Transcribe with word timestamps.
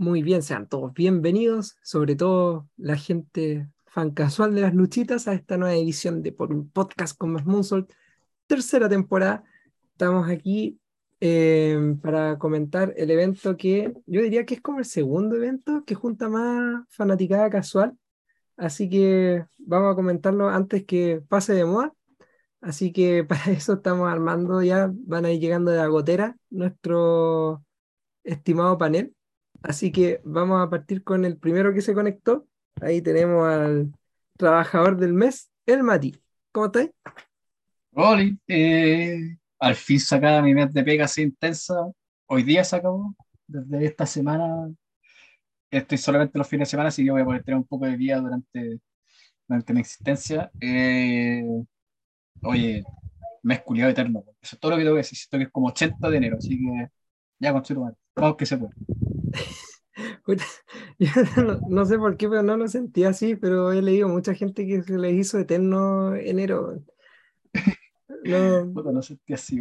Muy 0.00 0.22
bien, 0.22 0.42
sean 0.42 0.66
todos 0.66 0.94
bienvenidos, 0.94 1.76
sobre 1.82 2.16
todo 2.16 2.66
la 2.78 2.96
gente 2.96 3.68
fan 3.84 4.12
casual 4.12 4.54
de 4.54 4.62
las 4.62 4.72
luchitas, 4.72 5.28
a 5.28 5.34
esta 5.34 5.58
nueva 5.58 5.74
edición 5.74 6.22
de 6.22 6.32
Por 6.32 6.54
un 6.54 6.70
Podcast 6.70 7.18
con 7.18 7.34
Más 7.34 7.44
Moonsault, 7.44 7.92
tercera 8.46 8.88
temporada. 8.88 9.44
Estamos 9.92 10.26
aquí 10.30 10.80
eh, 11.20 11.96
para 12.00 12.38
comentar 12.38 12.94
el 12.96 13.10
evento 13.10 13.58
que 13.58 13.92
yo 14.06 14.22
diría 14.22 14.46
que 14.46 14.54
es 14.54 14.62
como 14.62 14.78
el 14.78 14.86
segundo 14.86 15.36
evento 15.36 15.84
que 15.84 15.94
junta 15.94 16.30
más 16.30 16.82
fanaticada 16.88 17.50
casual. 17.50 17.94
Así 18.56 18.88
que 18.88 19.44
vamos 19.58 19.92
a 19.92 19.96
comentarlo 19.96 20.48
antes 20.48 20.86
que 20.86 21.22
pase 21.28 21.52
de 21.52 21.66
moda. 21.66 21.92
Así 22.62 22.90
que 22.90 23.22
para 23.28 23.52
eso 23.52 23.74
estamos 23.74 24.08
armando 24.10 24.62
ya, 24.62 24.90
van 24.94 25.26
a 25.26 25.30
ir 25.30 25.40
llegando 25.42 25.70
de 25.70 25.76
la 25.76 25.88
gotera 25.88 26.38
nuestro 26.48 27.62
estimado 28.24 28.78
panel. 28.78 29.14
Así 29.62 29.92
que 29.92 30.20
vamos 30.24 30.64
a 30.64 30.70
partir 30.70 31.04
con 31.04 31.24
el 31.24 31.36
primero 31.36 31.72
que 31.74 31.82
se 31.82 31.94
conectó. 31.94 32.46
Ahí 32.80 33.02
tenemos 33.02 33.46
al 33.46 33.92
trabajador 34.36 34.96
del 34.96 35.12
mes, 35.12 35.50
el 35.66 35.82
Mati. 35.82 36.16
¿Cómo 36.52 36.66
estás? 36.66 36.90
Hola, 37.92 38.30
eh, 38.48 39.36
al 39.58 39.74
fin 39.74 40.00
sacada 40.00 40.40
mi 40.42 40.54
mes 40.54 40.72
de 40.72 40.82
pega 40.82 41.04
así 41.04 41.22
intensa. 41.22 41.74
Hoy 42.26 42.42
día 42.42 42.64
se 42.64 42.76
acabó. 42.76 43.14
Desde 43.46 43.84
esta 43.84 44.06
semana 44.06 44.70
estoy 45.70 45.98
solamente 45.98 46.38
los 46.38 46.48
fines 46.48 46.68
de 46.68 46.70
semana, 46.70 46.88
así 46.88 47.04
que 47.04 47.10
voy 47.10 47.22
a 47.22 47.24
poder 47.24 47.44
tener 47.44 47.58
un 47.58 47.66
poco 47.66 47.86
de 47.86 47.96
día 47.96 48.18
durante, 48.18 48.80
durante 49.46 49.72
mi 49.72 49.80
existencia. 49.80 50.50
Eh, 50.60 51.44
oye, 52.42 52.84
mes 53.42 53.60
culiado 53.62 53.90
eterno. 53.90 54.24
Eso 54.40 54.56
es 54.56 54.60
todo 54.60 54.72
lo 54.72 54.76
que 54.76 54.84
tengo 54.84 54.94
que 54.94 55.00
decir. 55.00 55.18
Siento 55.18 55.38
que 55.38 55.44
es 55.44 55.50
como 55.50 55.68
80 55.68 56.10
de 56.10 56.16
enero, 56.16 56.36
así 56.38 56.58
que 56.58 56.88
ya 57.38 57.52
con 57.52 57.62
Vamos 58.16 58.36
que 58.36 58.46
se 58.46 58.58
puede. 58.58 58.74
no, 61.36 61.60
no, 61.68 61.86
sé 61.86 61.98
por 61.98 62.16
qué, 62.16 62.28
pero 62.28 62.42
no 62.42 62.56
lo 62.56 62.68
sentí 62.68 63.04
así, 63.04 63.36
pero 63.36 63.72
he 63.72 63.82
leído 63.82 64.08
mucha 64.08 64.34
gente 64.34 64.66
que 64.66 64.82
se 64.82 64.98
le 64.98 65.12
hizo 65.12 65.38
eterno 65.38 66.14
enero. 66.14 66.82
No, 68.24 68.64
no 68.92 69.02
sentí 69.02 69.32
así, 69.32 69.60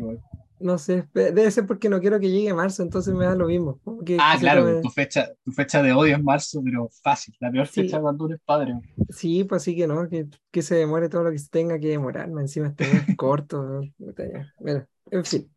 No 0.59 0.77
sé, 0.77 1.07
debe 1.13 1.49
ser 1.51 1.65
porque 1.65 1.89
no 1.89 1.99
quiero 1.99 2.19
que 2.19 2.29
llegue 2.29 2.53
marzo, 2.53 2.83
entonces 2.83 3.13
me 3.13 3.25
da 3.25 3.35
lo 3.35 3.47
mismo. 3.47 3.79
ah, 4.19 4.37
claro, 4.39 4.81
tu, 4.81 4.89
fecha, 4.89 5.31
tu 5.43 5.51
fecha 5.51 5.81
de 5.81 5.93
odio 5.93 6.15
es 6.15 6.23
marzo, 6.23 6.61
pero 6.63 6.89
fácil, 7.01 7.35
la 7.39 7.51
peor 7.51 7.67
fecha 7.67 7.99
cuando 7.99 8.27
eres 8.27 8.39
padre. 8.45 8.73
Sí, 9.09 9.43
pues 9.43 9.63
sí 9.63 9.75
que 9.75 9.87
no, 9.87 10.07
que, 10.09 10.27
que, 10.51 10.61
se 10.61 10.75
demore 10.75 11.09
todo 11.09 11.23
lo 11.23 11.31
que 11.31 11.39
se 11.39 11.49
tenga 11.49 11.79
que 11.79 11.87
demorar, 11.87 12.29
encima 12.29 12.67
este 12.67 12.85
corto. 13.17 13.81
Bueno, 14.59 14.85
en 15.11 15.25
fin. 15.25 15.51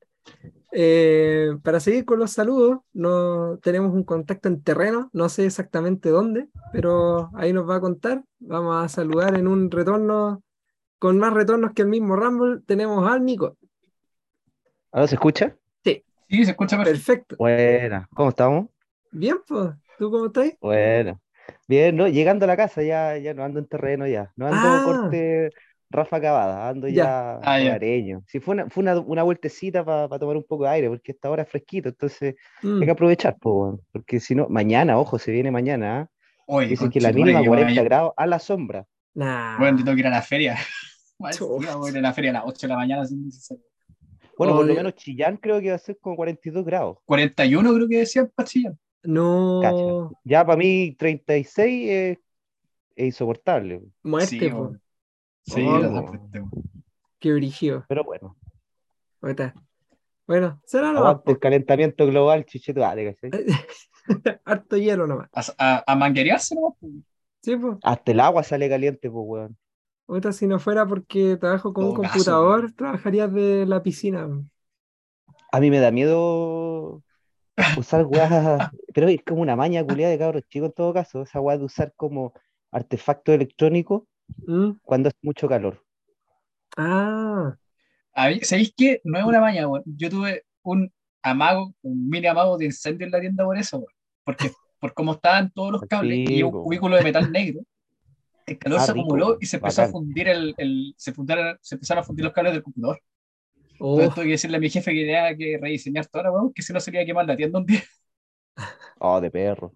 Eh, 0.74 1.50
para 1.62 1.80
seguir 1.80 2.06
con 2.06 2.18
los 2.18 2.32
saludos, 2.32 2.78
no 2.94 3.58
tenemos 3.58 3.92
un 3.92 4.04
contacto 4.04 4.48
en 4.48 4.62
terreno, 4.62 5.10
no 5.12 5.28
sé 5.28 5.44
exactamente 5.44 6.08
dónde, 6.08 6.48
pero 6.72 7.30
ahí 7.34 7.52
nos 7.52 7.68
va 7.68 7.76
a 7.76 7.80
contar. 7.80 8.24
Vamos 8.38 8.82
a 8.82 8.88
saludar 8.88 9.36
en 9.36 9.46
un 9.46 9.70
retorno 9.70 10.42
con 10.98 11.18
más 11.18 11.34
retornos 11.34 11.72
que 11.72 11.82
el 11.82 11.88
mismo 11.88 12.16
Rumble. 12.16 12.62
Tenemos 12.66 13.06
al 13.06 13.24
Nico. 13.24 13.58
¿Ahora 14.90 15.06
se 15.06 15.16
escucha? 15.16 15.56
Sí. 15.84 16.02
Sí, 16.28 16.44
se 16.44 16.52
escucha 16.52 16.82
perfecto. 16.82 17.36
Buena, 17.38 18.08
¿cómo 18.14 18.30
estamos? 18.30 18.68
Bien, 19.10 19.36
pues. 19.46 19.70
¿Tú 19.98 20.10
cómo 20.10 20.26
estás? 20.26 20.52
Bueno. 20.60 21.20
Bien, 21.68 21.94
¿no? 21.96 22.08
Llegando 22.08 22.44
a 22.44 22.48
la 22.48 22.56
casa 22.56 22.82
ya, 22.82 23.18
ya 23.18 23.34
no 23.34 23.44
ando 23.44 23.58
en 23.58 23.66
terreno 23.66 24.06
ya. 24.06 24.32
No 24.36 24.46
ando 24.46 24.60
ah. 24.62 24.82
corte 24.84 25.50
Rafa 25.92 26.20
Cavada, 26.20 26.68
ando 26.68 26.88
ya, 26.88 27.38
ah, 27.42 27.54
areño. 27.54 28.22
Sí, 28.26 28.40
fue 28.40 28.54
una, 28.54 28.70
fue 28.70 28.82
una, 28.82 28.98
una 28.98 29.22
vueltecita 29.22 29.84
para 29.84 30.18
tomar 30.18 30.36
un 30.36 30.44
poco 30.44 30.64
de 30.64 30.70
aire, 30.70 30.88
porque 30.88 31.12
esta 31.12 31.30
hora 31.30 31.42
es 31.42 31.48
fresquito, 31.48 31.90
entonces 31.90 32.34
hay 32.62 32.68
mm. 32.68 32.80
que 32.80 32.90
aprovechar, 32.90 33.36
porque 33.38 34.18
si 34.18 34.34
no, 34.34 34.48
mañana, 34.48 34.98
ojo, 34.98 35.18
se 35.18 35.30
viene 35.30 35.50
mañana. 35.50 36.08
¿ah? 36.48 36.60
Dicen 36.60 36.90
que 36.90 37.00
la 37.00 37.12
mínima 37.12 37.44
40 37.44 37.82
grados 37.82 38.12
a 38.16 38.26
la 38.26 38.38
sombra. 38.38 38.86
Bueno, 39.14 39.76
tengo 39.76 39.94
que 39.94 40.00
ir 40.00 40.06
a 40.06 40.10
la 40.10 40.22
feria. 40.22 40.56
voy 41.18 41.30
a 41.30 41.90
ir 41.90 41.98
a 41.98 42.00
la 42.00 42.12
feria 42.12 42.30
a 42.30 42.34
las 42.34 42.42
8 42.46 42.58
de 42.62 42.68
la 42.68 42.76
mañana 42.76 43.04
sin. 43.06 43.30
Bueno, 44.36 44.56
por 44.56 44.66
lo 44.66 44.74
menos 44.74 44.94
Chillán 44.94 45.36
creo 45.36 45.60
que 45.60 45.68
va 45.68 45.76
a 45.76 45.78
ser 45.78 45.98
como 46.00 46.16
42 46.16 46.64
grados. 46.64 46.98
41 47.04 47.74
creo 47.74 47.88
que 47.88 47.98
decían 47.98 48.30
para 48.34 48.48
Chillán. 48.48 48.78
No. 49.02 50.10
Ya 50.24 50.44
para 50.44 50.56
mí 50.56 50.96
36 50.98 51.90
es, 51.90 52.18
es 52.96 53.06
insoportable. 53.06 53.82
Muerte, 54.02 54.26
sí, 54.26 54.50
Sí, 55.42 55.64
oh, 55.66 56.12
Qué 57.18 57.32
brígido. 57.32 57.84
Pero 57.88 58.04
bueno. 58.04 58.36
Bueno, 60.26 60.60
será 60.64 60.92
lo 60.92 61.22
El 61.26 61.38
calentamiento 61.38 62.06
global, 62.06 62.44
chicheto, 62.44 62.82
Harto 64.44 64.76
hielo 64.76 65.06
nomás. 65.06 65.28
A, 65.58 65.84
a, 65.86 65.96
manguerearse 65.96 66.54
nomás. 66.54 66.74
Sí, 67.40 67.56
pues. 67.56 67.78
Hasta 67.82 68.12
el 68.12 68.20
agua 68.20 68.42
sale 68.42 68.68
caliente, 68.68 69.10
pues, 69.10 69.24
weón. 69.26 69.56
Ahorita, 70.08 70.32
si 70.32 70.46
no 70.46 70.58
fuera 70.58 70.86
porque 70.86 71.36
trabajo 71.36 71.72
con 71.72 71.86
un 71.86 71.94
computador, 71.94 72.72
trabajarías 72.72 73.32
de 73.32 73.66
la 73.66 73.82
piscina. 73.82 74.28
A 75.52 75.60
mí 75.60 75.70
me 75.70 75.78
da 75.78 75.90
miedo 75.90 77.02
usar 77.76 78.06
weas, 78.06 78.30
pero 78.94 79.08
es 79.08 79.22
como 79.24 79.42
una 79.42 79.56
maña 79.56 79.84
culiada 79.84 80.10
de 80.10 80.18
cabros 80.18 80.42
chicos 80.48 80.70
en 80.70 80.74
todo 80.74 80.92
caso, 80.92 81.22
esa 81.22 81.40
weá 81.40 81.56
de 81.56 81.64
usar 81.64 81.92
como 81.96 82.32
artefacto 82.70 83.32
electrónico 83.32 84.08
¿Mm? 84.46 84.72
cuando 84.82 85.08
hace 85.08 85.18
mucho 85.22 85.48
calor. 85.48 85.82
Ah. 86.76 87.54
¿Sabéis 88.14 88.74
qué? 88.76 89.00
No 89.04 89.18
es 89.18 89.24
una 89.24 89.40
maña, 89.40 89.66
Yo 89.84 90.10
tuve 90.10 90.44
un 90.62 90.92
amago, 91.22 91.74
un 91.82 92.08
mini 92.08 92.26
amago 92.26 92.58
de 92.58 92.66
incendio 92.66 93.06
en 93.06 93.12
la 93.12 93.20
tienda 93.20 93.44
por 93.44 93.56
eso, 93.56 93.84
Porque 94.24 94.50
por 94.80 94.94
cómo 94.94 95.12
estaban 95.12 95.50
todos 95.52 95.72
los 95.72 95.82
cables 95.82 96.28
y 96.28 96.42
un 96.42 96.50
cubículo 96.50 96.96
de 96.96 97.04
metal 97.04 97.30
negro, 97.30 97.60
el 98.46 98.58
calor 98.58 98.80
ah, 98.80 98.84
se 98.84 98.90
acumuló 98.90 99.38
y 99.40 99.46
se 99.46 99.56
empezó 99.56 99.82
a 99.82 99.88
fundir 99.88 100.28
el, 100.28 100.54
el 100.58 100.94
se, 100.96 101.12
se 101.60 101.74
empezaron 101.74 102.02
a 102.02 102.04
fundir 102.04 102.24
los 102.24 102.34
cables 102.34 102.54
del 102.54 102.62
computador. 102.62 103.00
Oh. 103.78 103.94
Entonces 103.94 104.14
tuve 104.14 104.24
que 104.26 104.30
decirle 104.32 104.56
a 104.56 104.60
mi 104.60 104.70
jefe 104.70 104.92
que 104.92 105.00
tenía 105.00 105.36
que 105.36 105.58
rediseñar 105.60 106.06
toda 106.06 106.24
la 106.24 106.30
que 106.54 106.62
si 106.62 106.72
no 106.72 106.80
sería 106.80 107.04
quemar 107.04 107.26
la 107.26 107.36
tienda 107.36 107.58
un 107.58 107.66
día. 107.66 107.82
Oh, 109.04 109.20
de 109.20 109.32
perro. 109.32 109.72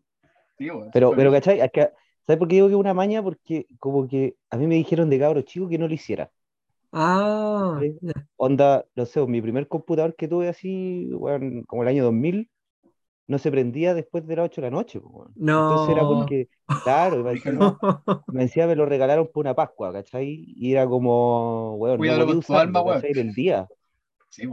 pero, 0.92 1.12
pero, 1.16 1.32
¿cachai? 1.32 1.58
Es 1.58 1.72
que 1.72 1.90
¿Sabes 2.26 2.38
por 2.38 2.48
qué 2.48 2.56
digo 2.56 2.66
que 2.66 2.74
es 2.74 2.80
una 2.80 2.94
maña? 2.94 3.22
Porque 3.22 3.66
como 3.78 4.08
que 4.08 4.36
a 4.50 4.56
mí 4.56 4.66
me 4.66 4.74
dijeron 4.74 5.08
de 5.08 5.18
cabro 5.18 5.42
chico 5.42 5.68
que 5.68 5.78
no 5.78 5.86
lo 5.86 5.94
hiciera. 5.94 6.30
Ah. 6.92 7.80
Onda, 8.36 8.84
no 8.96 9.06
sé, 9.06 9.24
mi 9.26 9.40
primer 9.40 9.68
computador 9.68 10.16
que 10.16 10.26
tuve 10.26 10.48
así, 10.48 11.10
bueno, 11.12 11.62
como 11.66 11.82
el 11.82 11.88
año 11.88 12.04
2000, 12.04 12.50
no 13.28 13.38
se 13.38 13.50
prendía 13.50 13.94
después 13.94 14.26
de 14.26 14.36
las 14.36 14.46
8 14.46 14.60
de 14.60 14.66
la 14.66 14.70
noche. 14.70 15.00
No. 15.34 15.70
Entonces 15.70 15.96
era 15.96 16.06
porque, 16.06 16.48
claro, 16.82 17.24
me 18.28 18.44
decía, 18.48 18.66
me 18.66 18.76
lo 18.76 18.86
regalaron 18.86 19.28
por 19.32 19.42
una 19.42 19.54
Pascua, 19.54 19.92
¿cachai? 19.92 20.46
Y 20.56 20.72
era 20.72 20.86
como, 20.86 21.74
weón, 21.76 22.00
no 22.00 22.24
podía 22.24 22.38
usarlo, 22.38 22.78
alma, 22.90 23.00
el 23.02 23.34
día. 23.34 23.68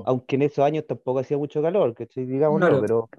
Aunque 0.06 0.36
en 0.36 0.44
esos 0.44 0.64
años 0.64 0.86
tampoco 0.88 1.20
hacía 1.20 1.38
mucho 1.38 1.62
calor, 1.62 1.94
¿cachai? 1.94 2.26
Digamos, 2.26 2.60
no, 2.60 2.82
pero 2.82 3.10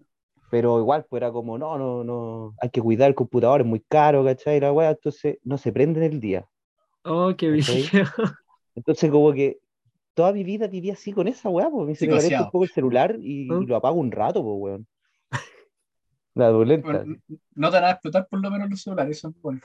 pero 0.51 0.79
igual 0.79 1.05
pues 1.09 1.21
era 1.21 1.33
como, 1.33 1.59
no, 1.59 1.79
no, 1.79 2.05
no, 2.05 2.55
hay 2.61 2.71
que 2.71 2.81
cuidar 2.81 3.09
el 3.09 3.15
computador, 3.15 3.61
es 3.61 3.67
muy 3.67 3.81
caro, 3.81 4.25
¿cachai? 4.25 4.61
La 4.61 4.73
weá, 4.73 4.91
entonces 4.91 5.39
no 5.43 5.59
se 5.59 5.73
prende 5.73 6.05
en 6.05 6.13
el 6.13 6.21
día. 6.21 6.47
Oh, 7.05 7.35
qué 7.37 7.51
bien. 7.51 7.65
Entonces 8.75 9.11
como 9.11 9.33
que 9.33 9.61
toda 10.15 10.33
mi 10.33 10.45
vida 10.45 10.67
vivía 10.67 10.95
así 10.95 11.13
con 11.13 11.29
esa 11.29 11.49
weá, 11.49 11.71
pues 11.71 11.87
me 11.87 11.95
se 11.95 12.07
me 12.07 12.39
un 12.39 12.51
poco 12.51 12.65
el 12.65 12.71
celular 12.71 13.17
y, 13.21 13.51
¿Mm? 13.51 13.67
lo 13.67 13.77
apago 13.77 13.97
un 13.97 14.13
rato, 14.13 14.43
pues 14.43 14.57
weón. 14.59 14.87
La 16.35 16.47
adolenta. 16.47 17.05
no 17.55 17.71
te 17.71 17.77
van 17.77 17.85
a 17.85 17.91
explotar 17.91 18.27
por 18.29 18.41
lo 18.41 18.51
menos 18.51 18.69
los 18.69 18.83
celulares, 18.83 19.19
eso 19.19 19.29
es 19.29 19.41
bueno. 19.41 19.61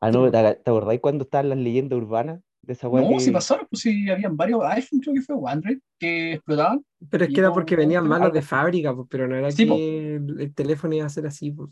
Ah, 0.00 0.10
no, 0.10 0.30
¿te, 0.30 0.38
¿te 0.40 0.70
acordáis 0.70 1.00
cuando 1.00 1.24
estaban 1.24 1.48
las 1.48 1.58
leyendas 1.58 1.98
urbanas? 1.98 2.40
No, 2.62 3.20
si 3.20 3.30
pasaron, 3.30 3.66
pues 3.70 3.82
si 3.82 4.10
habían 4.10 4.36
varios 4.36 4.62
iPhone, 4.64 5.00
creo 5.00 5.14
que 5.14 5.22
fue, 5.22 5.36
o 5.36 5.48
Android, 5.48 5.78
que 5.98 6.34
explotaban. 6.34 6.84
Pero 7.08 7.24
es 7.24 7.30
que 7.32 7.40
era 7.40 7.52
porque 7.52 7.76
venían 7.76 8.06
malos 8.06 8.32
de 8.32 8.42
fábrica, 8.42 8.94
pues, 8.94 9.08
pero 9.10 9.26
no 9.26 9.36
era 9.36 9.50
que 9.50 10.16
el, 10.16 10.54
teléfono 10.54 10.94
iba 10.94 11.06
a 11.06 11.10
ser 11.10 11.26
así, 11.26 11.50
pues. 11.50 11.70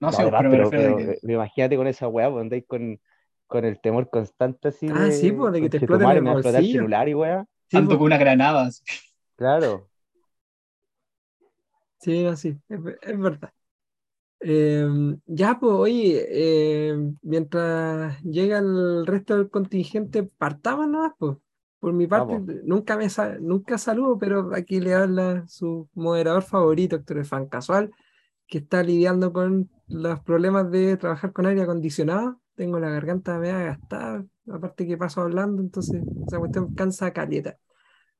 No, 0.00 0.12
sé, 0.12 0.30
pero, 0.30 0.70
pero, 0.70 0.98
imagínate 1.22 1.76
con 1.76 1.88
esa 1.88 2.06
weá, 2.06 2.30
pues 2.30 2.42
andáis 2.42 2.64
con, 2.68 3.00
con 3.48 3.64
el 3.64 3.80
temor 3.80 4.08
constante 4.10 4.68
así. 4.68 4.88
Ah, 4.92 5.10
sí, 5.10 5.32
pues, 5.32 5.52
de 5.52 5.60
que 5.62 5.70
te 5.70 5.76
exploten 5.78 6.08
el 6.08 6.22
bolsillo. 6.22 6.58
el 6.58 6.72
celular 6.72 7.08
y 7.08 7.14
weá. 7.14 7.44
Sí, 7.68 7.76
Tanto 7.76 7.98
con 7.98 8.06
una 8.06 8.18
granada. 8.18 8.70
Claro. 9.34 9.88
Sí, 12.00 12.24
así, 12.26 12.56
es, 12.68 12.80
es 13.02 13.18
verdad. 13.18 13.52
Em, 14.40 15.20
ya, 15.26 15.58
pues, 15.58 15.72
oye, 15.74 16.90
em, 16.90 17.16
mientras 17.22 18.22
llega 18.22 18.58
el 18.58 19.06
resto 19.06 19.36
del 19.36 19.50
contingente, 19.50 20.22
partamos 20.22 20.88
nomás, 20.88 21.12
pues. 21.18 21.36
Por 21.80 21.92
mi 21.92 22.06
parte, 22.08 22.40
nunca 22.64 22.96
me 22.96 23.06
nunca 23.40 23.78
saludo, 23.78 24.18
pero 24.18 24.50
aquí 24.54 24.80
le 24.80 24.94
habla 24.94 25.44
su 25.46 25.88
moderador 25.94 26.42
favorito, 26.42 26.96
Héctor 26.96 27.24
Fan 27.24 27.46
Casual, 27.48 27.92
que 28.48 28.58
está 28.58 28.82
lidiando 28.82 29.32
con 29.32 29.70
los 29.88 30.20
problemas 30.22 30.70
de 30.70 30.96
trabajar 30.96 31.32
con 31.32 31.46
aire 31.46 31.62
acondicionado. 31.62 32.40
Tengo 32.56 32.80
la 32.80 32.90
garganta 32.90 33.38
media 33.38 33.60
gastada, 33.60 34.26
aparte 34.50 34.86
que 34.86 34.96
paso 34.98 35.20
hablando, 35.22 35.62
entonces 35.62 36.04
esa 36.26 36.38
cuestión 36.38 36.68
cansa 36.74 37.12
caleta. 37.12 37.58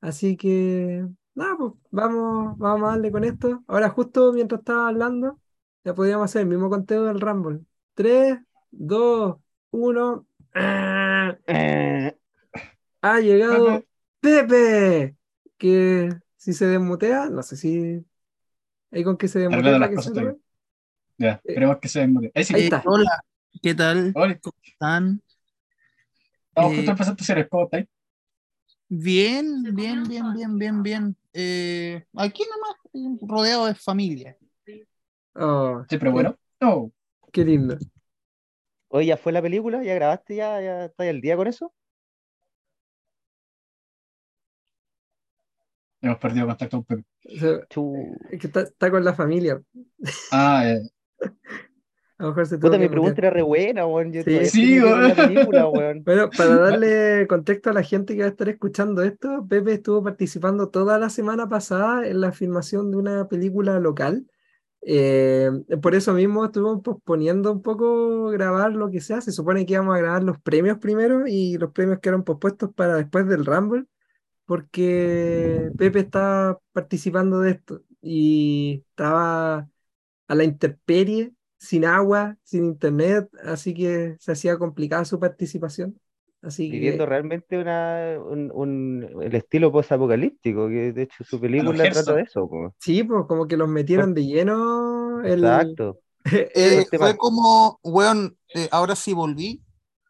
Así 0.01 0.37
que, 0.37 1.07
nada, 1.35 1.57
pues 1.59 1.73
vamos, 1.91 2.59
vamos 2.59 2.89
a 2.89 2.93
darle 2.93 3.11
con 3.13 3.25
esto. 3.25 3.65
Ahora, 3.67 3.91
justo 3.91 4.33
mientras 4.33 4.61
estaba 4.61 4.89
hablando, 4.89 5.41
ya 5.89 5.95
podíamos 5.95 6.27
hacer 6.27 6.43
el 6.43 6.49
mismo 6.49 6.69
conteo 6.69 7.05
del 7.05 7.19
Rumble. 7.19 7.61
3, 7.95 8.41
2, 8.73 9.37
1. 9.71 10.27
Ha 13.01 13.21
llegado 13.23 13.83
Pepe. 14.21 15.17
Que 15.57 16.15
si 16.37 16.53
se 16.53 16.67
desmutea, 16.67 17.31
no 17.31 17.43
sé 17.43 17.57
si. 17.57 18.05
¿Hay 18.91 19.03
con 19.03 19.17
qué 19.17 19.29
se 19.29 19.39
desmutea? 19.39 19.89
Que 19.89 20.03
se 20.03 20.13
ya, 21.17 21.33
eh, 21.33 21.41
esperemos 21.43 21.79
que 21.79 21.89
se 21.89 22.01
desmutee. 22.01 22.33
Ahí, 22.35 22.45
sí. 22.45 22.55
está. 22.55 22.83
hola, 22.85 23.25
¿qué 23.63 23.75
tal? 23.75 24.13
Hola. 24.15 24.39
¿Cómo 24.41 24.57
están? 24.63 25.23
Estamos 26.51 26.73
eh, 26.73 26.77
justo 26.77 26.91
empezando 26.91 27.49
¿cómo 27.49 27.65
estáis? 27.65 27.87
Bien, 28.91 29.63
bien, 29.75 30.05
bien, 30.05 30.35
bien, 30.35 30.59
bien, 30.59 30.83
bien. 30.83 31.17
Eh, 31.33 32.05
aquí 32.15 32.45
nomás, 32.45 33.19
rodeado 33.23 33.67
de 33.67 33.75
familia. 33.75 34.37
Oh, 35.39 35.85
sí, 35.89 35.99
pero 35.99 36.13
bueno. 36.13 36.37
Oh. 36.61 36.91
Qué 37.33 37.45
lindo. 37.45 37.77
Oye, 38.89 39.07
¿ya 39.07 39.17
fue 39.17 39.33
la 39.33 39.43
película? 39.43 39.83
¿Ya 39.85 39.95
grabaste? 39.95 40.37
¿Ya, 40.37 40.61
ya 40.61 40.85
estás 40.87 41.07
al 41.07 41.21
día 41.21 41.37
con 41.37 41.47
eso? 41.47 41.73
Hemos 46.01 46.19
perdido 46.19 46.47
contacto 46.47 46.83
con 46.83 46.85
Pepe. 46.85 47.05
es 47.25 48.41
que 48.41 48.47
está, 48.47 48.91
con 48.91 49.05
la 49.05 49.15
familia. 49.15 49.61
Ah, 50.33 50.65
eh. 50.69 50.83
A 52.19 52.25
lo 52.25 52.29
mejor 52.31 52.47
se 52.47 52.59
Puta, 52.59 52.79
mi 52.79 52.89
pregunta 52.89 53.15
era 53.19 53.31
re 53.31 53.43
buena, 53.43 53.87
weón. 53.87 54.13
sí, 54.13 54.47
sí 54.47 54.81
weón. 54.83 56.03
Bueno, 56.03 56.31
para 56.37 56.57
darle 56.57 57.27
contexto 57.29 57.71
a 57.71 57.73
la 57.73 57.83
gente 57.85 58.15
que 58.15 58.23
va 58.23 58.27
a 58.27 58.31
estar 58.31 58.49
escuchando 58.49 59.03
esto, 59.03 59.47
Pepe 59.49 59.75
estuvo 59.75 60.03
participando 60.03 60.69
toda 60.69 60.99
la 60.99 61.11
semana 61.11 61.49
pasada 61.49 62.09
en 62.09 62.21
la 62.21 62.33
filmación 62.33 62.91
de 62.91 62.97
una 62.97 63.29
película 63.29 63.79
local. 63.79 64.27
Eh, 64.83 65.51
por 65.83 65.95
eso 65.95 66.15
mismo 66.15 66.45
estuvimos 66.45 66.83
posponiendo 66.83 67.53
un 67.53 67.63
poco 67.63 68.29
grabar 68.29 68.73
lo 68.73 68.91
que 68.91 69.01
sea. 69.01 69.21
Se 69.21 69.33
supone 69.33 69.67
que 69.67 69.75
íbamos 69.75 69.95
a 69.95 69.99
grabar 69.99 70.23
los 70.23 70.41
premios 70.41 70.79
primero 70.79 71.27
y 71.27 71.59
los 71.59 71.73
premios 71.73 72.01
quedaron 72.01 72.25
pospuestos 72.25 72.73
para 72.75 72.97
después 72.97 73.27
del 73.29 73.45
Rumble, 73.45 73.85
porque 74.47 75.71
Pepe 75.77 76.01
estaba 76.01 76.61
participando 76.73 77.41
de 77.41 77.51
esto 77.53 77.83
y 78.01 78.85
estaba 78.91 79.69
a 80.29 80.35
la 80.35 80.45
intemperie 80.45 81.35
sin 81.59 81.85
agua, 81.85 82.37
sin 82.45 82.65
internet, 82.65 83.29
así 83.45 83.75
que 83.75 84.17
se 84.21 84.33
hacía 84.33 84.59
complicada 84.59 85.05
su 85.05 85.19
participación. 85.21 86.01
Así 86.41 86.71
Viviendo 86.71 87.05
realmente 87.05 87.59
una, 87.59 88.17
un, 88.21 89.09
el 89.21 89.35
estilo 89.35 89.73
post-apocalíptico, 89.73 90.69
que 90.69 90.93
de 90.93 91.03
hecho 91.03 91.25
su 91.25 91.41
película 91.41 91.91
trata 91.91 92.15
de 92.15 92.23
eso. 92.23 92.49
Sí, 92.79 93.03
pues 93.03 93.25
como 93.27 93.49
que 93.49 93.57
los 93.57 93.69
metieron 93.69 94.15
de 94.15 94.25
lleno. 94.25 95.23
El... 95.25 95.45
Exacto. 95.45 96.01
Eh, 96.31 96.85
fue 96.99 97.17
como, 97.17 97.81
weón, 97.83 98.37
eh, 98.55 98.69
ahora 98.71 98.95
sí 98.95 99.15
volví. 99.15 99.63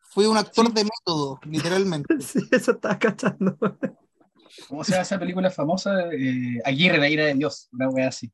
Fui 0.02 0.26
un 0.26 0.36
actor 0.36 0.72
de 0.72 0.82
método, 0.82 1.38
literalmente. 1.44 2.12
sí, 2.20 2.40
eso 2.50 2.72
estaba 2.72 2.98
cachando. 2.98 3.56
¿Cómo 4.68 4.82
se 4.82 4.92
llama 4.92 5.02
esa 5.02 5.18
película 5.18 5.48
famosa? 5.48 6.12
Eh, 6.12 6.60
Aguirre, 6.64 6.98
la 6.98 7.08
ira 7.08 7.26
de 7.26 7.34
Dios, 7.34 7.68
una 7.70 7.88
wea 7.88 8.08
así. 8.08 8.32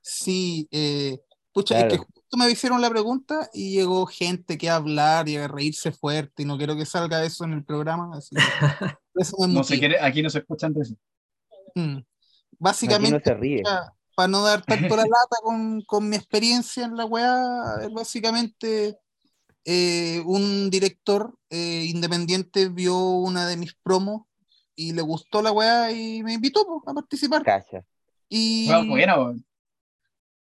Sí, 0.00 0.68
eh, 0.70 1.18
Pucha, 1.54 1.86
es 1.86 1.94
que 1.94 2.06
justo 2.34 2.46
me 2.46 2.50
hicieron 2.50 2.80
la 2.80 2.90
pregunta 2.90 3.48
y 3.52 3.72
llegó 3.72 4.06
gente 4.06 4.58
que 4.58 4.68
a 4.68 4.76
hablar 4.76 5.28
y 5.28 5.36
a 5.36 5.48
reírse 5.48 5.92
fuerte 5.92 6.42
y 6.42 6.46
no 6.46 6.56
quiero 6.56 6.76
que 6.76 6.86
salga 6.86 7.24
eso 7.24 7.44
en 7.44 7.52
el 7.52 7.64
programa. 7.64 8.10
Así 8.16 8.34
no 9.48 9.64
se 9.64 9.78
quiere, 9.78 10.00
aquí 10.00 10.22
no 10.22 10.30
se 10.30 10.38
escuchan 10.38 10.72
de 10.72 10.82
eso. 10.82 10.94
Mm. 11.74 11.98
Básicamente, 12.58 13.36
para 14.14 14.28
no 14.28 14.42
dar 14.42 14.64
tanto 14.64 14.96
la 14.96 15.02
lata 15.02 15.36
con, 15.42 15.82
con, 15.82 16.08
mi 16.08 16.16
experiencia 16.16 16.84
en 16.84 16.96
la 16.96 17.04
weá, 17.04 17.88
básicamente 17.92 18.96
eh, 19.64 20.22
un 20.24 20.70
director 20.70 21.36
eh, 21.50 21.86
independiente 21.88 22.68
vio 22.68 22.96
una 22.96 23.46
de 23.46 23.56
mis 23.56 23.74
promos 23.74 24.22
y 24.76 24.92
le 24.92 25.02
gustó 25.02 25.42
la 25.42 25.52
weá 25.52 25.90
y 25.90 26.22
me 26.22 26.34
invitó 26.34 26.82
a 26.86 26.94
participar. 26.94 27.42
Y, 28.28 28.68
bueno, 28.68 29.34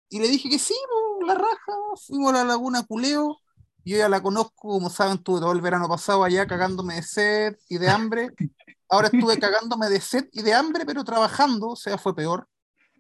y 0.09 0.19
le 0.19 0.27
dije 0.27 0.49
que 0.49 0.59
sí, 0.59 0.75
la 1.25 1.35
raja, 1.35 1.73
fuimos 2.05 2.31
a 2.31 2.37
la 2.37 2.43
laguna 2.43 2.83
Culeo. 2.83 3.37
Yo 3.85 3.97
ya 3.97 4.09
la 4.09 4.21
conozco, 4.21 4.69
como 4.69 4.89
saben, 4.89 5.17
estuve 5.17 5.39
todo 5.39 5.51
el 5.51 5.61
verano 5.61 5.87
pasado 5.87 6.23
allá 6.23 6.45
cagándome 6.45 6.95
de 6.95 7.03
sed 7.03 7.57
y 7.69 7.77
de 7.77 7.89
hambre. 7.89 8.29
Ahora 8.89 9.09
estuve 9.11 9.39
cagándome 9.39 9.89
de 9.89 10.01
sed 10.01 10.27
y 10.31 10.41
de 10.41 10.53
hambre, 10.53 10.85
pero 10.85 11.03
trabajando, 11.03 11.69
o 11.69 11.75
sea, 11.75 11.97
fue 11.97 12.15
peor. 12.15 12.47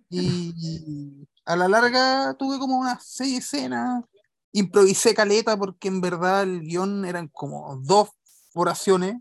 Y, 0.09 1.27
a 1.45 1.55
la 1.55 1.67
larga 1.67 2.35
tuve 2.37 2.59
como 2.59 2.77
unas 2.77 3.05
seis 3.05 3.39
escenas. 3.39 4.03
Improvisé 4.51 5.13
caleta 5.13 5.57
porque 5.57 5.87
en 5.87 6.01
verdad 6.01 6.43
el 6.43 6.61
guion 6.61 7.05
eran 7.05 7.27
como 7.27 7.75
dos 7.83 8.09
oraciones. 8.53 9.15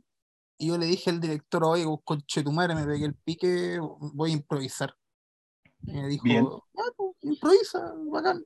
Y 0.58 0.68
yo 0.68 0.78
le 0.78 0.86
dije 0.86 1.10
al 1.10 1.20
director, 1.20 1.64
oye, 1.64 1.84
conche 2.04 2.42
tu 2.42 2.52
madre, 2.52 2.74
me 2.74 2.84
pegué 2.84 3.04
el 3.04 3.14
pique, 3.14 3.78
voy 3.80 4.30
a 4.30 4.34
improvisar. 4.34 4.94
Y 5.82 5.92
me 5.92 6.08
dijo, 6.08 6.64
ah, 6.76 6.92
pues, 6.96 7.14
improvisa, 7.22 7.94
bacán. 8.10 8.44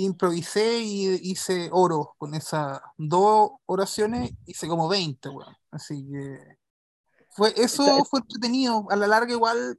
Improvisé 0.00 0.80
y 0.80 1.30
hice 1.30 1.70
oro 1.72 2.14
con 2.18 2.34
esas 2.34 2.80
dos 2.96 3.50
oraciones, 3.66 4.32
hice 4.46 4.68
como 4.68 4.88
20, 4.88 5.28
weón. 5.28 5.56
Así 5.70 6.06
que 6.08 6.58
fue, 7.30 7.52
eso 7.56 8.04
fue 8.04 8.20
entretenido. 8.20 8.86
A 8.90 8.96
la 8.96 9.06
larga, 9.06 9.32
igual, 9.32 9.78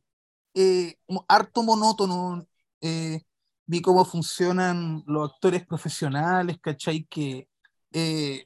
eh, 0.54 0.96
harto 1.28 1.64
monótono. 1.64 2.46
Eh, 2.82 3.22
vi 3.66 3.82
cómo 3.82 4.04
funcionan 4.04 5.04
los 5.06 5.32
actores 5.32 5.66
profesionales, 5.66 6.58
¿cachai? 6.60 7.06
Que 7.06 7.48
eh, 7.94 8.46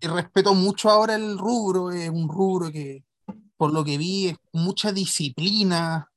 respeto 0.00 0.54
mucho 0.54 0.90
ahora 0.90 1.14
el 1.14 1.38
rubro, 1.38 1.90
es 1.90 2.08
un 2.08 2.28
rubro 2.28 2.70
que, 2.72 3.04
por 3.56 3.72
lo 3.72 3.84
que 3.84 3.98
vi, 3.98 4.28
es 4.28 4.36
mucha 4.52 4.92
disciplina, 4.92 6.10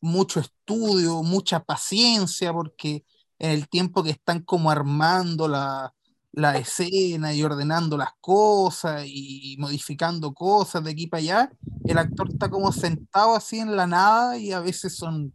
mucho 0.00 0.40
estudio, 0.40 1.22
mucha 1.22 1.60
paciencia, 1.60 2.52
porque 2.52 3.04
en 3.38 3.50
el 3.50 3.68
tiempo 3.68 4.02
que 4.02 4.10
están 4.10 4.40
como 4.42 4.70
armando 4.70 5.48
la, 5.48 5.92
la 6.32 6.58
escena 6.58 7.32
y 7.32 7.42
ordenando 7.42 7.96
las 7.96 8.10
cosas 8.20 9.04
y 9.06 9.56
modificando 9.58 10.34
cosas 10.34 10.82
de 10.84 10.90
aquí 10.90 11.06
para 11.06 11.20
allá, 11.20 11.52
el 11.84 11.98
actor 11.98 12.28
está 12.30 12.50
como 12.50 12.72
sentado 12.72 13.34
así 13.36 13.60
en 13.60 13.76
la 13.76 13.86
nada 13.86 14.36
y 14.38 14.52
a 14.52 14.60
veces 14.60 14.96
son 14.96 15.32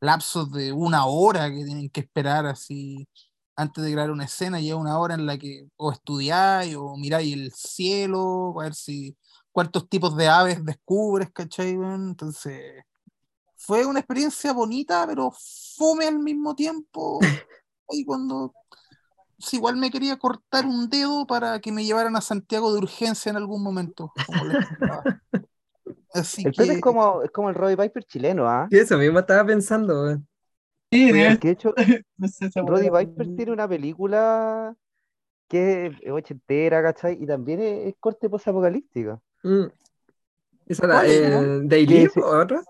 lapsos 0.00 0.50
de 0.52 0.72
una 0.72 1.06
hora 1.06 1.50
que 1.50 1.64
tienen 1.64 1.90
que 1.90 2.00
esperar 2.00 2.46
así 2.46 3.06
antes 3.56 3.84
de 3.84 3.92
crear 3.92 4.10
una 4.10 4.24
escena, 4.24 4.60
ya 4.60 4.76
una 4.76 4.98
hora 4.98 5.14
en 5.14 5.26
la 5.26 5.36
que 5.36 5.68
o 5.76 5.92
estudiáis 5.92 6.76
o 6.76 6.96
miráis 6.96 7.34
el 7.34 7.52
cielo, 7.52 8.58
a 8.60 8.64
ver 8.64 8.74
si 8.74 9.16
cuántos 9.52 9.88
tipos 9.88 10.16
de 10.16 10.28
aves 10.28 10.64
descubres, 10.64 11.30
¿cachai? 11.32 11.70
Entonces, 11.72 12.84
fue 13.58 13.84
una 13.84 14.00
experiencia 14.00 14.52
bonita, 14.52 15.04
pero 15.06 15.32
fome 15.76 16.06
al 16.06 16.18
mismo 16.18 16.54
tiempo. 16.54 17.18
Y 17.90 18.04
cuando 18.04 18.52
igual 19.50 19.76
me 19.76 19.90
quería 19.90 20.18
cortar 20.18 20.66
un 20.66 20.90
dedo 20.90 21.26
para 21.26 21.58
que 21.58 21.72
me 21.72 21.86
llevaran 21.86 22.16
a 22.16 22.20
Santiago 22.20 22.70
de 22.70 22.80
urgencia 22.80 23.30
en 23.30 23.36
algún 23.36 23.62
momento. 23.62 24.12
Así 26.12 26.42
el 26.44 26.52
que... 26.52 26.64
es 26.64 26.80
como, 26.82 27.22
es 27.22 27.30
como 27.30 27.48
el 27.48 27.54
Roddy 27.54 27.76
Viper 27.76 28.04
chileno, 28.04 28.46
¿ah? 28.46 28.68
Sí, 28.70 28.78
eso 28.78 28.98
mismo 28.98 29.20
estaba 29.20 29.46
pensando. 29.46 30.18
Sí, 30.90 31.12
de 31.12 31.38
hecho, 31.42 31.72
Roddy 32.56 32.90
Viper 32.90 33.36
tiene 33.36 33.52
una 33.52 33.66
película 33.66 34.76
que 35.48 35.86
es 36.02 36.10
ochentera, 36.10 36.82
¿cachai? 36.82 37.16
Y 37.22 37.26
también 37.26 37.60
es, 37.60 37.94
corte 37.98 38.28
post-apocalíptica. 38.28 39.18
Mm. 39.42 39.64
¿Esa 40.66 40.86
la, 40.86 41.06
eh, 41.06 41.60
Daily 41.62 42.06
o 42.16 42.26
otra? 42.26 42.62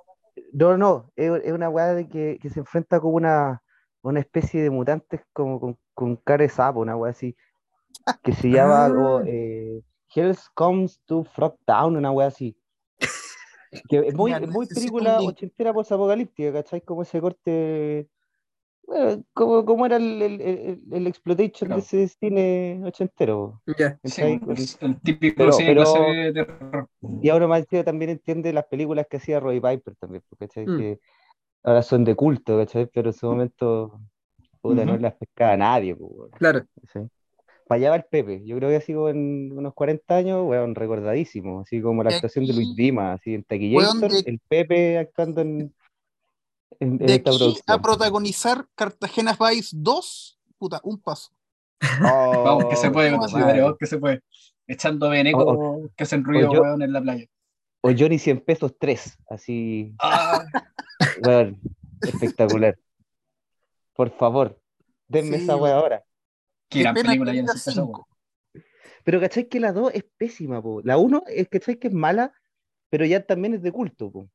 No, 0.59 0.77
no, 0.77 1.12
es, 1.15 1.53
una 1.53 1.69
weá 1.69 1.95
de 1.95 2.09
que, 2.09 2.38
se 2.50 2.59
enfrenta 2.59 2.99
con 2.99 3.15
una, 3.15 3.62
una 4.03 4.19
especie 4.19 4.61
de 4.61 4.71
mutantes 4.71 5.21
como 5.33 5.61
con, 5.61 5.79
con 5.95 6.17
cara 6.17 6.43
de 6.43 6.49
sapo, 6.49 6.81
una 6.81 6.97
weá 6.97 7.12
así, 7.12 7.37
que 8.25 8.33
se 8.33 8.50
llama 8.50 8.87
ah. 8.87 9.23
eh, 9.25 9.81
Hells 10.12 10.50
Comes 10.55 11.00
to 11.07 11.23
Frogtown, 11.23 11.97
una 11.97 12.11
weá 12.11 12.27
así. 12.27 12.57
Que 13.88 13.99
es 13.99 14.15
muy, 14.17 14.35
muy 14.49 14.67
película 14.67 15.21
ochentera 15.21 15.73
post-apocalíptica, 15.73 16.53
¿cachai? 16.53 16.81
Como 16.81 17.03
ese 17.03 17.21
corte 17.21 18.09
bueno, 18.88 19.23
como, 19.35 19.66
como 19.66 19.85
era 19.85 19.97
el, 19.97 20.23
el, 20.23 20.80
el, 20.90 21.07
exploitation 21.07 21.68
de 21.68 21.76
ese 21.76 22.09
cine 22.09 22.80
ochentero. 22.83 23.61
Ya, 23.78 23.99
el 24.02 25.00
típico 25.02 25.52
cine 25.52 25.75
de 25.75 26.33
terror. 26.33 26.88
Y 27.21 27.28
ahora 27.28 27.47
más 27.47 27.66
también 27.85 28.12
entiende 28.12 28.50
las 28.54 28.64
películas 28.64 29.07
que 29.09 29.18
hacía 29.18 29.40
Roy 29.40 29.61
Piper 29.61 29.95
también, 29.97 30.23
porque 30.30 30.47
mm. 30.47 30.78
que 30.78 31.00
ahora 31.64 31.83
son 31.83 32.02
de 32.02 32.14
culto, 32.14 32.57
¿cachai? 32.57 32.87
Pero 32.87 33.11
en 33.11 33.12
su 33.12 33.26
momento 33.26 34.00
puta, 34.62 34.87
no 34.87 34.97
las 34.97 35.14
pescaba 35.16 35.54
nadie. 35.59 35.95
Pues, 35.95 36.33
claro. 36.38 36.64
Para 37.66 37.78
allá 37.78 37.90
va 37.90 37.97
el 37.97 38.04
Pepe, 38.04 38.42
yo 38.47 38.57
creo 38.57 38.71
que 38.71 38.76
ha 38.76 38.80
sido 38.80 39.11
en 39.11 39.52
unos 39.52 39.75
40 39.75 40.16
años, 40.16 40.47
weón, 40.47 40.75
recordadísimo, 40.75 41.61
así 41.61 41.83
como 41.83 42.02
la 42.02 42.09
actuación 42.09 42.47
de 42.47 42.54
Luis 42.54 42.75
Dima, 42.75 43.12
así 43.12 43.35
en 43.35 43.45
Taquillator, 43.45 44.11
el 44.25 44.40
Pepe 44.49 44.97
actuando 44.97 45.42
en 45.42 45.75
en, 46.80 46.92
en 46.92 46.99
De 46.99 47.14
esta 47.14 47.30
aquí 47.30 47.37
a 47.37 47.38
producción. 47.38 47.82
protagonizar 47.82 48.66
Cartagena 48.75 49.37
Vice 49.38 49.76
2, 49.78 50.40
puta, 50.58 50.80
un 50.85 51.00
paso. 51.00 51.30
Oh, 52.02 52.42
Vamos 52.44 52.64
que 52.66 52.76
se 52.76 52.90
puede, 52.90 53.08
Oh, 53.12 53.18
vamos 53.18 53.76
que 53.78 53.87
se 53.87 53.99
puede. 53.99 54.23
Echando 54.66 55.08
veneco 55.08 55.38
O- 55.44 55.88
que 55.97 56.04
hacen 56.04 56.25
ruido, 56.25 56.52
yo- 56.52 56.61
weón, 56.62 56.82
en 56.82 56.92
la 56.92 57.00
playa. 57.00 57.26
O 57.80 57.90
Johnny 57.97 58.18
100 58.18 58.40
pesos 58.40 58.75
3, 58.78 59.16
así, 59.30 59.94
Ah, 60.00 60.44
weón, 61.25 61.61
espectacular. 62.02 62.76
Por 63.94 64.11
favor, 64.11 64.61
denme 65.06 65.38
Sí, 65.38 65.44
esa 65.44 65.56
weá 65.56 65.73
weón. 65.75 65.82
ahora. 65.85 66.04
qué 66.68 66.80
gran 66.82 66.94
película 66.94 67.32
que 67.32 67.38
ya. 67.38 67.44
Pero 69.04 69.20
¿cachai 69.20 69.49
que 69.49 69.58
la 69.61 69.73
2 69.73 69.92
es 69.94 70.04
pésima, 70.18 70.61
po? 70.61 70.82
La 70.82 70.99
1 70.99 71.23
es 71.28 71.49
que 71.49 71.61
que 71.78 71.88
es 71.88 71.94
mala, 71.94 72.32
pero 72.90 73.06
ya 73.06 73.25
también 73.25 73.54
es 73.54 73.62
de 73.62 73.73
culto, 73.73 74.11
po. 74.11 74.28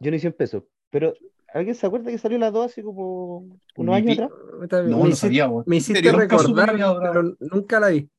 Johnny 0.00 0.18
100 0.18 0.32
pesos. 0.32 0.64
Pero, 0.90 1.14
¿alguien 1.52 1.74
se 1.74 1.86
acuerda 1.86 2.10
que 2.10 2.18
salió 2.18 2.38
la 2.38 2.50
2 2.50 2.66
hace 2.66 2.82
como 2.82 3.58
unos 3.76 3.94
años 3.94 4.12
atrás? 4.12 4.30
No, 4.30 4.98
me, 4.98 5.02
no 5.02 5.06
hiciste, 5.08 5.26
sabía, 5.26 5.48
weón. 5.48 5.64
me 5.66 5.76
hiciste 5.76 5.94
serio? 6.02 6.12
Nunca 6.12 6.38
supe 6.38 6.60
que 6.60 6.66
recordar, 6.72 7.12
pero 7.12 7.36
nunca 7.40 7.80
la 7.80 7.88
vi. 7.88 8.10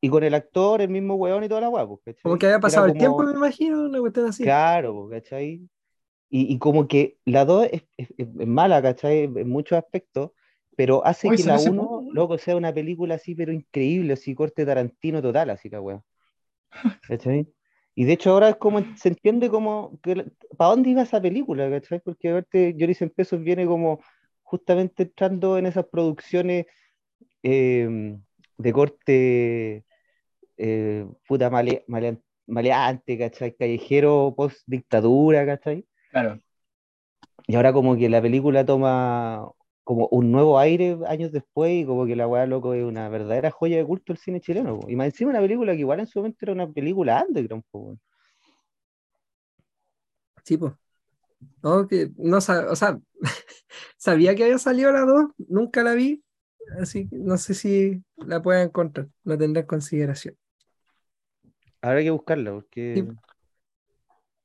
Y 0.00 0.08
con 0.10 0.22
el 0.24 0.34
actor, 0.34 0.82
el 0.82 0.90
mismo 0.90 1.14
weón 1.14 1.42
y 1.44 1.48
toda 1.48 1.62
la 1.62 1.68
weá, 1.70 1.86
po, 1.86 1.98
¿cachai? 2.04 2.22
Como 2.22 2.38
que 2.38 2.46
había 2.46 2.56
Era 2.56 2.60
pasado 2.60 2.86
el 2.86 2.92
como- 2.92 3.00
tiempo, 3.00 3.22
me 3.24 3.32
imagino, 3.32 3.80
una 3.82 4.00
cuestión 4.00 4.26
así. 4.26 4.42
Claro, 4.44 4.92
po, 4.94 5.08
¿cachai? 5.08 5.62
Y, 6.28 6.52
y 6.54 6.58
como 6.58 6.86
que 6.88 7.18
la 7.24 7.44
2 7.44 7.66
es, 7.72 7.82
es- 7.96 8.10
es 8.18 8.46
mala, 8.46 8.82
¿cachai? 8.82 9.24
En 9.24 9.48
muchos 9.48 9.78
aspectos, 9.78 10.32
pero 10.76 11.04
hace 11.06 11.28
Oye, 11.28 11.38
que 11.38 11.44
la 11.44 11.54
hace 11.54 11.70
1, 11.70 11.82
poco, 11.82 11.98
weón. 12.00 12.14
loco, 12.14 12.38
sea 12.38 12.56
una 12.56 12.74
película 12.74 13.14
así, 13.14 13.34
pero 13.34 13.52
increíble, 13.52 14.12
así 14.12 14.34
corte 14.34 14.66
Tarantino 14.66 15.22
total, 15.22 15.50
así 15.50 15.68
la 15.70 15.80
weá. 15.80 16.02
¿Cachai? 17.08 17.48
Y 17.96 18.04
de 18.06 18.14
hecho 18.14 18.32
ahora 18.32 18.50
es 18.50 18.56
como, 18.58 18.80
se 18.96 19.08
entiende 19.10 19.50
como, 19.50 20.00
que, 20.02 20.26
¿para 20.58 20.70
dónde 20.72 20.90
iba 20.90 21.02
esa 21.02 21.22
película, 21.22 21.70
¿cachai? 21.70 22.00
Porque 22.00 22.32
verte, 22.32 22.76
Joris 22.78 23.02
en 23.02 23.10
Pesos 23.10 23.42
viene 23.42 23.66
como 23.66 24.00
justamente 24.44 25.04
entrando 25.04 25.58
en 25.58 25.66
esas 25.66 25.86
producciones 25.86 26.66
eh, 27.42 28.16
de 28.58 28.72
corte 28.74 29.84
eh, 30.58 31.06
puta 31.28 31.50
male- 31.50 31.84
male- 31.88 32.20
maleante, 32.46 33.18
¿cachai? 33.18 33.54
Callejero 33.56 34.34
post 34.36 34.62
dictadura, 34.66 35.46
¿cachai? 35.46 35.86
Claro. 36.10 36.40
Y 37.46 37.56
ahora 37.56 37.72
como 37.72 37.96
que 37.96 38.08
la 38.08 38.22
película 38.22 38.64
toma 38.66 39.50
como 39.86 40.08
un 40.12 40.32
nuevo 40.32 40.58
aire 40.60 40.98
años 41.08 41.32
después 41.32 41.72
y 41.72 41.86
como 41.86 42.06
que 42.06 42.16
la 42.16 42.28
weá 42.28 42.46
loco 42.46 42.74
es 42.74 42.84
una 42.84 43.08
verdadera 43.10 43.50
joya 43.52 43.78
de 43.78 43.86
culto 43.86 44.12
del 44.14 44.18
cine 44.22 44.42
chileno. 44.42 44.80
po. 44.80 44.90
Y 44.90 44.96
más 44.96 45.08
encima 45.08 45.30
una 45.32 45.40
película 45.40 45.74
que 45.74 45.80
igual 45.80 46.00
en 46.00 46.08
su 46.08 46.20
momento 46.20 46.38
era 46.42 46.52
una 46.54 46.68
película 46.72 47.24
underground, 47.28 47.64
po. 47.72 47.98
Sí, 50.44 50.56
pues. 50.56 50.72
No, 51.62 51.88
que 51.88 52.10
no 52.18 52.38
o 52.38 52.40
sea, 52.40 52.98
sabía 53.98 54.34
que 54.34 54.44
había 54.44 54.58
salido 54.58 54.92
la 54.92 55.00
2, 55.02 55.26
nunca 55.48 55.82
la 55.82 55.94
vi, 55.94 56.24
así 56.80 57.08
que 57.08 57.16
no 57.18 57.38
sé 57.38 57.54
si 57.54 58.04
la 58.16 58.42
pueda 58.42 58.62
encontrar, 58.62 59.08
la 59.24 59.38
tendré 59.38 59.62
en 59.62 59.66
consideración. 59.66 60.36
Habrá 61.80 62.02
que 62.02 62.10
buscarla 62.10 62.52
porque... 62.52 62.94
Sí. 62.94 63.08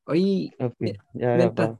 Oye, 0.05 0.55
mi- 0.79 0.93
ya, 1.13 1.38
mientras, 1.38 1.71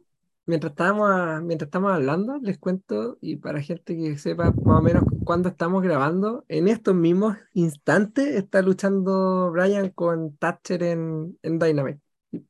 mientras 0.51 0.72
estábamos, 0.74 1.10
a- 1.10 1.39
mientras 1.41 1.67
estamos 1.67 1.93
hablando, 1.93 2.38
les 2.41 2.58
cuento, 2.60 3.17
y 3.22 3.38
para 3.38 3.62
gente 3.62 3.96
que 3.96 4.17
sepa 4.17 4.51
más 4.65 4.79
o 4.79 4.81
menos 4.81 5.03
cuándo 5.24 5.48
estamos 5.48 5.81
grabando, 5.81 6.43
en 6.50 6.67
estos 6.67 6.93
mismos 6.93 7.38
instantes 7.53 8.36
está 8.36 8.62
luchando 8.62 9.50
Brian 9.51 9.89
con 9.91 10.36
Thatcher 10.36 10.84
en, 10.84 11.38
en 11.41 11.58
Dynamite. 11.58 12.01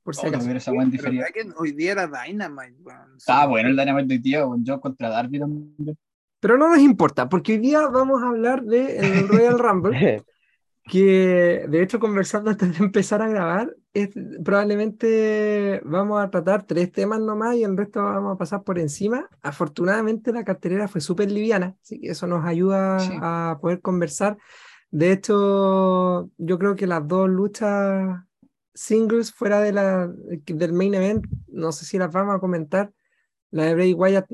Por 0.03 0.15
si 0.15 0.25
Oh, 0.25 0.29
acaso. 0.29 0.49
esa. 0.51 0.71
¿verdad 0.71 1.27
que 1.33 1.47
hoy 1.57 1.71
día 1.73 1.91
era 1.91 2.07
Dynamite, 2.07 2.81
weón? 2.83 3.17
Estaba 3.17 3.45
bueno 3.45 3.69
el 3.69 3.77
Dynamite 3.77 4.07
de 4.07 4.13
hoy 4.15 4.19
día, 4.21 4.45
weón. 4.47 4.65
Yo 4.65 4.81
contra 4.81 5.09
Darby 5.09 5.39
también. 5.39 5.97
Pero 6.39 6.57
no 6.57 6.69
nos 6.69 6.79
importa, 6.79 7.29
porque 7.29 7.53
hoy 7.53 7.57
día 7.59 7.87
vamos 7.87 8.23
a 8.23 8.27
hablar 8.29 8.63
de 8.63 8.97
el 8.97 9.27
Royal 9.27 9.59
Rumble. 9.59 10.23
que 10.83 11.65
de 11.69 11.81
hecho 11.83 11.99
conversando 11.99 12.49
antes 12.51 12.77
de 12.77 12.83
empezar 12.85 13.21
a 13.21 13.27
grabar, 13.29 13.75
es- 13.93 14.09
probablemente 14.43 15.81
vamos 15.85 16.21
a 16.23 16.29
tratar 16.29 16.63
tres 16.65 16.91
temas 16.91 17.19
nomás 17.19 17.55
y 17.55 17.63
el 17.63 17.77
resto 17.77 18.01
vamos 18.03 18.35
a 18.35 18.37
pasar 18.37 18.63
por 18.63 18.79
encima. 18.79 19.29
Afortunadamente 19.41 20.31
la 20.33 20.43
cartelera 20.43 20.87
fue 20.87 21.01
súper 21.01 21.31
liviana, 21.31 21.75
así 21.81 21.99
que 21.99 22.09
eso 22.09 22.27
nos 22.27 22.45
ayuda 22.45 22.99
Sí. 22.99 23.13
a 23.21 23.57
poder 23.61 23.81
conversar. 23.81 24.37
De 24.89 25.11
hecho, 25.13 26.29
yo 26.37 26.59
creo 26.59 26.75
que 26.75 26.87
las 26.87 27.07
dos 27.07 27.29
luchas 27.29 28.23
singles 28.73 29.31
fuera 29.33 29.59
de 29.61 29.73
la, 29.73 30.07
del 30.07 30.73
main 30.73 30.93
event, 30.95 31.25
no 31.47 31.71
sé 31.71 31.85
si 31.85 31.97
las 31.97 32.11
vamos 32.11 32.35
a 32.35 32.39
comentar. 32.39 32.91
La 33.51 33.65
de 33.65 33.75
Bray 33.75 33.93
Wyatt 33.93 34.27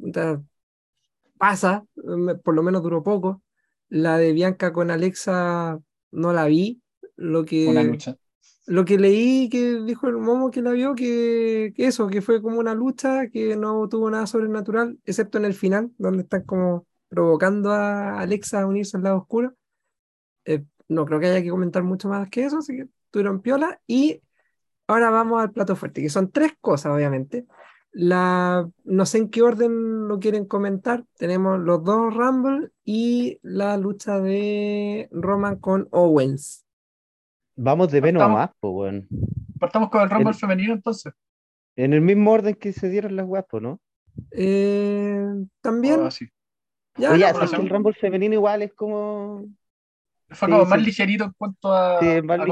puta, 0.00 0.42
pasa, 1.38 1.84
me- 1.96 2.36
por 2.36 2.54
lo 2.54 2.62
menos 2.62 2.82
duró 2.82 3.02
poco. 3.02 3.42
La 3.92 4.16
de 4.16 4.32
Bianca 4.32 4.72
con 4.72 4.90
Alexa 4.90 5.78
no 6.12 6.32
la 6.32 6.46
vi. 6.46 6.80
Lo 7.14 7.44
que, 7.44 7.68
Una 7.68 7.82
lucha. 7.82 8.16
lo 8.64 8.86
que 8.86 8.96
leí 8.98 9.50
que 9.50 9.82
dijo 9.82 10.08
el 10.08 10.16
Momo 10.16 10.50
que 10.50 10.62
la 10.62 10.70
vio, 10.70 10.94
que, 10.94 11.74
que 11.76 11.88
eso, 11.88 12.08
que 12.08 12.22
fue 12.22 12.40
como 12.40 12.58
una 12.58 12.74
lucha, 12.74 13.28
que 13.28 13.54
no 13.54 13.86
tuvo 13.90 14.08
nada 14.08 14.26
sobrenatural, 14.26 14.98
excepto 15.04 15.36
en 15.36 15.44
el 15.44 15.52
final, 15.52 15.92
donde 15.98 16.22
están 16.22 16.44
como 16.44 16.86
provocando 17.10 17.70
a 17.70 18.18
Alexa 18.18 18.62
a 18.62 18.66
unirse 18.66 18.96
al 18.96 19.02
lado 19.02 19.18
oscuro. 19.18 19.54
Eh, 20.46 20.64
no 20.88 21.04
creo 21.04 21.20
que 21.20 21.26
haya 21.26 21.42
que 21.42 21.50
comentar 21.50 21.82
mucho 21.82 22.08
más 22.08 22.30
que 22.30 22.44
eso, 22.44 22.58
así 22.58 22.74
que 22.74 22.88
tuvieron 23.10 23.42
piola. 23.42 23.78
Y 23.86 24.22
ahora 24.86 25.10
vamos 25.10 25.42
al 25.42 25.52
plato 25.52 25.76
fuerte, 25.76 26.00
que 26.00 26.08
son 26.08 26.30
tres 26.30 26.52
cosas, 26.62 26.92
obviamente. 26.94 27.44
La, 27.94 28.68
no 28.84 29.06
sé 29.06 29.18
en 29.18 29.28
qué 29.30 29.42
orden 29.42 30.08
lo 30.08 30.18
quieren 30.18 30.46
comentar. 30.46 31.04
Tenemos 31.18 31.60
los 31.60 31.84
dos 31.84 32.14
Rumble 32.14 32.70
y 32.84 33.38
la 33.42 33.76
lucha 33.76 34.18
de 34.18 35.08
Roman 35.12 35.56
con 35.56 35.88
Owens. 35.90 36.64
Vamos 37.54 37.90
de 37.92 38.00
menos 38.00 38.22
a 38.22 38.28
más, 38.28 38.50
po, 38.60 38.70
weón. 38.70 39.06
Partamos 39.60 39.90
con 39.90 40.00
el 40.02 40.10
Rumble 40.10 40.30
El- 40.30 40.34
femenino 40.36 40.72
entonces. 40.72 41.12
En 41.76 41.92
el 41.92 42.00
mismo 42.00 42.32
orden 42.32 42.54
que 42.54 42.72
se 42.72 42.88
dieron 42.88 43.16
las 43.16 43.26
po, 43.26 43.60
¿no? 43.60 43.80
Eh, 44.30 45.24
también, 45.60 46.00
Oh, 46.00 46.10
sí. 46.10 46.28
ya, 46.96 47.12
Oye, 47.12 47.20
no, 47.32 47.40
el 47.42 47.68
Rumble 47.68 47.94
femenino 47.94 48.34
igual 48.34 48.62
es 48.62 48.72
como... 48.74 49.46
Fue 50.30 50.48
Sí, 50.48 50.52
como 50.52 50.64
sí. 50.64 50.70
más 50.70 50.82
ligerito 50.82 51.24
en 51.24 51.32
cuanto 51.32 51.72
a, 51.72 52.00
Sí, 52.00 52.22
más 52.22 52.40
a 52.40 52.44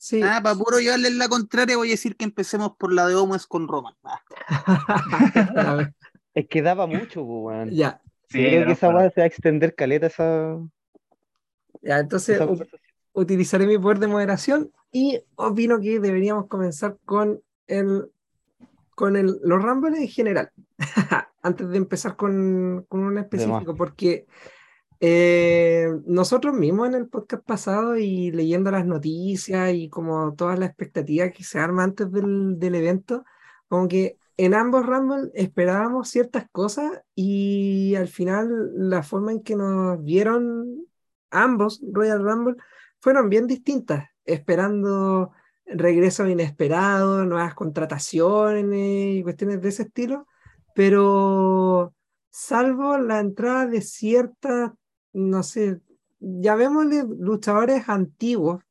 sí. 0.00 0.20
Ah, 0.24 0.40
para 0.42 0.54
puro 0.56 0.78
llevarles 0.80 1.14
la 1.14 1.28
contraria, 1.28 1.76
voy 1.76 1.88
a 1.88 1.90
decir 1.92 2.16
que 2.16 2.24
empecemos 2.24 2.72
por 2.78 2.90
la 2.92 3.06
de 3.06 3.14
Owens 3.14 3.46
con 3.46 3.68
Roman. 3.68 3.94
Ah, 4.04 4.20
Es 6.34 6.46
que 6.48 6.62
daba 6.62 6.86
mucho, 6.86 7.22
weón. 7.22 7.70
ya, 7.70 8.00
Sí, 8.28 8.38
creo 8.38 8.64
que 8.64 8.72
esa 8.72 8.88
weá 8.88 9.10
se 9.10 9.20
va 9.20 9.24
a 9.24 9.26
extender 9.26 9.74
caleta 9.74 10.06
esa, 10.06 10.56
ya, 11.82 11.98
entonces 11.98 12.36
esa 12.36 12.44
ut- 12.44 12.48
conversación. 12.48 12.80
utilizaré 13.12 13.66
mi 13.66 13.76
poder 13.78 13.98
de 13.98 14.06
moderación 14.06 14.70
y 14.92 15.20
opino 15.34 15.80
que 15.80 15.98
deberíamos 15.98 16.46
comenzar 16.46 16.96
con 17.04 17.42
el 17.66 18.10
con 18.94 19.16
el, 19.16 19.40
los 19.42 19.60
Rumble 19.62 19.96
en 19.98 20.06
general, 20.08 20.50
antes 21.42 21.68
de 21.70 21.76
empezar 21.78 22.14
con, 22.16 22.84
con 22.88 23.00
un 23.00 23.18
específico, 23.18 23.74
porque 23.74 24.26
eh, 25.00 25.88
nosotros 26.06 26.54
mismos 26.54 26.88
en 26.88 26.94
el 26.94 27.08
podcast 27.08 27.44
pasado 27.44 27.96
y 27.96 28.30
leyendo 28.32 28.70
las 28.70 28.86
noticias 28.86 29.72
y 29.74 29.88
como 29.88 30.34
toda 30.34 30.56
la 30.56 30.66
expectativa 30.66 31.30
que 31.30 31.42
se 31.44 31.58
arma 31.58 31.84
antes 31.84 32.10
del, 32.12 32.58
del 32.58 32.74
evento, 32.74 33.24
como 33.68 34.18
en 34.36 34.54
ambos 34.54 34.86
Rumble 34.86 35.30
esperábamos 35.34 36.08
ciertas 36.08 36.46
cosas 36.50 37.02
y 37.14 37.94
al 37.94 38.08
final 38.08 38.70
la 38.74 39.02
forma 39.02 39.32
en 39.32 39.42
que 39.42 39.56
nos 39.56 40.02
vieron 40.02 40.86
ambos 41.30 41.82
Royal 41.92 42.22
Rumble 42.22 42.56
fueron 43.00 43.28
bien 43.28 43.46
distintas, 43.46 44.08
esperando 44.24 45.32
regresos 45.66 46.28
inesperados, 46.28 47.26
nuevas 47.26 47.54
contrataciones 47.54 49.16
y 49.16 49.22
cuestiones 49.22 49.60
de 49.60 49.68
ese 49.68 49.82
estilo, 49.84 50.26
pero 50.74 51.94
salvo 52.30 52.98
la 52.98 53.20
entrada 53.20 53.66
de 53.66 53.82
ciertas, 53.82 54.72
no 55.12 55.42
sé, 55.42 55.80
llamémosle 56.20 57.04
luchadores 57.18 57.88
antiguos, 57.88 58.62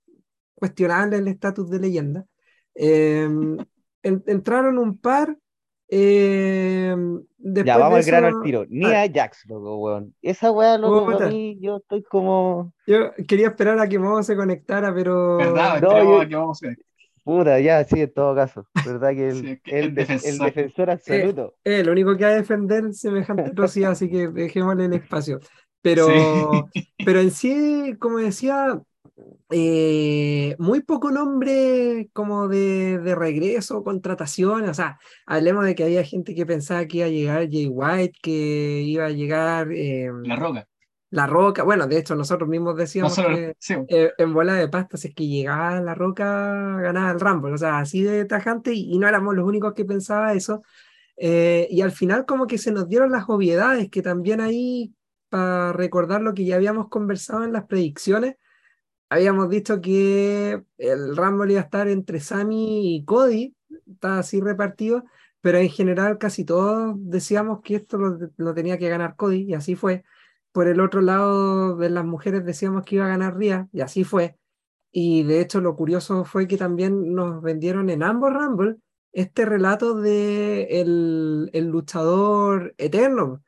cuestionables 0.56 1.20
el 1.20 1.28
estatus 1.30 1.70
de 1.70 1.80
leyenda, 1.80 2.26
eh, 2.76 3.24
en- 4.04 4.24
entraron 4.28 4.78
un 4.78 4.98
par. 4.98 5.38
eh, 5.92 6.96
después 7.38 7.66
Ya, 7.66 7.78
vamos 7.78 7.94
de 7.94 8.00
al 8.00 8.06
grano 8.06 8.28
eso- 8.28 8.38
al 8.38 8.44
tiro. 8.44 8.66
Ni 8.70 8.86
Ah. 8.86 9.02
a 9.04 9.12
Jax, 9.12 9.46
loco, 9.48 9.78
weón. 9.78 10.14
Esa 10.22 10.52
weá, 10.52 10.78
loco, 10.78 11.06
para 11.12 11.30
mí, 11.30 11.58
yo 11.60 11.78
estoy 11.78 12.04
como. 12.04 12.74
Yo 12.86 13.12
quería 13.28 13.48
esperar 13.48 13.80
a 13.80 13.88
que 13.90 13.98
Momo 13.98 14.22
se 14.22 14.36
conectara, 14.36 14.94
pero. 14.94 15.38
¿Verdad? 15.38 15.82
No, 15.82 16.04
yo- 16.04 16.22
a 16.22 16.28
que 16.28 16.36
a. 16.36 16.76
Puta, 17.24 17.60
ya, 17.60 17.84
sí, 17.84 18.02
en 18.02 18.14
todo 18.14 18.34
caso. 18.36 18.68
¿Verdad 18.86 19.10
que 19.12 19.28
el, 19.30 19.36
Sí, 19.36 19.60
que 19.64 19.80
el 19.80 19.86
el 19.86 19.96
de- 19.96 20.02
el 20.02 20.08
defensor. 20.08 20.46
defensor 20.48 20.90
absoluto? 20.92 21.56
Eh, 21.64 21.84
lo 21.84 21.92
único 21.92 22.16
que 22.16 22.24
va 22.26 22.32
a 22.32 22.36
defender 22.36 22.94
semejante 22.94 23.44
atrocidad, 23.54 23.92
así 23.92 24.10
que 24.10 24.28
dejémosle 24.30 24.86
el 24.86 24.94
espacio. 24.94 25.40
Pero, 25.82 26.08
pero 27.06 27.22
en 27.22 27.32
sí, 27.32 27.96
como 28.00 28.18
decía, 28.18 28.82
eh, 29.52 30.56
muy 30.60 30.82
poco 30.82 31.10
nombre 31.10 32.10
como 32.14 32.48
de, 32.48 33.00
de 33.00 33.16
regreso, 33.16 33.84
contratación, 33.84 34.70
o 34.70 34.74
sea, 34.74 35.00
hablemos 35.26 35.66
de 35.66 35.74
que 35.74 35.84
había 35.84 36.04
gente 36.04 36.36
que 36.36 36.46
pensaba 36.46 36.86
que 36.86 36.98
iba 36.98 37.08
a 37.08 37.10
llegar 37.10 37.50
Jay 37.50 37.68
White, 37.68 38.20
que 38.22 38.82
iba 38.82 39.06
a 39.06 39.10
llegar... 39.10 39.72
Eh, 39.72 40.10
La 40.24 40.36
Roca. 40.36 40.68
La 41.12 41.26
Roca, 41.26 41.64
bueno, 41.64 41.88
de 41.88 41.98
hecho 41.98 42.16
nosotros 42.16 42.48
mismos 42.48 42.76
decíamos 42.76 43.16
que 43.16 43.56
eh, 43.88 44.12
en 44.16 44.34
bola 44.34 44.54
de 44.54 44.68
pasta, 44.68 44.96
si 44.96 45.08
es 45.08 45.16
que 45.16 45.26
llegaba 45.26 45.82
La 45.82 45.96
Roca, 45.96 46.78
ganaba 46.82 47.10
el 47.10 47.20
Rumble, 47.20 47.54
o 47.54 47.58
sea, 47.58 47.80
así 47.80 48.04
de 48.04 48.26
tajante 48.26 48.72
y, 48.76 49.00
no 49.00 49.08
éramos 49.08 49.34
los 49.34 49.48
únicos 49.48 49.74
que 49.74 49.86
pensaba 49.86 50.34
eso. 50.34 50.62
y 51.18 51.82
al 51.82 51.92
final 51.92 52.28
como 52.28 52.46
que 52.46 52.60
se 52.60 52.72
nos 52.72 52.88
dieron 52.88 53.12
las 53.12 53.28
obviedades, 53.28 53.90
que 53.90 54.04
también 54.04 54.40
ahí, 54.40 54.94
para 55.30 55.74
recordar 55.74 56.22
lo 56.22 56.34
que 56.34 56.46
ya 56.46 56.56
habíamos 56.56 56.90
conversado 56.90 57.44
en 57.44 57.54
las 57.54 57.66
predicciones, 57.66 58.36
habíamos 59.10 59.50
dicho 59.50 59.82
que 59.82 60.64
el 60.78 61.16
Rumble 61.18 61.54
iba 61.54 61.62
a 61.62 61.66
estar 61.66 61.88
entre 61.88 62.20
Sammy 62.20 62.96
y 62.96 63.06
Cody, 63.06 63.56
está 63.88 64.20
así 64.20 64.40
repartido, 64.42 65.04
pero 65.42 65.58
en 65.58 65.70
general 65.70 66.18
casi 66.18 66.46
todos 66.46 66.96
decíamos 66.98 67.62
que 67.64 67.76
esto 67.76 67.98
lo, 67.98 68.54
tenía 68.54 68.78
que 68.78 68.90
ganar 68.90 69.16
Cody, 69.16 69.44
y 69.44 69.54
así 69.54 69.76
fue. 69.76 70.04
Por 70.52 70.68
el 70.68 70.82
otro 70.82 71.02
lado 71.02 71.78
de 71.78 71.90
las 71.90 72.06
mujeres 72.06 72.46
decíamos 72.46 72.84
que 72.84 72.96
iba 72.96 73.06
a 73.06 73.10
ganar 73.10 73.38
Ria, 73.38 73.68
y 73.72 73.82
así 73.82 74.04
fue. 74.04 74.38
Y 74.92 75.24
de 75.24 75.42
hecho 75.42 75.62
lo 75.62 75.76
curioso 75.76 76.26
fue 76.26 76.48
que 76.48 76.58
también 76.58 77.14
nos 77.14 77.42
vendieron 77.42 77.90
en 77.90 78.04
ambos 78.04 78.34
Rumble 78.34 78.78
este 79.12 79.46
relato 79.46 79.96
de 79.96 80.82
el 80.82 81.68
luchador 81.68 82.76
eterno, 82.78 83.42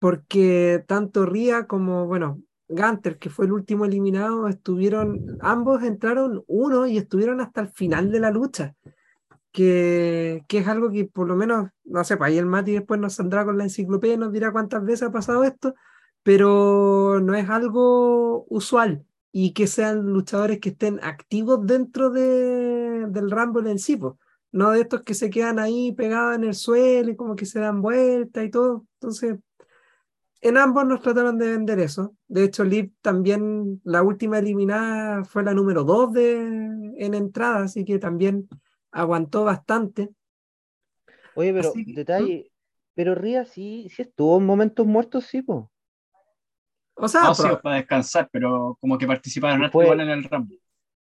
porque 0.00 0.82
tanto 0.88 1.26
Ria 1.26 1.66
como, 1.68 2.06
bueno, 2.06 2.42
Gunter, 2.68 3.18
que 3.18 3.30
fue 3.30 3.46
el 3.46 3.52
último 3.52 3.84
eliminado, 3.84 4.48
estuvieron, 4.48 5.38
ambos 5.40 5.82
entraron 5.82 6.42
uno 6.48 6.86
y 6.86 6.98
estuvieron 6.98 7.40
hasta 7.40 7.60
el 7.60 7.68
final 7.68 8.10
de 8.10 8.20
la 8.20 8.30
lucha. 8.32 8.74
Que, 9.52 10.44
que 10.46 10.58
es 10.58 10.68
algo 10.68 10.92
que 10.92 11.06
por 11.06 11.26
lo 11.26 11.34
menos, 11.34 11.70
no 11.84 12.04
sé, 12.04 12.16
pues 12.16 12.28
ahí 12.28 12.38
el 12.38 12.46
Mati 12.46 12.72
después 12.72 13.00
nos 13.00 13.14
saldrá 13.14 13.44
con 13.44 13.58
la 13.58 13.64
enciclopedia 13.64 14.14
y 14.14 14.18
nos 14.18 14.32
dirá 14.32 14.52
cuántas 14.52 14.84
veces 14.84 15.08
ha 15.08 15.12
pasado 15.12 15.42
esto, 15.42 15.74
pero 16.22 17.20
no 17.20 17.34
es 17.34 17.50
algo 17.50 18.46
usual 18.48 19.04
y 19.32 19.52
que 19.52 19.66
sean 19.66 20.06
luchadores 20.12 20.60
que 20.60 20.70
estén 20.70 21.00
activos 21.02 21.66
dentro 21.66 22.10
de, 22.10 23.06
del 23.08 23.30
Rumble 23.30 23.70
en 23.70 23.78
sí, 23.80 23.96
pues. 23.96 24.14
no 24.52 24.70
de 24.70 24.82
estos 24.82 25.02
que 25.02 25.14
se 25.14 25.30
quedan 25.30 25.58
ahí 25.58 25.92
pegados 25.92 26.36
en 26.36 26.44
el 26.44 26.54
suelo 26.54 27.10
y 27.10 27.16
como 27.16 27.36
que 27.36 27.46
se 27.46 27.60
dan 27.60 27.82
vuelta 27.82 28.44
y 28.44 28.50
todo. 28.50 28.86
Entonces, 29.00 29.36
en 30.40 30.56
ambos 30.56 30.86
nos 30.86 31.02
trataron 31.02 31.38
de 31.38 31.50
vender 31.50 31.78
eso. 31.80 32.16
De 32.26 32.44
hecho, 32.44 32.64
Liv 32.64 32.92
también, 33.00 33.80
la 33.84 34.02
última 34.02 34.38
eliminada 34.38 35.24
fue 35.24 35.42
la 35.42 35.52
número 35.52 35.84
2 35.84 36.16
en 36.16 37.14
entrada, 37.14 37.64
así 37.64 37.84
que 37.84 37.98
también 37.98 38.48
aguantó 38.90 39.44
bastante. 39.44 40.10
Oye, 41.34 41.52
pero 41.52 41.72
detalle, 41.74 42.50
pero 42.94 43.14
Ría 43.14 43.44
sí, 43.44 43.88
sí 43.94 44.02
estuvo 44.02 44.38
en 44.38 44.46
momentos 44.46 44.86
muertos, 44.86 45.26
sí, 45.26 45.42
po. 45.42 45.70
O 46.94 47.08
sea, 47.08 47.22
no, 47.22 47.34
sí, 47.34 47.48
para 47.62 47.76
descansar, 47.76 48.28
pero 48.30 48.76
como 48.80 48.98
que 48.98 49.06
participaron 49.06 49.62
igual 49.64 50.00
en 50.00 50.10
el 50.10 50.24
Rumble. 50.24 50.60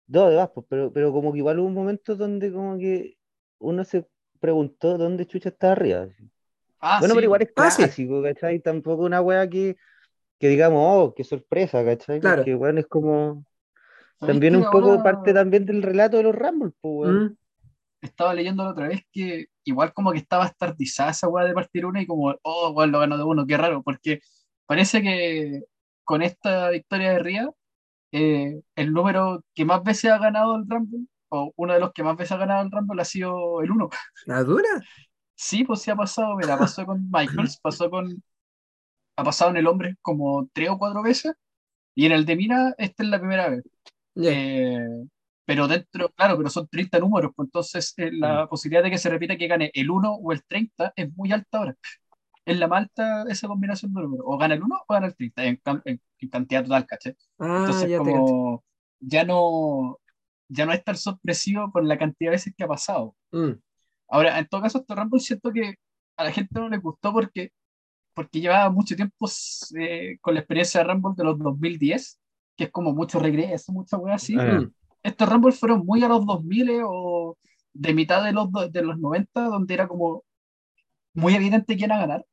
No, 0.07 0.29
de 0.29 0.47
pues, 0.53 0.65
pero, 0.69 0.91
pero 0.91 1.11
como 1.11 1.31
que 1.31 1.39
igual 1.39 1.59
hubo 1.59 1.67
un 1.67 1.73
momento 1.73 2.15
donde 2.15 2.51
como 2.51 2.77
que 2.77 3.17
uno 3.59 3.83
se 3.83 4.07
preguntó 4.39 4.97
dónde 4.97 5.25
chucha 5.25 5.49
estaba 5.49 5.75
Ría. 5.75 6.09
Ah, 6.79 6.99
bueno, 6.99 7.15
pero 7.15 7.25
igual 7.25 7.41
es 7.41 7.49
ah, 7.55 7.69
clásico, 7.75 8.23
¿cachai? 8.23 8.59
Tampoco 8.59 9.03
una 9.03 9.21
wea 9.21 9.49
que, 9.49 9.75
que 10.39 10.47
digamos, 10.47 10.81
oh, 10.81 11.13
qué 11.13 11.23
sorpresa, 11.23 11.83
¿cachai? 11.83 12.19
Claro. 12.19 12.37
Porque, 12.37 12.55
bueno, 12.55 12.79
es 12.79 12.87
como. 12.87 13.45
También 14.19 14.55
un 14.55 14.69
poco 14.69 15.01
parte 15.01 15.33
también 15.33 15.65
del 15.65 15.81
relato 15.81 16.17
de 16.17 16.23
los 16.23 16.35
Rumble, 16.35 16.71
pues, 16.81 17.09
mm. 17.09 17.35
Estaba 18.01 18.33
leyendo 18.33 18.63
la 18.63 18.71
otra 18.71 18.87
vez 18.87 19.01
que 19.11 19.47
igual 19.65 19.93
como 19.93 20.11
que 20.11 20.19
estaba 20.19 20.45
estartizada 20.45 21.11
esa 21.11 21.27
weá 21.27 21.45
de 21.45 21.53
partir 21.53 21.85
una 21.85 22.01
y 22.01 22.07
como, 22.07 22.33
oh, 22.43 22.69
weón, 22.71 22.91
lo 22.91 22.99
ganó 22.99 23.17
de 23.17 23.23
uno, 23.23 23.45
qué 23.45 23.57
raro, 23.57 23.83
porque 23.83 24.21
parece 24.65 25.01
que 25.01 25.63
con 26.03 26.21
esta 26.21 26.69
victoria 26.69 27.11
de 27.11 27.19
Ría, 27.19 27.49
eh, 28.11 28.61
el 28.75 28.93
número 28.93 29.43
que 29.53 29.65
más 29.65 29.83
veces 29.83 30.11
ha 30.11 30.17
ganado 30.17 30.55
el 30.55 30.65
Rumble, 30.67 31.07
o 31.29 31.53
uno 31.55 31.73
de 31.73 31.79
los 31.79 31.93
que 31.93 32.03
más 32.03 32.17
veces 32.17 32.31
ha 32.31 32.37
ganado 32.37 32.63
el 32.63 32.71
Rumble 32.71 33.01
ha 33.01 33.05
sido 33.05 33.61
el 33.61 33.71
uno. 33.71 33.89
¿La 34.25 34.43
dura? 34.43 34.69
Sí, 35.41 35.63
pues 35.63 35.81
sí 35.81 35.89
ha 35.89 35.95
pasado, 35.95 36.35
mira, 36.35 36.57
pasó 36.57 36.85
con 36.85 37.09
Michaels, 37.09 37.57
pasó 37.63 37.89
con. 37.89 38.21
Ha 39.15 39.23
pasado 39.23 39.51
en 39.51 39.57
el 39.57 39.67
hombre 39.67 39.95
como 40.01 40.49
tres 40.51 40.69
o 40.69 40.77
cuatro 40.77 41.01
veces, 41.01 41.33
y 41.95 42.05
en 42.05 42.11
el 42.11 42.25
de 42.25 42.35
Mina, 42.35 42.73
esta 42.77 43.03
es 43.03 43.09
la 43.09 43.19
primera 43.19 43.47
vez. 43.47 43.63
Eh, 44.17 44.85
pero 45.45 45.69
dentro, 45.69 46.09
claro, 46.09 46.35
pero 46.35 46.49
son 46.49 46.67
30 46.67 46.99
números, 46.99 47.31
pues 47.33 47.47
entonces 47.47 47.93
eh, 47.95 48.11
la 48.11 48.45
mm. 48.45 48.49
posibilidad 48.49 48.83
de 48.83 48.91
que 48.91 48.97
se 48.97 49.09
repita 49.09 49.37
que 49.37 49.47
gane 49.47 49.71
el 49.73 49.89
1 49.89 50.11
o 50.11 50.31
el 50.33 50.43
30 50.43 50.91
es 50.93 51.15
muy 51.15 51.31
alta 51.31 51.57
ahora. 51.57 51.77
Es 52.43 52.59
la 52.59 52.67
más 52.67 52.81
alta 52.81 53.23
esa 53.29 53.47
combinación 53.47 53.93
de 53.93 54.01
números. 54.01 54.25
O 54.27 54.37
gana 54.37 54.55
el 54.55 54.63
1 54.63 54.75
o 54.75 54.93
gana 54.93 55.07
el 55.07 55.15
30 55.15 55.45
en, 55.45 55.61
cantidad 56.29 56.63
total, 56.63 56.85
¿caché? 56.85 57.15
Ah, 57.39 57.63
entonces, 57.65 57.97
como 57.97 58.65
ya 58.99 59.23
no, 59.23 59.99
ya 60.49 60.65
no 60.65 60.73
es 60.73 60.83
tan 60.83 60.97
sorpresivo 60.97 61.71
por 61.71 61.85
la 61.85 61.97
cantidad 61.97 62.31
de 62.31 62.35
veces 62.35 62.53
que 62.57 62.63
ha 62.65 62.67
pasado. 62.67 63.15
Mm. 63.31 63.53
Ahora, 64.09 64.39
en 64.39 64.47
todo 64.47 64.61
caso, 64.61 64.79
este 64.79 64.95
Rumble 64.95 65.19
siento 65.19 65.51
que 65.51 65.75
a 66.17 66.23
la 66.23 66.31
gente 66.31 66.59
no 66.59 66.67
le 66.67 66.77
gustó 66.77 67.13
porque, 67.13 67.51
porque 68.13 68.41
llevaba 68.41 68.69
mucho 68.69 68.95
tiempo 68.95 69.29
eh, 69.79 70.17
con 70.21 70.33
la 70.33 70.41
experiencia 70.41 70.81
de 70.81 70.91
Rumble 70.91 71.13
de 71.15 71.23
los 71.23 71.39
2010, 71.39 72.19
que 72.57 72.63
es 72.65 72.71
como 72.71 72.93
mucho 72.93 73.19
regreso, 73.19 73.71
mucha 73.71 73.97
wea 73.97 74.15
así. 74.15 74.35
Eh. 74.37 74.67
Estos 75.03 75.29
Rumble 75.29 75.53
fueron 75.53 75.85
muy 75.85 76.03
a 76.03 76.09
los 76.09 76.25
2000 76.25 76.69
eh, 76.69 76.81
o 76.83 77.37
de 77.73 77.93
mitad 77.93 78.23
de 78.23 78.33
los, 78.33 78.49
de 78.71 78.81
los 78.81 78.99
90, 78.99 79.41
donde 79.43 79.73
era 79.73 79.87
como 79.87 80.23
muy 81.13 81.35
evidente 81.35 81.77
quién 81.77 81.91
iba 81.91 81.97
a 81.97 82.07
ganar. 82.07 82.25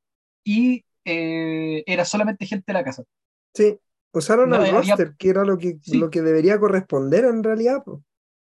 Y 0.44 0.84
era 1.04 2.04
solamente 2.04 2.46
gente 2.46 2.64
de 2.66 2.72
la 2.72 2.82
casa. 2.82 3.04
Sí, 3.54 3.78
usaron 4.12 4.52
al 4.52 4.70
roster, 4.70 5.14
que 5.16 5.28
era 5.28 5.44
lo 5.44 5.56
que, 5.56 5.78
lo 5.92 6.10
que 6.10 6.22
debería 6.22 6.58
corresponder 6.58 7.24
en 7.26 7.44
realidad. 7.44 7.84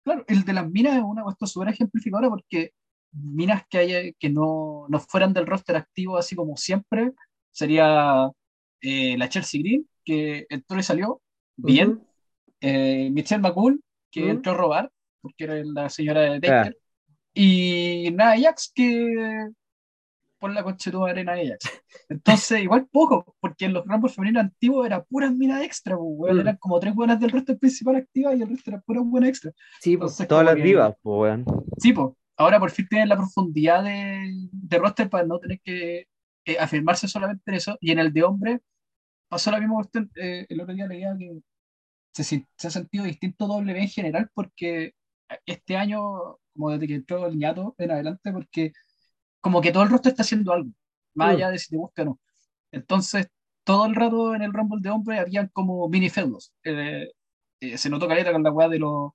Claro, 0.02 0.24
el 0.26 0.44
de 0.44 0.52
las 0.52 0.68
minas 0.68 0.96
es 0.96 1.02
una 1.02 1.22
cuestión 1.22 1.48
súper 1.48 1.68
ejemplificadora 1.68 2.28
porque 2.28 2.72
minas 3.12 3.62
que, 3.68 3.78
haya, 3.78 4.12
que 4.18 4.30
no, 4.30 4.86
no, 4.88 5.00
fueran 5.00 5.32
del 5.32 5.46
roster 5.46 5.76
activo 5.76 6.16
así 6.16 6.34
como 6.36 6.56
siempre, 6.56 7.12
sería 7.50 8.30
eh, 8.80 9.16
la 9.18 9.28
Chelsea 9.28 9.60
Green, 9.60 9.88
que 10.04 10.46
entró 10.48 10.78
y 10.78 10.82
salió 10.82 11.20
bien, 11.56 12.02
eh, 12.60 13.10
Michelle 13.10 13.42
McCool, 13.42 13.82
que 14.10 14.30
entró 14.30 14.52
a 14.52 14.56
robar, 14.56 14.92
porque 15.20 15.44
era 15.44 15.62
la 15.64 15.88
señora 15.88 16.20
de 16.22 16.40
Taker, 16.40 16.78
y 17.34 18.10
Nia 18.10 18.34
Jax, 18.40 18.72
que 18.74 19.50
por 20.38 20.52
la 20.52 20.62
coche 20.62 20.90
de 20.90 21.10
arena 21.10 21.32
Ajax. 21.32 21.82
Entonces, 22.08 22.62
igual 22.62 22.86
poco, 22.90 23.36
porque 23.40 23.66
en 23.66 23.72
los 23.74 23.86
ramos 23.86 24.14
femeninos 24.14 24.44
antiguos 24.44 24.86
era 24.86 25.02
puras 25.02 25.34
minas 25.34 25.62
extra, 25.62 25.96
pues, 25.96 26.34
mm. 26.34 26.40
eran 26.40 26.56
como 26.56 26.80
tres 26.80 26.94
buenas 26.94 27.20
del 27.20 27.30
roster 27.30 27.58
principal 27.58 27.96
activa 27.96 28.34
y 28.34 28.42
el 28.42 28.48
resto 28.48 28.70
era 28.70 28.80
pura 28.80 29.00
buena 29.00 29.28
extra. 29.28 29.52
Sí, 29.80 29.96
pues, 29.96 30.16
todas 30.28 30.44
las 30.44 30.56
divas, 30.56 30.94
pues, 31.02 31.40
Sí, 31.78 31.92
pues, 31.92 32.08
ahora 32.38 32.60
por 32.60 32.70
fin 32.70 32.88
tienen 32.88 33.08
la 33.10 33.16
profundidad 33.16 33.84
de, 33.84 34.48
de 34.52 34.78
roster 34.78 35.10
para 35.10 35.26
no 35.26 35.38
tener 35.38 35.60
que 35.62 36.08
eh, 36.44 36.58
afirmarse 36.58 37.08
solamente 37.08 37.42
en 37.50 37.56
eso. 37.56 37.78
Y 37.80 37.90
en 37.92 37.98
el 37.98 38.12
de 38.12 38.22
hombre 38.24 38.60
pasó 39.28 39.50
la 39.50 39.60
misma 39.60 39.76
cuestión. 39.76 40.10
Eh, 40.16 40.46
el 40.48 40.60
otro 40.60 40.74
día 40.74 40.86
leía 40.86 41.16
que 41.18 41.40
se, 42.12 42.24
se, 42.56 42.66
ha 42.68 42.70
sentido 42.70 43.04
distinto 43.04 43.46
W 43.46 43.80
en 43.80 43.88
general 43.88 44.30
porque 44.34 44.94
este 45.46 45.76
año, 45.76 46.38
como 46.54 46.70
desde 46.70 46.88
que 46.88 46.94
entró 46.96 47.26
el 47.26 47.38
ñato 47.38 47.74
en 47.78 47.90
adelante, 47.90 48.32
porque 48.32 48.72
como 49.40 49.60
que 49.60 49.72
todo 49.72 49.82
el 49.84 49.90
roster 49.90 50.12
está 50.12 50.22
haciendo 50.22 50.52
algo, 50.52 50.70
más 51.14 51.30
allá 51.34 51.50
de 51.50 51.58
si 51.58 51.70
te 51.70 51.76
gusta 51.76 52.02
o 52.02 52.04
no. 52.06 52.20
Entonces, 52.72 53.28
todo 53.64 53.86
el 53.86 53.94
rato 53.94 54.34
en 54.34 54.42
el 54.42 54.52
Rumble 54.52 54.80
de 54.82 54.90
hombre 54.90 55.18
habían 55.18 55.48
como 55.48 55.88
mini 55.88 56.10
feudos. 56.10 56.52
Eh, 56.64 57.08
se 57.76 57.90
notó 57.90 58.08
caleta 58.08 58.32
con 58.32 58.42
la 58.42 58.52
weá 58.52 58.68
de 58.68 58.78
los 58.78 59.12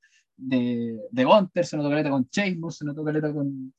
de, 0.47 0.99
de 1.11 1.25
Gunter, 1.25 1.65
se 1.65 1.77
notó 1.77 1.89
caleta 1.89 2.09
con 2.09 2.27
Sheamus, 2.29 2.77
se 2.77 2.85
notó 2.85 3.03
caleta 3.03 3.33
con, 3.33 3.73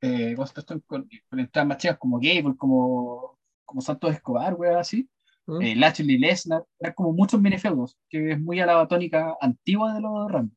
eh, 0.00 0.34
con, 0.36 0.80
con, 0.86 1.08
con 1.28 1.40
entradas 1.40 1.68
más 1.68 1.78
chicas 1.78 1.98
como 1.98 2.18
Gable, 2.18 2.56
como, 2.56 3.38
como 3.64 3.80
Santos 3.80 4.14
Escobar, 4.14 4.54
weá, 4.54 4.80
así. 4.80 5.08
¿Mm? 5.46 5.62
Eh, 5.62 5.76
Lashley 5.76 6.18
Lesnar, 6.18 6.64
eran 6.78 6.94
como 6.94 7.12
muchos 7.12 7.40
minifeudos, 7.40 7.96
que 8.08 8.32
es 8.32 8.40
muy 8.40 8.60
a 8.60 8.66
la 8.66 8.86
tónica 8.86 9.36
antigua 9.40 9.94
de 9.94 10.00
los 10.00 10.30
Rams, 10.30 10.52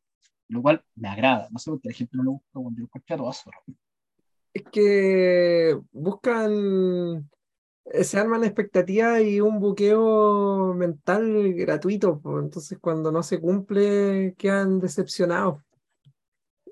lo 0.49 0.61
cual 0.61 0.83
me 0.95 1.07
agrada, 1.07 1.47
no 1.51 1.59
sé 1.59 1.71
por 1.71 1.79
qué 1.79 1.89
a 1.89 1.91
la 1.91 1.97
gente 1.97 2.17
no 2.17 2.23
le 2.23 2.29
gusta 2.29 2.49
cuando 2.53 2.79
yo 2.79 2.85
escucho 2.85 3.17
todo 3.17 3.31
eso. 3.31 3.51
Es 4.53 4.63
que 4.63 5.79
buscan 5.93 7.29
se 8.03 8.19
arman 8.19 8.43
expectativas 8.43 9.21
y 9.21 9.41
un 9.41 9.59
buqueo 9.59 10.73
mental 10.73 11.53
gratuito, 11.53 12.21
entonces 12.41 12.77
cuando 12.79 13.11
no 13.11 13.23
se 13.23 13.39
cumple 13.39 14.35
quedan 14.37 14.79
decepcionados. 14.79 15.61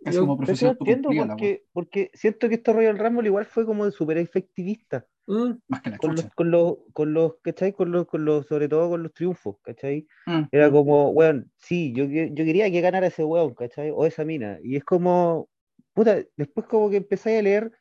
Yo, 0.06 0.38
entiendo 0.42 1.10
porque, 1.28 1.64
porque 1.74 2.12
siento 2.14 2.48
que 2.48 2.56
este 2.56 2.72
Royal 2.72 2.98
Rumble 2.98 3.28
igual 3.28 3.46
fue 3.46 3.66
como 3.66 3.86
de 3.86 3.92
súper 3.92 4.18
efectivista. 4.18 5.06
Mm. 5.28 5.52
Más 5.68 5.82
que 5.82 5.90
la 5.92 5.98
con, 5.98 6.16
los, 6.16 6.26
con 6.34 6.52
los, 6.52 6.78
con 6.94 7.14
los, 7.14 7.34
¿cachai? 7.42 7.74
Con 7.74 7.92
los, 7.92 8.08
con 8.08 8.26
los, 8.26 8.48
sobre 8.48 8.68
todo 8.70 8.90
con 8.90 9.04
los 9.04 9.14
triunfos, 9.14 9.58
¿cachai? 9.62 10.08
Mm. 10.26 10.44
Era 10.52 10.72
como, 10.72 11.10
weón, 11.10 11.52
sí, 11.58 11.94
yo, 11.94 12.06
yo 12.06 12.46
quería 12.46 12.72
que 12.72 12.82
ganara 12.82 13.08
ese 13.08 13.24
weón, 13.24 13.54
¿cachai? 13.54 13.92
O 13.92 14.06
esa 14.06 14.24
mina. 14.24 14.58
Y 14.64 14.78
es 14.78 14.84
como, 14.84 15.50
puta, 15.94 16.24
después 16.38 16.66
como 16.68 16.90
que 16.90 16.98
empecé 16.98 17.38
a 17.38 17.42
leer 17.42 17.72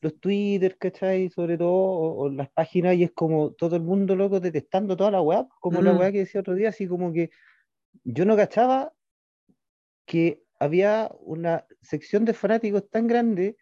los 0.00 0.20
Twitter, 0.20 0.76
¿cachai? 0.78 1.30
Sobre 1.30 1.58
todo, 1.58 1.72
o, 1.72 2.30
las 2.30 2.48
páginas, 2.50 2.94
y 2.96 3.04
es 3.04 3.12
como 3.12 3.52
todo 3.52 3.76
el 3.76 3.82
mundo 3.82 4.16
loco 4.16 4.40
detestando 4.40 4.96
toda 4.96 5.10
la 5.10 5.20
weá, 5.20 5.48
como 5.60 5.82
la 5.82 5.92
mm. 5.92 5.98
weá 5.98 6.12
que 6.12 6.18
decía 6.18 6.40
otro 6.40 6.54
día, 6.54 6.68
así 6.70 6.86
como 6.86 7.12
que 7.12 7.30
yo 8.04 8.24
no 8.24 8.36
cachaba 8.36 8.92
que 10.06 10.42
había 10.58 11.10
una 11.20 11.66
sección 11.82 12.24
de 12.24 12.34
fanáticos 12.34 12.88
tan 12.88 13.06
grande 13.06 13.56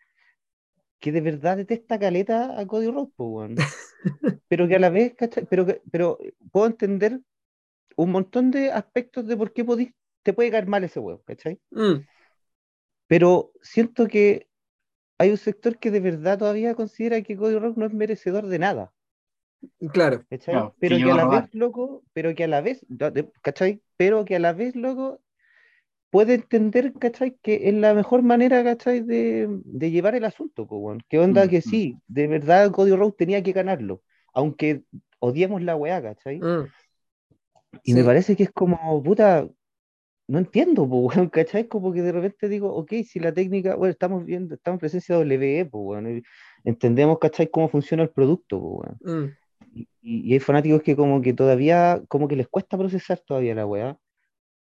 que 1.01 1.12
de 1.12 1.20
verdad 1.20 1.57
detesta 1.57 1.99
caleta 1.99 2.59
a 2.59 2.66
Cody 2.66 2.90
Rhodes, 2.90 3.11
pero 4.49 4.68
que 4.68 4.77
a 4.77 4.79
la 4.79 4.90
vez, 4.90 5.14
Pero, 5.51 5.66
pero 5.90 6.18
puedo 6.51 6.66
entender 6.66 7.20
un 7.96 8.12
montón 8.12 8.51
de 8.51 8.70
aspectos 8.70 9.27
de 9.27 9.37
por 9.37 9.53
qué 9.53 9.64
te 10.22 10.33
puede 10.33 10.51
caer 10.51 10.66
mal 10.66 10.85
ese 10.85 11.01
huevo, 11.01 11.22
¿cachai? 11.25 11.61
Mm. 11.70 12.07
Pero 13.07 13.53
siento 13.62 14.09
que 14.09 14.49
hay 15.18 15.31
un 15.31 15.37
sector 15.37 15.79
que 15.79 15.90
de 15.90 16.00
verdad 16.00 16.38
todavía 16.38 16.74
considera 16.74 17.22
que 17.22 17.37
Cody 17.37 17.59
Rhodes 17.59 17.76
no 17.76 17.87
es 17.87 17.92
merecedor 17.92 18.46
de 18.46 18.59
nada. 18.59 18.92
Claro. 19.92 20.24
pero 20.79 20.96
que 20.96 21.11
a 21.11 21.14
la 21.14 21.26
vez, 21.26 21.55
loco, 21.55 22.05
pero 22.12 22.35
que 22.35 22.44
a 22.44 22.48
la 22.48 22.61
vez, 22.61 22.85
¿cachai? 23.42 23.83
Pero 23.96 24.24
que 24.24 24.37
a 24.37 24.38
la 24.38 24.52
vez, 24.52 24.76
loco, 24.76 25.20
puede 26.11 26.35
entender, 26.35 26.92
¿cachai? 26.92 27.37
Que 27.42 27.68
es 27.68 27.74
la 27.74 27.94
mejor 27.94 28.22
manera, 28.22 28.62
¿cachai? 28.62 29.00
De, 29.00 29.48
de 29.48 29.90
llevar 29.90 30.14
el 30.14 30.24
asunto, 30.24 30.66
pues, 30.66 30.98
Que 31.09 31.18
onda 31.18 31.46
mm, 31.46 31.48
que 31.48 31.59
mm. 31.59 31.62
sí, 31.62 31.98
de 32.07 32.26
verdad 32.26 32.70
Cody 32.70 32.94
Rhodes 32.94 33.16
tenía 33.16 33.42
que 33.42 33.52
ganarlo, 33.52 34.02
aunque 34.33 34.83
odiemos 35.18 35.62
la 35.62 35.76
weá, 35.76 36.02
¿cachai? 36.02 36.38
Mm. 36.38 36.68
Y 37.83 37.94
me 37.94 38.05
parece 38.05 38.37
que 38.37 38.44
es 38.44 38.50
como, 38.50 39.02
puta, 39.02 39.48
no 40.28 40.38
entiendo, 40.38 40.88
pues, 40.88 41.30
¿cachai? 41.30 41.68
Como 41.68 41.92
que 41.92 42.02
de 42.02 42.12
repente 42.12 42.48
digo, 42.48 42.74
ok, 42.74 42.92
si 43.06 43.20
la 43.20 43.32
técnica, 43.32 43.76
bueno, 43.76 43.92
estamos 43.92 44.24
viendo, 44.24 44.54
estamos 44.54 44.76
en 44.76 44.80
presencia 44.80 45.18
de 45.18 45.24
WE, 45.24 45.66
pues, 45.66 45.84
bueno, 45.84 46.20
entendemos, 46.64 47.18
¿cachai? 47.18 47.50
Cómo 47.50 47.68
funciona 47.68 48.02
el 48.02 48.10
producto, 48.10 48.60
pues, 48.60 48.98
bueno. 49.00 49.32
y, 49.72 49.88
y, 50.02 50.32
hay 50.32 50.40
fanáticos 50.40 50.82
que 50.82 50.96
como 50.96 51.20
que 51.22 51.32
todavía, 51.32 52.02
como 52.08 52.28
que 52.28 52.36
les 52.36 52.48
cuesta 52.48 52.76
procesar 52.76 53.20
todavía 53.20 53.54
la 53.54 53.66
weá. 53.66 53.98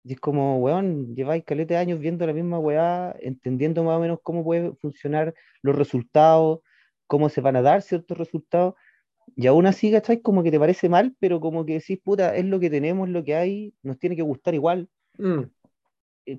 Y 0.04 0.12
es 0.12 0.20
como, 0.20 0.58
weón, 0.58 1.16
lleváis 1.16 1.44
calete 1.44 1.74
de 1.74 1.80
años 1.80 1.98
viendo 1.98 2.26
la 2.26 2.32
misma 2.32 2.60
weá, 2.60 3.16
entendiendo 3.20 3.82
más 3.82 3.96
o 3.96 4.00
menos 4.00 4.20
cómo 4.22 4.44
pueden 4.44 4.76
funcionar 4.76 5.34
los 5.62 5.74
resultados, 5.74 6.60
cómo 7.08 7.28
se 7.28 7.40
van 7.40 7.56
a 7.56 7.62
dar 7.62 7.82
ciertos 7.82 8.16
resultados, 8.16 8.74
y 9.34 9.46
aún 9.48 9.66
así, 9.66 9.90
¿cachai? 9.90 10.20
Como 10.20 10.42
que 10.42 10.50
te 10.50 10.58
parece 10.58 10.88
mal, 10.88 11.16
pero 11.18 11.40
como 11.40 11.66
que 11.66 11.74
decís, 11.74 11.98
puta, 12.02 12.36
es 12.36 12.44
lo 12.44 12.60
que 12.60 12.70
tenemos, 12.70 13.08
lo 13.08 13.24
que 13.24 13.34
hay, 13.34 13.74
nos 13.82 13.98
tiene 13.98 14.14
que 14.14 14.22
gustar 14.22 14.54
igual. 14.54 14.88
Mm. 15.18 15.42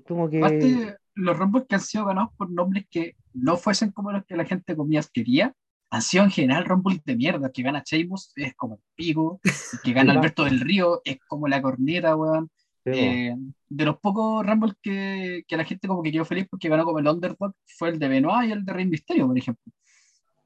Como 0.06 0.28
que... 0.28 0.96
los 1.14 1.36
rombos 1.36 1.64
que 1.68 1.74
han 1.74 1.80
sido 1.80 2.04
ganados 2.04 2.30
por 2.36 2.50
nombres 2.50 2.86
que 2.90 3.16
no 3.32 3.56
fuesen 3.56 3.90
como 3.90 4.12
los 4.12 4.24
que 4.24 4.36
la 4.36 4.44
gente 4.44 4.76
comías 4.76 5.10
quería, 5.10 5.54
han 5.90 6.02
sido 6.02 6.24
en 6.24 6.30
general 6.30 6.64
rumbles 6.64 7.02
de 7.04 7.16
mierda, 7.16 7.50
que 7.50 7.62
gana 7.62 7.82
Sheamus 7.84 8.32
es 8.36 8.54
como 8.54 8.74
el 8.74 8.80
pico, 8.94 9.40
que 9.82 9.92
gana 9.94 10.12
Alberto 10.12 10.44
del 10.44 10.60
Río 10.60 11.00
es 11.04 11.18
como 11.26 11.48
la 11.48 11.62
corneta, 11.62 12.16
weón. 12.16 12.50
Eh, 12.90 13.34
de 13.68 13.84
los 13.84 13.98
pocos 13.98 14.46
Rumble 14.46 14.72
que, 14.80 15.44
que, 15.46 15.56
la 15.58 15.64
gente 15.64 15.86
como 15.86 16.02
que 16.02 16.10
quedó 16.10 16.24
feliz 16.24 16.46
porque 16.50 16.70
ganó 16.70 16.86
como 16.86 17.00
el 17.00 17.06
underdog 17.06 17.52
fue 17.66 17.90
el 17.90 17.98
de 17.98 18.08
Benoit 18.08 18.48
y 18.48 18.52
el 18.52 18.64
de 18.64 18.72
Rey 18.72 18.86
Mysterio, 18.86 19.26
por 19.26 19.36
ejemplo. 19.36 19.72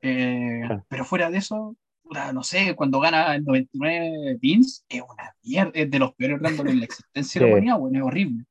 Eh, 0.01 0.63
pero 0.89 1.05
fuera 1.05 1.31
de 1.31 1.39
eso, 1.39 1.77
no 2.35 2.43
sé, 2.43 2.75
cuando 2.75 2.99
gana 2.99 3.35
el 3.37 3.45
99 3.45 4.39
Vince, 4.41 4.83
es 4.89 5.03
una 5.03 5.35
mierda, 5.45 5.71
es 5.75 5.91
de 5.91 5.99
los 5.99 6.15
peores 6.15 6.41
Rumble 6.41 6.73
en 6.73 6.79
la 6.81 6.85
existencia 6.85 7.41
de 7.41 7.47
la 7.47 7.53
humanidad, 7.53 7.79
bueno, 7.79 7.99
es 7.99 8.05
horrible. 8.05 8.45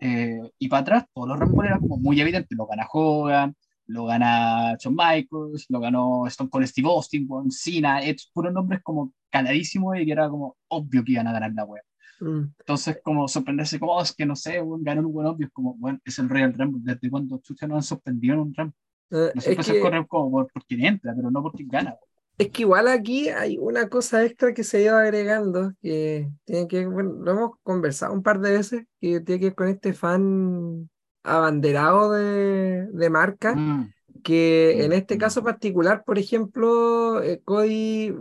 Eh, 0.00 0.40
y 0.58 0.68
para 0.68 0.82
atrás, 0.82 1.04
todos 1.12 1.28
los 1.28 1.38
Rumble 1.38 1.68
eran 1.68 1.80
como 1.80 1.98
muy 1.98 2.20
evidentes, 2.20 2.56
lo 2.56 2.66
gana 2.66 2.86
Hogan, 2.90 3.54
lo 3.86 4.06
gana 4.06 4.76
Shawn 4.78 4.96
Michaels, 4.96 5.66
lo 5.68 5.80
ganó 5.80 6.26
Stone 6.26 6.48
Cold 6.48 6.66
Steve 6.66 6.88
Austin, 6.88 7.28
Cena, 7.50 8.00
es 8.00 8.30
puros 8.32 8.52
nombres 8.52 8.80
como 8.82 9.12
caladísimos 9.28 9.98
y 9.98 10.06
que 10.06 10.12
era 10.12 10.28
como 10.28 10.56
obvio 10.68 11.04
que 11.04 11.12
iban 11.12 11.26
a 11.26 11.32
ganar 11.32 11.52
la 11.52 11.64
web. 11.64 11.82
Mm. 12.20 12.52
Entonces, 12.58 13.00
como 13.02 13.28
sorprenderse, 13.28 13.78
como, 13.78 13.92
oh, 13.92 14.02
es 14.02 14.12
que 14.14 14.26
no 14.26 14.36
sé, 14.36 14.62
ganó 14.80 15.06
un 15.06 15.12
buen 15.12 15.26
obvio, 15.26 15.46
es 15.46 15.52
como, 15.52 15.74
bueno, 15.74 15.98
es 16.04 16.18
el 16.18 16.28
Real 16.28 16.54
Rumble. 16.54 16.82
¿Desde 16.82 17.10
cuando 17.10 17.38
Chucha 17.38 17.66
no 17.66 17.76
han 17.76 17.82
suspendido 17.82 18.34
en 18.34 18.40
un 18.40 18.54
Rumble? 18.54 18.76
Eh, 19.10 19.32
no 19.34 19.40
siempre 19.40 19.64
se 19.64 19.80
corre 19.80 20.06
como 20.06 20.30
por, 20.30 20.52
por, 20.52 20.64
quien 20.64 20.84
entra, 20.84 21.12
pero 21.14 21.30
no 21.30 21.42
por 21.42 21.52
quien 21.52 21.68
gana. 21.68 21.96
Es 22.40 22.48
que 22.48 22.62
igual 22.62 22.88
aquí 22.88 23.28
hay 23.28 23.58
una 23.58 23.90
cosa 23.90 24.24
extra 24.24 24.54
que 24.54 24.64
se 24.64 24.78
ha 24.78 24.80
ido 24.80 24.96
agregando, 24.96 25.74
que 25.82 26.30
tiene 26.46 26.68
que 26.68 26.86
bueno, 26.86 27.12
lo 27.22 27.32
hemos 27.32 27.50
conversado 27.62 28.14
un 28.14 28.22
par 28.22 28.40
de 28.40 28.52
veces, 28.52 28.84
que 28.98 29.20
tiene 29.20 29.40
que 29.40 29.46
ver 29.48 29.54
con 29.54 29.68
este 29.68 29.92
fan 29.92 30.88
abanderado 31.22 32.12
de, 32.12 32.86
de 32.86 33.10
marca, 33.10 33.54
mm. 33.54 33.92
que 34.24 34.86
en 34.86 34.94
este 34.94 35.16
mm. 35.16 35.18
caso 35.18 35.44
particular, 35.44 36.02
por 36.02 36.18
ejemplo, 36.18 37.22
eh, 37.22 37.42
Cody 37.44 38.14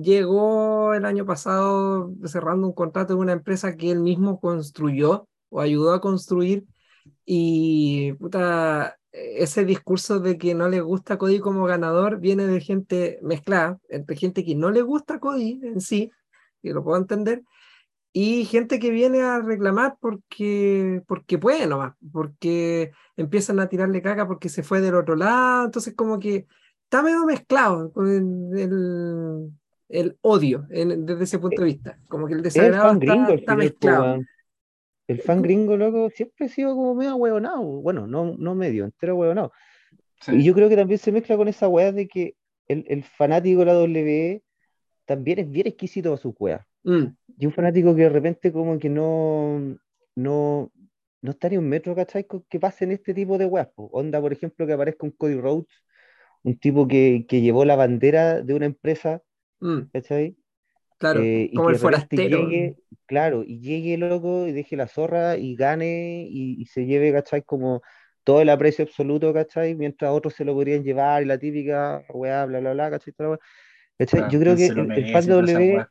llegó 0.00 0.94
el 0.94 1.04
año 1.04 1.26
pasado 1.26 2.14
cerrando 2.26 2.68
un 2.68 2.72
contrato 2.72 3.14
de 3.14 3.20
una 3.20 3.32
empresa 3.32 3.76
que 3.76 3.90
él 3.90 3.98
mismo 3.98 4.38
construyó 4.38 5.26
o 5.48 5.60
ayudó 5.60 5.92
a 5.92 6.00
construir 6.00 6.66
y 7.26 8.12
puta, 8.12 8.96
ese 9.14 9.64
discurso 9.64 10.18
de 10.18 10.36
que 10.36 10.54
no 10.54 10.68
le 10.68 10.80
gusta 10.80 11.18
Cody 11.18 11.38
como 11.38 11.64
ganador 11.64 12.18
viene 12.18 12.46
de 12.46 12.60
gente 12.60 13.18
mezclada, 13.22 13.78
entre 13.88 14.16
gente 14.16 14.44
que 14.44 14.54
no 14.56 14.70
le 14.70 14.82
gusta 14.82 15.20
Cody 15.20 15.60
en 15.62 15.80
sí, 15.80 16.10
que 16.62 16.72
lo 16.72 16.82
puedo 16.82 16.98
entender, 16.98 17.42
y 18.12 18.44
gente 18.44 18.78
que 18.78 18.90
viene 18.90 19.22
a 19.22 19.40
reclamar 19.40 19.96
porque, 20.00 21.02
porque 21.06 21.38
puede 21.38 21.66
nomás, 21.66 21.94
porque 22.12 22.92
empiezan 23.16 23.60
a 23.60 23.68
tirarle 23.68 24.02
caca 24.02 24.26
porque 24.26 24.48
se 24.48 24.62
fue 24.62 24.80
del 24.80 24.94
otro 24.94 25.16
lado, 25.16 25.66
entonces 25.66 25.94
como 25.94 26.18
que 26.18 26.46
está 26.84 27.02
medio 27.02 27.24
mezclado 27.24 27.92
con 27.92 28.08
el, 28.08 29.50
el 29.88 30.18
odio 30.22 30.66
desde 30.68 31.24
ese 31.24 31.38
punto 31.38 31.62
de 31.62 31.66
vista. 31.66 31.98
Como 32.08 32.26
que 32.26 32.34
el 32.34 32.42
desagrado 32.42 32.92
está, 32.92 33.26
gringo, 33.26 33.56
mezclado. 33.56 34.20
El 35.06 35.20
fan 35.20 35.42
gringo, 35.42 35.76
loco, 35.76 36.10
siempre 36.10 36.46
ha 36.46 36.48
sido 36.48 36.74
como 36.74 36.94
medio 36.94 37.16
huevonado. 37.16 37.62
Bueno, 37.62 38.06
no, 38.06 38.34
no 38.38 38.54
medio, 38.54 38.84
entero 38.84 39.16
huevonado. 39.16 39.52
Y 40.28 40.42
yo 40.42 40.54
creo 40.54 40.68
que 40.68 40.76
también 40.76 40.98
se 40.98 41.12
mezcla 41.12 41.36
con 41.36 41.48
esa 41.48 41.68
hueá 41.68 41.92
de 41.92 42.08
que 42.08 42.36
el, 42.66 42.84
el, 42.88 43.04
fanático 43.04 43.60
de 43.60 43.66
la 43.66 43.78
WWE 43.78 44.42
también 45.04 45.40
es 45.40 45.50
bien 45.50 45.66
exquisito 45.66 46.14
a 46.14 46.16
su 46.16 46.34
hueá. 46.38 46.66
Mm. 46.84 47.04
Y 47.38 47.46
un 47.46 47.52
fanático 47.52 47.94
que 47.94 48.02
de 48.02 48.08
repente 48.08 48.52
como 48.52 48.78
que 48.78 48.88
no, 48.88 49.76
no, 50.14 50.72
no 51.20 51.30
está 51.30 51.50
ni 51.50 51.58
un 51.58 51.68
metro, 51.68 51.94
¿cachai? 51.94 52.26
Que 52.48 52.58
pase 52.58 52.84
en 52.84 52.92
este 52.92 53.12
tipo 53.12 53.36
de 53.36 53.44
weas. 53.44 53.68
Onda, 53.76 54.20
por 54.20 54.32
ejemplo, 54.32 54.66
que 54.66 54.72
aparezca 54.72 55.04
un 55.04 55.12
Cody 55.12 55.36
Rhodes, 55.36 55.68
un 56.42 56.58
tipo 56.58 56.88
que, 56.88 57.26
que 57.28 57.42
llevó 57.42 57.66
la 57.66 57.76
bandera 57.76 58.40
de 58.40 58.54
una 58.54 58.66
empresa 58.66 59.22
Mm. 59.64 59.90
¿Cachai? 59.92 60.36
Claro, 61.04 61.20
eh, 61.22 61.50
como 61.54 61.68
el 61.68 61.76
forastero. 61.76 62.48
claro, 63.04 63.44
y 63.46 63.60
llegue 63.60 63.98
loco 63.98 64.46
y 64.46 64.52
deje 64.52 64.74
la 64.74 64.88
zorra 64.88 65.36
y 65.36 65.54
gane 65.54 66.26
y, 66.30 66.64
se 66.64 66.86
lleve, 66.86 67.12
¿cachai? 67.12 67.42
Como 67.42 67.82
todo 68.22 68.40
el 68.40 68.48
aprecio 68.48 68.86
absoluto, 68.86 69.34
¿cachai? 69.34 69.74
Mientras 69.74 70.10
otros 70.12 70.32
se 70.32 70.46
lo 70.46 70.54
podrían 70.54 70.82
llevar 70.82 71.22
y 71.22 71.26
la 71.26 71.36
típica 71.36 72.02
weá, 72.08 72.46
bla, 72.46 72.60
bla, 72.60 72.72
bla, 72.72 72.90
¿cachai? 72.90 73.12
Yo 74.30 74.40
creo 74.40 74.56
que 74.56 74.66
el, 74.66 75.12
fan 75.12 75.26
de 75.26 75.32
W, 75.32 75.86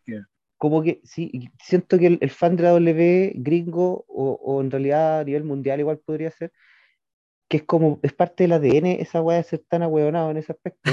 como 0.57 0.81
que 0.81 0.99
sí, 1.03 1.31
siento 1.61 1.99
que 1.99 2.17
el, 2.19 2.29
fan 2.31 2.55
de 2.55 2.63
la 2.63 2.71
W 2.71 3.33
gringo 3.35 4.05
o, 4.07 4.31
o, 4.41 4.61
en 4.61 4.71
realidad 4.71 5.19
a 5.19 5.23
nivel 5.23 5.43
mundial 5.43 5.79
igual 5.79 5.99
podría 6.03 6.31
ser, 6.31 6.51
que 7.53 7.57
es 7.57 7.63
como, 7.65 7.99
es 8.01 8.13
parte 8.13 8.45
del 8.45 8.53
ADN 8.53 8.87
esa 8.99 9.21
weá 9.21 9.37
de 9.37 9.43
ser 9.43 9.63
tan 9.69 9.83
ahueonado 9.83 10.31
en 10.31 10.37
ese 10.37 10.53
aspecto, 10.53 10.89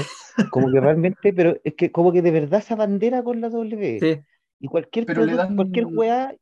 como 0.51 0.71
que 0.71 0.79
realmente, 0.79 1.33
pero 1.33 1.57
es 1.63 1.73
que 1.73 1.91
como 1.91 2.11
que 2.11 2.21
de 2.21 2.29
verdad 2.29 2.59
esa 2.59 2.75
bandera 2.75 3.23
con 3.23 3.41
la 3.41 3.49
W. 3.49 4.23
Y 4.59 4.67
cualquier 4.67 5.07
cualquier 5.07 5.87
weá 5.87 6.35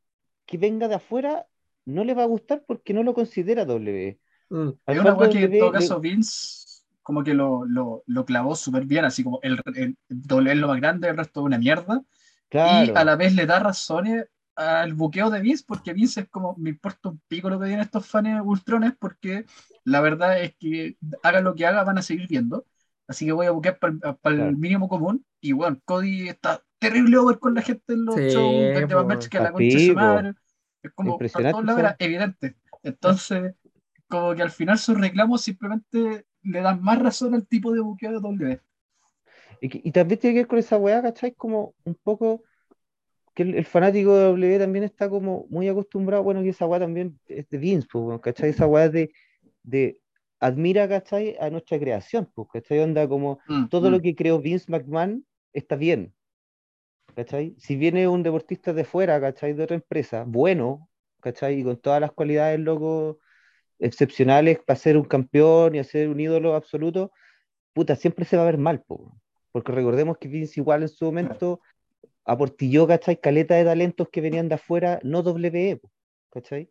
que 0.46 0.58
venga 0.58 0.90
de 0.90 0.96
afuera 0.96 1.48
no 1.86 2.04
le 2.04 2.16
va 2.16 2.24
a 2.24 2.26
gustar 2.26 2.66
porque 2.68 2.94
no 2.94 3.02
lo 3.04 3.14
considera 3.14 3.64
W. 3.64 4.20
Mm. 4.50 4.70
Hay 4.88 5.00
una 5.00 5.14
weá 5.14 5.30
que 5.30 5.42
en 5.42 5.58
todo 5.58 5.72
caso 5.72 6.02
Vince 6.02 6.84
como 7.02 7.24
que 7.24 7.34
lo, 7.34 7.64
lo, 7.64 8.04
lo 8.06 8.26
clavó 8.26 8.58
súper 8.58 8.84
bien, 8.84 9.06
así 9.06 9.24
como 9.24 9.40
el, 9.42 9.62
el, 9.74 9.96
W 10.10 10.52
es 10.52 10.58
lo 10.58 10.68
más 10.68 10.82
grande, 10.82 11.08
el 11.08 11.16
resto 11.16 11.40
es 11.40 11.46
una 11.46 11.58
mierda. 11.58 12.04
Y 12.52 12.58
a 12.58 13.06
la 13.06 13.16
vez 13.16 13.36
le 13.36 13.46
da 13.46 13.60
razones 13.60 14.26
al 14.60 14.94
buqueo 14.94 15.30
de 15.30 15.40
Vince, 15.40 15.64
porque 15.66 15.94
Vince 15.94 16.22
es 16.22 16.30
como, 16.30 16.54
me 16.58 16.72
importa 16.72 17.08
un 17.08 17.22
pico 17.30 17.50
lo 17.50 17.58
que 17.58 17.68
tienen 17.68 17.86
estos 17.86 18.06
fans 18.06 18.42
ultrones, 18.44 18.94
porque 19.00 19.46
la 19.86 20.02
verdad 20.02 20.42
es 20.42 20.54
que 20.58 20.98
hagan 21.24 21.46
lo 21.46 21.56
que 21.56 21.66
haga, 21.66 21.86
van 21.86 21.98
a 21.98 22.02
seguir 22.02 22.28
viendo. 22.28 22.66
Así 23.08 23.26
que 23.26 23.32
voy 23.32 23.48
a 23.48 23.52
buquear 23.52 23.80
para 23.80 24.36
el 24.36 24.58
mínimo 24.58 24.90
común. 24.90 25.26
Y 25.40 25.54
bueno, 25.54 25.80
Cody 25.86 26.28
está 26.28 26.62
terrible 26.78 27.18
over 27.18 27.40
con 27.40 27.56
la 27.56 27.62
gente 27.62 27.94
en 27.94 28.04
los 28.04 28.16
shows, 28.18 28.76
de 28.76 29.04
más 29.06 29.30
que 29.30 29.40
la 29.40 29.52
concha 29.54 29.80
su 29.80 29.94
madre. 29.94 30.34
Es 30.84 30.92
como, 30.92 31.18
para 31.18 31.52
todos 31.52 31.66
lados 31.66 31.80
era 31.80 31.96
evidente. 31.98 32.58
Entonces, 32.84 33.56
como 34.10 34.36
que 34.36 34.42
al 34.42 34.52
final 34.52 34.78
sus 34.78 35.00
reclamos 35.00 35.42
simplemente 35.42 36.26
le 36.44 36.62
dan 36.62 36.82
más 36.84 37.00
razón 37.00 37.34
al 37.34 37.48
tipo 37.48 37.72
de 37.72 37.80
buqueo 37.80 38.12
de 38.12 38.20
W. 38.20 38.62
Y, 39.62 39.92
también 39.92 40.20
tiene 40.20 40.34
que 40.34 40.40
ver 40.42 40.48
con 40.48 40.60
esa 40.60 40.78
weá, 40.78 41.02
¿cachai? 41.02 41.34
Como 41.34 41.74
un 41.86 41.96
poco 41.96 42.44
que 43.36 43.44
el, 43.44 43.66
fanático 43.66 44.16
de 44.16 44.24
W 44.26 44.60
también 44.60 44.84
está 44.84 45.10
como 45.10 45.46
muy 45.50 45.68
acostumbrado, 45.68 46.24
bueno, 46.24 46.42
que 46.42 46.50
esa 46.50 46.66
weá 46.66 46.80
también 46.80 47.20
es 47.28 47.48
de 47.50 47.58
Vince, 47.58 47.88
pues, 47.92 48.20
¿cachai? 48.22 48.50
Esa 48.50 48.68
weá 48.68 48.90
de, 48.90 49.12
de 49.64 50.00
admira, 50.40 50.88
¿cachai? 50.88 51.36
A 51.40 51.50
nuestra 51.50 51.80
creación, 51.80 52.30
pues, 52.34 52.48
¿cachai? 52.52 52.80
Onda 52.80 53.08
como 53.08 53.40
mm, 53.48 53.68
todo 53.68 53.90
lo 53.90 54.00
mm. 54.00 54.02
que 54.02 54.16
creó 54.16 54.40
Vince 54.40 54.72
McMahon 54.72 55.26
está 55.54 55.76
bien, 55.76 56.14
¿cachai? 57.16 57.56
Si 57.58 57.76
viene 57.76 58.08
un 58.08 58.24
deportista 58.24 58.74
de 58.74 58.84
fuera, 58.84 59.20
¿cachai? 59.20 59.54
De 59.54 59.64
otra 59.64 59.76
empresa, 59.76 60.24
bueno, 60.28 60.90
¿cachai? 61.22 61.60
Y 61.60 61.64
con 61.64 61.78
todas 61.78 62.02
las 62.02 62.12
cualidades, 62.12 62.60
loco, 62.60 63.20
excepcionales 63.80 64.60
para 64.60 64.78
ser 64.78 64.98
un 64.98 65.06
campeón 65.06 65.76
y 65.76 65.80
hacer 65.80 66.10
un 66.10 66.20
ídolo 66.20 66.56
absoluto, 66.56 67.12
puta, 67.74 67.96
siempre 67.96 68.26
se 68.26 68.38
va 68.38 68.44
a 68.44 68.46
ver 68.46 68.58
mal, 68.58 68.82
po, 68.84 69.20
porque 69.52 69.72
recordemos 69.72 70.18
que 70.18 70.28
Vince 70.28 70.60
igual 70.60 70.84
en 70.84 70.90
su 70.90 71.06
momento 71.06 71.62
aportilló, 72.26 72.88
¿cachai? 72.88 73.20
Caleta 73.20 73.56
de 73.56 73.66
talentos 73.66 74.10
que 74.10 74.22
venían 74.22 74.50
de 74.50 74.56
afuera, 74.56 75.00
no 75.04 75.20
WWE, 75.22 75.80
¿cachai? 76.30 76.70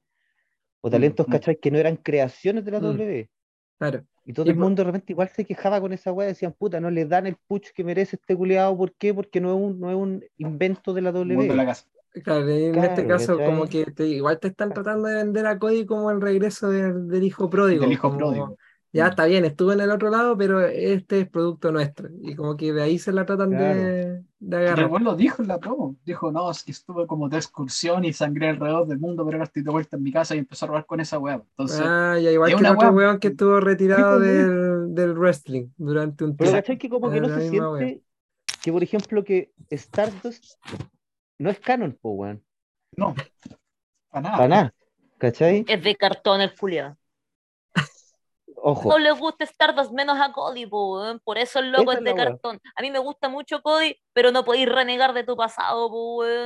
O 0.81 0.89
mm, 0.89 0.91
talentos, 0.91 1.27
¿cachai? 1.27 1.57
Que 1.57 1.71
no 1.71 1.79
eran 1.79 1.97
creaciones 1.97 2.65
de 2.65 2.71
la 2.71 2.79
WWE. 2.79 3.31
Claro. 3.79 4.05
Y 4.25 4.33
todo 4.35 4.51
el 4.51 4.57
mundo 4.57 4.83
de 4.83 4.87
repente 4.87 5.13
igual 5.13 5.31
se 5.31 5.45
quejaba 5.45 5.81
con 5.81 5.93
esa 5.93 6.13
weá, 6.13 6.29
decían, 6.29 6.53
puta, 6.53 6.81
no 6.81 6.91
le 6.91 7.07
dan 7.07 7.27
el 7.27 7.37
push 7.47 7.71
que 7.75 7.83
merece 7.83 8.17
este 8.17 8.37
culiado, 8.37 8.77
¿por 8.77 8.93
qué? 8.95 9.15
Porque 9.15 9.41
no 9.41 9.51
es 9.51 9.57
un, 9.57 9.81
no 9.81 9.89
es 9.91 9.97
un 9.97 10.25
invento 10.37 10.93
de 10.93 11.01
la 11.01 11.13
W. 11.13 11.49
Claro, 12.23 12.49
en 12.49 12.75
este 12.77 13.07
caso, 13.07 13.39
como 13.39 13.67
que 13.67 13.87
igual 13.99 14.39
te 14.39 14.49
están 14.49 14.73
tratando 14.73 15.09
de 15.09 15.15
vender 15.17 15.47
a 15.47 15.59
Cody 15.59 15.87
como 15.87 16.11
el 16.11 16.21
regreso 16.21 16.71
del, 16.71 17.23
hijo 17.23 17.49
pródigo. 17.49 17.83
Del 17.83 17.93
hijo 17.93 18.17
pródigo. 18.17 18.57
Ya 18.93 19.09
está 19.09 19.27
bien, 19.27 19.45
estuve 19.45 19.75
en 19.75 19.81
el 19.81 19.91
otro 19.91 20.09
lado, 20.09 20.37
pero 20.39 20.61
este 20.63 21.21
es 21.21 21.29
producto 21.29 21.71
nuestro. 21.71 22.09
Y 22.23 22.35
como 22.35 22.57
que 22.57 22.73
de 22.73 22.83
ahí 22.83 22.99
se 22.99 23.13
la 23.13 23.27
tratan 23.27 23.51
de, 23.51 24.23
de, 24.39 24.57
agarrar. 24.57 24.91
Pero 24.91 24.99
lo 24.99 25.15
dijo 25.15 25.43
en 25.43 25.49
la 25.49 25.59
promo. 25.59 25.97
Dijo, 26.07 26.33
no, 26.33 26.51
es 26.51 26.63
que 26.63 26.73
estuve 26.73 27.07
como 27.07 27.29
de 27.29 27.37
excursión 27.37 28.07
y 28.07 28.15
sangré 28.15 28.49
alrededor 28.49 28.87
del 28.87 28.99
mundo, 28.99 29.27
pero 29.27 29.37
ahora 29.37 29.45
estoy 29.45 29.63
de 29.63 29.71
vuelta 29.71 29.97
en 29.97 30.03
mi 30.03 30.11
casa 30.11 30.35
y 30.35 30.39
empezó 30.39 30.65
a 30.65 30.69
robar 30.69 30.87
con 30.87 31.01
esa 31.01 31.19
weá. 31.19 31.35
Entonces, 31.35 31.83
ah, 31.85 32.19
ya 32.19 32.31
igual 32.31 32.51
que 32.51 32.61
el 32.61 32.67
otro 32.67 32.93
weón 32.93 33.19
que 33.19 33.29
estuvo 33.29 33.61
retirado 33.61 34.19
del, 34.21 34.95
del, 34.95 35.13
wrestling 35.13 35.69
durante 35.77 36.25
un 36.25 36.31
tiempo. 36.31 36.45
Pero 36.45 36.53
¿cachai 36.53 36.79
que 36.79 36.89
como 36.89 37.11
que 37.11 37.21
no 37.21 37.29
se 37.29 37.51
siente 37.51 38.03
que, 38.63 38.73
por 38.73 38.83
ejemplo, 38.83 39.23
que 39.23 39.53
Stardust 39.71 40.55
no 41.39 41.51
es 41.51 41.61
canon, 41.61 41.97
po, 42.01 42.13
weón? 42.13 42.43
No, 42.97 43.15
para 44.09 44.23
nada. 44.23 44.37
Para 44.37 44.49
nada, 44.49 44.75
¿cachai? 45.19 45.65
Es 45.69 45.85
de 45.85 45.95
cartón 45.95 46.41
el 46.41 46.51
No 48.75 48.99
le 48.99 49.11
gusta 49.13 49.45
Stardust 49.45 49.93
menos 49.93 50.19
a 50.21 50.33
Cody, 50.33 50.67
por 50.67 51.39
eso 51.39 51.59
el 51.61 51.73
loco 51.73 51.93
es 51.93 52.03
de 52.03 52.15
cartón. 52.15 52.61
A 52.77 52.83
mí 52.83 52.91
me 52.91 52.99
gusta 52.99 53.29
mucho 53.29 53.63
Cody, 53.63 53.97
pero 54.13 54.31
no 54.31 54.45
podéis 54.45 54.69
renegar 54.69 55.15
de 55.15 55.25
tu 55.25 55.37
pasado, 55.37 55.91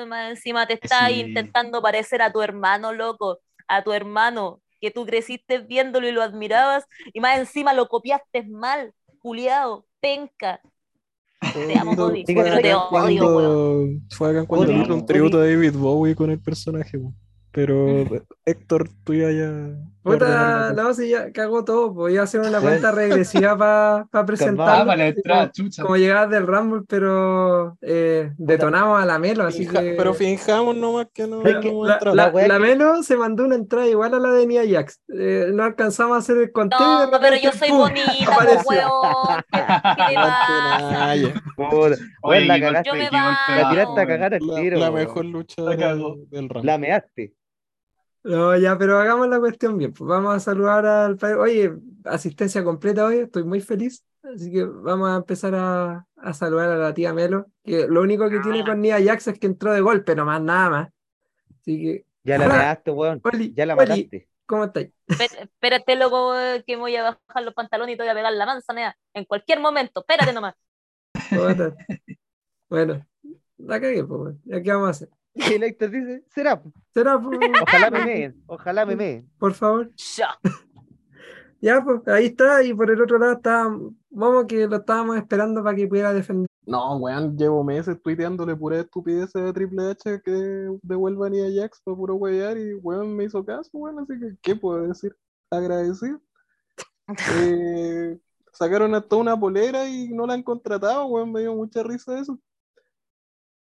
más 0.06 0.30
encima 0.30 0.66
te 0.66 0.74
estás 0.74 1.10
intentando 1.10 1.82
parecer 1.82 2.22
a 2.22 2.32
tu 2.32 2.42
hermano, 2.42 2.92
loco, 2.92 3.38
a 3.66 3.82
tu 3.82 3.92
hermano, 3.92 4.60
que 4.80 4.90
tú 4.90 5.06
creciste 5.06 5.58
viéndolo 5.58 6.08
y 6.08 6.12
lo 6.12 6.22
admirabas, 6.22 6.84
y 7.12 7.20
más 7.20 7.38
encima 7.38 7.72
lo 7.72 7.88
copiaste 7.88 8.44
mal, 8.48 8.92
Juliado, 9.20 9.86
penca. 10.00 10.60
Te 11.52 11.78
amo, 11.78 11.96
Cody, 11.96 12.24
pero 12.24 12.60
te 12.60 12.74
odio, 12.74 13.98
Fue 14.10 14.30
acá 14.30 14.46
cuando 14.46 14.72
hizo 14.72 14.94
un 14.94 15.04
tributo 15.06 15.38
a 15.38 15.40
David 15.40 15.74
Bowie 15.74 16.14
con 16.14 16.30
el 16.30 16.40
personaje, 16.40 16.98
pero 17.52 17.86
Héctor, 18.44 18.88
tú 19.04 19.14
ya 19.14 19.30
ya. 19.30 19.76
Puta, 20.02 20.72
no, 20.72 20.92
si 20.94 21.10
ya 21.10 21.30
cagó 21.30 21.64
todo, 21.64 21.94
pues 21.94 22.12
iba 22.12 22.22
a 22.22 22.24
hacer 22.24 22.40
una 22.40 22.60
cuenta 22.60 22.90
regresiva 22.90 23.56
para 23.56 24.04
pa 24.10 24.26
presentar. 24.26 24.84
como, 25.80 25.96
llegabas 25.96 26.28
del 26.28 26.44
Rumble, 26.44 26.82
pero 26.88 27.78
eh, 27.80 28.32
detonamos 28.36 29.00
a 29.00 29.06
la 29.06 29.20
Melo, 29.20 29.44
así 29.44 29.64
que. 29.64 29.94
Pero 29.96 30.12
fijamos 30.12 30.74
nomás 30.74 31.06
que 31.14 31.28
no. 31.28 31.40
la, 31.44 32.32
la, 32.32 32.58
Melo 32.58 33.00
se 33.04 33.16
mandó 33.16 33.44
una 33.44 33.54
entrada 33.54 33.86
igual 33.86 34.12
a 34.14 34.18
la 34.18 34.32
de 34.32 34.44
Nia 34.44 34.62
Jax. 34.68 35.00
Eh, 35.16 35.50
no 35.54 35.62
alcanzamos 35.62 36.16
a 36.16 36.18
hacer 36.18 36.38
el 36.38 36.50
conteo. 36.50 36.80
No, 36.80 37.20
pero 37.20 37.36
yo 37.36 37.52
soy 37.52 37.70
bonita, 37.70 38.38
pues, 38.38 38.66
weón. 38.68 38.90
¿Qué, 39.96 41.32
Oye, 42.22 42.44
la 42.46 42.58
cagaste. 42.58 43.10
La 43.10 43.70
tiraste 43.70 44.00
a 44.00 44.06
cagar 44.06 44.34
al 44.34 44.40
tiro. 44.40 44.78
La, 44.80 44.90
mejor 44.90 45.26
lucha 45.26 45.62
del 45.62 46.48
Rumble. 46.48 46.64
La 46.64 46.76
measte. 46.76 47.34
No, 48.24 48.56
ya, 48.56 48.78
pero 48.78 48.98
hagamos 48.98 49.28
la 49.28 49.40
cuestión 49.40 49.78
bien. 49.78 49.92
Pues 49.92 50.08
vamos 50.08 50.34
a 50.34 50.40
saludar 50.40 50.86
al 50.86 51.16
padre. 51.16 51.36
Oye, 51.36 51.72
asistencia 52.04 52.62
completa 52.62 53.04
hoy, 53.04 53.18
estoy 53.18 53.44
muy 53.44 53.60
feliz. 53.60 54.04
Así 54.22 54.52
que 54.52 54.64
vamos 54.64 55.10
a 55.10 55.16
empezar 55.16 55.54
a, 55.54 56.06
saludar 56.32 56.70
a 56.70 56.76
la 56.76 56.94
tía 56.94 57.12
Melo, 57.12 57.46
que 57.64 57.88
lo 57.88 58.00
único 58.02 58.30
que 58.30 58.38
tiene 58.38 58.64
con 58.64 58.80
Nia 58.80 59.02
Jax 59.02 59.28
es 59.28 59.38
que 59.38 59.46
entró 59.46 59.72
de 59.72 59.80
golpe, 59.80 60.14
nomás, 60.14 60.40
nada 60.40 60.70
más. 60.70 60.88
Así 61.60 61.82
que. 61.82 62.06
Ya 62.24 62.38
la 62.38 62.46
mataste, 62.46 62.92
weón. 62.92 63.20
ya 63.52 63.66
la 63.66 63.74
mataste. 63.74 64.28
¿Cómo 64.46 64.64
estáis? 64.64 64.92
Espérate, 65.08 65.96
loco, 65.96 66.34
que 66.64 66.76
voy 66.76 66.94
a 66.94 67.02
bajar 67.02 67.42
los 67.42 67.54
pantalones 67.54 67.94
y 67.94 67.96
te 67.96 68.04
voy 68.04 68.10
a 68.10 68.14
pegar 68.14 68.32
la 68.32 68.46
manzana 68.46 68.96
en 69.12 69.24
cualquier 69.24 69.58
momento. 69.58 70.00
Espérate 70.00 70.32
nomás. 70.32 70.54
bueno, 72.68 73.04
la 73.56 73.80
cagué, 73.80 74.04
pues, 74.04 74.36
ya 74.44 74.62
qué 74.62 74.70
vamos 74.70 74.88
a 74.88 74.90
hacer. 74.90 75.08
Y 75.50 75.54
el 75.54 75.62
Héctor 75.62 75.90
dice, 75.90 76.24
será. 76.34 76.62
Será. 76.92 77.16
Ojalá 77.16 77.90
me 77.90 78.04
meen, 78.04 78.42
ojalá 78.46 78.86
me 78.86 78.96
meen. 78.96 79.30
Por 79.38 79.54
favor. 79.54 79.90
Ya. 80.16 80.28
Ya, 81.64 81.80
pues 81.80 82.00
ahí 82.08 82.26
está. 82.26 82.60
Y 82.64 82.74
por 82.74 82.90
el 82.90 83.00
otro 83.00 83.20
lado 83.20 83.34
está, 83.34 83.70
vamos 84.10 84.46
que 84.48 84.66
lo 84.66 84.78
estábamos 84.78 85.16
esperando 85.16 85.62
para 85.62 85.76
que 85.76 85.86
pudiera 85.86 86.12
defender. 86.12 86.48
No, 86.66 86.96
weón, 86.96 87.36
llevo 87.38 87.62
meses 87.62 88.02
tuiteándole 88.02 88.56
pura 88.56 88.80
estupidez 88.80 89.34
a 89.36 89.52
Triple 89.52 89.90
H 89.90 90.22
que 90.24 90.76
devuelvan 90.82 91.34
a 91.34 91.60
Jax 91.62 91.80
para 91.84 91.96
puro 91.96 92.16
wear 92.16 92.58
y 92.58 92.74
weón 92.74 93.14
me 93.14 93.24
hizo 93.24 93.44
caso, 93.44 93.70
weón, 93.74 94.00
así 94.00 94.18
que, 94.18 94.36
¿qué 94.42 94.56
puedo 94.56 94.88
decir? 94.88 95.16
Agradecido. 95.50 96.20
eh, 97.38 98.18
sacaron 98.52 98.94
hasta 98.96 99.14
una 99.14 99.38
polera 99.38 99.88
y 99.88 100.08
no 100.08 100.26
la 100.26 100.34
han 100.34 100.42
contratado, 100.42 101.06
weón, 101.06 101.30
me 101.30 101.42
dio 101.42 101.54
mucha 101.54 101.84
risa 101.84 102.18
eso. 102.18 102.40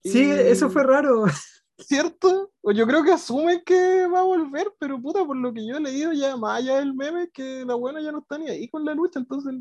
Sí, 0.02 0.30
eso 0.30 0.70
fue 0.70 0.84
raro. 0.84 1.24
¿Cierto? 1.78 2.52
Yo 2.62 2.86
creo 2.86 3.02
que 3.02 3.12
asumen 3.12 3.62
que 3.64 4.06
va 4.06 4.20
a 4.20 4.24
volver, 4.24 4.72
pero 4.78 5.00
puta, 5.00 5.24
por 5.24 5.36
lo 5.36 5.52
que 5.52 5.66
yo 5.66 5.76
he 5.76 5.80
leído 5.80 6.12
ya 6.12 6.36
más 6.36 6.58
allá 6.58 6.78
del 6.78 6.94
meme, 6.94 7.30
que 7.30 7.64
la 7.64 7.74
buena 7.74 8.00
ya 8.02 8.12
no 8.12 8.18
está 8.18 8.36
ni 8.36 8.48
ahí 8.48 8.68
con 8.68 8.84
la 8.84 8.94
lucha, 8.94 9.18
entonces... 9.18 9.54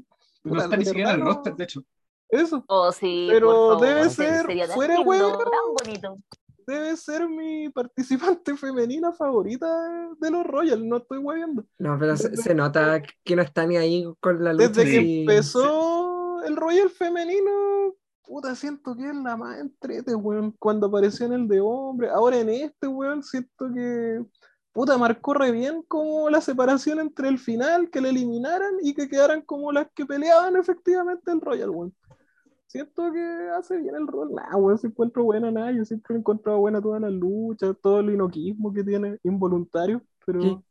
No 0.43 0.61
está 0.61 0.75
ni 0.75 0.85
siquiera 0.85 1.13
en 1.13 1.19
el 1.19 1.25
roster, 1.25 1.55
de 1.55 1.63
hecho. 1.63 1.83
Eso. 2.29 2.63
Oh, 2.67 2.91
sí, 2.91 3.27
pero 3.29 3.77
debe 3.77 4.07
ser, 4.09 4.45
fuera 4.73 4.97
bonito. 5.01 6.19
debe 6.67 6.95
ser 6.95 7.27
mi 7.27 7.69
participante 7.69 8.55
femenina 8.57 9.11
favorita 9.11 9.67
de 10.19 10.31
los 10.31 10.45
Royals, 10.45 10.83
no 10.83 10.97
estoy 10.97 11.17
guayando. 11.17 11.65
No, 11.79 11.97
pero 11.97 12.15
se, 12.15 12.53
nota 12.53 13.01
que 13.23 13.35
no 13.35 13.41
está 13.41 13.65
ni 13.65 13.77
ahí 13.77 14.05
con 14.19 14.43
la 14.43 14.53
lucha. 14.53 14.67
Desde 14.67 14.83
que 14.83 15.21
empezó 15.21 16.43
el 16.43 16.55
Royal 16.55 16.89
femenino, 16.89 17.95
puta, 18.29 18.53
siento 18.53 18.95
que 18.95 19.09
es 19.09 19.15
la 19.15 19.35
más 19.35 19.59
entrete, 19.59 20.13
weón, 20.13 20.51
cuando 20.59 20.85
apareció 20.85 21.25
en 21.25 21.33
el 21.33 21.47
de 21.47 21.59
hombre. 21.61 22.09
Ahora 22.09 22.37
en 22.37 22.49
este, 22.49 22.87
weón, 22.87 23.23
siento 23.23 23.73
que, 23.73 24.23
puta, 24.71 24.99
marcó 24.99 25.33
re 25.33 25.51
bien 25.51 25.81
como 25.87 26.29
la 26.29 26.39
separación 26.39 26.99
entre 26.99 27.27
el 27.27 27.39
final, 27.39 27.89
que 27.89 27.99
le 27.99 28.09
eliminaran 28.09 28.75
y 28.83 28.93
que 28.93 29.09
quedaran 29.09 29.41
como 29.41 29.71
las 29.71 29.87
que 29.95 30.05
peleaban 30.05 30.55
efectivamente 30.57 31.31
el 31.31 31.41
Royal, 31.41 31.71
weón. 31.71 31.93
Siento 32.67 33.11
que 33.11 33.49
hace 33.57 33.77
bien 33.77 33.95
el 33.95 34.05
rol, 34.05 34.31
nada, 34.31 34.55
weón, 34.55 34.77
se 34.77 34.85
encuentro 34.85 35.23
buena, 35.23 35.49
nada, 35.49 35.71
yo 35.71 35.83
siempre 35.83 36.15
he 36.15 36.19
encontrado 36.19 36.59
buena 36.59 36.79
todas 36.79 37.01
las 37.01 37.11
luchas, 37.11 37.75
todo 37.81 38.01
el 38.01 38.11
inoquismo 38.11 38.71
que 38.71 38.83
tiene, 38.83 39.17
involuntario, 39.23 40.03
pero... 40.23 40.63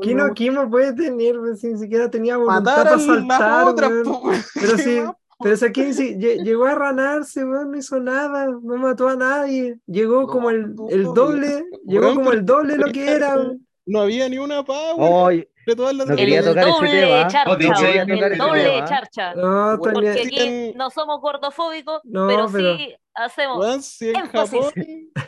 ¿Qué 0.00 0.10
inoquismo 0.12 0.70
puede 0.70 0.94
tener? 0.94 1.36
Si 1.58 1.66
ni 1.66 1.78
siquiera 1.78 2.10
tenía 2.10 2.38
voluntad 2.38 2.76
para 2.76 2.98
saltar, 2.98 3.74
Pero 3.74 4.78
sí, 4.78 5.02
pero 5.42 5.54
ese 5.54 5.66
aquí 5.66 5.92
llegó 5.92 6.66
a 6.66 6.74
ranarse, 6.74 7.44
weón, 7.44 7.70
no 7.70 7.76
hizo 7.76 8.00
nada, 8.00 8.46
no 8.46 8.76
mató 8.76 9.08
a 9.08 9.16
nadie. 9.16 9.78
Llegó 9.86 10.26
como 10.26 10.50
el, 10.50 10.74
el 10.90 11.04
doble, 11.04 11.64
llegó 11.84 12.14
como 12.14 12.32
el 12.32 12.44
doble 12.44 12.76
lo 12.76 12.86
que 12.92 13.10
era. 13.10 13.36
No 13.84 14.00
había 14.00 14.28
ni 14.28 14.38
una 14.38 14.64
paga, 14.64 14.94
weón. 14.94 15.46
De 15.64 15.76
todas 15.76 15.94
las 15.94 16.08
no 16.08 16.16
quería 16.16 16.42
tocar 16.42 16.66
ese 16.68 16.80
tema. 16.80 17.28
Charcha, 17.28 18.02
el 18.02 18.38
doble 18.38 18.64
de 18.64 18.84
charcha. 18.84 19.34
No, 19.34 19.78
Porque 19.78 20.10
aquí 20.10 20.72
no 20.74 20.90
somos 20.90 21.20
gordofóbicos, 21.20 22.02
pero, 22.04 22.48
sí 22.48 22.96
hacemos 23.14 24.00
en 24.00 24.16
énfasis, 24.16 24.60
Japón, 24.60 24.72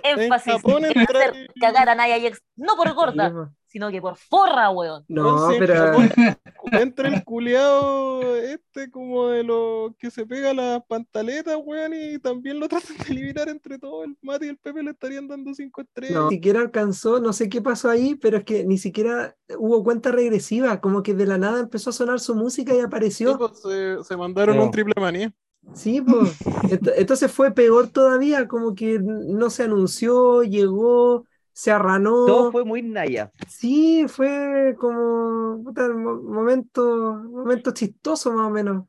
énfasis 0.03 0.53
en, 0.55 0.59
Japón 0.59 0.85
en 0.85 0.98
hacer 0.98 1.50
cagar 1.61 1.88
a 1.88 1.94
Naya 1.94 2.33
no 2.57 2.77
por 2.77 2.92
gorda, 2.94 3.50
sino 3.74 3.90
que 3.90 4.00
por 4.00 4.16
forra, 4.16 4.70
weón. 4.70 5.04
No, 5.08 5.48
pero. 5.58 5.96
entra 6.80 7.08
el 7.08 7.24
culiado 7.24 8.37
este 8.37 8.88
como 8.88 9.26
de 9.30 9.42
lo 9.42 9.96
que 9.98 10.12
se 10.12 10.24
pega 10.24 10.54
las 10.54 10.84
pantaletas, 10.87 11.58
weón, 11.60 11.92
y 11.92 12.20
también 12.20 12.60
lo 12.60 12.68
tratan 12.68 12.96
de 12.98 13.12
eliminar 13.12 13.48
entre 13.48 13.80
todos. 13.80 14.04
El 14.04 14.16
Mati 14.22 14.46
y 14.46 14.50
el 14.50 14.58
Pepe 14.58 14.80
le 14.84 14.92
estarían 14.92 15.26
dando 15.26 15.52
cinco 15.54 15.80
estrellas. 15.80 16.14
No, 16.14 16.30
ni 16.30 16.37
siquiera 16.37 16.60
alcanzó, 16.60 17.18
no 17.18 17.32
sé 17.32 17.48
qué 17.48 17.60
pasó 17.60 17.90
ahí, 17.90 18.14
pero 18.14 18.37
es 18.37 18.44
que 18.44 18.62
ni 18.62 18.78
siquiera 18.78 19.34
hubo 19.58 19.82
cuenta 19.82 20.12
regresiva, 20.12 20.80
como 20.80 21.02
que 21.02 21.14
de 21.14 21.26
la 21.26 21.38
nada 21.38 21.58
empezó 21.58 21.90
a 21.90 21.94
sonar 21.94 22.20
su 22.20 22.37
música 22.37 22.72
y 22.76 22.78
apareció. 22.78 23.37
Pues, 23.37 24.06
se, 24.06 24.16
mandaron 24.16 24.56
un 24.56 24.70
triple 24.70 24.94
manía. 25.00 25.34
Sí, 25.72 26.00
pues. 26.00 26.37
Entonces 26.96 27.32
fue 27.32 27.50
peor 27.50 27.88
todavía, 27.88 28.46
como 28.46 28.76
que 28.76 29.00
no 29.00 29.50
se 29.50 29.64
anunció, 29.64 30.44
llegó, 30.44 31.26
se 31.54 31.70
arranó. 31.70 32.26
Todo 32.26 32.50
fue 32.50 32.64
muy 32.64 32.82
naya. 32.82 33.30
Sí, 33.48 34.06
fue 34.08 34.74
como 34.78 35.54
un 35.54 36.24
momento, 36.24 37.14
momento 37.30 37.70
chistoso 37.70 38.32
más 38.32 38.48
o 38.48 38.50
menos. 38.50 38.84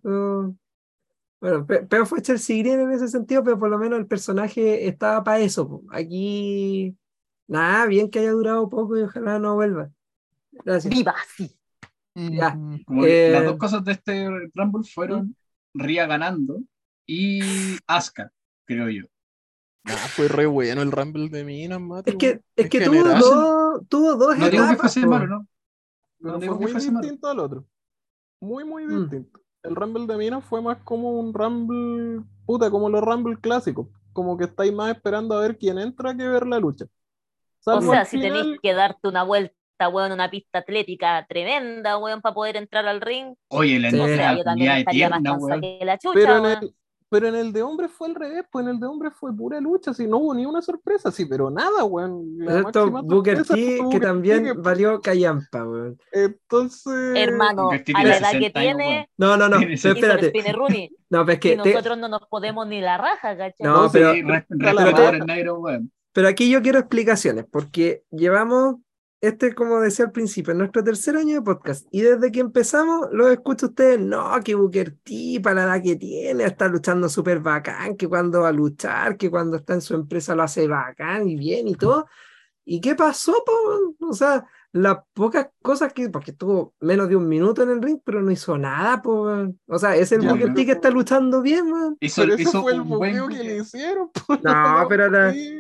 Bueno, 1.40 1.66
pero 1.68 2.06
fue 2.08 2.24
Chelsea 2.24 2.58
Green 2.58 2.80
en 2.80 2.92
ese 2.92 3.08
sentido, 3.08 3.44
pero 3.44 3.60
por 3.60 3.70
lo 3.70 3.78
menos 3.78 4.00
el 4.00 4.08
personaje 4.08 4.88
estaba 4.88 5.24
para 5.24 5.40
eso. 5.40 5.84
Aquí, 5.92 6.98
nada, 7.48 7.86
bien 7.86 8.10
que 8.10 8.20
haya 8.20 8.32
durado 8.32 8.68
poco 8.68 8.98
y 8.98 9.04
ojalá 9.04 9.38
no 9.38 9.54
vuelva. 9.54 9.92
Gracias. 10.52 10.92
Viva, 10.92 11.14
sí. 11.36 11.56
Ya. 12.16 12.58
Eh, 13.06 13.30
las 13.32 13.46
dos 13.46 13.58
cosas 13.58 13.84
de 13.84 13.92
este 13.92 14.28
Rumble 14.56 14.90
fueron 14.92 15.36
Ria 15.74 16.08
ganando 16.08 16.62
y 17.06 17.42
Asuka, 17.86 18.32
creo 18.66 18.90
yo. 18.90 19.04
Fue 19.86 20.28
re 20.28 20.46
bueno 20.46 20.82
el 20.82 20.92
Rumble 20.92 21.30
de 21.30 21.44
Minas, 21.44 21.80
Mate. 21.80 22.12
Es 22.12 22.16
que, 22.18 22.42
es 22.56 22.70
que 22.70 22.82
tuvo, 22.82 23.04
dos, 23.04 23.88
tuvo 23.88 24.16
dos 24.16 24.38
No 24.38 24.50
digo 24.50 24.68
que 24.70 24.76
fuese 24.78 25.06
malo, 25.06 25.28
¿no? 25.28 25.48
No, 26.20 26.40
fue 26.40 26.56
muy 26.56 26.74
distinto 26.74 27.28
al 27.28 27.40
otro. 27.40 27.66
Muy, 28.40 28.64
muy 28.64 28.86
mm. 28.86 29.02
distinto. 29.02 29.40
El 29.64 29.76
Rumble 29.76 30.06
de 30.08 30.18
Minas 30.18 30.44
fue 30.46 30.62
más 30.62 30.78
como 30.84 31.20
un 31.20 31.34
Rumble, 31.34 32.24
puta, 32.46 32.70
como 32.70 32.90
los 32.90 33.02
Rumble 33.02 33.38
clásicos. 33.40 33.88
Como 34.14 34.38
que 34.38 34.46
estáis 34.46 34.74
más 34.74 34.96
esperando 34.96 35.38
a 35.38 35.42
ver 35.42 35.58
quién 35.58 35.78
entra 35.78 36.16
que 36.16 36.28
ver 36.28 36.48
la 36.48 36.60
lucha. 36.60 36.86
o 37.66 37.82
sea, 37.82 38.06
si 38.06 38.20
tenéis 38.20 38.58
que 38.62 38.74
darte 38.74 39.08
una 39.08 39.24
vuelta 39.24 39.56
weón, 39.92 40.12
una 40.12 40.30
pista 40.32 40.60
atlética 40.60 41.26
tremenda, 41.28 41.98
weón, 41.98 42.22
para 42.22 42.34
poder 42.34 42.56
entrar 42.56 42.88
al 42.88 43.02
ring. 43.02 43.36
Oye, 43.50 43.80
la 43.80 43.90
o 43.90 44.08
sea, 44.08 44.38
yo 44.38 44.44
también 44.44 44.72
estaría 44.72 45.10
más 45.10 45.22
que 45.62 45.80
la 45.84 45.98
chucha, 45.98 46.14
pero, 46.14 46.38
en 46.38 46.46
el, 46.46 46.76
pero 47.10 47.28
en 47.28 47.36
el 47.36 47.54
de 47.54 47.62
hombre 47.62 47.88
fue 47.88 48.08
al 48.08 48.16
revés, 48.16 48.46
pues 48.52 48.66
en 48.66 48.72
el 48.72 48.80
de 48.80 48.88
hombre 48.88 49.12
fue 49.12 49.36
pura 49.36 49.60
lucha, 49.62 49.94
si 49.94 50.08
no 50.08 50.18
hubo 50.18 50.34
ni 50.34 50.46
una 50.46 50.62
sorpresa, 50.62 51.12
sí, 51.12 51.26
pero 51.26 51.50
nada, 51.50 51.84
weón. 51.84 52.38
Esto 52.48 52.90
Booker 52.90 53.46
T, 53.46 53.80
que 53.92 54.00
también 54.00 54.62
valió 54.62 55.00
callampa, 55.00 55.64
weón. 55.64 55.98
Entonces. 56.12 57.16
Hermano, 57.16 57.70
a 57.72 58.04
la 58.04 58.18
edad 58.18 58.32
que 58.32 58.50
tiene. 58.50 59.10
No, 59.18 59.38
no, 59.38 59.48
no, 59.48 59.60
espérate. 59.60 60.34
no, 61.10 61.26
pues 61.26 61.40
que. 61.40 61.54
Y 61.54 61.58
nosotros 61.58 61.98
no 61.98 62.08
nos 62.08 62.28
podemos 62.28 62.68
ni 62.68 62.82
la 62.82 62.98
raja, 62.98 63.38
¿cachai? 63.38 63.66
No, 63.66 63.90
pero. 63.92 64.14
pero 66.12 66.28
aquí 66.28 66.50
yo 66.50 66.62
quiero 66.62 66.80
explicaciones, 66.80 67.46
porque 67.52 68.04
llevamos 68.10 68.78
este, 69.26 69.54
como 69.54 69.80
decía 69.80 70.06
al 70.06 70.12
principio, 70.12 70.52
es 70.54 70.58
nuestro 70.58 70.84
tercer 70.84 71.18
año 71.18 71.36
de 71.36 71.42
podcast. 71.42 71.88
Y 71.92 72.02
desde 72.02 72.32
que 72.32 72.40
empezamos, 72.40 73.08
lo 73.12 73.30
escucho 73.30 73.68
ustedes, 73.68 74.00
no, 74.00 74.32
que 74.44 74.56
Booker 74.56 74.98
T, 75.04 75.40
para 75.44 75.66
la 75.66 75.82
que 75.82 75.96
tiene, 75.96 76.44
está 76.46 76.68
luchando 76.68 77.10
súper 77.10 77.40
bacán, 77.40 77.96
que 77.98 78.08
cuando 78.08 78.42
va 78.42 78.50
a 78.50 78.52
luchar, 78.52 79.18
que 79.18 79.30
cuando 79.30 79.58
está 79.58 79.74
en 79.74 79.82
su 79.82 79.96
empresa 79.96 80.36
lo 80.36 80.44
hace 80.44 80.68
bacán 80.68 81.28
y 81.28 81.36
bien 81.36 81.68
y 81.68 81.76
todo. 81.76 82.08
¿Y 82.66 82.82
qué 82.82 82.96
pasó? 82.96 83.36
O 84.00 84.14
sea, 84.14 84.46
las 84.76 84.98
pocas 85.14 85.48
cosas 85.62 85.94
que, 85.94 86.10
porque 86.10 86.32
estuvo 86.32 86.74
menos 86.82 87.08
de 87.08 87.16
un 87.16 87.30
minuto 87.30 87.64
en 87.64 87.70
el 87.70 87.82
ring, 87.82 87.98
pero 88.04 88.22
no 88.22 88.30
hizo 88.30 88.58
nada, 88.58 89.02
pues, 89.02 89.50
o 89.68 89.80
sea, 89.80 89.96
es 89.96 90.12
el 90.12 90.20
Booker 90.20 90.54
T 90.54 90.66
que 90.66 90.74
está 90.74 90.90
luchando 90.90 91.42
bien, 91.42 91.72
man. 91.72 91.96
pero 91.98 92.34
eso 92.34 92.62
fue 92.62 92.74
el 92.74 92.82
buqueo 92.82 93.30
que 93.30 93.42
le 93.42 93.58
hicieron, 93.60 94.10
No, 94.44 94.86
pero, 94.90 95.10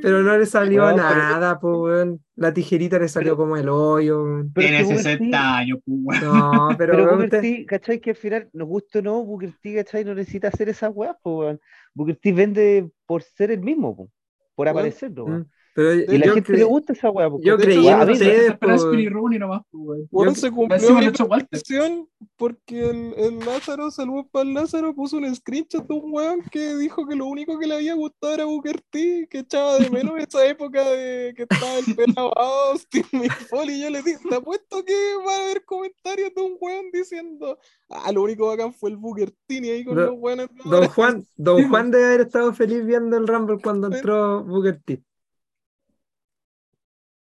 pero 0.01 0.21
no 0.21 0.37
le 0.37 0.45
salió 0.45 0.93
nada, 0.93 1.57
pues, 1.57 2.09
la 2.35 2.53
tijerita 2.53 2.99
le 2.99 3.07
salió 3.07 3.37
como 3.37 3.55
el 3.55 3.69
hoyo. 3.69 4.43
Tiene 4.53 4.83
60 4.83 5.57
años, 5.59 5.79
pues, 5.85 6.21
No, 6.21 6.67
pero, 6.77 6.91
pero 6.91 7.15
Booker 7.15 7.39
T, 7.39 7.65
¿cachai? 7.65 8.01
Que 8.01 8.09
al 8.09 8.17
final, 8.17 8.49
nos 8.51 8.67
gusta 8.67 8.99
o 8.99 9.01
no, 9.01 9.23
Booker 9.23 9.53
T, 9.61 9.75
¿cachai? 9.75 10.03
No 10.03 10.13
necesita 10.13 10.49
hacer 10.49 10.67
esa 10.67 10.89
weá, 10.89 11.17
pues, 11.23 11.57
Booker 11.93 12.17
T 12.17 12.33
vende 12.33 12.91
por 13.05 13.23
ser 13.23 13.51
el 13.51 13.61
mismo, 13.61 13.95
pues, 13.95 14.09
por 14.55 14.67
aparecer, 14.67 15.11
¿no? 15.11 15.45
Pero 15.75 15.93
y 15.93 16.17
la 16.17 16.33
gente 16.33 16.53
le 16.53 16.63
gusta 16.63 16.93
esa 16.93 17.09
weá. 17.09 17.29
Yo 17.41 17.57
creía 17.57 18.01
en 18.01 18.09
ustedes. 18.09 18.57
Por 18.57 20.33
se 20.33 20.49
cumplió 20.49 21.01
la 21.01 21.37
intención 21.37 22.07
porque 22.37 22.89
el, 22.89 23.13
el 23.17 23.39
Lázaro, 23.39 23.91
saludos 23.91 24.25
para 24.31 24.47
el 24.47 24.53
Lázaro, 24.53 24.95
puso 24.95 25.17
un 25.17 25.35
screenshot 25.35 25.85
de 25.85 25.93
un 25.93 26.13
weón 26.13 26.41
que 26.49 26.77
dijo 26.77 27.05
que 27.05 27.17
lo 27.17 27.25
único 27.25 27.59
que 27.59 27.67
le 27.67 27.75
había 27.75 27.93
gustado 27.93 28.33
era 28.33 28.45
Booker 28.45 28.81
T, 28.89 29.27
que 29.29 29.39
echaba 29.39 29.77
de 29.77 29.89
menos 29.89 30.17
esa 30.17 30.45
época 30.47 30.81
de 30.89 31.33
que 31.35 31.43
estaba 31.43 31.79
el 31.79 31.93
pelado 31.93 32.31
Austin, 32.71 33.03
y 33.11 33.81
yo 33.81 33.89
le 33.89 34.01
dije, 34.01 34.19
te 34.29 34.35
apuesto 34.35 34.81
que 34.85 34.93
va 35.27 35.35
a 35.35 35.43
haber 35.43 35.65
comentarios 35.65 36.33
de 36.33 36.41
un 36.41 36.57
weón 36.61 36.85
diciendo, 36.93 37.59
ah, 37.89 38.13
lo 38.13 38.23
único 38.23 38.47
bacán 38.47 38.73
fue 38.73 38.91
el 38.91 38.97
Booker 38.97 39.31
T, 39.45 39.55
y 39.55 39.69
ahí 39.69 39.83
con 39.83 39.97
los 39.97 40.15
weones. 40.15 40.47
Don 40.63 40.87
Juan, 40.87 41.25
Don 41.35 41.67
Juan 41.67 41.91
debe 41.91 42.05
haber 42.05 42.21
estado 42.21 42.53
feliz 42.53 42.85
viendo 42.85 43.17
el 43.17 43.27
Rumble 43.27 43.57
cuando 43.61 43.87
entró 43.87 44.41
Booker 44.45 44.81
T. 44.85 45.03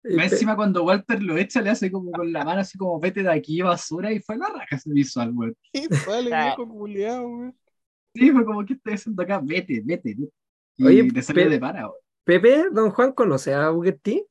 encima 0.04 0.56
cuando 0.56 0.84
Walter 0.84 1.22
lo 1.22 1.38
echa, 1.38 1.62
le 1.62 1.70
hace 1.70 1.92
como 1.92 2.12
con 2.12 2.32
la 2.32 2.44
mano 2.44 2.62
así 2.62 2.78
como 2.78 3.00
vete 3.00 3.24
de 3.24 3.32
aquí, 3.32 3.62
basura, 3.62 4.12
y 4.12 4.20
fue 4.20 4.38
la 4.38 4.48
raja 4.48 4.76
ese 4.76 4.92
visual, 4.92 5.32
güey. 5.32 5.54
Y 5.72 5.88
vale, 6.06 6.30
viejo 6.30 6.68
culiado, 6.68 7.30
güey. 7.30 7.52
Sí, 8.13 8.32
fue 8.32 8.46
como, 8.46 8.66
¿qué 8.66 8.74
estás 8.74 8.94
haciendo 8.96 9.24
acá? 9.24 9.39
Vete, 9.44 9.82
vete. 9.84 10.16
Y 10.78 10.86
Oye, 10.86 11.12
te 11.12 11.22
salió 11.22 11.50
de 11.50 11.60
para, 11.60 11.88
güey. 11.88 12.00
Pepe, 12.24 12.66
don 12.72 12.92
Juan, 12.92 13.12
¿conoce 13.12 13.54
a 13.54 13.70
Booker 13.70 14.00
T? 14.02 14.26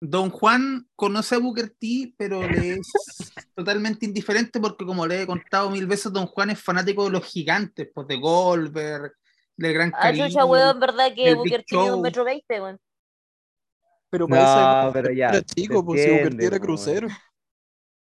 Don 0.00 0.30
Juan 0.30 0.86
conoce 0.96 1.36
a 1.36 1.38
Booker 1.38 1.70
T, 1.70 2.12
pero 2.18 2.42
le 2.42 2.74
es 2.74 2.92
totalmente 3.54 4.04
indiferente 4.04 4.60
porque, 4.60 4.84
como 4.84 5.06
le 5.06 5.22
he 5.22 5.26
contado 5.26 5.70
mil 5.70 5.86
veces, 5.86 6.12
Don 6.12 6.26
Juan 6.26 6.50
es 6.50 6.60
fanático 6.60 7.04
de 7.04 7.10
los 7.10 7.24
gigantes, 7.24 7.88
pues 7.94 8.08
de 8.08 8.16
Goldberg, 8.16 9.12
del 9.56 9.72
Gran 9.72 9.90
Caribe. 9.92 10.24
Ah, 10.24 10.28
chucha, 10.28 10.44
weón, 10.44 10.80
¿verdad 10.80 11.14
que 11.14 11.34
Booker 11.34 11.64
T 11.64 11.76
es 11.76 11.90
un 11.90 12.02
metro 12.02 12.24
veinte, 12.24 12.60
weón? 12.60 12.78
Pero 14.12 14.28
para 14.28 14.84
no, 14.84 14.92
pero 14.92 15.10
ya, 15.10 15.30
era 15.30 15.42
chico, 15.42 15.82
pues 15.82 16.02
si 16.02 16.10
Booker 16.10 16.36
T 16.36 16.44
era 16.44 16.60
crucero. 16.60 17.08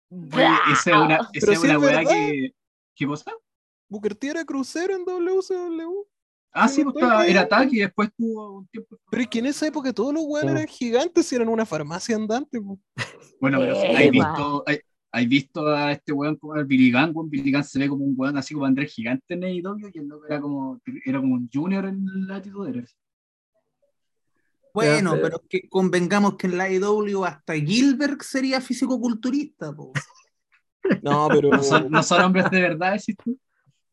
Oye, 0.10 0.48
esa 0.74 0.90
es 0.92 0.98
una, 0.98 1.30
esa 1.32 1.54
es 1.54 1.60
una 1.64 1.80
weá 1.80 2.04
que. 2.04 2.54
¿Qué 2.94 3.06
cosa? 3.08 3.32
Booker 3.88 4.14
T 4.14 4.28
era 4.28 4.44
crucero 4.44 4.98
en 4.98 5.06
WCW. 5.06 6.06
Ah, 6.52 6.68
sí, 6.68 6.84
pues 6.84 7.06
era 7.26 7.42
ataque 7.42 7.78
y 7.78 7.80
después 7.80 8.10
tuvo 8.18 8.58
un 8.58 8.68
tiempo. 8.68 8.98
Pero 9.10 9.24
es 9.24 9.30
que 9.30 9.40
en 9.40 9.46
esa 9.46 9.66
época 9.66 9.94
todos 9.94 10.14
los 10.14 10.26
weones 10.28 10.56
eran 10.56 10.68
gigantes 10.68 11.32
y 11.32 11.36
eran 11.38 11.48
una 11.48 11.66
farmacia 11.66 12.18
andante. 12.18 12.60
Pues. 12.60 12.80
Bueno, 13.40 13.60
pero 13.60 13.80
¿hay 13.80 14.12
visto, 14.12 14.64
hay, 15.10 15.26
visto 15.26 15.68
a 15.68 15.94
este 15.94 16.12
weón 16.12 16.36
como 16.36 16.56
el 16.58 16.66
Billy 16.66 16.92
Gunn? 16.92 17.30
Billy 17.30 17.50
Gunn 17.50 17.64
se 17.64 17.80
ve 17.80 17.88
como 17.88 18.04
un 18.04 18.14
weón 18.18 18.38
así 18.38 18.54
como 18.54 18.66
Andrés 18.66 18.94
Gigante 18.94 19.36
en 19.36 19.46
AEW 19.46 19.90
y 19.94 20.00
el 20.00 20.10
era 20.28 20.42
como, 20.42 20.82
era 21.06 21.22
como 21.22 21.36
un 21.36 21.50
junior 21.52 21.86
en 21.86 22.06
la 22.28 22.36
actitud 22.36 22.68
bueno, 24.74 25.18
pero 25.22 25.42
que 25.48 25.70
convengamos 25.70 26.36
que 26.36 26.48
en 26.48 26.58
la 26.58 26.72
IW 26.72 27.24
hasta 27.26 27.54
Gilbert 27.54 28.22
sería 28.22 28.60
físico-culturista. 28.60 29.74
No, 31.02 31.28
pero. 31.30 31.50
¿No 31.90 32.04
son, 32.04 32.22
hombres 32.22 32.50
de 32.50 32.62
verdad, 32.62 32.94
decís 32.94 33.16
tú? 33.24 33.38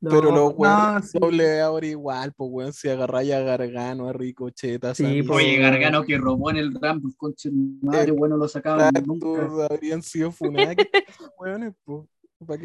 pero 0.02 0.30
los 0.30 0.54
weones 0.56 1.12
doble 1.12 1.60
ahora 1.60 1.86
igual, 1.86 2.32
pues 2.34 2.50
weón, 2.50 2.72
si 2.72 2.88
agarráis 2.88 3.32
a 3.32 3.40
Gargano, 3.40 4.08
a 4.08 4.14
Ricocheta. 4.14 4.94
Sí, 4.94 5.22
pues, 5.22 5.44
Oye, 5.44 5.58
Gargano 5.58 6.02
que 6.04 6.16
robó 6.16 6.50
en 6.50 6.56
el 6.56 6.72
Rumble, 6.72 7.12
conche 7.18 7.50
madre, 7.52 8.10
bueno, 8.12 8.38
lo 8.38 8.48
sacaban 8.48 8.90
nunca. 9.04 9.66
Habrían 9.70 10.02
sido 10.02 10.32
funados, 10.32 10.76
weones, 11.38 11.74
pues. 11.84 12.06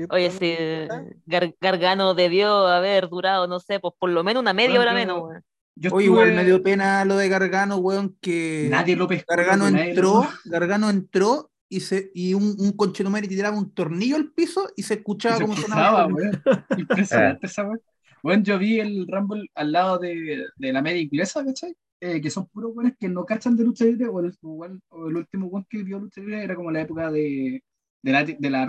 Oye, 0.10 0.32
sí, 0.32 0.56
Gargano 1.60 2.14
debió 2.14 2.68
haber 2.68 3.10
durado, 3.10 3.46
no 3.46 3.60
sé, 3.60 3.82
pues 3.82 3.94
por 4.00 4.10
lo 4.10 4.24
menos 4.24 4.40
una 4.40 4.54
media 4.54 4.80
hora 4.80 4.94
menos, 4.94 5.22
weón. 5.22 5.44
Yo 5.76 5.94
Oye, 5.94 6.06
igual 6.06 6.34
me 6.34 6.46
dio 6.46 6.64
pena 6.64 7.04
lo 7.04 7.18
de 7.18 7.28
Gargano, 7.28 7.78
weón, 7.78 8.16
que 8.22 8.68
nadie 8.72 8.96
lo 8.96 9.08
pescó. 9.08 9.36
Gargano 9.36 9.68
entró, 9.68 10.28
Gargano 10.46 10.90
entró 10.90 11.52
y, 11.68 11.82
se, 11.82 12.12
y 12.14 12.34
un, 12.34 12.56
un 12.58 12.72
conchetumare 12.72 13.28
tiraba 13.28 13.58
un 13.58 13.72
tornillo 13.72 14.16
al 14.16 14.32
piso 14.32 14.70
y 14.76 14.84
se 14.84 14.96
escuchaba 14.96 15.40
como 15.40 15.56
sonaba. 15.56 16.08
Weón. 16.08 16.42
Impresionante 16.78 17.48
esa 17.48 17.64
weón. 17.64 17.82
Bueno, 18.24 18.44
yo 18.44 18.58
vi 18.58 18.80
el 18.80 19.06
Rumble 19.08 19.52
al 19.54 19.72
lado 19.72 20.00
de, 20.00 20.46
de 20.56 20.74
la 20.74 20.82
media 20.82 21.02
inglesa, 21.02 21.46
¿cachai? 21.46 21.76
Eh, 22.00 22.20
que 22.22 22.30
son 22.30 22.48
puros 22.48 22.74
buenos 22.74 22.94
que 23.00 23.08
no 23.08 23.26
cachan 23.26 23.56
de 23.56 23.64
lucha 23.64 23.86
libre, 23.86 24.08
o 24.08 24.20
el, 24.20 24.34
o 24.90 25.08
el 25.08 25.16
último 25.16 25.48
one 25.48 25.66
que 25.70 25.84
vio 25.84 26.00
lucha 26.00 26.22
libre 26.22 26.44
era 26.44 26.56
como 26.56 26.72
la 26.72 26.82
época 26.82 27.12
de, 27.12 27.64
de 28.02 28.12
la, 28.12 28.24
de 28.24 28.50
la 28.50 28.66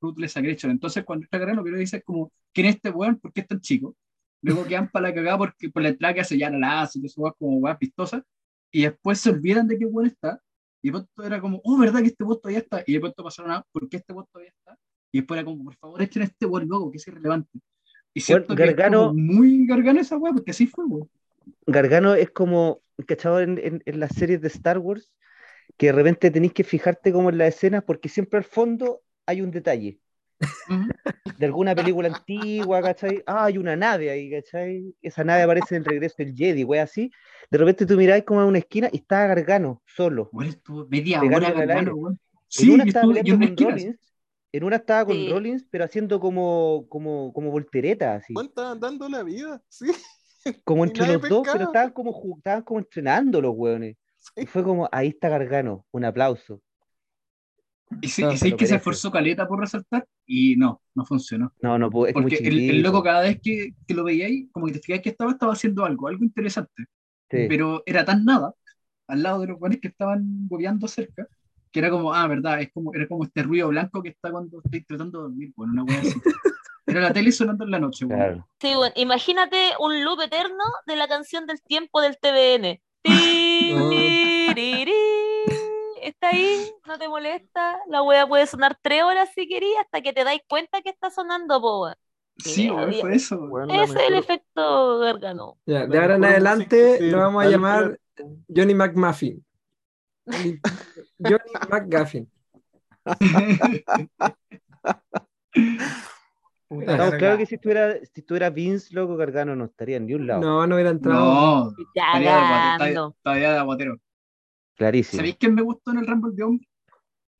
Ruthless 0.00 0.36
Aggression. 0.36 0.70
Entonces, 0.70 1.04
cuando 1.04 1.24
está 1.24 1.38
Gargano, 1.38 1.62
lo 1.62 1.64
que 1.64 1.78
dice 1.78 1.98
es 1.98 2.04
como, 2.04 2.30
¿quién 2.52 2.66
es 2.66 2.76
este 2.76 2.90
weón? 2.90 3.18
¿Por 3.18 3.32
qué 3.32 3.40
es 3.40 3.46
tan 3.46 3.60
chico? 3.60 3.96
Luego 4.44 4.64
quedan 4.64 4.90
para 4.90 5.08
la 5.08 5.14
cagada 5.14 5.38
porque 5.38 5.70
por 5.70 5.82
la 5.82 5.88
entrada 5.88 6.14
que 6.14 6.20
hace 6.20 6.38
ya 6.38 6.50
la 6.50 6.82
hace, 6.82 7.00
que 7.00 7.06
eso 7.06 7.34
como 7.38 7.58
weá 7.58 7.78
pistosa, 7.78 8.22
y 8.70 8.82
después 8.82 9.20
se 9.20 9.30
olvidan 9.30 9.66
de 9.66 9.78
qué 9.78 9.86
bueno 9.86 10.08
está, 10.08 10.40
y 10.82 10.88
de 10.88 10.92
pronto 10.92 11.24
era 11.24 11.40
como, 11.40 11.60
oh, 11.64 11.78
¿verdad 11.78 12.00
que 12.00 12.08
este 12.08 12.24
voto 12.24 12.50
ya 12.50 12.58
está? 12.58 12.84
Y 12.86 12.92
de 12.92 13.00
pronto 13.00 13.24
pasaron 13.24 13.52
a, 13.52 13.62
¿por 13.72 13.88
qué 13.88 13.96
este 13.96 14.12
voto 14.12 14.40
ya 14.40 14.48
está? 14.48 14.78
Y 15.12 15.18
después 15.20 15.38
era 15.38 15.44
como, 15.44 15.64
por 15.64 15.74
favor, 15.76 16.02
echen 16.02 16.22
este 16.22 16.44
buen 16.46 16.68
luego, 16.68 16.90
que 16.90 16.98
es 16.98 17.08
irrelevante. 17.08 17.58
Y 18.12 18.20
siento 18.20 18.54
Gargano, 18.54 19.12
que 19.12 19.20
es 19.20 19.24
muy 19.24 19.66
Gargano 19.66 20.00
esa 20.00 20.18
weá, 20.18 20.32
porque 20.32 20.50
así 20.50 20.66
fue, 20.66 20.84
weón. 20.84 21.08
Gargano 21.66 22.14
es 22.14 22.30
como, 22.30 22.82
¿cachado? 23.06 23.40
En, 23.40 23.58
en, 23.58 23.82
en 23.84 24.00
las 24.00 24.14
series 24.14 24.40
de 24.40 24.48
Star 24.48 24.78
Wars, 24.78 25.10
que 25.76 25.86
de 25.86 25.92
repente 25.92 26.30
tenéis 26.30 26.52
que 26.52 26.64
fijarte 26.64 27.12
como 27.12 27.30
en 27.30 27.38
la 27.38 27.46
escena, 27.46 27.80
porque 27.80 28.08
siempre 28.08 28.38
al 28.38 28.44
fondo 28.44 29.00
hay 29.26 29.40
un 29.40 29.50
detalle. 29.50 30.00
de 31.38 31.46
alguna 31.46 31.74
película 31.74 32.08
antigua, 32.08 32.82
¿cachai? 32.82 33.22
Ah, 33.26 33.46
hay 33.46 33.58
una 33.58 33.76
nave 33.76 34.10
ahí, 34.10 34.30
¿cachai? 34.30 34.94
Esa 35.02 35.24
nave 35.24 35.42
aparece 35.42 35.76
en 35.76 35.82
el 35.82 35.84
regreso 35.86 36.16
del 36.18 36.34
Jedi, 36.34 36.62
güey, 36.62 36.80
así. 36.80 37.10
De 37.50 37.58
repente 37.58 37.86
tú 37.86 37.96
miráis 37.96 38.24
como 38.24 38.42
en 38.42 38.48
una 38.48 38.58
esquina 38.58 38.88
y 38.92 38.98
está 38.98 39.26
Gargano, 39.26 39.82
solo. 39.86 40.28
Bueno, 40.32 40.50
estuvo 40.50 40.86
media 40.88 41.22
hora. 41.22 41.52
Gargano, 41.52 41.94
weón. 41.94 42.12
En 42.12 42.18
Sí, 42.48 42.70
una 42.70 42.84
estaba 42.84 43.06
con. 43.06 43.16
Rollins, 43.16 44.14
en 44.52 44.64
una 44.64 44.76
estaba 44.76 45.04
con 45.06 45.16
Sí. 45.16 45.28
Rollins, 45.28 45.66
pero 45.68 45.84
haciendo 45.84 46.20
como, 46.20 46.86
como, 46.88 47.32
como 47.32 47.50
voltereta, 47.50 48.14
así. 48.14 48.32
Estaban 48.40 48.78
dando 48.78 49.08
la 49.08 49.22
vida, 49.22 49.62
sí. 49.68 49.86
Como 50.64 50.84
entre 50.84 51.06
los 51.06 51.26
dos, 51.26 51.48
pero 51.50 51.64
estaban 51.64 51.90
como, 51.90 52.36
estaban 52.36 52.62
como 52.62 52.78
entrenando 52.80 53.40
los 53.40 53.54
hueones. 53.56 53.96
Y 54.36 54.42
Sí. 54.42 54.46
fue 54.46 54.62
como, 54.62 54.88
ahí 54.92 55.08
está 55.08 55.30
Gargano, 55.30 55.86
un 55.90 56.04
aplauso. 56.04 56.60
Y 58.00 58.06
y 58.06 58.08
se 58.08 58.36
sí 58.36 58.50
lo 58.50 58.56
que 58.56 58.66
se 58.66 58.76
esforzó 58.76 59.10
caleta 59.10 59.46
por 59.46 59.60
resaltar 59.60 60.06
y 60.26 60.56
no, 60.56 60.80
no 60.94 61.04
funcionó. 61.04 61.52
No, 61.62 61.78
no, 61.78 61.90
muy 61.90 62.12
Porque 62.12 62.36
el, 62.36 62.70
el 62.70 62.82
loco 62.82 63.02
cada 63.02 63.22
vez 63.22 63.40
que, 63.42 63.74
que 63.86 63.94
lo 63.94 64.04
veíais, 64.04 64.48
como 64.52 64.66
que 64.66 64.72
te 64.72 64.80
fijabas 64.80 65.02
que 65.02 65.10
estaba, 65.10 65.32
estaba 65.32 65.52
haciendo 65.52 65.84
algo, 65.84 66.08
algo 66.08 66.24
interesante. 66.24 66.84
Sí. 67.30 67.46
Pero 67.48 67.82
era 67.86 68.04
tan 68.04 68.24
nada, 68.24 68.54
al 69.08 69.22
lado 69.22 69.40
de 69.40 69.48
los 69.48 69.58
buenos 69.58 69.78
que 69.80 69.88
estaban 69.88 70.22
bobeando 70.48 70.88
cerca, 70.88 71.26
que 71.70 71.80
era 71.80 71.90
como, 71.90 72.14
ah, 72.14 72.26
verdad, 72.28 72.60
es 72.60 72.70
como, 72.72 72.94
era 72.94 73.08
como 73.08 73.24
este 73.24 73.42
ruido 73.42 73.68
blanco 73.68 74.02
que 74.02 74.10
está 74.10 74.30
cuando 74.30 74.60
estoy 74.64 74.84
tratando 74.84 75.18
de 75.18 75.22
dormir, 75.24 75.52
bueno, 75.56 75.72
una 75.72 75.84
wea 75.84 76.00
así. 76.00 76.14
Era 76.86 77.00
la 77.00 77.14
tele 77.14 77.32
sonando 77.32 77.64
en 77.64 77.70
la 77.70 77.78
noche, 77.78 78.04
weón. 78.04 78.18
Claro. 78.18 78.48
Sí, 78.60 78.74
bueno, 78.74 78.92
imagínate 78.96 79.56
un 79.80 80.04
loop 80.04 80.20
eterno 80.20 80.64
de 80.86 80.96
la 80.96 81.08
canción 81.08 81.46
del 81.46 81.62
tiempo 81.62 82.02
del 82.02 82.18
TVN. 82.18 82.78
Está 86.04 86.28
ahí, 86.28 86.70
no 86.86 86.98
te 86.98 87.08
molesta. 87.08 87.78
La 87.88 88.02
wea 88.02 88.26
puede 88.26 88.46
sonar 88.46 88.76
tres 88.82 89.02
horas 89.02 89.30
si 89.34 89.48
querías 89.48 89.80
hasta 89.80 90.02
que 90.02 90.12
te 90.12 90.22
dais 90.22 90.42
cuenta 90.46 90.82
que 90.82 90.90
está 90.90 91.08
sonando, 91.10 91.60
po. 91.60 91.82
weón. 91.84 91.94
Sí, 92.36 92.68
Había- 92.68 93.00
fue 93.00 93.14
eso. 93.14 93.48
Ese 93.70 93.82
es 94.02 94.08
el 94.08 94.14
efecto 94.14 94.98
gargano. 94.98 95.56
Ya, 95.66 95.86
de 95.86 95.98
ahora 95.98 96.16
en 96.16 96.24
adelante 96.24 96.96
música 96.98 97.04
lo 97.16 97.18
vamos 97.22 97.44
a 97.44 97.48
llamar 97.48 97.98
Johnny 98.54 98.74
McMuffin. 98.74 99.44
Johnny 100.26 100.60
Johnny 101.18 101.52
McGuffin. 101.70 102.30
Claro 106.68 107.38
que 107.38 107.46
si 107.46 107.54
estuviera, 107.54 107.94
si 108.00 108.20
estuviera 108.20 108.50
Vince, 108.50 108.92
loco, 108.94 109.16
Gargano 109.16 109.54
no 109.54 109.66
estaría 109.66 109.96
en 109.98 110.06
ni 110.06 110.14
un 110.14 110.26
lado. 110.26 110.40
No, 110.40 110.66
no 110.66 110.74
hubiera 110.74 110.90
entrado. 110.90 111.24
No, 111.24 111.72
estaría 111.94 112.36
aguate- 112.36 112.78
Cagando. 112.78 113.16
todavía 113.22 113.52
de 113.52 113.58
aguatero. 113.58 113.96
Clarísimo. 114.76 115.18
¿Sabéis 115.18 115.36
quién 115.38 115.54
me 115.54 115.62
gustó 115.62 115.90
en 115.92 115.98
el 115.98 116.06
Rumble 116.06 116.32
de 116.34 116.42
hombre? 116.42 116.68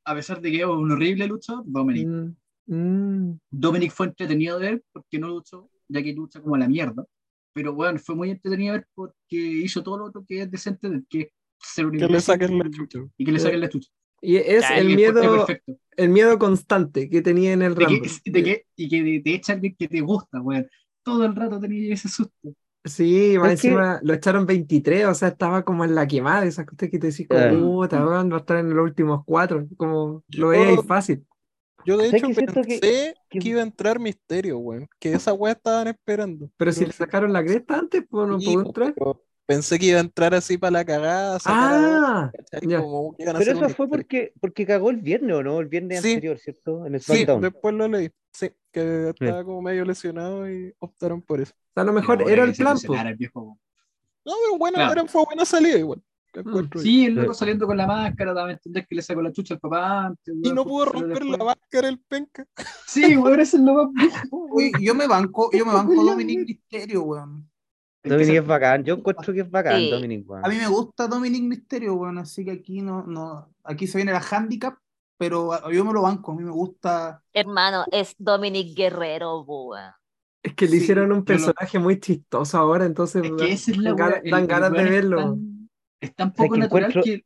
A 0.06 0.14
pesar 0.14 0.40
de 0.40 0.50
que 0.50 0.58
es 0.58 0.64
un 0.66 0.90
horrible 0.92 1.26
luchador, 1.26 1.64
Dominic. 1.66 2.06
Mm, 2.06 2.34
mm. 2.74 3.38
Dominic 3.50 3.90
fue 3.92 4.06
entretenido 4.06 4.58
de 4.58 4.66
ver 4.72 4.82
porque 4.92 5.18
no 5.18 5.28
luchó, 5.28 5.70
ya 5.88 6.02
que 6.02 6.12
lucha 6.12 6.40
como 6.40 6.56
la 6.56 6.68
mierda. 6.68 7.04
Pero 7.54 7.72
bueno, 7.72 7.98
fue 7.98 8.14
muy 8.14 8.30
entretenido 8.30 8.72
de 8.74 8.78
ver 8.80 8.88
porque 8.94 9.16
hizo 9.36 9.82
todo 9.82 9.98
lo 9.98 10.04
otro 10.06 10.24
que 10.26 10.42
es 10.42 10.50
decente, 10.50 10.88
de 10.90 11.02
que 11.08 11.20
es 11.20 11.28
ser 11.58 11.86
un 11.86 11.92
Que 11.98 12.06
le 12.06 12.20
saquen 12.20 12.58
la 12.58 12.70
chucha. 12.70 12.98
y 13.16 13.24
que 13.24 13.32
le 13.32 13.38
saquen 13.38 13.60
la 13.60 13.68
chucha. 13.68 13.90
Y 14.20 14.36
es 14.36 14.62
Ya, 14.62 14.78
el 14.78 14.94
miedo, 14.94 15.46
el 15.96 16.08
miedo 16.08 16.38
constante 16.38 17.08
que 17.10 17.20
tenía 17.20 17.52
en 17.52 17.62
el 17.62 17.74
De 17.74 17.86
que, 17.86 17.94
Rumble. 17.94 18.10
de 18.24 18.42
que- 18.42 18.66
y 18.76 18.88
que 18.88 19.20
te 19.22 19.34
echa 19.34 19.52
alguien 19.52 19.76
que 19.78 19.88
te 19.88 20.00
gusta, 20.00 20.40
weón. 20.40 20.66
Todo 21.02 21.24
el 21.26 21.34
rato 21.36 21.60
tenía 21.60 21.92
ese 21.94 22.08
susto. 22.08 22.54
Sí, 22.84 23.36
más 23.38 23.52
Es 23.52 23.62
que- 23.62 23.68
encima 23.68 23.98
lo 24.02 24.12
echaron 24.12 24.44
23, 24.44 25.06
o 25.06 25.14
sea, 25.14 25.28
estaba 25.28 25.64
como 25.64 25.84
en 25.84 25.94
la 25.94 26.06
quemada, 26.06 26.44
esas 26.44 26.66
cosas 26.66 26.90
que 26.90 26.98
te 26.98 27.06
decís, 27.08 27.26
como, 27.26 27.80
puta, 27.80 28.04
va 28.04 28.20
a 28.20 28.36
estar 28.36 28.58
en 28.58 28.74
los 28.74 28.84
últimos 28.84 29.22
cuatro, 29.24 29.66
como 29.78 30.22
lo 30.28 30.48
veía 30.48 30.82
fácil. 30.82 31.24
Yo 31.86 31.96
de 31.98 32.06
¿Sabes 32.06 32.22
hecho 32.22 32.34
pensé 32.34 32.62
que, 32.80 33.14
que- 33.30 33.48
iba 33.48 33.60
a 33.60 33.64
entrar 33.64 33.98
Misterio, 34.00 34.58
weón. 34.58 34.88
Que 34.98 35.12
esa 35.12 35.32
weá 35.34 35.52
estaban 35.52 35.88
esperando. 35.88 36.50
Pero 36.56 36.72
si 36.72 36.86
le 36.86 36.92
sacaron 36.92 37.32
la 37.32 37.44
cresta 37.44 37.78
antes, 37.78 38.04
pues 38.08 38.28
no 38.28 38.40
Sí, 38.40 38.46
pudo 38.54 38.66
entrar. 38.66 38.94
pensé 39.46 39.78
que 39.78 39.86
iba 39.86 39.98
a 39.98 40.00
entrar 40.00 40.34
así 40.34 40.56
para 40.56 40.70
la 40.70 40.84
cagada. 40.86 41.38
Ah, 41.44 42.32
ya. 42.62 42.80
Como 42.80 43.14
Pero 43.18 43.38
eso 43.38 43.68
fue 43.70 43.88
porque, 43.88 44.32
porque 44.40 44.64
cagó 44.64 44.88
el 44.90 44.96
viernes, 44.96 45.36
¿o 45.36 45.42
no? 45.42 45.60
El 45.60 45.66
viernes 45.68 46.00
Sí. 46.00 46.14
anterior, 46.14 46.38
¿cierto? 46.38 46.86
En 46.86 46.94
el 46.94 47.00
Sí, 47.02 47.26
después 47.40 47.74
lo 47.74 47.88
leí. 47.88 48.10
Sí, 48.34 48.50
que 48.72 49.10
estaba 49.10 49.44
como 49.44 49.62
medio 49.62 49.84
lesionado 49.84 50.50
y 50.50 50.74
optaron 50.80 51.22
por 51.22 51.40
eso. 51.40 51.52
o 51.54 51.72
sea, 51.74 51.82
a 51.84 51.86
lo 51.86 51.92
mejor 51.92 52.20
era 52.28 52.42
el 52.44 52.52
plan, 52.52 52.74
lesionara 52.74 53.04
pues. 53.04 53.12
el 53.12 53.16
viejo. 53.16 53.58
No, 54.26 54.32
pero 54.44 54.58
bueno, 54.58 54.74
Claro. 54.76 54.92
era, 54.92 55.04
fue 55.06 55.24
buena 55.24 55.44
salida 55.44 55.78
igual. 55.78 56.02
Mm. 56.34 56.78
Sí, 56.80 57.04
el 57.06 57.14
loco 57.14 57.32
Sí. 57.32 57.38
saliendo 57.38 57.64
con 57.64 57.76
la 57.76 57.86
máscara, 57.86 58.32
dame 58.34 58.50
a 58.50 58.52
entender 58.54 58.84
que 58.88 58.96
le 58.96 59.02
sacó 59.02 59.22
la 59.22 59.30
chucha 59.30 59.54
al 59.54 59.60
papá 59.60 60.06
antes. 60.06 60.34
Y 60.42 60.52
no 60.52 60.64
pudo 60.64 60.86
romper 60.86 61.20
después. 61.20 61.38
la 61.38 61.44
máscara 61.44 61.88
el 61.88 62.00
penca. 62.00 62.44
Sí, 62.88 63.16
weón, 63.16 63.38
ese 63.38 63.56
es 63.58 63.62
lo 63.62 63.90
más 63.92 63.94
weón. 64.32 64.72
yo 64.80 64.94
me 64.96 65.06
banco, 65.06 65.50
yo 65.52 65.64
me 65.64 65.72
banco. 65.72 65.94
Dominic 66.04 66.40
Mysterio, 66.44 67.02
weón. 67.04 67.48
Dominic 68.02 68.34
es 68.34 68.46
bacán. 68.46 68.82
Yo 68.84 68.94
encuentro 68.96 69.32
que 69.32 69.40
es 69.42 69.50
bacán, 69.50 69.78
Sí. 69.78 69.90
Dominic. 69.92 70.28
weón. 70.28 70.44
A 70.44 70.48
mí 70.48 70.56
me 70.56 70.66
gusta 70.66 71.06
Dominic 71.06 71.42
Mysterio, 71.44 71.94
weón, 71.94 72.18
así 72.18 72.44
que 72.44 72.50
aquí 72.50 72.80
no, 72.82 73.04
no, 73.06 73.54
aquí 73.62 73.86
se 73.86 73.98
viene 73.98 74.10
la 74.10 74.20
handicap, 74.28 74.76
pero 75.16 75.52
a- 75.52 75.72
yo 75.72 75.84
me 75.84 75.92
lo 75.92 76.02
banco, 76.02 76.32
a 76.32 76.34
mí 76.34 76.42
me 76.44 76.50
gusta. 76.50 77.22
Hermano, 77.32 77.84
es 77.90 78.14
Dominic 78.18 78.76
Guerrero, 78.76 79.42
weón. 79.42 79.92
Es 80.42 80.54
que 80.54 80.66
le 80.66 80.72
Sí, 80.72 80.76
hicieron 80.78 81.10
un 81.12 81.18
lo- 81.18 81.24
personaje 81.24 81.78
muy 81.78 81.98
chistoso 82.00 82.58
ahora, 82.58 82.84
entonces 82.84 83.24
Es 83.24 83.32
que 83.32 83.52
esa 83.52 83.70
es 83.70 83.78
la 83.78 83.94
dan 83.94 84.22
dan 84.30 84.46
ganas 84.46 84.72
de 84.72 84.82
es 84.84 84.90
verlo. 84.90 85.16
tan- 85.18 85.68
Es 86.00 86.14
tan 86.14 86.28
O 86.28 86.32
sea, 86.32 86.36
poco 86.36 86.54
que 86.54 86.60
natural 86.60 86.84
encuentro- 86.90 87.02
que 87.02 87.24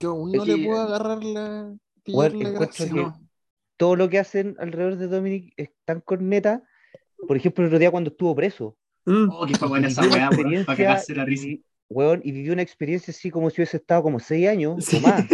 Que 0.00 0.06
aún 0.06 0.30
Es 0.34 0.38
no 0.38 0.44
le 0.46 0.54
que- 0.56 0.64
puedo 0.66 0.80
agarrar 0.80 1.24
la. 1.24 1.74
pillar 2.04 2.32
Weón, 2.32 2.42
la 2.42 2.48
encuentro 2.50 2.84
gracia. 2.86 2.86
que 2.86 2.94
no. 3.02 3.20
todo 3.76 3.96
lo 3.96 4.08
que 4.08 4.18
hacen 4.18 4.56
alrededor 4.60 4.96
de 4.96 5.08
Dominic 5.08 5.52
es 5.56 5.70
tan 5.84 6.00
corneta. 6.00 6.62
Por 7.26 7.36
ejemplo, 7.36 7.64
el 7.64 7.68
otro 7.68 7.78
día 7.80 7.90
cuando 7.90 8.10
estuvo 8.10 8.34
preso. 8.34 8.76
Mm. 9.04 9.28
Oh, 9.30 9.44
que 9.46 9.56
fue 9.56 9.68
buena 9.68 9.88
esa 9.88 10.02
weá, 10.02 10.30
para 10.30 10.64
cagarse 10.76 11.14
la 11.14 11.24
risa. 11.24 11.48
y, 11.48 11.64
weón, 11.90 12.20
y 12.22 12.32
vivió 12.32 12.52
una 12.52 12.62
experiencia 12.62 13.12
así 13.12 13.30
como 13.30 13.48
si 13.50 13.60
hubiese 13.60 13.78
estado 13.78 14.02
como 14.02 14.20
seis 14.20 14.48
años 14.48 14.84
Sí. 14.84 14.98
o 14.98 15.00
más. 15.08 15.24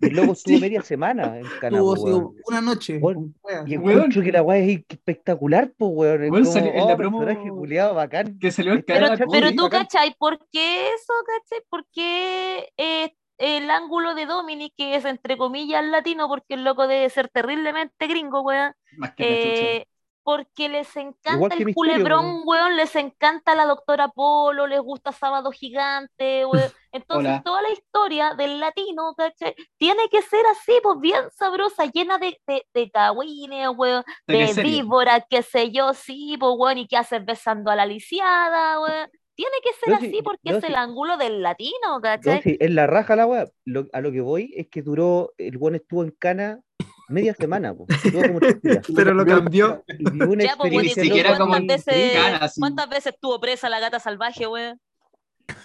Y 0.00 0.10
luego 0.10 0.32
estuvo 0.32 0.56
Sí. 0.56 0.60
media 0.60 0.82
semana 0.82 1.38
en 1.38 1.46
Canadá, 1.60 1.82
una 1.82 2.60
noche. 2.60 2.98
Weón. 2.98 3.34
Y 3.66 3.76
Weón. 3.76 3.96
encuentro 3.96 4.22
que 4.22 4.32
la 4.32 4.42
weá 4.42 4.58
es 4.58 4.80
espectacular, 4.88 5.72
pues, 5.76 5.90
weón. 5.94 6.20
Weón, 6.22 6.30
como, 6.44 6.44
salió 6.52 6.70
en 6.72 6.76
la 6.78 6.84
oh, 6.84 6.96
promo- 6.96 7.18
personaje 7.24 7.50
culiado 7.50 7.94
bacán. 7.94 8.38
Que 8.38 8.50
salió 8.50 8.72
el 8.72 8.84
Pero- 8.84 9.06
cara 9.08 9.26
Pero, 9.30 9.50
tú, 9.52 9.62
bacán. 9.64 9.82
¿cachai? 9.82 10.14
¿Por 10.18 10.38
qué 10.50 10.86
eso, 10.88 11.12
cachai? 11.26 11.64
¿Por 11.68 11.86
qué 11.92 12.68
eh, 12.76 13.14
el 13.38 13.70
ángulo 13.70 14.14
de 14.14 14.26
Dominic, 14.26 14.72
que 14.76 14.94
es 14.96 15.04
entre 15.04 15.36
comillas 15.36 15.84
latino, 15.84 16.28
porque 16.28 16.54
el 16.54 16.64
loco 16.64 16.86
debe 16.86 17.08
ser 17.10 17.28
terriblemente 17.28 18.06
gringo, 18.06 18.40
weón? 18.42 18.72
Más 18.96 19.14
que. 19.14 19.76
Eh, 19.76 19.86
porque 20.24 20.68
les 20.68 20.94
encanta 20.96 21.54
el 21.54 21.64
Misterio, 21.66 21.74
culebrón, 21.74 22.42
weón, 22.44 22.76
les 22.76 22.94
encanta 22.96 23.54
la 23.54 23.64
doctora 23.66 24.08
Polo, 24.08 24.66
les 24.66 24.80
gusta 24.80 25.12
Sábado 25.12 25.50
Gigante, 25.50 26.44
weón. 26.46 26.70
Entonces, 26.92 27.30
Hola. 27.30 27.42
toda 27.44 27.62
la 27.62 27.70
historia 27.70 28.34
del 28.34 28.60
latino, 28.60 29.14
¿cachai? 29.16 29.54
Tiene 29.78 30.08
que 30.10 30.20
ser 30.22 30.44
así, 30.46 30.72
pues 30.82 30.98
bien 31.00 31.22
sabrosa, 31.32 31.86
llena 31.86 32.18
de, 32.18 32.38
de, 32.46 32.64
de 32.74 32.90
cagüines, 32.90 33.68
weón, 33.76 34.04
De 34.26 34.34
que 34.34 34.40
de 34.40 34.48
serio. 34.48 34.70
víbora, 34.70 35.26
qué 35.28 35.42
sé 35.42 35.70
yo, 35.70 35.94
sí, 35.94 36.36
pues, 36.38 36.52
weón, 36.56 36.78
y 36.78 36.86
qué 36.86 36.96
haces 36.98 37.24
besando 37.24 37.70
a 37.70 37.76
la 37.76 37.86
lisiada, 37.86 38.78
weón. 38.80 39.10
Tiene 39.34 39.56
que 39.64 39.72
ser 39.72 39.88
No, 39.88 39.96
así 39.96 40.10
sí, 40.10 40.22
porque 40.22 40.50
no, 40.50 40.56
es 40.58 40.60
sí. 40.62 40.66
el 40.68 40.74
ángulo 40.76 41.16
del 41.16 41.40
latino, 41.42 41.72
No, 41.94 42.00
¿cachai? 42.02 42.42
sí, 42.42 42.56
en 42.60 42.74
la 42.74 42.86
raja 42.86 43.16
la. 43.16 43.50
Lo- 43.64 43.86
a 43.92 44.00
lo 44.02 44.12
que 44.12 44.20
voy 44.20 44.52
es 44.54 44.68
que 44.68 44.82
duró, 44.82 45.32
el 45.38 45.56
weón 45.56 45.74
estuvo 45.74 46.04
en 46.04 46.10
Cana 46.18 46.60
media 47.08 47.34
semana, 47.34 47.74
po. 47.74 47.86
Estuvo 47.88 48.22
como 48.22 48.40
tres 48.40 48.60
días. 48.62 48.86
Pero 48.96 49.14
lo 49.14 49.24
cambió. 49.26 49.84
Una 50.28 50.44
Ya, 50.44 50.56
pues, 50.56 50.72
ni 50.72 50.88
siquiera 50.88 51.36
como 51.38 51.50
¿cuántas 51.52 51.84
veces, 51.84 52.16
así. 52.40 52.60
¿Cuántas 52.60 52.88
veces 52.88 53.14
estuvo 53.14 53.40
presa 53.40 53.68
la 53.68 53.80
gata 53.80 53.98
salvaje, 54.00 54.46
weón? 54.46 54.80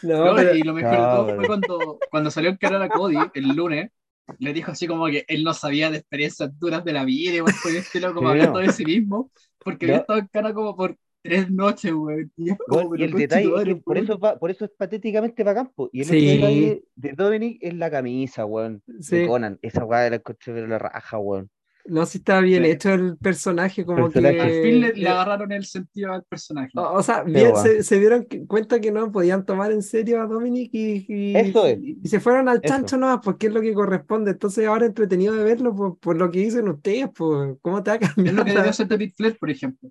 No, 0.01 0.25
No, 0.25 0.35
pero- 0.35 0.55
y 0.55 0.61
lo 0.63 0.73
mejor 0.73 0.91
de 0.91 0.97
todo 0.97 1.35
fue 1.35 1.47
cuando, 1.47 1.99
cuando 2.09 2.31
salió 2.31 2.49
el 2.49 2.57
cara 2.57 2.83
a 2.83 2.89
Cody 2.89 3.17
el 3.35 3.47
lunes, 3.49 3.91
le 4.39 4.51
dijo 4.53 4.71
así 4.71 4.87
como 4.87 5.05
que 5.05 5.23
él 5.27 5.43
no 5.43 5.53
sabía 5.53 5.89
de 5.89 5.97
experiencias 5.99 6.49
duras 6.59 6.83
de 6.83 6.93
la 6.93 7.05
vida, 7.05 7.35
y 7.35 7.41
por 7.41 7.53
el 7.69 7.77
estilo, 7.77 8.13
como 8.13 8.27
Sí, 8.29 8.31
hablando 8.33 8.59
no. 8.59 8.65
de 8.67 8.73
sí 8.73 8.83
mismo, 8.85 9.31
porque 9.59 9.85
No. 9.85 9.93
había 9.93 10.01
estado 10.01 10.19
en 10.19 10.27
cara 10.27 10.53
como 10.53 10.75
por 10.75 10.97
tres 11.27 11.51
noches, 11.51 11.93
güey. 11.93 12.27
Y, 12.37 12.51
es 12.51 12.57
como, 12.57 12.81
Weón, 12.89 12.95
y 12.99 13.03
pero 13.05 13.11
el 13.17 13.19
detalle 13.21 13.51
es 13.57 13.63
que 13.65 13.75
por 13.77 13.97
eso, 13.97 14.13
es 14.13 14.19
pa- 14.19 14.37
por 14.39 14.51
eso 14.51 14.65
es 14.65 14.71
patéticamente 14.77 15.43
bacán, 15.43 15.71
po. 15.75 15.89
Y 15.91 16.01
el 16.01 16.05
Sí. 16.07 16.25
detalle 16.37 16.83
de 16.95 17.11
Dominic 17.13 17.57
es 17.61 17.73
la 17.75 17.89
camisa, 17.91 18.45
weón. 18.45 18.81
Sí. 18.99 19.17
De 19.17 19.27
Conan. 19.27 19.59
Esa 19.61 19.85
weá 19.85 20.09
la 20.09 20.15
encontré 20.17 20.53
pero 20.53 20.67
la 20.67 20.77
raja, 20.79 21.17
weón. 21.19 21.49
no, 21.89 22.05
si 22.05 22.17
estaba 22.17 22.41
bien 22.41 22.65
Sí. 22.65 22.71
hecho 22.71 22.93
el 22.93 23.15
personaje, 23.17 23.85
como 23.85 24.09
Personaje. 24.11 24.35
que... 24.35 24.41
Al 24.41 24.49
fin 24.61 24.81
le, 24.81 24.91
le 24.93 25.03
eh, 25.03 25.07
agarraron 25.07 25.53
el 25.53 25.63
sentido 25.63 26.11
al 26.11 26.21
personaje. 26.25 26.69
O 26.75 26.81
o 26.95 27.01
sea, 27.01 27.23
bien, 27.23 27.55
se, 27.55 27.81
se 27.81 27.97
dieron 27.97 28.27
cuenta 28.45 28.81
que 28.81 28.91
no 28.91 29.09
podían 29.09 29.45
tomar 29.45 29.71
en 29.71 29.81
serio 29.81 30.21
a 30.21 30.25
Dominic 30.27 30.69
y, 30.73 31.05
y- 31.07 31.37
Eso 31.37 31.65
es. 31.65 31.79
y 31.81 32.05
se 32.09 32.19
fueron 32.19 32.49
al 32.49 32.57
Eso. 32.57 32.73
chancho 32.73 32.97
nomás 32.97 33.19
porque 33.23 33.47
es 33.47 33.53
lo 33.53 33.61
que 33.61 33.73
corresponde. 33.73 34.31
Entonces 34.31 34.67
ahora 34.67 34.85
entretenido 34.85 35.33
de 35.33 35.45
verlo 35.45 35.73
por, 35.73 35.97
por 35.97 36.17
lo 36.17 36.29
que 36.29 36.39
dicen 36.39 36.67
ustedes, 36.67 37.07
pues, 37.15 37.55
¿cómo 37.61 37.81
te 37.81 37.91
va 37.91 37.95
a 37.95 37.99
es 38.21 38.33
lo 38.33 38.43
que 38.43 38.51
debió 38.51 38.69
hacer 38.69 38.87
David 38.89 39.13
Flair, 39.15 39.37
por 39.39 39.49
ejemplo. 39.49 39.89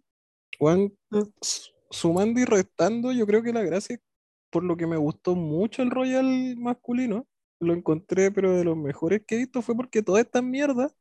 Juan, 0.58 0.92
s- 1.40 1.70
sumando 1.90 2.40
y 2.40 2.44
restando, 2.44 3.12
yo 3.12 3.26
creo 3.26 3.42
que 3.42 3.52
la 3.52 3.62
gracia, 3.62 3.98
por 4.50 4.64
lo 4.64 4.76
que 4.76 4.86
me 4.86 4.96
gustó 4.96 5.34
mucho 5.36 5.82
el 5.82 5.90
Royal 5.90 6.56
masculino, 6.56 7.26
lo 7.60 7.72
encontré, 7.74 8.30
pero 8.30 8.56
de 8.56 8.64
los 8.64 8.76
mejores 8.76 9.22
que 9.26 9.34
he 9.34 9.38
visto, 9.38 9.62
fue 9.62 9.74
porque 9.74 10.02
toda 10.02 10.20
esta 10.20 10.42
mierda 10.42 10.92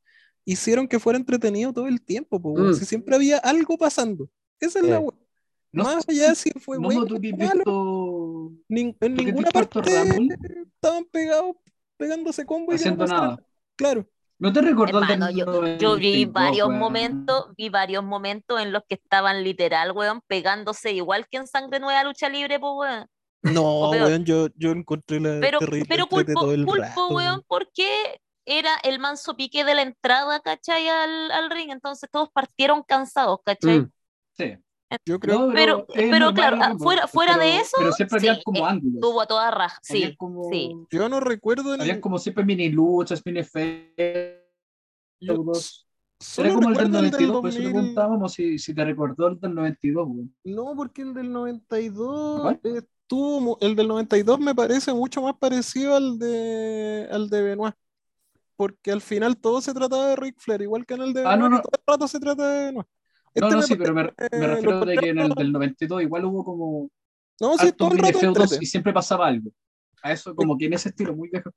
hicieron 0.46 0.88
que 0.88 1.00
fuera 1.00 1.18
entretenido 1.18 1.74
todo 1.74 1.88
el 1.88 2.02
tiempo, 2.02 2.42
po, 2.42 2.50
weón. 2.52 2.70
Mm. 2.72 2.76
Si 2.76 2.86
siempre 2.86 3.16
había 3.16 3.38
algo 3.40 3.78
pasando. 3.78 4.30
Esa 4.60 4.80
es 4.80 4.86
la 4.86 5.00
Eh. 5.00 5.08
No 5.72 5.84
Más 5.84 6.08
allá 6.08 6.34
si- 6.36 6.52
fue 6.52 6.78
no, 6.78 6.84
bueno 6.84 7.06
tú 7.06 7.20
que 7.20 7.32
o 7.32 7.34
has 7.34 7.38
malo, 7.38 7.58
visto 7.58 8.52
nin- 8.70 8.96
en 9.02 9.14
ninguna 9.16 9.50
parte 9.52 9.80
estaban 9.82 11.04
pegados, 11.12 11.56
pegándose 11.98 12.46
combo 12.46 12.72
y 12.72 12.76
no 12.76 12.80
haciendo 12.80 13.06
nada. 13.08 13.46
Claro. 13.76 14.08
¿No 14.38 14.52
te 14.52 14.62
recordó 14.62 15.00
Hermano, 15.00 15.30
yo, 15.32 15.46
yo 15.78 15.96
vi 15.96 16.26
92, 16.26 16.34
varios 16.34 16.68
weón? 16.68 16.80
momentos, 16.80 17.46
vi 17.58 17.70
varios 17.70 18.04
momentos 18.04 18.60
en 18.60 18.74
los 18.74 18.84
que 18.88 18.96
estaban 18.96 19.44
literal, 19.44 19.92
weón, 19.94 20.22
pegándose 20.28 20.92
igual 20.92 21.28
que 21.30 21.38
en 21.38 21.48
Sangre 21.48 21.80
Nueva 21.80 22.04
Lucha 22.04 22.28
Libre, 22.28 22.60
pues, 22.60 22.74
weón. 22.76 23.08
No, 23.44 23.92
weón, 23.92 24.26
yo, 24.26 24.48
yo 24.56 24.72
encontré 24.72 25.20
la 25.20 25.40
Pero, 25.40 25.60
terrible 25.60 25.86
pero 25.88 26.08
culpo, 26.08 26.34
todo 26.34 26.54
el 26.54 26.66
culpo, 26.66 26.82
rato, 26.82 27.08
weón, 27.10 27.44
porque 27.48 28.20
era 28.46 28.76
el 28.84 29.00
manso 29.00 29.36
pique 29.38 29.64
de 29.64 29.76
la 29.76 29.82
entrada, 29.84 30.40
¿cachai? 30.42 30.88
Al, 30.90 31.32
al 31.32 31.50
ring, 31.50 31.72
entonces 31.72 32.10
todos 32.12 32.30
partieron 32.32 32.84
cansados, 32.84 33.40
¿cachai? 33.46 33.82
Mm. 33.82 33.92
Sí. 34.34 34.58
Yo 35.06 35.20
creo 35.20 35.48
No, 35.48 35.54
Pero, 35.54 35.86
claro, 36.34 36.58
ah, 36.62 36.76
fuera, 36.78 37.08
fuera 37.08 37.34
pero- 37.34 37.46
de 37.46 37.58
eso, 37.58 37.76
Pero 37.78 37.92
siempre 37.94 38.18
había 38.20 38.36
sí, 38.36 38.42
como 38.44 38.60
eh, 38.60 38.70
ángulos. 38.70 39.02
tuvo 39.02 39.22
a 39.22 39.26
toda 39.28 39.52
raja, 39.52 39.80
sí, 39.82 40.16
como, 40.18 40.50
sí. 40.52 40.76
Yo 40.92 41.10
no 41.10 41.20
recuerdo 41.20 41.74
Había 41.74 41.96
ni. 41.96 42.02
como 42.02 42.18
siempre 42.20 42.44
mini 42.46 42.70
luchas, 42.70 43.22
mini 43.26 43.40
efectos. 43.40 44.44
yo 45.20 45.34
Era 46.44 46.54
como 46.54 46.70
el 46.70 46.76
del 46.76 46.86
recuerdo 46.86 47.00
el 47.00 47.12
del 47.12 47.28
92, 47.32 47.42
por 47.42 47.50
eso 47.50 47.60
le 47.60 47.64
2000. 47.66 47.74
preguntábamos 47.82 48.34
si, 48.34 48.58
si 48.60 48.74
te 48.74 48.86
recordó 48.86 49.28
el 49.28 49.40
del 49.40 49.54
92, 49.56 50.08
weón. 50.08 50.36
No, 50.44 50.74
porque 50.76 51.02
el 51.02 51.14
del 51.14 51.32
92 51.32 52.42
¿Cuál? 52.42 52.60
estuvo 52.64 53.58
el 53.62 53.76
del 53.76 53.88
92 53.88 54.40
me 54.40 54.56
parece 54.56 54.94
mucho 54.94 55.22
más 55.22 55.36
parecido 55.38 55.96
al 55.96 56.18
de 56.20 57.08
al 57.12 57.30
de 57.30 57.42
Benoit. 57.42 57.76
Porque 58.58 58.92
al 58.94 59.02
final 59.02 59.36
todo 59.36 59.60
se 59.60 59.74
trataba 59.74 60.08
de 60.08 60.16
Ric 60.16 60.40
Flair, 60.40 60.62
igual 60.62 60.86
que 60.86 60.94
en 60.94 61.02
el 61.02 61.14
de 61.14 61.26
Ah, 61.26 61.32
Benoit, 61.32 61.52
no, 61.52 61.58
no. 61.58 61.62
todo 61.62 61.72
el 61.78 61.84
rato 61.86 62.08
se 62.08 62.20
trata 62.22 62.48
de 62.50 62.66
Benoit. 62.68 62.88
No, 63.36 63.48
Este 63.48 63.56
no, 63.56 63.58
me 63.58 63.64
sí, 63.64 63.76
pero 63.76 63.94
me, 63.94 64.04
me 64.04 64.10
eh, 64.18 64.48
refiero 64.48 64.86
de 64.86 64.98
que 64.98 65.10
en 65.10 65.20
el 65.20 65.30
del 65.34 65.52
92 65.52 66.02
igual 66.04 66.26
hubo 66.26 66.44
como 66.44 66.90
No, 67.40 67.58
sí, 67.58 67.72
todo 67.74 67.92
el 67.92 68.00
rato 68.00 68.20
y 68.62 68.66
siempre 68.66 68.94
pasaba 68.94 69.28
algo. 69.28 69.52
A 70.02 70.12
eso, 70.12 70.36
como 70.36 70.58
que 70.58 70.66
en 70.66 70.74
ese 70.74 70.90
estilo, 70.90 71.16
muy 71.16 71.30
viejo. 71.30 71.50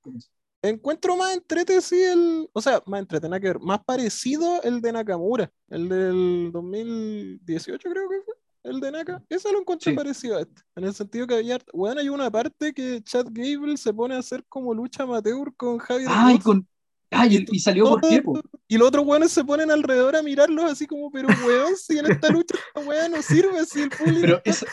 Encuentro 0.63 1.17
más 1.17 1.35
entrete, 1.35 1.81
sí, 1.81 2.03
el. 2.03 2.49
O 2.53 2.61
sea, 2.61 2.83
más 2.87 3.01
entrete, 3.01 3.29
nada 3.29 3.39
que 3.41 3.49
ver. 3.49 3.61
Más 3.61 3.85
parecido 3.85 4.61
el 4.63 4.81
de 4.81 4.93
Nakamura, 4.93 5.53
el 5.69 5.89
del 5.89 6.51
2018, 6.53 7.91
creo 7.91 8.09
que 8.09 8.17
fue. 8.25 8.35
El 8.65 8.81
de 8.81 8.91
Naka. 8.91 9.23
Ese 9.29 9.53
lo 9.53 9.61
encontré 9.61 9.93
Sí. 9.93 9.97
parecido 9.97 10.37
a 10.37 10.41
este. 10.41 10.63
En 10.75 10.85
el 10.85 10.95
sentido 10.95 11.27
que 11.27 11.35
había. 11.37 11.59
Bueno, 11.73 12.01
hay 12.01 12.09
una 12.09 12.31
parte 12.31 12.73
que 12.75 13.01
Chad 13.03 13.27
Gable 13.31 13.77
se 13.77 13.95
pone 13.95 14.17
a 14.17 14.19
hacer 14.19 14.45
como 14.49 14.75
lucha 14.75 15.05
amateur 15.05 15.55
con 15.57 15.79
Javier 15.79 16.09
Ay, 16.11 16.39
con. 16.41 16.67
Ay, 17.11 17.47
y, 17.51 17.57
y 17.57 17.59
salió 17.59 17.85
por 17.85 18.01
todo- 18.03 18.11
qué, 18.11 18.23
po? 18.23 18.41
Y 18.67 18.77
los 18.77 18.89
otros 18.89 19.07
weones 19.07 19.31
se 19.33 19.45
ponen 19.45 19.71
alrededor 19.71 20.15
a 20.17 20.23
mirarlos 20.23 20.71
así 20.71 20.87
como, 20.87 21.11
pero 21.11 21.29
weón, 21.47 21.75
si 21.77 21.99
en 21.99 22.07
esta 22.11 22.29
lucha 22.31 22.55
esta 22.55 22.87
weá 22.89 23.09
no 23.09 23.23
sirve, 23.23 23.65
si 23.65 23.81
el 23.83 23.91
público. 23.91 24.21
Pero 24.21 24.41
esa, 24.45 24.67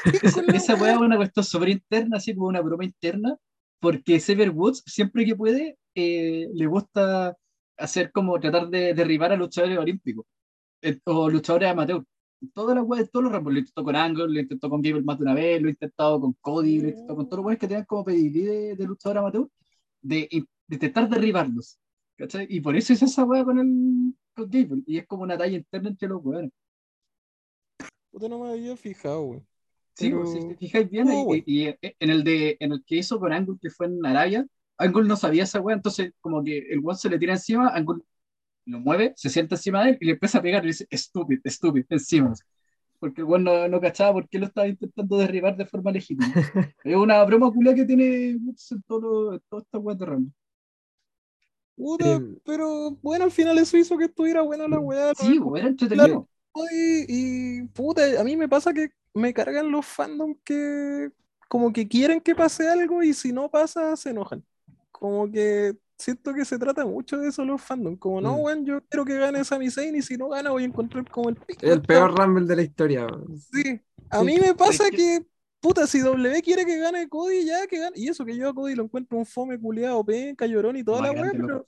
esa, 0.53 0.75
weá". 0.75 0.93
es 0.93 0.97
una 0.99 1.15
cuestión 1.15 1.45
súper 1.45 1.69
interna, 1.69 2.17
así 2.17 2.35
como 2.35 2.47
una 2.47 2.61
broma 2.61 2.83
interna, 2.83 3.37
porque 3.79 4.19
Xavier 4.19 4.49
Woods, 4.49 4.83
siempre 4.85 5.25
que 5.25 5.35
puede, 5.35 5.77
eh, 5.95 6.47
le 6.53 6.65
gusta 6.67 7.35
hacer 7.77 8.11
como 8.11 8.37
tratar 8.39 8.67
de 8.69 8.93
derribar 8.93 9.31
a 9.31 9.37
luchadores 9.37 9.77
olímpicos 9.77 10.25
eh, 10.81 10.99
o 11.05 11.29
luchadores 11.29 11.69
amateur. 11.69 12.03
Todas 12.53 12.75
las 12.75 12.85
weas, 12.85 13.09
todos 13.09 13.23
los 13.23 13.31
ramos, 13.33 13.53
lo 13.53 13.59
intentó 13.59 13.83
con 13.83 13.95
Angle, 13.95 14.27
lo 14.27 14.39
intentó 14.39 14.69
con 14.69 14.81
Gable 14.81 15.01
más 15.03 15.17
de 15.17 15.23
una 15.23 15.33
vez, 15.33 15.61
lo 15.61 15.69
intentado 15.69 16.19
con 16.19 16.33
Cody, 16.41 16.79
lo 16.81 16.89
intentó 16.89 17.15
con 17.15 17.25
todos 17.29 17.37
los 17.37 17.45
weones 17.45 17.59
que 17.59 17.67
tenían 17.67 17.85
como 17.85 18.03
pedigrí 18.03 18.41
de, 18.41 18.75
de 18.75 18.83
luchador 18.85 19.19
amateur, 19.19 19.47
de, 20.01 20.27
de 20.29 20.45
intentar 20.75 21.07
derribarlos. 21.09 21.79
¿Cachai? 22.17 22.47
Y 22.49 22.61
por 22.61 22.75
eso 22.75 22.93
es 22.93 23.01
esa 23.01 23.23
wea 23.23 23.43
con 23.43 23.59
el 23.59 24.13
con 24.35 24.49
Gable, 24.49 24.83
y 24.85 24.97
es 24.97 25.07
como 25.07 25.23
una 25.23 25.37
talla 25.37 25.55
interna 25.57 25.89
entre 25.89 26.09
los 26.09 26.23
weones. 26.23 26.51
Puta, 28.11 28.27
no 28.29 28.39
me 28.39 28.49
había 28.51 28.75
fijado, 28.75 29.21
weón. 29.23 29.47
Sí, 29.93 30.09
Pero- 30.09 30.21
pues, 30.23 30.31
si 30.33 30.39
te 30.47 30.55
fijáis 30.57 30.89
bien, 30.89 31.07
Oh, 31.09 31.21
y- 31.21 31.23
bueno. 31.25 31.43
y, 31.45 31.69
y 31.69 31.75
en 31.99 32.09
el 32.09 32.23
de 32.23 32.57
en 32.59 32.73
el 32.73 32.83
que 32.85 32.97
hizo 32.97 33.19
con 33.19 33.31
Angle, 33.31 33.55
que 33.61 33.69
fue 33.69 33.85
en 33.87 34.05
Arabia, 34.05 34.45
Angle 34.77 35.07
no 35.07 35.15
sabía 35.15 35.43
esa 35.43 35.61
wea, 35.61 35.75
entonces 35.75 36.11
como 36.19 36.43
que 36.43 36.57
el 36.69 36.79
one 36.83 36.95
se 36.97 37.09
le 37.09 37.17
tira 37.17 37.33
encima, 37.33 37.69
Angle 37.69 38.01
lo 38.65 38.79
mueve, 38.79 39.13
se 39.15 39.29
sienta 39.29 39.55
encima 39.55 39.83
de 39.83 39.91
él 39.91 39.97
y 40.01 40.05
le 40.05 40.11
empieza 40.13 40.39
a 40.39 40.41
pegar 40.41 40.63
y 40.63 40.67
le 40.67 40.71
dice, 40.71 40.87
estúpido, 40.89 41.39
estúpido, 41.45 41.85
encima. 41.89 42.33
Porque 42.99 43.21
el 43.21 43.27
one 43.27 43.43
no, 43.43 43.67
no 43.67 43.79
cachaba 43.79 44.13
por 44.13 44.27
qué 44.27 44.39
lo 44.39 44.47
estaba 44.47 44.67
intentando 44.67 45.17
derribar 45.17 45.55
de 45.55 45.65
forma 45.65 45.91
legítima. 45.91 46.25
es 46.83 46.95
una 46.95 47.23
broma 47.23 47.51
culia 47.51 47.75
que 47.75 47.85
tiene 47.85 48.29
en 48.31 48.55
todo, 48.87 49.33
en 49.35 49.41
toda 49.49 49.61
esta 49.61 49.77
wea 49.77 49.95
de 49.95 50.05
Rumble. 50.05 50.31
Puta, 51.75 52.21
pero 52.45 52.91
bueno, 53.01 53.25
al 53.25 53.31
final 53.31 53.57
eso 53.57 53.77
hizo 53.77 53.97
que 53.97 54.05
estuviera 54.05 54.41
buena 54.41 54.67
la 54.67 54.79
weá. 54.79 55.13
Sí, 55.15 55.39
¿no? 55.39 55.55
era 55.57 55.67
entretenido. 55.67 56.27
Y, 56.71 57.05
y, 57.59 57.61
puta, 57.73 58.01
a 58.19 58.23
mí 58.23 58.37
me 58.37 58.47
pasa 58.47 58.73
que 58.73 58.89
me 59.13 59.33
cargan 59.33 59.71
los 59.71 59.85
fandom 59.85 60.35
que 60.43 61.11
como 61.49 61.71
que 61.73 61.87
quieren 61.87 62.21
que 62.21 62.33
pase 62.33 62.67
algo 62.69 63.03
y 63.03 63.13
si 63.13 63.31
no 63.33 63.49
pasa 63.49 63.95
se 63.97 64.11
enojan. 64.11 64.43
Como 64.91 65.29
que 65.29 65.75
siento 65.97 66.33
que 66.33 66.45
se 66.45 66.57
trata 66.57 66.85
mucho 66.85 67.17
de 67.17 67.27
eso 67.29 67.43
los 67.43 67.61
fandom. 67.61 67.97
Como 67.97 68.21
no, 68.21 68.33
Mm. 68.37 68.39
weón, 68.41 68.65
yo 68.65 68.81
quiero 68.89 69.03
que 69.05 69.17
gane 69.17 69.43
Sami 69.43 69.69
Zayn 69.69 69.95
y 69.97 70.01
si 70.01 70.15
no 70.17 70.29
gana 70.29 70.51
voy 70.51 70.63
a 70.63 70.67
encontrar 70.67 71.09
como 71.11 71.27
el 71.29 71.35
pico. 71.35 71.59
El 71.65 71.81
peor 71.81 72.17
Rumble 72.17 72.45
de 72.45 72.55
la 72.55 72.61
historia. 72.61 73.05
Sí. 73.51 73.79
A 74.09 74.19
Sí. 74.19 74.25
mí 74.25 74.39
me 74.39 74.53
pasa 74.55 74.89
que, 74.89 75.25
puta, 75.65 75.87
si 75.87 75.99
W 76.01 76.41
quiere 76.43 76.63
que 76.63 76.77
gane 76.77 77.09
Cody, 77.09 77.45
ya 77.45 77.65
que 77.65 77.79
gane. 77.79 77.93
Y 77.95 78.07
eso 78.07 78.23
que 78.23 78.37
yo 78.37 78.49
a 78.49 78.53
Cody 78.53 78.75
lo 78.75 78.83
encuentro 78.83 79.17
un 79.17 79.25
fome 79.25 79.59
culiado, 79.59 80.05
penca, 80.05 80.45
llorón 80.45 80.77
y 80.77 80.83
toda 80.83 81.01
Más 81.01 81.15
la 81.15 81.21
weá, 81.21 81.31
pero 81.31 81.47
loco. 81.47 81.67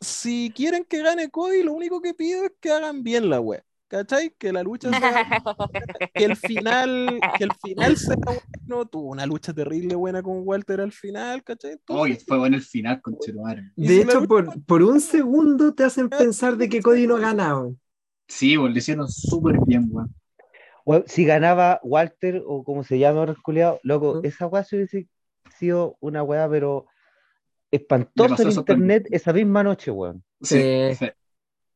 si 0.00 0.52
quieren 0.54 0.84
que 0.84 1.02
gane 1.02 1.30
Cody, 1.30 1.62
lo 1.62 1.72
único 1.72 2.02
que 2.02 2.12
pido 2.12 2.44
es 2.44 2.52
que 2.60 2.70
hagan 2.70 3.02
bien 3.02 3.30
la 3.30 3.40
weá. 3.40 3.64
¿Cachai? 3.88 4.32
Que 4.38 4.52
la 4.52 4.62
lucha 4.62 4.88
sea, 4.88 5.00
que 6.14 6.24
el 6.24 6.36
final, 6.36 7.18
que 7.36 7.42
el 7.42 7.50
final 7.60 7.96
sea 7.96 8.14
bueno. 8.14 8.86
Tuvo 8.86 9.08
una 9.08 9.26
lucha 9.26 9.52
terrible 9.52 9.96
buena 9.96 10.22
con 10.22 10.46
Walter 10.46 10.80
al 10.80 10.92
final, 10.92 11.42
¿cachai? 11.42 11.76
Oye, 11.88 12.16
fue 12.24 12.38
bueno 12.38 12.54
el 12.54 12.62
final, 12.62 13.02
con. 13.02 13.18
Y 13.74 13.88
De 13.88 14.02
hecho, 14.02 14.28
por, 14.28 14.64
por 14.64 14.84
un 14.84 15.00
segundo 15.00 15.74
te 15.74 15.82
hacen 15.82 16.08
pensar 16.08 16.56
de 16.56 16.68
que 16.68 16.80
Cody 16.80 17.08
no 17.08 17.16
ha 17.16 17.20
ganado. 17.20 17.74
Sí, 18.28 18.54
le 18.56 18.78
hicieron 18.78 19.08
súper 19.08 19.58
bien, 19.66 19.88
weón. 19.90 20.14
Si 21.06 21.24
ganaba 21.24 21.80
Walter 21.82 22.42
o 22.46 22.64
como 22.64 22.84
se 22.84 22.98
llama 22.98 23.20
ahora 23.20 23.32
el 23.32 23.42
culiao, 23.42 23.80
loco, 23.82 24.20
esa 24.22 24.46
weá 24.46 24.64
sí 24.64 24.76
hubiese 24.76 25.08
sido 25.58 25.96
una 26.00 26.22
weá, 26.22 26.48
pero 26.48 26.86
espantosa 27.70 28.42
en 28.42 28.50
internet 28.52 29.06
esa 29.10 29.32
misma 29.32 29.62
noche, 29.62 29.90
weón. 29.90 30.22
Sí. 30.42 30.58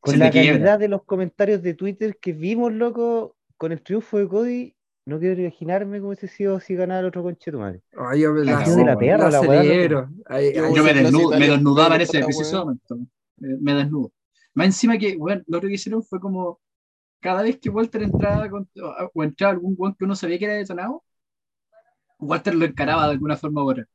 Con 0.00 0.12
Se 0.14 0.18
la 0.18 0.30
quiebra. 0.30 0.52
calidad 0.52 0.78
de 0.78 0.88
los 0.88 1.04
comentarios 1.04 1.62
de 1.62 1.74
Twitter 1.74 2.18
que 2.20 2.32
vimos, 2.32 2.72
loco, 2.72 3.36
con 3.56 3.72
el 3.72 3.80
triunfo 3.82 4.18
de 4.18 4.28
Cody, 4.28 4.74
no 5.06 5.18
quiero 5.18 5.40
imaginarme 5.40 5.98
cómo 5.98 6.08
hubiese 6.08 6.28
sido 6.28 6.60
si 6.60 6.74
ganara 6.74 7.00
el 7.00 7.06
otro 7.06 7.22
conchero 7.22 7.58
madre. 7.60 7.80
Ay, 7.96 8.20
yo 8.22 8.32
me 8.32 8.44
La 8.44 8.60
la, 8.60 8.68
de 8.76 8.84
la 8.84 8.98
perra, 8.98 9.30
la 9.30 9.42
Yo- 9.42 10.84
me, 10.84 10.94
desnudo, 10.94 11.38
me 11.38 11.48
desnudaba 11.48 11.96
en 11.96 12.00
ese 12.02 12.22
weá. 12.24 12.58
momento. 12.64 12.98
Me, 13.38 13.56
me 13.60 13.74
desnudo. 13.74 14.12
Más 14.54 14.66
encima 14.66 14.98
que, 14.98 15.16
bueno, 15.16 15.42
lo 15.46 15.56
otro 15.58 15.68
que 15.68 15.74
hicieron 15.74 16.02
fue 16.02 16.20
como 16.20 16.60
cada 17.24 17.42
vez 17.42 17.58
que 17.60 17.70
Walter 17.70 18.02
entraba 18.04 18.48
con- 18.50 18.68
o- 19.14 19.24
entraba 19.24 19.54
algún 19.54 19.74
weón 19.78 19.94
que 19.96 20.04
uno 20.06 20.16
sabía 20.16 20.38
que 20.38 20.46
era 20.46 20.54
detonado, 20.56 21.04
Walter 22.18 22.54
lo 22.54 22.64
encaraba 22.64 23.06
de 23.06 23.12
alguna 23.12 23.36
forma 23.36 23.64
u 23.64 23.70
otra. 23.70 23.86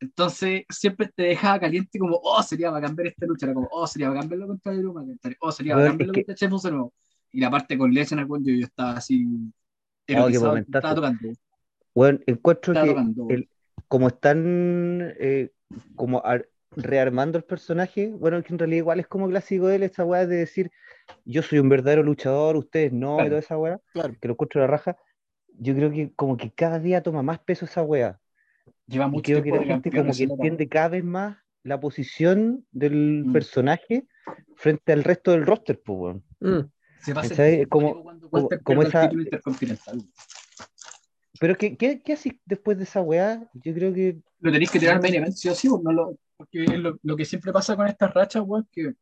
Entonces 0.00 0.62
siempre 0.70 1.08
te 1.14 1.24
dejaba 1.24 1.58
caliente 1.60 1.98
como, 1.98 2.20
oh, 2.22 2.42
sería 2.42 2.70
bacán 2.70 2.94
ver 2.94 3.08
esta 3.08 3.26
lucha, 3.26 3.46
era 3.46 3.54
como, 3.54 3.68
oh, 3.72 3.86
sería 3.86 4.08
bacán 4.10 4.28
verlo 4.28 4.46
contra 4.46 4.72
Drew 4.72 4.92
McIntyre, 4.92 5.36
oh, 5.40 5.50
sería 5.52 5.76
bacán 5.76 5.98
verlo 5.98 6.14
contra 6.14 6.34
de 6.34 6.70
nuevo. 6.70 6.94
Y 7.32 7.40
la 7.40 7.50
parte 7.50 7.76
con 7.76 7.92
Lesnar, 7.92 8.24
weón, 8.26 8.44
yo, 8.44 8.54
yo 8.54 8.64
estaba 8.66 8.92
así 8.92 9.26
qué 10.06 10.14
erotizado, 10.14 10.48
momentazo. 10.48 10.76
estaba 10.76 10.94
tocando, 10.94 11.28
Bueno, 11.94 12.20
encuentro 12.26 12.72
estaba 12.72 12.86
que 12.86 12.90
tocando. 12.90 13.24
el- 13.28 13.48
como 13.88 14.08
están 14.08 15.14
eh, 15.18 15.52
como 15.96 16.24
ar- 16.24 16.48
rearmando 16.76 17.38
el 17.38 17.44
personaje, 17.44 18.08
bueno, 18.10 18.42
que 18.42 18.52
en 18.52 18.58
realidad 18.58 18.78
igual 18.78 19.00
es 19.00 19.08
como 19.08 19.28
clásico 19.28 19.66
de 19.68 19.76
él, 19.76 19.82
esa 19.84 20.04
weá 20.04 20.26
de 20.26 20.36
decir, 20.36 20.70
yo 21.24 21.42
soy 21.42 21.58
un 21.58 21.68
verdadero 21.68 22.02
luchador, 22.02 22.56
ustedes 22.56 22.92
no, 22.92 23.14
y 23.14 23.16
Claro. 23.16 23.28
toda 23.30 23.40
esa 23.40 23.58
weá, 23.58 23.80
Claro. 23.92 24.16
que 24.20 24.28
lo 24.28 24.32
encuentro 24.34 24.60
de 24.60 24.66
la 24.66 24.70
raja, 24.70 24.96
yo 25.60 25.74
creo 25.74 25.90
que 25.90 26.12
como 26.14 26.36
que 26.36 26.50
cada 26.52 26.78
día 26.78 27.02
toma 27.02 27.22
más 27.22 27.38
peso 27.40 27.64
esa 27.64 27.82
weá. 27.82 28.20
Lleva 28.86 29.06
Y 29.06 29.10
mucho 29.10 29.22
creo 29.24 29.38
que 29.38 29.42
tiempo 29.50 29.60
la 29.60 29.66
de 29.66 29.72
gente 29.74 29.90
como 29.90 30.12
que 30.12 30.22
entiende 30.24 30.68
cada 30.68 30.88
vez 30.88 31.04
más 31.04 31.36
la 31.62 31.80
posición 31.80 32.64
del 32.70 33.24
Mm. 33.26 33.32
personaje 33.32 34.06
frente 34.56 34.92
al 34.92 35.04
resto 35.04 35.32
del 35.32 35.44
roster, 35.46 35.80
pues, 35.84 35.98
weón. 35.98 36.24
mm. 36.40 36.70
Se 37.00 37.12
va 37.14 37.20
a 37.20 37.24
sentir 37.24 37.68
Como- 37.68 37.90
como, 37.92 38.02
cuando 38.02 38.28
como- 38.64 38.82
esa- 38.82 39.10
intercontinental. 39.12 40.02
Pero 41.40 41.56
¿qué, 41.56 41.76
qué, 41.76 42.00
qué 42.00 42.12
haces 42.14 42.32
después 42.44 42.76
de 42.78 42.84
esa 42.84 43.00
weá? 43.00 43.48
Yo 43.54 43.72
creo 43.74 43.92
que 43.94 44.18
Lo 44.40 44.50
tenéis 44.50 44.70
que 44.70 44.80
tirar 44.80 44.96
al 44.96 45.02
main 45.02 45.14
event, 45.14 45.34
sí 45.34 45.48
o 45.48 45.54
sí, 45.54 45.68
no 45.68 45.92
lo, 45.92 46.18
porque 46.36 46.64
es 46.64 46.78
lo, 46.78 46.98
lo 47.02 47.16
que 47.16 47.24
siempre 47.24 47.52
pasa 47.52 47.76
con 47.76 47.86
estas 47.86 48.12
rachas, 48.12 48.42
weón, 48.44 48.66
que 48.72 48.94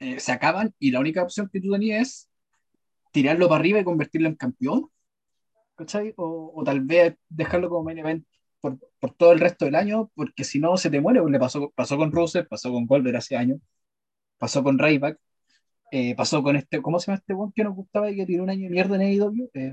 eh, 0.00 0.20
se 0.20 0.32
acaban 0.32 0.74
y 0.78 0.90
la 0.90 1.00
única 1.00 1.22
opción 1.22 1.48
que 1.52 1.60
tú 1.60 1.72
tenías 1.72 2.00
es 2.02 2.30
tirarlo 3.12 3.48
para 3.48 3.60
arriba 3.60 3.80
y 3.80 3.84
convertirlo 3.84 4.28
en 4.28 4.36
campeón, 4.36 4.90
¿cachai? 5.76 6.14
O, 6.16 6.52
o 6.54 6.64
tal 6.64 6.80
vez 6.80 7.16
dejarlo 7.28 7.68
como 7.68 7.84
main 7.84 7.98
event 7.98 8.26
por, 8.60 8.78
por 8.98 9.12
todo 9.14 9.32
el 9.32 9.40
resto 9.40 9.66
del 9.66 9.74
año, 9.74 10.10
porque 10.14 10.44
si 10.44 10.58
no 10.58 10.76
se 10.76 10.90
te 10.90 11.00
muere, 11.00 11.20
pues 11.20 11.32
le 11.32 11.38
pasó, 11.38 11.70
pasó 11.74 11.96
con 11.96 12.12
Rusev, 12.12 12.48
pasó 12.48 12.72
con 12.72 12.86
Goldberg 12.86 13.16
hace 13.16 13.36
años, 13.36 13.60
pasó 14.38 14.62
con 14.62 14.78
Ryback. 14.78 15.18
Eh, 15.90 16.16
pasó 16.16 16.42
con 16.42 16.56
este, 16.56 16.82
¿cómo 16.82 16.98
se 16.98 17.06
llama 17.06 17.18
este 17.18 17.34
one 17.34 17.52
que 17.54 17.62
nos 17.62 17.76
gustaba 17.76 18.10
y 18.10 18.16
que 18.16 18.26
tiene 18.26 18.42
un 18.42 18.50
año 18.50 18.64
de 18.64 18.70
mierda 18.70 18.96
en 18.96 19.02
AEW? 19.02 19.50
Eh, 19.54 19.72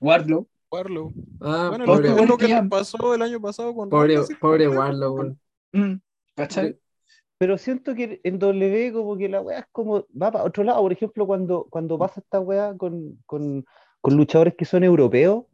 Wardlow. 0.00 0.48
Warlow. 0.70 1.12
Ah, 1.40 1.68
Bueno, 1.70 1.86
pobre, 1.86 2.26
lo, 2.26 2.36
que 2.36 2.62
pasó 2.68 3.14
el 3.14 3.22
año 3.22 3.40
pasado 3.40 3.74
con 3.74 3.88
pobre, 3.88 4.18
pobre 4.40 4.68
Warlow. 4.68 5.36
Mm, 5.72 5.94
¿Cachai? 6.34 6.78
Pero 7.38 7.58
siento 7.58 7.94
que 7.94 8.20
en 8.24 8.38
W 8.38 8.92
como 8.92 9.16
que 9.16 9.28
la 9.28 9.42
weá 9.42 9.60
es 9.60 9.66
como, 9.72 10.06
va 10.20 10.30
para 10.32 10.44
otro 10.44 10.64
lado, 10.64 10.80
por 10.80 10.92
ejemplo, 10.92 11.26
cuando, 11.26 11.66
cuando 11.70 11.98
pasa 11.98 12.20
esta 12.20 12.40
weá 12.40 12.76
con, 12.76 13.22
con, 13.26 13.66
con 14.00 14.16
luchadores 14.16 14.54
que 14.54 14.64
son 14.64 14.84
europeos 14.84 15.44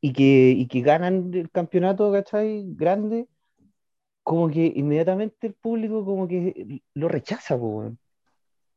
y 0.00 0.12
que, 0.12 0.50
y 0.56 0.66
que 0.68 0.80
ganan 0.82 1.32
el 1.34 1.50
campeonato, 1.50 2.12
¿cachai? 2.12 2.64
Grande, 2.76 3.26
como 4.22 4.48
que 4.48 4.72
inmediatamente 4.76 5.48
el 5.48 5.54
público 5.54 6.04
como 6.04 6.28
que 6.28 6.82
lo 6.94 7.08
rechaza, 7.08 7.58
po, 7.58 7.66
weón. 7.66 7.98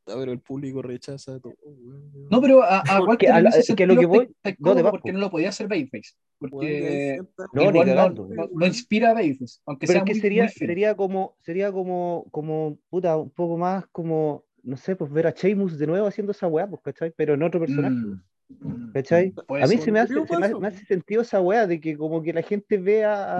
Pero 0.05 0.31
el 0.31 0.39
público 0.39 0.81
rechaza 0.81 1.39
todo. 1.39 1.55
weón. 1.63 2.27
No, 2.29 2.39
pero 2.41 2.61
a, 2.63 2.79
a 2.81 2.99
Porque 2.99 3.27
a 3.27 3.39
ese 3.39 3.75
que 3.75 3.87
lo 3.87 3.97
que 3.97 4.05
voy- 4.05 4.25
está- 4.25 4.49
está 4.49 4.73
no, 4.83 4.91
porque 4.91 5.11
po. 5.11 5.13
no 5.13 5.19
lo 5.19 5.31
podía 5.31 5.49
hacer 5.49 5.67
Babyface. 5.67 6.13
Porque 6.37 7.19
No, 7.53 7.71
ni 7.71 7.79
no, 7.85 8.09
no- 8.09 8.49
no 8.53 8.65
inspira 8.67 9.11
a 9.11 9.13
Babyface, 9.13 9.61
aunque 9.65 9.87
Pero 9.87 9.99
sea 9.99 10.01
es 10.03 10.05
que 10.05 10.13
muy, 10.13 10.21
sería, 10.21 10.43
muy 10.43 10.51
sería 10.51 10.95
como, 10.95 11.37
sería 11.41 11.71
como, 11.71 12.25
como, 12.31 12.77
puta, 12.89 13.17
un 13.17 13.31
poco 13.31 13.57
más 13.57 13.85
como, 13.91 14.43
no 14.63 14.77
sé, 14.77 14.95
pues 14.95 15.11
ver 15.11 15.27
a 15.27 15.31
Sheamus 15.31 15.77
de 15.79 15.87
nuevo 15.87 16.05
haciendo 16.07 16.31
esa 16.33 16.47
weá, 16.47 16.67
pues, 16.67 16.81
¿cachai? 16.83 17.11
Pero 17.15 17.33
en 17.33 17.41
otro 17.43 17.59
personaje. 17.59 17.95
Mm, 17.95 18.21
mm, 18.59 18.91
¿Cachai? 18.93 19.31
puede 19.47 19.63
A 19.63 19.67
mí 19.67 19.77
se 19.77 19.91
me 19.91 19.99
hace, 19.99 20.13
se 20.13 20.19
me, 20.19 20.25
paso. 20.27 20.59
me 20.59 20.67
hace 20.67 20.85
sentido 20.85 21.21
esa 21.23 21.41
weá 21.41 21.65
de 21.65 21.79
que 21.79 21.97
como 21.97 22.21
que 22.21 22.31
la 22.33 22.43
gente 22.43 22.77
ve 22.77 23.03
a, 23.05 23.39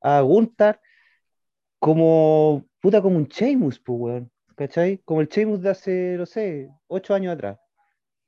a, 0.00 0.18
a 0.18 0.20
Gunther 0.22 0.80
como 1.78 2.64
puta 2.80 3.02
como 3.02 3.16
un 3.18 3.26
Sheamus, 3.26 3.78
pues 3.80 3.98
weón. 4.00 4.30
¿Cachai? 4.56 4.98
Como 5.04 5.20
el 5.20 5.28
Sheamus 5.28 5.60
de 5.62 5.70
hace, 5.70 6.16
no 6.16 6.26
sé, 6.26 6.70
ocho 6.88 7.14
años 7.14 7.34
atrás. 7.34 7.58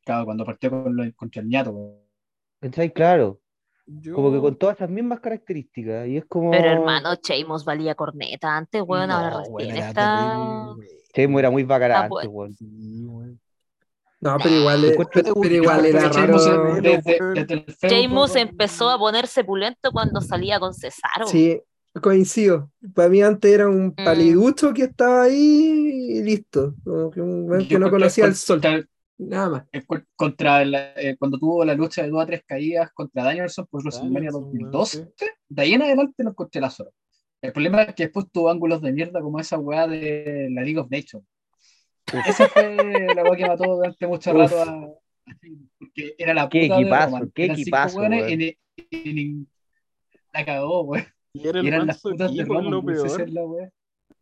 Claro, 0.04 0.24
cuando 0.26 0.44
partió 0.44 0.70
con 0.70 0.94
lo, 0.94 1.04
contra 1.16 1.42
el 1.42 1.48
ñato. 1.48 2.02
¿Cachai? 2.60 2.92
Claro. 2.92 3.40
Yo- 3.86 4.14
Como 4.14 4.30
que 4.30 4.38
con 4.38 4.56
todas 4.56 4.76
esas 4.76 4.90
mismas 4.90 5.20
características. 5.20 6.06
Y 6.08 6.18
es 6.18 6.26
como. 6.26 6.50
Pero 6.50 6.68
hermano, 6.70 7.14
Sheamus 7.14 7.64
valía 7.64 7.94
corneta 7.94 8.54
antes, 8.56 8.82
weón, 8.86 9.10
ahora 9.10 9.42
recién 9.56 9.76
está. 9.78 10.74
Sheamus 11.14 11.38
era 11.38 11.50
muy 11.50 11.64
bacán 11.64 11.92
Ah, 11.92 11.96
antes, 12.00 12.10
pues. 12.10 12.28
weón. 12.30 12.52
Sí, 12.54 13.04
weón. 13.06 13.40
No, 14.20 14.36
pero 14.42 14.54
igual, 14.54 14.84
es- 14.84 14.90
Encuentro- 14.92 15.22
pero, 15.22 15.34
pero 15.40 15.54
igual 15.54 15.86
era 15.86 16.08
raro. 16.08 16.36
eh, 16.84 17.66
Sheamus 17.88 18.36
empezó 18.36 18.90
a 18.90 18.98
ponerse 18.98 19.44
pulento 19.44 19.92
cuando 19.92 20.20
salía 20.20 20.58
con 20.60 20.74
Cesaro. 20.74 21.26
Sí, 21.26 21.62
coincido. 22.00 22.70
Para 22.94 23.08
mí 23.08 23.22
antes 23.22 23.50
era 23.52 23.68
un 23.68 23.88
Mm. 23.88 23.94
paliducho 24.04 24.72
que 24.74 24.82
estaba 24.84 25.22
ahí 25.24 26.08
y 26.18 26.22
listo. 26.22 26.74
Como 26.84 27.10
que 27.10 27.20
un 27.20 27.58
Yo 27.60 27.68
que 27.68 27.78
no 27.78 27.90
conocía 27.90 28.24
el 28.26 28.34
sol. 28.34 28.60
contra- 28.60 28.86
Nada 29.20 29.48
más. 29.48 29.64
eh, 29.72 29.82
contra 30.14 30.64
la- 30.64 30.92
eh, 30.94 31.16
cuando 31.18 31.38
tuvo 31.38 31.64
la 31.64 31.74
lucha 31.74 32.02
de 32.02 32.08
dos 32.10 32.22
a 32.22 32.26
tres 32.26 32.42
caídas 32.46 32.90
contra 32.92 33.24
Danielson 33.24 33.66
por 33.68 33.82
WrestleMania 33.82 34.30
Danielson, 34.30 34.42
2012, 34.44 34.98
weón, 34.98 35.12
de 35.48 35.62
ahí 35.62 35.72
en 35.74 35.82
adelante 35.82 36.22
no 36.22 36.30
encontré 36.30 36.60
la 36.60 36.70
zona. 36.70 36.90
El 37.42 37.52
problema 37.52 37.82
es 37.82 37.94
que 37.94 38.04
después 38.04 38.26
tuvo 38.32 38.48
ángulos 38.50 38.80
de 38.82 38.92
mierda 38.92 39.20
como 39.20 39.38
esa 39.40 39.58
weá 39.58 39.86
de 39.86 40.48
la 40.52 40.62
League 40.62 40.78
of 40.78 40.88
Nations. 40.90 41.24
Esa 42.26 42.48
fue 42.48 42.76
la 43.14 43.22
weá 43.24 43.36
que 43.36 43.46
mató 43.46 43.64
durante 43.76 44.06
mucho 44.06 44.30
Uf. 44.30 44.36
rato 44.36 44.60
a. 44.62 44.64
a- 44.72 44.88
Porque 45.78 46.14
era 46.16 46.32
la 46.32 46.48
Qué 46.48 46.62
puta 46.62 46.76
de 46.76 46.80
equipazo, 46.82 47.06
Roman. 47.16 47.32
qué 47.34 47.44
equipazo, 47.44 47.98
weón. 47.98 48.12
en- 48.14 48.56
en- 48.92 49.48
la 50.32 50.44
cagó, 50.44 50.82
weón. 50.84 51.04
Y 51.32 51.46
era 51.46 51.60
Y 51.60 51.62
el 51.62 51.68
eran 51.68 51.86
las 51.86 51.96
manso 51.96 52.10
putas 52.10 52.34
de 52.34 52.44
Roman, 52.44 52.70
lo 52.70 52.80
si 52.80 52.86
peor. 52.86 53.20
es 53.22 53.32
la. 53.32 53.42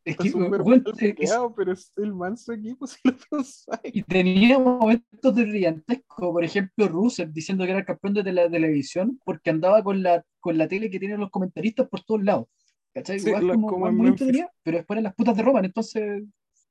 Es 0.05 0.17
que, 0.17 0.31
mal 0.31 0.85
es- 1.21 1.39
pero 1.57 1.73
es 1.73 1.93
el 1.97 2.15
manso 2.15 2.53
equipo 2.53 2.87
si 2.87 2.99
lo 3.05 3.17
pensáis. 3.31 3.95
Y 3.95 4.03
tenía 4.03 4.59
momentos 4.59 5.35
de 5.35 5.45
brillantesco, 5.45 6.33
por 6.33 6.45
ejemplo, 6.45 6.89
Rusev 6.89 7.33
diciendo 7.33 7.65
que 7.65 7.71
era 7.71 7.81
el 7.81 7.87
campeón 7.87 8.15
de 8.15 8.33
la 8.33 8.49
televisión 8.49 9.21
porque 9.25 9.51
andaba 9.51 9.83
con 9.83 10.03
la, 10.03 10.25
con 10.41 10.59
la 10.59 10.69
tele 10.69 10.91
que 10.91 10.99
tienen 11.01 11.19
los 11.21 11.31
comentaristas 11.31 11.89
por 11.89 12.03
todos 12.05 12.23
lados. 12.23 12.47
¿Cachai? 12.95 13.19
Sí, 13.19 13.29
Igual 13.29 13.49
como, 13.51 13.69
como 13.69 13.93
muy 13.93 14.09
entretenida, 14.09 14.51
pero 14.63 14.79
después 14.79 14.95
eran 14.97 15.05
las 15.05 15.15
putas 15.15 15.37
de 15.37 15.43
Roman, 15.43 15.65
entonces 15.65 16.23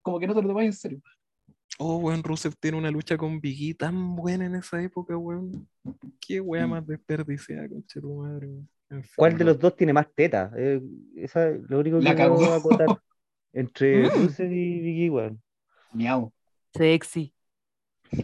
como 0.01 0.19
que 0.19 0.27
no 0.27 0.33
te 0.33 0.41
lo 0.41 0.47
tomas 0.47 0.65
en 0.65 0.73
serio. 0.73 1.01
Oh, 1.77 1.97
weón, 1.97 2.23
Rusev 2.23 2.55
tiene 2.55 2.77
una 2.77 2.89
lucha 2.89 3.17
con 3.17 3.41
Biggie 3.41 3.73
tan 3.73 4.15
buena 4.15 4.45
en 4.45 4.55
esa 4.55 4.81
época, 4.81 5.17
weón. 5.17 5.67
Qué 6.19 6.39
wea 6.39 6.65
más 6.67 6.87
desperdiciada, 6.87 7.67
conche 7.67 7.99
tu 7.99 8.13
madre, 8.15 8.47
weón. 8.47 8.69
Enfermo. 8.89 9.13
¿Cuál 9.15 9.37
de 9.37 9.43
los 9.45 9.59
dos 9.59 9.75
tiene 9.75 9.93
más 9.93 10.07
teta? 10.13 10.51
Eh, 10.57 10.81
esa 11.17 11.49
es 11.49 11.61
lo 11.69 11.79
único 11.79 11.97
que 11.99 12.03
La 12.05 12.15
cagó. 12.15 12.43
acotar. 12.53 12.87
Entre 13.53 14.03
Mm. 14.09 14.09
Rusev 14.23 14.51
y 14.51 14.79
Biggie, 14.81 15.09
weón. 15.09 15.41
Miau. 15.93 16.31
Sexy. 16.73 17.33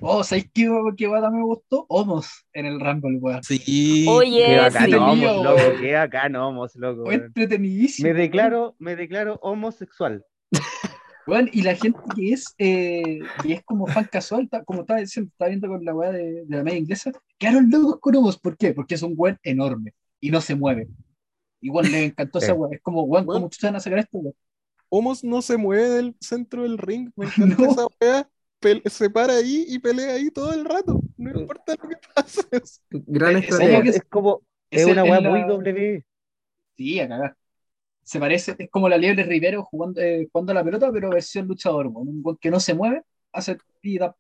Oh, 0.02 0.24
¿sabéis 0.24 0.50
qué, 0.54 0.70
qué 0.98 1.08
guata 1.08 1.30
me 1.32 1.42
gustó? 1.42 1.86
Homos 1.90 2.46
en 2.54 2.66
el 2.66 2.80
Rumble, 2.80 3.18
weón. 3.18 3.42
Sí. 3.44 4.06
Oye, 4.10 4.46
Qué 4.46 4.54
sí. 4.54 4.60
bacán 4.60 4.86
sí. 4.88 4.94
homos, 4.94 5.44
loco, 5.44 5.62
qué 5.82 5.94
bacán 5.94 6.36
homos, 6.36 6.76
loco. 6.76 7.06
Fue 7.06 7.16
entretenidísimo. 7.16 8.08
Me 8.10 8.14
declaro, 8.14 8.76
me 8.78 8.96
declaro 8.96 9.40
homosexual. 9.42 10.24
Weón, 11.28 11.50
y 11.54 11.62
la 11.62 11.76
gente 11.76 12.00
que 12.16 12.34
es, 12.34 12.46
eh, 12.58 13.20
que 13.44 13.54
es 13.54 13.64
como 13.64 13.86
fan 13.88 14.10
casual, 14.12 14.50
como 14.66 14.82
estaba 14.82 15.00
diciendo, 15.00 15.30
estaba 15.32 15.50
viendo 15.50 15.68
con 15.68 15.86
la 15.86 15.94
weá 15.94 16.12
de, 16.12 16.46
de 16.46 16.58
la 16.58 16.64
media 16.64 16.80
inglesa, 16.80 17.12
quedaron 17.38 17.70
locos 17.70 18.00
con 18.02 18.16
Homos. 18.16 18.40
¿Por 18.40 18.58
qué? 18.58 18.74
Porque 18.74 18.96
es 18.96 19.04
un 19.04 19.14
weón 19.16 19.38
enorme 19.44 19.94
y 20.22 20.32
no 20.32 20.40
se 20.40 20.56
mueve. 20.56 20.88
Igual 21.60 21.92
le 21.92 22.06
encantó 22.06 22.40
esa 22.40 22.54
weá. 22.54 22.74
Es 22.76 22.82
como, 22.82 23.04
weón. 23.04 23.26
¿cómo 23.26 23.50
chucha 23.50 23.68
van 23.68 23.76
a 23.76 23.80
sacar 23.82 24.00
esto, 24.00 24.18
weón? 24.20 24.36
Homos 24.90 25.24
no 25.24 25.42
se 25.42 25.58
mueve 25.58 25.90
del 25.90 26.16
centro 26.22 26.64
del 26.64 26.78
ring. 26.78 27.12
Me 27.16 27.26
encanta 27.56 27.56
No. 27.64 27.72
esa 27.72 27.88
wea. 28.02 28.30
Pel- 28.62 28.88
se 28.90 29.10
para 29.10 29.34
ahí 29.38 29.66
y 29.68 29.80
pelea 29.80 30.14
ahí 30.16 30.30
todo 30.32 30.54
el 30.54 30.64
rato. 30.66 31.02
No 31.18 31.32
importa 31.42 31.76
lo 31.82 31.90
que 31.90 31.96
pase. 32.16 32.42
Gran 32.90 33.38
Eh, 33.38 33.40
estrategia. 33.40 33.80
¿cómo 33.80 33.84
que 33.84 33.90
Es, 33.90 34.04
como, 34.10 34.42
es 34.70 34.86
una 34.86 35.04
weá 35.04 35.20
la- 35.22 35.30
muy 35.30 35.42
W. 35.44 36.06
Sí, 36.78 37.00
a 37.00 37.08
cagar. 37.08 37.36
Se 38.04 38.20
parece, 38.20 38.56
es 38.58 38.70
como 38.70 38.90
la 38.90 38.98
liebre 38.98 39.24
Rivero 39.24 39.64
jugando, 39.64 40.02
eh, 40.02 40.28
jugando 40.32 40.52
a 40.52 40.56
la 40.56 40.64
pelota, 40.64 40.92
pero 40.92 41.10
versión 41.10 41.48
luchador. 41.48 41.88
Un 41.88 42.22
weón 42.24 42.38
que 42.38 42.52
no 42.52 42.60
se 42.60 42.74
mueve, 42.74 43.04
hace 43.32 43.58
y 43.82 43.98
da, 43.98 44.16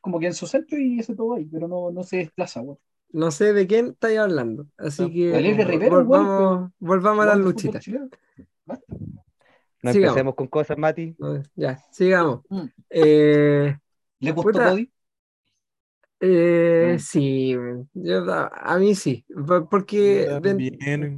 como 0.00 0.18
que 0.18 0.26
en 0.26 0.34
su 0.34 0.46
centro 0.46 0.78
y 0.78 0.98
hace 1.00 1.14
todo 1.14 1.34
ahí, 1.34 1.44
pero 1.44 1.68
no, 1.68 1.90
no 1.90 2.02
se 2.02 2.18
desplaza, 2.18 2.62
weón. 2.62 2.78
No 3.12 3.30
sé 3.30 3.52
de 3.52 3.66
quién 3.66 3.88
estáis 3.88 4.18
hablando. 4.18 4.66
Así 4.78 5.02
No, 5.02 5.08
que 5.10 5.64
Rivero, 5.64 6.04
volvamos, 6.04 6.70
volvamos 6.78 7.24
a 7.24 7.28
las 7.28 7.38
luchitas. 7.38 7.86
No 7.86 8.08
Sigamos. 9.92 9.96
empecemos 10.10 10.34
con 10.36 10.46
cosas, 10.46 10.78
Mati. 10.78 11.14
Ya, 11.56 11.78
sigamos. 11.90 12.42
Mm. 12.48 12.64
Eh, 12.90 13.76
¿Le 14.20 14.32
gustó 14.32 14.52
Puta. 14.52 14.70
Cody? 14.70 14.90
eh, 16.20 16.92
Mm. 16.94 16.98
sí, 17.00 17.56
yo- 17.94 18.32
a, 18.32 18.46
a 18.46 18.78
mí 18.78 18.94
sí, 18.94 19.24
po- 19.46 19.68
porque 19.68 20.28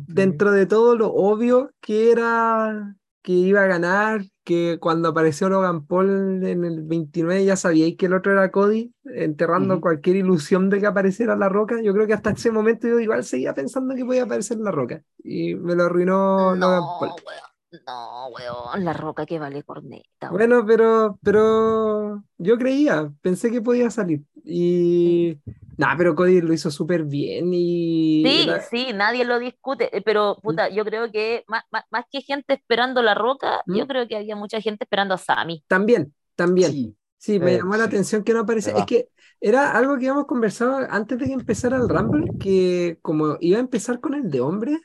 dentro 0.09 0.51
de 0.51 0.66
todo 0.66 0.97
lo 0.97 1.12
obvio 1.12 1.70
que 1.80 2.11
era 2.11 2.97
que 3.24 3.32
iba 3.32 3.62
a 3.64 3.66
ganar, 3.66 4.22
que 4.44 4.78
cuando 4.80 5.08
apareció 5.10 5.48
Logan 5.48 5.86
Paul 5.86 6.44
en 6.46 6.64
el 6.64 6.82
29 6.84 7.44
ya 7.46 7.56
sabíais 7.56 7.96
que 7.96 8.06
el 8.06 8.14
otro 8.14 8.32
era 8.32 8.50
Cody, 8.52 8.94
enterrando 9.04 9.80
cualquier 9.80 10.16
ilusión 10.16 10.70
de 10.70 10.80
que 10.80 10.86
apareciera 10.86 11.36
La 11.36 11.48
Roca. 11.48 11.82
Yo 11.82 11.94
creo 11.94 12.06
que 12.06 12.14
hasta 12.14 12.30
ese 12.32 12.52
momento 12.52 12.86
yo 12.88 13.00
igual 13.00 13.24
seguía 13.24 13.54
pensando 13.54 13.94
que 13.96 14.04
podía 14.04 14.24
aparecer 14.24 14.58
La 14.58 14.70
Roca 14.72 15.02
y 15.24 15.56
me 15.56 15.74
lo 15.74 15.84
arruinó 15.84 16.54
Logan 16.54 16.90
No, 16.90 16.96
Paul. 17.00 17.12
weón. 17.26 17.53
No, 17.86 18.28
weón. 18.28 18.84
La 18.84 18.92
roca 18.92 19.26
que 19.26 19.38
vale 19.38 19.62
corneta. 19.64 20.32
weón. 20.32 20.36
Bueno, 20.38 20.64
pero, 20.66 21.18
pero 21.22 22.24
yo 22.38 22.58
creía, 22.58 23.12
pensé 23.22 23.50
que 23.50 23.60
podía 23.62 23.90
salir. 23.90 24.22
Y 24.42 25.38
nada, 25.76 25.96
pero 25.96 26.14
Cody 26.14 26.40
lo 26.40 26.52
hizo 26.52 26.70
súper 26.70 27.04
bien 27.04 27.50
y 27.52 28.22
Sí, 28.22 28.46
la- 28.46 28.60
sí, 28.60 28.92
nadie 28.94 29.24
lo 29.26 29.38
discute, 29.38 29.94
eh, 29.96 30.00
pero 30.02 30.38
puta, 30.42 30.68
yo 30.70 30.84
creo 30.84 31.10
que 31.12 31.44
más, 31.46 31.64
más, 31.70 31.84
más 31.90 32.04
que 32.10 32.22
gente 32.22 32.54
esperando 32.54 33.02
la 33.02 33.14
roca, 33.14 33.64
yo 33.70 33.84
¿Mm? 33.84 33.86
creo 33.86 34.08
que 34.08 34.16
había 34.16 34.34
mucha 34.36 34.60
gente 34.62 34.84
esperando 34.84 35.14
a 35.14 35.18
Sammy. 35.18 35.62
también, 35.68 36.14
también. 36.34 36.70
Sí. 36.72 36.96
Sí, 37.18 37.40
me 37.40 37.52
Eh, 37.52 37.58
llamó 37.58 37.76
la 37.76 37.84
sí. 37.84 37.88
atención 37.88 38.22
que 38.22 38.34
no 38.34 38.40
aparece. 38.40 38.72
Se 38.72 38.78
Es 38.78 38.84
que 38.86 39.08
era 39.40 39.72
algo 39.76 39.92
que 39.94 40.00
habíamos 40.08 40.26
conversado 40.26 40.86
antes 40.90 41.18
de 41.18 41.26
que 41.26 41.32
empezara 41.32 41.76
el 41.78 41.88
Rumble, 41.88 42.30
que 42.38 42.98
como 43.02 43.36
iba 43.40 43.56
a 43.58 43.60
empezar 43.60 44.00
con 44.00 44.14
el 44.14 44.30
de 44.30 44.40
hombres, 44.40 44.78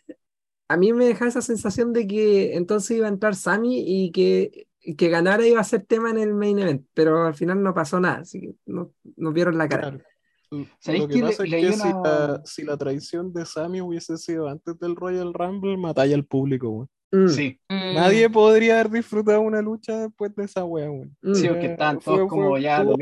a 0.70 0.78
mí 0.78 0.94
me 0.94 1.06
dejaba 1.06 1.28
esa 1.30 1.42
sensación 1.42 1.92
de 1.94 2.08
que 2.08 2.56
entonces 2.56 2.96
iba 2.98 3.08
a 3.08 3.10
entrar 3.10 3.36
Sammy 3.36 3.84
y 3.86 4.12
que, 4.12 4.68
que 4.98 5.10
ganara 5.10 5.46
iba 5.46 5.60
a 5.60 5.64
ser 5.64 5.86
tema 5.86 6.10
en 6.12 6.18
el 6.20 6.34
main 6.34 6.60
event, 6.60 6.86
pero 6.94 7.26
al 7.26 7.34
final 7.36 7.62
no 7.62 7.74
pasó 7.74 8.00
nada, 8.00 8.20
así 8.20 8.40
que 8.40 8.54
no, 8.68 8.92
no 9.18 9.34
vieron 9.34 9.58
la 9.58 9.68
cara. 9.68 9.90
Claro. 9.92 10.04
L- 10.52 10.68
¿Sabéis 10.80 11.02
Lo 11.04 11.08
que 11.10 11.14
que 11.14 11.20
le- 11.20 11.26
pasa 11.28 11.44
es 11.44 11.50
que 11.52 11.74
si 11.74 11.88
una- 11.88 12.02
la, 12.02 12.42
si 12.46 12.64
la 12.64 12.78
traición 12.78 13.34
de 13.34 13.46
Sammy 13.46 13.82
hubiese 13.82 14.18
sido 14.18 14.48
antes 14.48 14.80
del 14.80 14.96
Royal 14.96 15.34
Rumble, 15.34 15.78
matalla 15.78 16.16
al 16.16 16.26
público, 16.26 16.70
weón. 16.70 16.90
Mm, 17.12 17.28
Sí, 17.30 17.60
Mm, 17.70 17.96
Nadie 17.96 18.30
podría 18.30 18.80
haber 18.80 18.92
disfrutado 18.92 19.42
una 19.42 19.62
lucha 19.64 20.02
después 20.02 20.36
de 20.36 20.44
esa 20.46 20.64
wea, 20.64 20.90
weón. 20.92 21.16
mm, 21.24 21.34
sí, 21.34 21.42
Fue- 21.42 21.50
porque 21.50 21.66
estaban 21.66 22.02
fue- 22.02 22.16
todos 22.16 22.30
como 22.30 22.50
fue- 22.50 22.62
ya 22.62 22.84
lo 22.84 22.96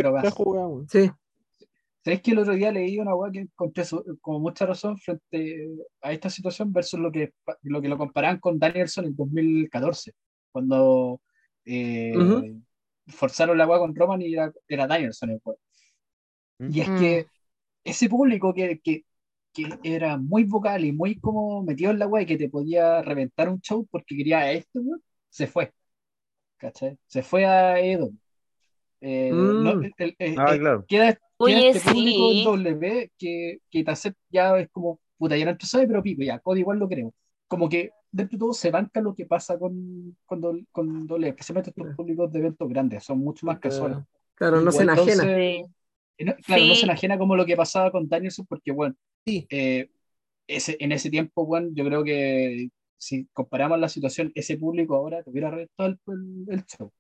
sí. 0.88 1.12
¿Sabéis 2.08 2.22
que 2.22 2.32
el 2.32 2.40
otro 2.40 2.54
día 2.54 2.72
leí 2.72 2.98
una 3.00 3.14
weá 3.16 3.30
que 3.34 3.40
encontré 3.40 3.84
su- 3.84 4.18
con 4.22 4.42
mucha 4.42 4.66
razón 4.66 4.98
frente 4.98 5.68
a 6.02 6.14
esta 6.14 6.30
situación 6.30 6.72
versus 6.72 7.02
lo 7.02 7.12
que 7.12 7.34
lo, 7.64 7.82
que 7.82 7.90
lo 7.90 7.98
comparaban 7.98 8.40
con 8.40 8.58
Danielson 8.58 9.08
en 9.08 9.16
2014, 9.18 10.14
cuando 10.54 11.20
eh, 11.66 12.14
Ujú. 12.18 12.62
forzaron 13.08 13.58
la 13.58 13.68
weá 13.68 13.80
con 13.80 13.94
Roman 13.94 14.22
y 14.22 14.34
era, 14.34 14.54
era 14.70 14.88
Danielson 14.88 15.32
el 15.32 15.42
weón. 15.44 15.60
Y 16.60 16.80
es 16.80 16.90
Mm. 16.92 16.98
que 16.98 17.26
ese 17.84 18.08
público 18.08 18.54
que, 18.54 18.80
que, 18.80 19.04
que 19.54 19.68
era 19.84 20.16
muy 20.16 20.46
vocal 20.46 20.86
y 20.86 20.94
muy 20.94 21.20
como 21.20 21.62
metido 21.62 21.92
en 21.92 22.00
la 22.00 22.08
weá 22.08 22.24
y 22.24 22.26
que 22.26 22.38
te 22.38 22.48
podía 22.48 23.02
reventar 23.02 23.50
un 23.50 23.60
show 23.60 23.86
porque 23.92 24.16
quería 24.16 24.40
a 24.40 24.52
este 24.54 24.80
weón, 24.80 25.04
se 25.30 25.48
fue. 25.48 25.74
¿Cachai? 26.56 26.98
Se 27.06 27.22
fue 27.22 27.46
a 27.46 27.82
Edo. 27.82 28.12
Eh, 29.02 29.32
Mm. 29.34 29.64
no, 29.64 29.72
el- 29.74 29.94
el- 29.98 30.16
el- 30.20 30.40
Ah, 30.40 30.54
el- 30.54 30.60
claro. 30.62 30.86
queda, 30.88 31.14
queda 31.14 31.27
Oye, 31.38 31.70
este 31.70 31.92
público 31.92 32.32
sí. 32.32 32.40
en 32.40 32.46
W 32.46 33.12
que, 33.18 33.60
que 33.70 33.84
te 33.84 33.92
acepta 33.92 34.20
ya 34.30 34.58
es 34.60 34.70
como, 34.70 35.00
puta, 35.18 35.38
ya 35.38 35.46
no 35.52 35.58
sabe, 35.62 35.88
pero 35.88 36.02
pico, 36.04 36.24
ya, 36.24 36.40
Cody 36.40 36.62
igual 36.62 36.80
lo 36.80 36.88
creo. 36.90 37.14
Como 37.48 37.70
que 37.70 37.92
dentro 38.12 38.38
de 38.38 38.40
todo 38.40 38.54
se 38.54 38.72
banca 38.72 39.02
lo 39.02 39.14
que 39.14 39.26
pasa 39.26 39.58
con, 39.60 40.18
con, 40.26 40.42
dol- 40.42 40.66
con 40.72 41.06
W, 41.08 41.30
especialmente 41.30 41.70
estos 41.70 41.96
públicos 41.96 42.32
de 42.32 42.40
eventos 42.40 42.68
grandes, 42.70 43.04
son 43.04 43.20
mucho 43.20 43.46
más 43.46 43.60
casuales. 43.60 44.00
Claro, 44.36 44.62
no 44.62 44.72
se 44.72 44.84
enajena. 44.84 45.24
entonces, 45.24 45.66
no- 46.20 46.36
claro, 46.46 46.66
no 46.66 46.74
Sí. 46.74 46.80
se 46.80 46.86
enajena 46.86 47.18
como 47.18 47.36
lo 47.36 47.46
que 47.46 47.56
pasaba 47.56 47.92
con 47.92 48.08
Danielson, 48.10 48.46
porque, 48.48 48.72
bueno, 48.72 48.96
Sí. 49.26 49.46
eh, 49.50 49.90
ese, 50.48 50.78
en 50.80 50.92
ese 50.92 51.10
tiempo, 51.10 51.46
bueno, 51.46 51.70
yo 51.74 51.86
creo 51.86 52.04
que 52.04 52.70
si 52.98 53.26
comparamos 53.34 53.80
la 53.80 53.90
situación, 53.90 54.32
ese 54.34 54.58
público 54.58 54.96
ahora 54.96 55.22
te 55.22 55.30
hubiera 55.30 55.52
reventado 55.52 55.90
el, 55.90 56.00
el, 56.08 56.46
el 56.54 56.66
show. 56.66 56.92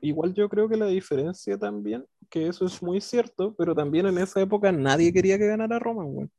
Igual 0.00 0.34
yo 0.34 0.48
creo 0.48 0.68
que 0.68 0.76
la 0.76 0.86
diferencia 0.86 1.58
también, 1.58 2.04
que 2.30 2.46
eso 2.48 2.66
es 2.66 2.82
muy 2.82 3.00
cierto, 3.00 3.54
pero 3.56 3.74
también 3.74 4.06
en 4.06 4.18
esa 4.18 4.40
época 4.40 4.70
nadie 4.72 5.12
quería 5.12 5.38
que 5.38 5.46
ganara 5.46 5.78
Roman, 5.78 6.06
weón. 6.08 6.30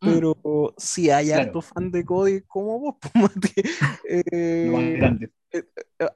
Mm. 0.00 0.08
Pero 0.14 0.74
si 0.78 1.10
hay 1.10 1.26
Claro. 1.26 1.42
harto 1.42 1.62
fan 1.62 1.90
de 1.92 2.04
Cody 2.04 2.40
como 2.42 2.80
vos, 2.80 2.96
pues, 3.02 3.14
Mati, 3.14 3.62
eh, 4.08 4.68
más 4.72 4.90
grande. 4.92 5.30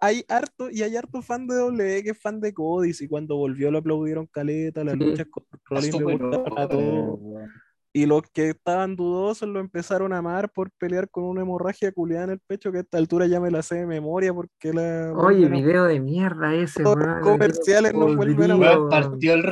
hay 0.01 0.25
harto 0.29 0.71
y 0.71 0.83
hay 0.83 0.97
harto 0.97 1.23
fan 1.23 1.47
de 1.47 1.55
W 1.57 2.03
que 2.03 2.11
es 2.11 2.19
fan 2.19 2.41
de 2.41 2.53
Cody, 2.53 2.93
y 2.99 3.07
cuando 3.09 3.37
volvió 3.37 3.71
lo 3.71 3.79
aplaudieron 3.79 4.27
caleta, 4.27 4.83
las 4.83 4.95
Sí. 4.95 5.01
luchas 5.01 5.27
con 5.31 5.45
Rollins 5.67 5.95
le 5.99 6.05
gustaron 6.05 6.59
a 6.59 6.69
todos. 6.69 7.21
Y 7.97 8.05
los 8.05 8.21
que 8.31 8.51
estaban 8.51 8.95
dudosos 8.95 9.49
lo 9.49 9.59
empezaron 9.59 10.13
a 10.13 10.19
amar 10.19 10.51
por 10.53 10.71
pelear 10.73 11.09
con 11.09 11.25
una 11.25 11.41
hemorragia 11.41 11.91
culiada 11.93 12.25
en 12.25 12.31
el 12.33 12.41
pecho, 12.41 12.71
que 12.71 12.77
a 12.77 12.81
esta 12.83 12.99
altura 12.99 13.27
ya 13.27 13.41
me 13.41 13.51
la 13.51 13.63
sé 13.63 13.77
de 13.77 13.87
memoria 13.87 14.35
porque 14.35 14.75
la 14.75 15.15
Oye, 15.17 15.49
video 15.49 15.85
de 15.85 15.99
mierda 15.99 16.55
ese, 16.55 16.83
Todos 16.83 16.99
los 16.99 17.23
comerciales 17.23 17.95
nos 17.95 18.15
vuelven 18.15 18.51
a 18.51 18.91
partió 18.91 19.33
el 19.33 19.43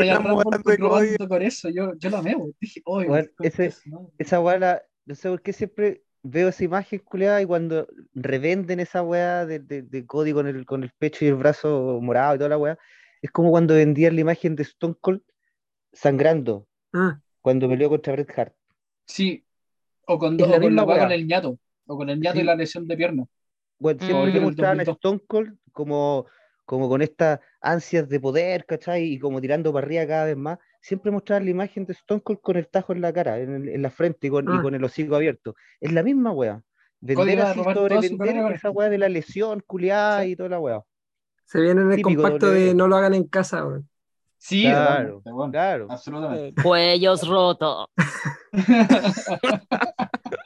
probando 0.76 1.26
con 1.26 1.40
eso. 1.40 1.70
Yo, 1.70 1.94
yo 1.94 2.10
lo 2.10 2.18
amé, 2.18 2.36
Dije, 2.60 2.82
oye, 2.84 3.08
Weón, 3.08 3.30
qué 3.38 3.46
ese- 3.48 3.68
cosa, 3.70 3.80
¿no? 3.86 4.10
Esa 4.18 4.40
weá, 4.42 4.58
la- 4.58 4.82
no 5.06 5.14
sé 5.14 5.30
por 5.30 5.40
qué 5.40 5.54
siempre 5.54 6.02
veo 6.22 6.48
esa 6.48 6.64
imagen 6.64 6.98
culiada 6.98 7.40
y 7.40 7.46
cuando 7.46 7.86
revenden 8.12 8.78
esa 8.78 9.02
weá 9.02 9.46
de, 9.46 9.58
de, 9.60 9.80
de 9.80 10.04
Cody 10.04 10.34
con 10.34 10.46
el, 10.46 10.66
con 10.66 10.82
el 10.82 10.90
pecho 10.98 11.24
y 11.24 11.28
el 11.28 11.36
brazo 11.36 11.98
morado 12.02 12.34
y 12.34 12.38
toda 12.38 12.50
la 12.50 12.58
weá, 12.58 12.78
es 13.22 13.30
como 13.30 13.50
cuando 13.50 13.72
vendían 13.72 14.14
la 14.16 14.20
imagen 14.20 14.54
de 14.54 14.64
Stone 14.64 14.96
Cold 15.00 15.22
sangrando. 15.94 16.66
Ah, 16.92 17.20
cuando 17.44 17.68
peleó 17.68 17.90
contra 17.90 18.14
Bret 18.14 18.30
Hart. 18.38 18.54
Sí, 19.06 19.44
o 20.06 20.18
con, 20.18 20.38
la 20.38 20.46
o 20.46 20.60
con 20.60 20.74
la 20.74 20.82
weá 20.84 20.96
weá. 20.96 21.04
con 21.04 21.12
el 21.12 21.26
ñato, 21.26 21.58
o 21.86 21.96
con 21.98 22.08
el 22.08 22.18
ñato 22.18 22.36
Sí. 22.36 22.40
y 22.40 22.44
la 22.44 22.54
lesión 22.56 22.88
de 22.88 22.96
pierna. 22.96 23.24
Bueno, 23.78 23.98
Mm. 24.02 24.06
siempre 24.06 24.32
el 24.38 24.40
mostraban 24.44 24.80
a 24.80 24.84
2002. 24.84 24.96
Stone 24.96 25.20
Cold 25.26 25.58
como, 25.72 26.26
como 26.64 26.88
con 26.88 27.02
estas 27.02 27.40
ansias 27.60 28.08
de 28.08 28.18
poder, 28.18 28.64
¿cachai? 28.64 29.04
Y 29.04 29.18
como 29.18 29.42
tirando 29.42 29.72
para 29.74 29.86
arriba 29.86 30.06
cada 30.06 30.24
vez 30.24 30.36
más, 30.38 30.58
siempre 30.80 31.10
mostraban 31.12 31.44
la 31.44 31.50
imagen 31.50 31.84
de 31.84 31.92
Stone 31.92 32.22
Cold 32.22 32.40
con 32.40 32.56
el 32.56 32.66
tajo 32.68 32.94
en 32.94 33.02
la 33.02 33.12
cara, 33.12 33.38
en, 33.38 33.54
el- 33.54 33.68
en 33.68 33.82
la 33.82 33.90
frente 33.90 34.26
y 34.28 34.30
con, 34.30 34.46
y 34.46 34.56
Ah. 34.58 34.62
con 34.62 34.74
el 34.74 34.82
hocico 34.82 35.14
abierto. 35.14 35.54
Es 35.80 35.92
la 35.92 36.02
misma 36.02 36.32
weá. 36.32 36.62
Vender 37.00 37.40
así 37.42 37.60
sobre 37.62 38.00
vender 38.00 38.42
con 38.42 38.52
esa 38.54 38.70
weá 38.70 38.88
de 38.88 38.96
la 38.96 39.10
lesión 39.10 39.62
culiada 39.66 40.22
Sí. 40.22 40.30
y 40.30 40.36
toda 40.36 40.48
la 40.48 40.60
weá. 40.60 40.82
se 41.46 41.60
viene 41.60 41.82
en 41.82 41.90
el 41.90 41.96
Típico 41.98 42.22
compacto 42.22 42.46
W. 42.46 42.64
de 42.68 42.74
no 42.74 42.88
lo 42.88 42.96
hagan 42.96 43.12
en 43.12 43.24
casa, 43.28 43.66
weón. 43.66 43.86
Sí, 44.46 44.60
Claro, 44.64 45.22
claro. 45.50 45.86
Absolutamente. 45.88 46.62
Cuellos 46.62 47.26
rotos. 47.26 47.86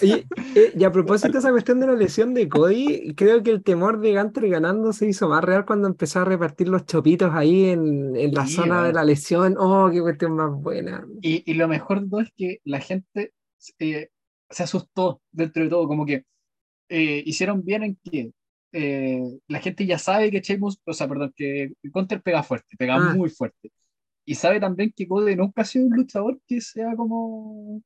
Y, 0.00 0.12
eh, 0.54 0.72
y 0.76 0.84
a 0.84 0.92
propósito 0.92 1.32
de 1.32 1.38
esa 1.38 1.50
cuestión 1.50 1.80
de 1.80 1.86
la 1.86 1.94
lesión 1.94 2.34
de 2.34 2.48
Cody, 2.48 3.14
creo 3.16 3.42
que 3.42 3.50
el 3.50 3.62
temor 3.62 4.00
de 4.00 4.16
Gunter 4.16 4.48
ganando 4.48 4.92
se 4.92 5.08
hizo 5.08 5.28
más 5.28 5.42
real 5.42 5.64
cuando 5.64 5.88
empezó 5.88 6.20
a 6.20 6.24
repartir 6.24 6.68
los 6.68 6.84
chopitos 6.86 7.32
ahí 7.34 7.70
en, 7.70 8.14
en 8.16 8.32
la 8.34 8.46
Sí, 8.46 8.54
zona 8.54 8.84
de 8.84 8.92
la 8.92 9.04
lesión. 9.04 9.56
Oh, 9.58 9.88
qué 9.92 10.00
cuestión 10.00 10.36
más 10.36 10.50
buena. 10.52 11.04
Y, 11.20 11.48
y 11.50 11.54
lo 11.54 11.68
mejor 11.68 12.02
de 12.02 12.08
todo 12.08 12.20
es 12.20 12.30
que 12.36 12.58
la 12.64 12.80
gente 12.80 13.32
eh, 13.78 14.08
se 14.50 14.62
asustó 14.62 15.20
dentro 15.30 15.62
de 15.64 15.70
todo, 15.70 15.88
como 15.88 16.06
que 16.06 16.24
eh, 16.88 17.22
hicieron 17.26 17.64
bien 17.64 17.82
en 17.82 17.98
que 18.02 18.30
eh, 18.72 19.20
la 19.48 19.58
gente 19.60 19.86
ya 19.86 19.98
sabe 19.98 20.30
que 20.30 20.40
Sheamus, 20.40 20.80
o 20.84 20.92
sea, 20.92 21.08
perdón, 21.08 21.32
que 21.36 21.72
Gunter 21.82 22.22
pega 22.22 22.42
fuerte, 22.42 22.76
pega 22.76 22.96
Ah. 22.96 23.14
muy 23.14 23.30
fuerte. 23.30 23.70
Y 24.24 24.34
sabe 24.36 24.60
también 24.60 24.92
que 24.94 25.06
Cody 25.08 25.34
nunca 25.36 25.62
ha 25.62 25.64
sido 25.64 25.86
un 25.86 25.94
luchador 25.96 26.40
que 26.46 26.60
sea 26.60 26.94
como... 26.96 27.82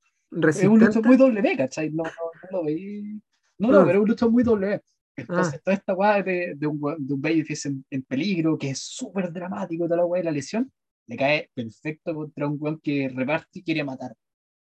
Es 0.49 0.65
un 0.65 0.79
luchador 0.81 1.07
muy 1.07 1.17
W, 1.17 1.57
¿cachai? 1.57 1.91
No, 1.91 2.03
no, 2.05 2.11
no 2.53 2.59
lo 2.59 2.65
veí. 2.65 3.21
No, 3.59 3.71
no, 3.71 3.81
Ah. 3.81 3.85
pero 3.87 3.99
es 3.99 4.03
un 4.03 4.09
luchador 4.09 4.33
muy 4.33 4.43
W. 4.45 4.81
Entonces, 5.19 5.63
toda 5.63 5.75
esta 5.75 5.95
weá 5.95 6.23
de, 6.23 6.55
de 6.57 6.67
un, 6.67 6.79
de 6.99 7.15
un 7.15 7.21
babyface 7.23 7.69
en, 7.69 7.85
en 7.91 8.03
peligro, 8.03 8.59
que 8.59 8.71
es 8.71 8.79
súper 8.81 9.33
dramático, 9.33 9.85
toda 9.85 9.97
la 9.97 10.05
weá 10.05 10.21
de 10.21 10.25
la 10.27 10.31
lesión, 10.33 10.71
le 11.07 11.17
cae 11.17 11.51
perfecto 11.55 12.15
contra 12.15 12.47
un 12.49 12.59
weón 12.61 12.79
que 12.83 13.09
reparte 13.09 13.61
y 13.61 13.63
quiere 13.63 13.83
matar, 13.83 14.15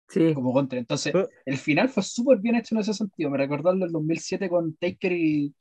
Sí. 0.09 0.33
como 0.33 0.53
contra. 0.53 0.79
Entonces, 0.79 1.13
Pero- 1.13 1.29
el 1.45 1.57
final 1.57 1.89
fue 1.89 2.05
súper 2.05 2.39
bien 2.39 2.55
hecho 2.55 2.77
en 2.77 2.83
ese 2.83 2.95
sentido. 2.95 3.31
Me 3.31 3.39
recordó 3.39 3.71
el 3.73 3.81
del 3.81 3.91
2007 3.91 4.49
con 4.49 4.77
Taker 4.77 5.11
y, 5.13 5.53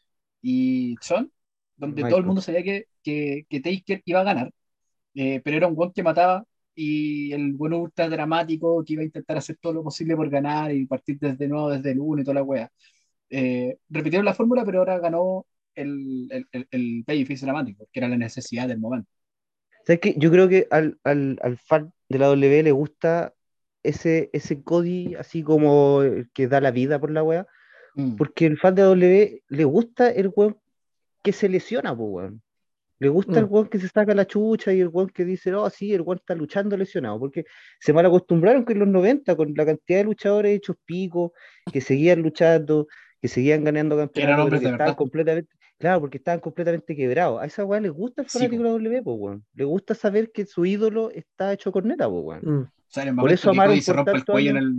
y 0.43 0.97
Sean, 1.01 1.31
donde 1.77 2.05
todo 2.05 2.19
el 2.19 2.25
Michael. 2.25 2.27
mundo 2.27 2.41
sabía 2.41 2.63
que, 2.63 2.87
que, 3.03 3.47
que 3.49 3.61
Taker 3.61 4.03
iba 4.05 4.21
a 4.21 4.25
ganar, 4.25 4.53
eh, 5.15 5.41
pero 5.43 5.57
era 5.57 5.67
un 5.67 5.75
weón 5.77 5.93
que 5.93 6.03
mataba 6.03 6.45
y 6.75 7.31
el 7.33 7.53
bueno 7.53 7.79
ultra 7.79 8.09
dramático 8.09 8.83
que 8.85 8.93
iba 8.93 9.01
a 9.03 9.05
intentar 9.05 9.37
hacer 9.37 9.57
todo 9.61 9.73
lo 9.73 9.83
posible 9.83 10.15
por 10.15 10.29
ganar 10.29 10.73
y 10.73 10.85
partir 10.87 11.19
desde 11.19 11.47
nuevo, 11.47 11.69
desde 11.71 11.91
el 11.91 11.99
uno 11.99 12.21
y 12.21 12.25
toda 12.25 12.35
la 12.35 12.43
wea. 12.43 12.71
Eh, 13.29 13.77
repitieron 13.89 14.25
la 14.25 14.33
fórmula, 14.35 14.65
pero 14.65 14.79
ahora 14.79 14.99
ganó 14.99 15.47
el, 15.75 16.27
el, 16.31 16.47
el, 16.51 16.67
el 16.71 17.03
babyface 17.07 17.45
dramático, 17.45 17.87
que 17.91 17.99
era 17.99 18.09
la 18.09 18.17
necesidad 18.17 18.67
del 18.67 18.79
momento. 18.79 19.09
¿Sabes 19.85 19.99
qué? 20.01 20.15
Yo 20.17 20.31
creo 20.31 20.47
que 20.49 20.67
al, 20.71 20.99
al, 21.03 21.39
al 21.41 21.57
fan 21.57 21.93
de 22.09 22.19
la 22.19 22.27
W 22.27 22.63
le 22.63 22.71
gusta 22.71 23.33
ese, 23.83 24.29
ese 24.33 24.63
Cody 24.63 25.15
así 25.15 25.43
como 25.43 26.01
el 26.03 26.31
que 26.33 26.47
da 26.47 26.61
la 26.61 26.71
vida 26.71 26.99
por 26.99 27.11
la 27.11 27.23
weá, 27.23 27.47
Mm. 27.95 28.15
porque 28.15 28.45
el 28.45 28.57
fan 28.57 28.75
de 28.75 28.81
W 28.83 29.43
le 29.47 29.63
gusta 29.65 30.09
el 30.09 30.31
weón 30.35 30.57
que 31.21 31.31
se 31.31 31.47
lesiona, 31.49 31.95
pues 31.95 32.09
weón. 32.11 32.41
Le 32.99 33.09
gusta 33.09 33.39
el 33.39 33.45
Mm. 33.45 33.53
weón 33.53 33.67
que 33.67 33.79
se 33.79 33.87
saca 33.89 34.13
la 34.13 34.25
chucha 34.25 34.71
y 34.73 34.79
el 34.79 34.87
weón 34.87 35.09
que 35.09 35.25
dice, 35.25 35.53
oh, 35.53 35.69
sí, 35.69 35.93
el 35.93 36.01
weón 36.01 36.17
está 36.19 36.35
luchando 36.35 36.77
lesionado, 36.77 37.19
porque 37.19 37.45
se 37.79 37.91
mal 37.93 38.05
acostumbraron 38.05 38.63
que 38.65 38.73
en 38.73 38.79
los 38.79 38.87
90, 38.87 39.35
con 39.35 39.53
la 39.55 39.65
cantidad 39.65 39.99
de 39.99 40.03
luchadores 40.05 40.55
hechos 40.57 40.75
picos, 40.85 41.31
que 41.71 41.81
seguían 41.81 42.21
luchando, 42.21 42.87
que 43.21 43.27
seguían 43.27 43.63
ganando 43.63 43.97
campeonatos, 43.97 44.45
pero 44.45 44.49
que 44.49 44.55
estaban 44.65 44.77
verdad. 44.79 44.95
completamente, 44.95 45.49
claro, 45.77 45.99
porque 46.01 46.17
estaban 46.17 46.39
completamente 46.39 46.95
quebrados. 46.95 47.41
A 47.41 47.45
esa 47.45 47.65
weá 47.65 47.79
le 47.81 47.89
gusta 47.89 48.21
el 48.21 48.29
Sí, 48.29 48.37
fanático 48.39 48.63
po. 48.63 48.63
de 48.63 48.69
la 48.69 48.89
W, 48.89 49.03
pues 49.03 49.17
weón. 49.19 49.45
Le 49.53 49.63
gusta 49.65 49.95
saber 49.95 50.31
que 50.31 50.45
su 50.45 50.65
ídolo 50.65 51.09
está 51.11 51.51
hecho 51.53 51.71
corneta, 51.71 52.09
pues 52.09 52.23
weón. 52.23 52.41
Mm. 52.43 52.61
O 52.63 52.69
sea, 52.87 53.03
en 53.03 53.09
el 53.09 53.15
Por 53.15 53.31
eso 53.31 53.49
amaron 53.49 53.81
se 53.81 53.91
rompe 53.93 54.11
el 54.11 54.25
cuello 54.25 54.51
en 54.51 54.57
el 54.57 54.73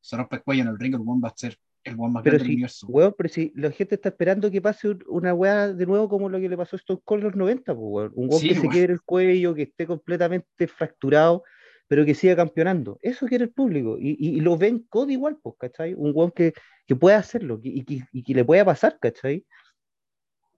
se 0.00 0.16
rompe 0.16 0.36
el 0.36 0.42
cuello 0.42 0.62
en 0.62 0.68
el 0.68 0.78
ring, 0.78 0.94
el 0.94 1.00
weón 1.00 1.20
va 1.22 1.28
a 1.28 1.34
ser 1.36 1.56
el 1.84 1.96
weón 1.96 2.12
más 2.12 2.22
Pero 2.22 2.34
grande 2.34 2.38
del 2.44 2.46
si, 2.46 2.52
universo. 2.54 2.86
weón, 2.88 3.14
pero 3.16 3.28
si 3.28 3.52
la 3.56 3.70
gente 3.70 3.94
está 3.96 4.08
esperando 4.10 4.50
que 4.50 4.60
pase 4.62 4.88
un- 4.88 5.04
una 5.08 5.34
weá 5.34 5.72
de 5.72 5.86
nuevo 5.86 6.08
como 6.08 6.28
lo 6.28 6.38
que 6.40 6.48
le 6.48 6.56
pasó 6.56 6.76
a 6.76 6.78
Stone 6.78 7.00
Cold 7.04 7.20
en 7.22 7.26
los 7.28 7.36
90, 7.36 7.74
pues, 7.74 7.84
weón. 7.86 8.12
Un 8.14 8.28
weón 8.28 8.40
Sí, 8.40 8.48
que 8.48 8.54
se 8.54 8.60
weón. 8.60 8.72
quiebre 8.72 8.92
el 8.94 9.02
cuello, 9.02 9.54
que 9.54 9.62
esté 9.62 9.86
completamente 9.86 10.66
fracturado, 10.68 11.42
pero 11.88 12.04
que 12.04 12.14
siga 12.14 12.36
campeonando. 12.36 12.98
Eso 13.02 13.26
quiere 13.26 13.44
el 13.44 13.50
público. 13.50 13.98
Y, 13.98 14.10
y, 14.18 14.36
y 14.36 14.40
lo 14.40 14.56
ven 14.56 14.86
Cody 14.88 15.14
igual, 15.14 15.38
pues, 15.42 15.56
¿cachai? 15.58 15.94
Un 15.94 16.12
weón 16.14 16.30
que, 16.30 16.52
que 16.86 16.96
pueda 16.96 17.18
hacerlo 17.18 17.60
que- 17.60 17.68
y, 17.68 17.84
que, 17.84 18.00
y 18.12 18.22
que 18.22 18.34
le 18.34 18.44
pueda 18.44 18.64
pasar, 18.64 18.98
¿cachai? 19.00 19.44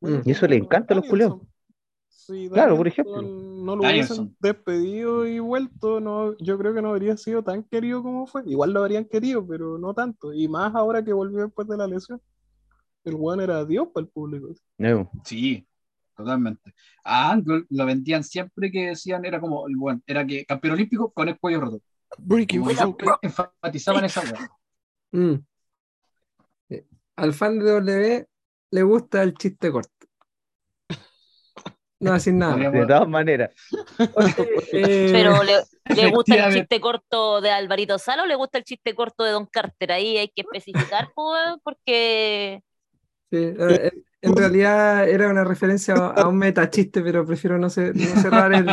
Bueno. 0.00 0.22
Y 0.24 0.30
eso 0.32 0.46
le 0.46 0.56
encanta 0.56 0.92
a 0.94 0.96
los 0.98 1.06
Danielson. 1.08 1.48
Si 2.26 2.48
Claro, 2.48 2.76
por 2.76 2.88
ejemplo. 2.88 3.20
No 3.20 3.76
lo 3.76 3.82
Danielson. 3.82 4.18
hubiesen 4.18 4.36
despedido 4.40 5.26
y 5.26 5.38
vuelto, 5.40 6.00
no, 6.00 6.36
yo 6.38 6.56
creo 6.58 6.72
que 6.72 6.80
no 6.80 6.90
habría 6.90 7.16
sido 7.16 7.42
tan 7.42 7.62
querido 7.64 8.02
como 8.02 8.26
fue. 8.26 8.42
Igual 8.46 8.72
lo 8.72 8.80
habrían 8.80 9.04
querido, 9.04 9.46
pero 9.46 9.76
no 9.78 9.92
tanto. 9.92 10.32
Y 10.32 10.48
más 10.48 10.74
ahora 10.74 11.04
que 11.04 11.12
volvió 11.12 11.44
después 11.44 11.68
de 11.68 11.76
la 11.76 11.86
lesión. 11.86 12.20
El 13.04 13.16
weón 13.16 13.40
era 13.42 13.64
Dios 13.66 13.88
para 13.92 14.04
el 14.06 14.10
público. 14.10 14.54
No. 14.78 15.10
Sí, 15.24 15.66
totalmente. 16.16 16.72
A 17.04 17.32
Angle 17.32 17.64
lo 17.68 17.84
vendían 17.84 18.24
siempre 18.24 18.70
que 18.70 18.86
decían, 18.88 19.24
era 19.26 19.38
como 19.38 19.68
el 19.68 19.76
buen, 19.76 20.02
era 20.06 20.26
que 20.26 20.46
campeón 20.46 20.72
olímpico 20.74 21.12
con 21.12 21.28
el 21.28 21.38
cuello 21.38 21.60
roto. 21.60 21.80
Como 22.08 22.96
que 22.96 23.06
enfatizaban 23.20 24.04
esa. 24.06 24.22
Mm. 25.12 25.34
Eh, 26.70 26.86
Al 27.16 27.34
fan 27.34 27.58
de 27.58 27.70
W 27.70 28.26
le 28.70 28.82
gusta 28.82 29.22
el 29.22 29.34
chiste 29.34 29.70
corto. 29.70 29.93
No 32.04 32.12
decir 32.12 32.34
nada. 32.34 32.52
Podríamos- 32.52 32.80
De 32.80 32.86
todas 32.86 33.08
maneras. 33.08 33.50
Oye, 34.14 34.34
eh, 34.72 35.08
Pero 35.12 35.42
le, 35.42 35.54
le 35.94 36.10
gusta 36.10 36.34
el 36.46 36.54
chiste 36.54 36.80
corto 36.80 37.40
de 37.40 37.50
Alvarito 37.50 37.98
Sala 37.98 38.24
o 38.24 38.26
le 38.26 38.34
gusta 38.34 38.58
el 38.58 38.64
chiste 38.64 38.94
corto 38.94 39.24
de 39.24 39.32
Don 39.32 39.46
Carter. 39.46 39.92
Ahí 39.92 40.18
hay 40.18 40.28
que 40.28 40.42
especificar, 40.42 41.08
pues, 41.14 41.56
porque 41.62 42.62
sí, 43.30 43.38
eh, 43.38 43.90
en 44.20 44.36
realidad 44.36 45.08
era 45.08 45.28
una 45.28 45.44
referencia 45.44 45.94
a, 45.94 46.28
un 46.28 46.36
metachiste, 46.38 47.02
pero 47.02 47.24
prefiero 47.26 47.58
no, 47.58 47.70
cerrar 47.70 48.52
el, 48.54 48.66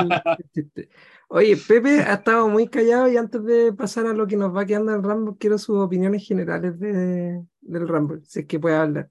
chiste. 0.53 0.89
Oye, 1.27 1.55
Pepe 1.55 2.01
ha 2.01 2.15
estado 2.15 2.49
muy 2.49 2.67
callado 2.67 3.09
y 3.09 3.15
antes 3.15 3.43
de 3.45 3.71
pasar 3.71 4.05
a 4.07 4.13
lo 4.13 4.27
que 4.27 4.35
nos 4.35 4.55
va 4.55 4.65
quedando 4.65 4.93
en 4.93 5.03
Rumble, 5.03 5.35
quiero 5.39 5.57
sus 5.57 5.77
opiniones 5.77 6.27
generales 6.27 6.77
de, 6.79 7.41
del 7.61 7.87
Rumble, 7.87 8.21
si 8.25 8.41
es 8.41 8.45
que 8.45 8.59
puede 8.59 8.75
hablar. 8.75 9.09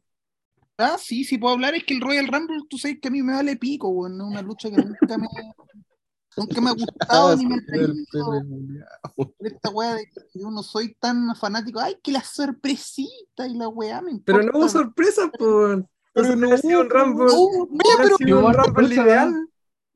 Ah, 0.81 0.97
sí, 0.99 1.25
sí 1.25 1.39
puedo 1.39 1.55
hablar. 1.55 1.75
Es 1.75 1.85
que 1.85 1.95
el 1.95 2.01
Royal 2.01 2.29
Rumble, 2.29 2.63
tú 2.69 2.79
sabes 2.79 2.99
que 3.01 3.09
a 3.09 3.11
mí 3.11 3.23
me 3.23 3.35
vale 3.35 3.57
pico, 3.57 3.89
weón. 3.89 4.21
Es 4.21 4.27
una 4.27 4.43
lucha 4.43 4.71
que 4.71 4.77
nunca 4.77 5.19
me, 5.19 5.29
nunca 6.37 6.61
me 6.61 6.71
ha 6.71 6.73
gustado 6.75 7.37
ni 7.37 7.47
me 7.47 7.57
ha 7.57 7.67
traído. 7.67 7.95
Esta 9.41 9.71
weá 9.71 9.95
de 9.95 10.07
que 10.07 10.41
yo 10.41 10.51
no 10.51 10.63
soy 10.63 10.95
tan 10.95 11.35
fanático. 11.37 11.81
Ay, 11.81 11.97
que 12.03 12.13
la 12.13 12.23
sorpresita 12.23 13.47
y 13.47 13.55
la 13.57 13.69
weá 13.69 14.01
me 14.01 14.13
importa. 14.13 14.41
Pero 14.41 14.53
no 14.53 14.59
hubo 14.59 14.69
sorpresa, 14.69 15.31
por. 15.31 15.87
Pero 16.13 16.37
no 16.37 16.49
hubo 16.49 16.81
un 16.81 16.91
Rumble. 16.91 17.27
No, 17.27 18.19
pero. 18.19 18.53
Rumble 18.53 18.95
ideal. 18.95 19.49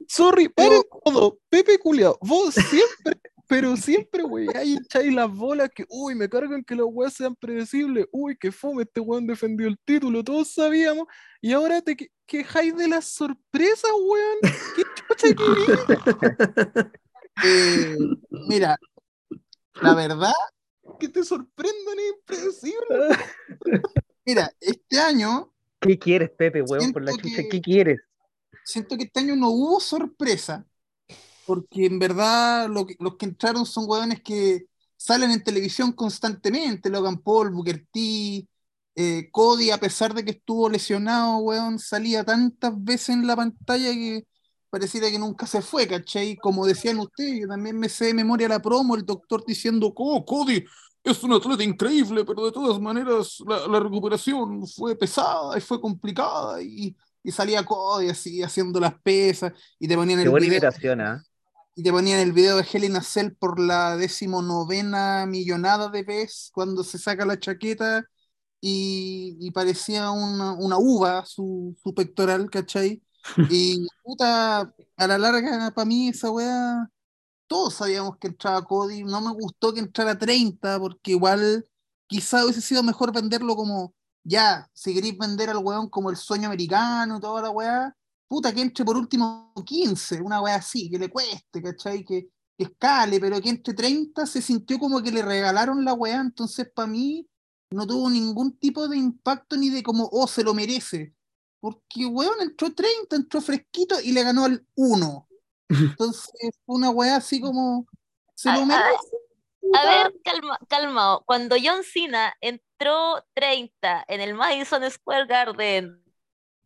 Sorry, 0.06 0.48
paren 0.48 0.82
todo. 1.04 1.38
Pepe 1.48 1.78
Culiao, 1.78 2.18
vos 2.20 2.54
siempre 2.54 3.20
pero 3.46 3.76
siempre, 3.76 4.22
güey, 4.22 4.48
ahí 4.54 4.76
echáis 4.76 5.12
las 5.12 5.30
bolas 5.30 5.70
que, 5.74 5.84
uy, 5.88 6.14
me 6.14 6.28
cargan 6.28 6.64
que 6.64 6.74
los 6.74 6.88
weas 6.90 7.14
sean 7.14 7.34
predecibles, 7.34 8.06
uy, 8.12 8.36
que 8.36 8.50
fome, 8.52 8.82
este 8.82 9.00
weón 9.00 9.26
defendió 9.26 9.68
el 9.68 9.78
título, 9.84 10.24
todos 10.24 10.52
sabíamos, 10.52 11.06
y 11.40 11.52
ahora 11.52 11.82
te 11.82 11.96
quejáis 12.26 12.76
de 12.76 12.88
las 12.88 13.06
sorpresas, 13.06 13.90
weón. 13.92 14.38
¿Qué 14.76 14.82
chucha 14.94 15.26
eh, 17.44 17.96
Mira, 18.48 18.78
la 19.82 19.94
verdad, 19.94 20.32
que 20.98 21.08
te 21.08 21.22
sorprendan 21.22 21.98
es 21.98 22.14
impredecible. 22.16 23.08
Mira, 24.24 24.50
este 24.60 24.98
año. 24.98 25.52
¿Qué 25.80 25.98
quieres, 25.98 26.30
Pepe, 26.30 26.62
weón, 26.62 26.92
por 26.92 27.04
la 27.04 27.12
chucha? 27.12 27.42
¿Qué 27.50 27.60
quieres? 27.60 28.00
Siento 28.64 28.96
que 28.96 29.04
este 29.04 29.20
año 29.20 29.36
no 29.36 29.50
hubo 29.50 29.80
sorpresa 29.80 30.66
porque 31.46 31.86
en 31.86 31.98
verdad 31.98 32.68
lo 32.68 32.86
que, 32.86 32.96
los 33.00 33.16
que 33.16 33.26
entraron 33.26 33.66
son 33.66 33.84
hueones 33.88 34.22
que 34.22 34.66
salen 34.96 35.30
en 35.30 35.44
televisión 35.44 35.92
constantemente, 35.92 36.90
Logan 36.90 37.18
Paul, 37.18 37.50
Booker 37.50 37.86
T, 37.92 38.46
eh, 38.96 39.28
Cody, 39.32 39.70
a 39.70 39.78
pesar 39.78 40.14
de 40.14 40.24
que 40.24 40.32
estuvo 40.32 40.68
lesionado, 40.68 41.38
weón, 41.38 41.78
salía 41.78 42.24
tantas 42.24 42.72
veces 42.82 43.10
en 43.10 43.26
la 43.26 43.36
pantalla 43.36 43.92
que 43.92 44.24
pareciera 44.70 45.10
que 45.10 45.18
nunca 45.18 45.46
se 45.46 45.62
fue, 45.62 45.86
¿cachai? 45.86 46.36
Como 46.36 46.66
decían 46.66 46.98
ustedes, 46.98 47.40
yo 47.42 47.48
también 47.48 47.78
me 47.78 47.88
sé 47.88 48.06
de 48.06 48.14
memoria 48.14 48.48
la 48.48 48.62
promo, 48.62 48.94
el 48.94 49.04
doctor 49.04 49.44
diciendo, 49.46 49.92
oh, 49.94 50.24
Cody 50.24 50.64
es 51.02 51.22
un 51.22 51.32
atleta 51.32 51.62
increíble, 51.62 52.24
pero 52.24 52.46
de 52.46 52.52
todas 52.52 52.80
maneras 52.80 53.36
la, 53.46 53.66
la 53.68 53.80
recuperación 53.80 54.66
fue 54.66 54.96
pesada 54.96 55.56
y 55.58 55.60
fue 55.60 55.80
complicada 55.80 56.62
y, 56.62 56.96
y 57.22 57.30
salía 57.30 57.64
Cody 57.64 58.08
así 58.08 58.42
haciendo 58.42 58.80
las 58.80 58.94
pesas 59.00 59.52
y 59.78 59.86
te 59.86 59.96
ponían 59.96 60.20
el 60.20 60.24
Qué 60.24 60.30
¿ah? 61.00 61.22
Y 61.74 61.82
te 61.82 61.90
ponían 61.90 62.20
el 62.20 62.32
video 62.32 62.56
de 62.56 62.66
Helen 62.70 63.02
Cell 63.02 63.32
por 63.32 63.58
la 63.58 63.96
decimonovena 63.96 65.26
millonada 65.26 65.88
de 65.88 66.02
vez 66.04 66.50
cuando 66.54 66.84
se 66.84 66.98
saca 66.98 67.26
la 67.26 67.38
chaqueta 67.38 68.04
y, 68.60 69.50
parecía 69.52 70.10
una, 70.10 70.52
una 70.54 70.78
uva 70.78 71.26
su, 71.26 71.76
su, 71.82 71.94
pectoral, 71.94 72.48
¿cachai? 72.50 73.02
Y 73.50 73.86
puta, 74.02 74.74
a 74.96 75.06
la 75.06 75.18
larga, 75.18 75.70
para 75.74 75.84
mí 75.84 76.08
esa 76.08 76.30
weá, 76.30 76.90
todos 77.46 77.74
sabíamos 77.74 78.18
que 78.18 78.28
entraba 78.28 78.64
Cody, 78.64 79.04
no 79.04 79.20
me 79.20 79.32
gustó 79.32 79.74
que 79.74 79.80
entrara 79.80 80.18
30, 80.18 80.78
porque 80.80 81.12
igual 81.12 81.66
quizá 82.06 82.44
hubiese 82.44 82.60
sido 82.62 82.82
mejor 82.82 83.12
venderlo 83.12 83.56
como, 83.56 83.94
ya, 84.24 84.70
si 84.74 84.94
queréis 84.94 85.18
vender 85.18 85.50
al 85.50 85.58
weón 85.58 85.88
como 85.90 86.10
el 86.10 86.16
sueño 86.16 86.46
americano 86.48 87.18
y 87.18 87.20
toda 87.20 87.42
la 87.42 87.50
weá, 87.50 87.96
puta, 88.28 88.52
que 88.52 88.62
entre 88.62 88.84
por 88.84 88.96
último 88.96 89.52
15, 89.64 90.20
una 90.20 90.40
wea 90.40 90.56
así, 90.56 90.90
que 90.90 90.98
le 90.98 91.10
cueste, 91.10 91.62
¿cachai? 91.62 92.04
Que, 92.04 92.28
que 92.56 92.64
escale, 92.64 93.20
pero 93.20 93.40
que 93.40 93.48
entre 93.48 93.74
30 93.74 94.26
se 94.26 94.42
sintió 94.42 94.78
como 94.78 95.02
que 95.02 95.10
le 95.10 95.22
regalaron 95.22 95.84
la 95.84 95.94
weá, 95.94 96.20
entonces 96.20 96.70
para 96.74 96.88
mí 96.88 97.28
no 97.70 97.86
tuvo 97.86 98.08
ningún 98.08 98.56
tipo 98.58 98.88
de 98.88 98.96
impacto 98.96 99.56
ni 99.56 99.70
de 99.70 99.82
como, 99.82 100.08
oh, 100.12 100.26
se 100.26 100.44
lo 100.44 100.54
merece. 100.54 101.14
Porque, 101.60 102.06
weón, 102.06 102.40
entró 102.40 102.72
30, 102.72 103.16
entró 103.16 103.40
fresquito 103.40 104.00
y 104.00 104.12
le 104.12 104.22
ganó 104.22 104.44
al 104.44 104.64
1. 104.74 105.28
Entonces 105.68 106.30
fue 106.64 106.76
una 106.76 106.90
weá 106.90 107.16
así 107.16 107.40
como, 107.40 107.86
se 108.34 108.52
lo 108.52 108.66
merece. 108.66 109.16
A 109.72 109.86
ver, 109.86 110.14
calma, 110.22 110.58
calma. 110.68 111.20
Cuando 111.24 111.56
John 111.62 111.82
Cena 111.82 112.34
entró 112.40 113.24
30 113.34 114.04
en 114.08 114.20
el 114.20 114.34
Madison 114.34 114.88
Square 114.90 115.26
Garden 115.26 116.03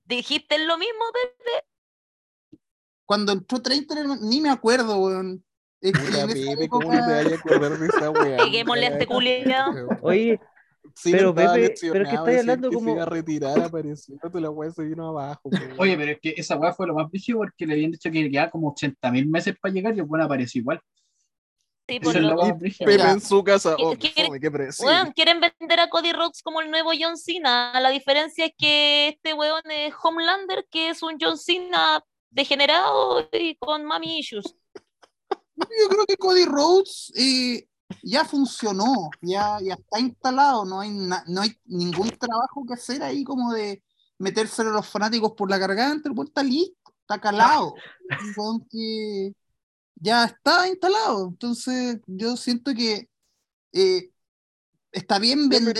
¿Dijiste 0.08 0.58
lo 0.64 0.78
mismo, 0.78 1.04
Pepe? 1.12 2.58
Cuando 3.04 3.32
entró 3.32 3.60
30, 3.60 3.94
ni 4.22 4.40
me 4.40 4.48
acuerdo, 4.48 4.98
weón. 4.98 5.44
Es 5.82 5.92
que 5.92 6.46
Pepe, 6.46 6.68
¿cómo 6.68 6.90
te 6.90 6.98
vayas 6.98 7.32
a 7.32 7.34
acordar 7.36 7.78
de 7.78 7.86
esa 7.86 8.10
weá? 8.10 8.36
Peguémosle 8.44 8.86
a 8.86 8.88
este 8.88 9.06
culiado. 9.06 9.88
Oye, 10.00 10.40
pero 11.04 11.34
Pepe, 11.34 11.74
pero 11.92 12.08
que 12.08 12.14
estáis 12.14 12.40
hablando 12.40 12.72
como. 12.72 12.86
Se 12.86 12.92
iba 12.92 13.02
a 13.02 13.06
retirar, 13.06 13.60
apareció, 13.60 14.18
la 14.32 14.50
weá 14.50 14.70
se 14.70 14.82
vino 14.82 15.08
abajo. 15.08 15.50
Oye, 15.76 15.96
pero 15.98 16.12
es 16.12 16.18
que 16.20 16.34
esa 16.36 16.56
weá 16.56 16.72
fue 16.72 16.86
lo 16.86 16.94
más 16.94 17.10
brígido 17.10 17.38
porque 17.38 17.66
le 17.66 17.74
habían 17.74 17.90
dicho 17.90 18.10
que 18.10 18.30
quedaba 18.30 18.50
como 18.50 18.70
80 18.70 19.12
mil 19.12 19.28
meses 19.28 19.56
para 19.60 19.74
llegar 19.74 19.94
y 19.94 19.98
el 19.98 20.06
bueno 20.06 20.24
apareció 20.24 20.60
igual. 20.62 20.80
Sí, 21.88 22.00
por 22.00 22.14
lo... 22.20 22.58
Pepe 22.58 22.94
en 23.00 23.20
su 23.20 23.42
casa. 23.42 23.74
Oh, 23.78 23.96
¿Quieren, 23.96 24.38
quieren 25.14 25.40
vender 25.40 25.80
a 25.80 25.88
Cody 25.88 26.12
Rhodes 26.12 26.42
como 26.42 26.60
el 26.60 26.70
nuevo 26.70 26.90
John 26.98 27.16
Cena. 27.16 27.72
La 27.80 27.88
diferencia 27.88 28.44
es 28.44 28.52
que 28.58 29.08
este 29.08 29.32
weón 29.32 29.62
es 29.70 29.94
Homelander, 30.02 30.66
que 30.70 30.90
es 30.90 31.02
un 31.02 31.16
John 31.18 31.38
Cena 31.38 32.04
degenerado 32.30 33.26
y 33.32 33.56
con 33.56 33.86
mami 33.86 34.18
issues. 34.18 34.54
Yo 35.56 35.88
creo 35.88 36.04
que 36.06 36.16
Cody 36.18 36.44
Rhodes 36.44 37.10
eh, 37.16 37.66
ya 38.02 38.24
funcionó, 38.26 39.08
ya, 39.22 39.58
ya 39.62 39.74
está 39.74 39.98
instalado, 39.98 40.66
no 40.66 40.80
hay, 40.80 40.90
no 40.90 41.40
hay 41.40 41.56
ningún 41.64 42.10
trabajo 42.10 42.64
que 42.66 42.74
hacer 42.74 43.02
ahí 43.02 43.24
como 43.24 43.52
de 43.52 43.82
meterse 44.18 44.62
a 44.62 44.66
los 44.66 44.86
fanáticos 44.86 45.32
por 45.32 45.50
la 45.50 45.58
garganta, 45.58 46.10
el 46.10 46.26
está 46.26 46.42
listo, 46.42 46.76
está 47.00 47.18
calado. 47.18 47.74
Un 48.36 48.66
ya 50.00 50.24
está 50.24 50.68
instalado. 50.68 51.28
Entonces, 51.28 52.00
yo 52.06 52.36
siento 52.36 52.74
que 52.74 53.08
eh, 53.72 54.10
está 54.92 55.18
bien 55.18 55.48
vender 55.48 55.78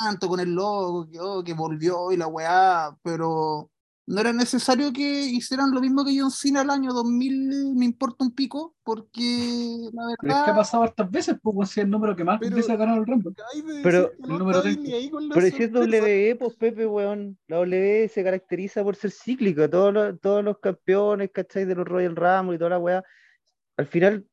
tanto 0.00 0.28
con 0.28 0.40
el 0.40 0.54
logo, 0.54 1.08
que, 1.10 1.20
oh, 1.20 1.42
que 1.42 1.54
volvió 1.54 2.12
y 2.12 2.16
la 2.16 2.26
weá, 2.26 2.96
pero 3.02 3.70
no 4.04 4.20
era 4.20 4.32
necesario 4.32 4.92
que 4.92 5.26
hicieran 5.26 5.70
lo 5.70 5.80
mismo 5.80 6.04
que 6.04 6.18
John 6.18 6.30
Cena 6.30 6.62
el 6.62 6.70
año 6.70 6.92
2000, 6.92 7.74
me 7.76 7.84
importa 7.84 8.24
un 8.24 8.34
pico, 8.34 8.74
porque 8.82 9.78
la 9.92 10.06
verdad. 10.06 10.16
Pero 10.20 10.34
es 10.34 10.44
que 10.44 10.50
ha 10.50 10.56
pasado 10.56 10.82
hartas 10.82 11.10
veces, 11.10 11.36
pues 11.40 11.70
si 11.70 11.80
el 11.80 11.88
número 11.88 12.16
que 12.16 12.24
más 12.24 12.40
pero, 12.40 12.56
veces 12.56 12.70
ha 12.70 12.76
ganado 12.76 12.98
el 12.98 13.06
Rumble. 13.06 13.32
Pero, 13.82 14.10
el 14.12 14.38
número 14.38 14.60
pero 15.32 15.46
si 15.46 15.62
es 15.62 15.72
WWE, 15.72 16.36
pues 16.36 16.56
Pepe, 16.56 16.86
weón, 16.86 17.38
la 17.46 17.60
WWE 17.60 18.08
se 18.08 18.24
caracteriza 18.24 18.82
por 18.82 18.96
ser 18.96 19.12
cíclica, 19.12 19.70
todos 19.70 19.94
los, 19.94 20.20
todos 20.20 20.42
los 20.42 20.58
campeones, 20.58 21.30
¿cachai? 21.32 21.64
De 21.64 21.76
los 21.76 21.86
Royal 21.86 22.16
Rumble 22.16 22.56
y 22.56 22.58
toda 22.58 22.70
la 22.70 22.78
weá 22.80 23.04
al 23.76 23.86
final 23.86 24.26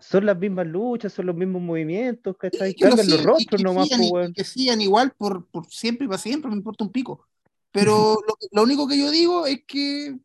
son 0.00 0.26
las 0.26 0.36
mismas 0.36 0.66
luchas, 0.66 1.12
son 1.12 1.26
los 1.26 1.36
mismos 1.36 1.62
movimientos, 1.62 2.36
¿cachai? 2.36 2.74
Cambian 2.74 3.08
los 3.08 3.22
rostros 3.22 3.62
nomás, 3.62 3.88
pues, 4.10 4.32
Que 4.34 4.44
sigan 4.44 4.80
igual 4.80 5.12
por, 5.12 5.46
por, 5.46 5.66
siempre 5.70 6.06
y 6.06 6.08
para 6.08 6.18
siempre, 6.18 6.50
me 6.50 6.56
importa 6.56 6.84
un 6.84 6.90
pico. 6.90 7.26
Pero 7.70 8.18
lo, 8.50 8.62
único 8.62 8.86
que 8.86 8.98
yo 8.98 9.10
digo 9.10 9.46
es 9.46 9.64
que 9.66 10.18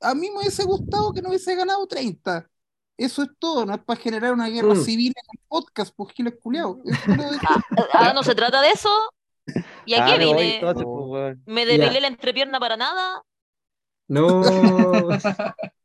a 0.00 0.14
mí 0.14 0.30
me 0.30 0.38
hubiese 0.38 0.64
gustado 0.64 1.12
que 1.12 1.22
no 1.22 1.30
hubiese 1.30 1.54
ganado 1.56 1.86
30. 1.86 2.48
Eso 2.96 3.22
es 3.22 3.30
todo, 3.38 3.64
no 3.64 3.74
es 3.74 3.82
para 3.82 4.00
generar 4.00 4.32
una 4.32 4.48
guerra 4.48 4.74
mm. 4.74 4.84
civil 4.84 5.12
en 5.16 5.38
el 5.38 5.46
podcast, 5.48 5.94
pues 5.96 6.14
giles 6.14 6.34
culiados. 6.40 6.78
Ah, 7.74 7.86
ahora 7.94 8.12
no 8.12 8.22
se 8.22 8.34
trata 8.34 8.60
de 8.60 8.70
eso. 8.70 8.90
¿Y 9.86 9.94
a 9.94 10.06
qué 10.06 10.18
vine? 10.18 10.60
Pues, 10.60 11.38
¿Me 11.46 11.66
debelé 11.66 12.00
la 12.00 12.06
entrepierna 12.06 12.60
para 12.60 12.76
nada? 12.76 13.22
No. 14.08 14.42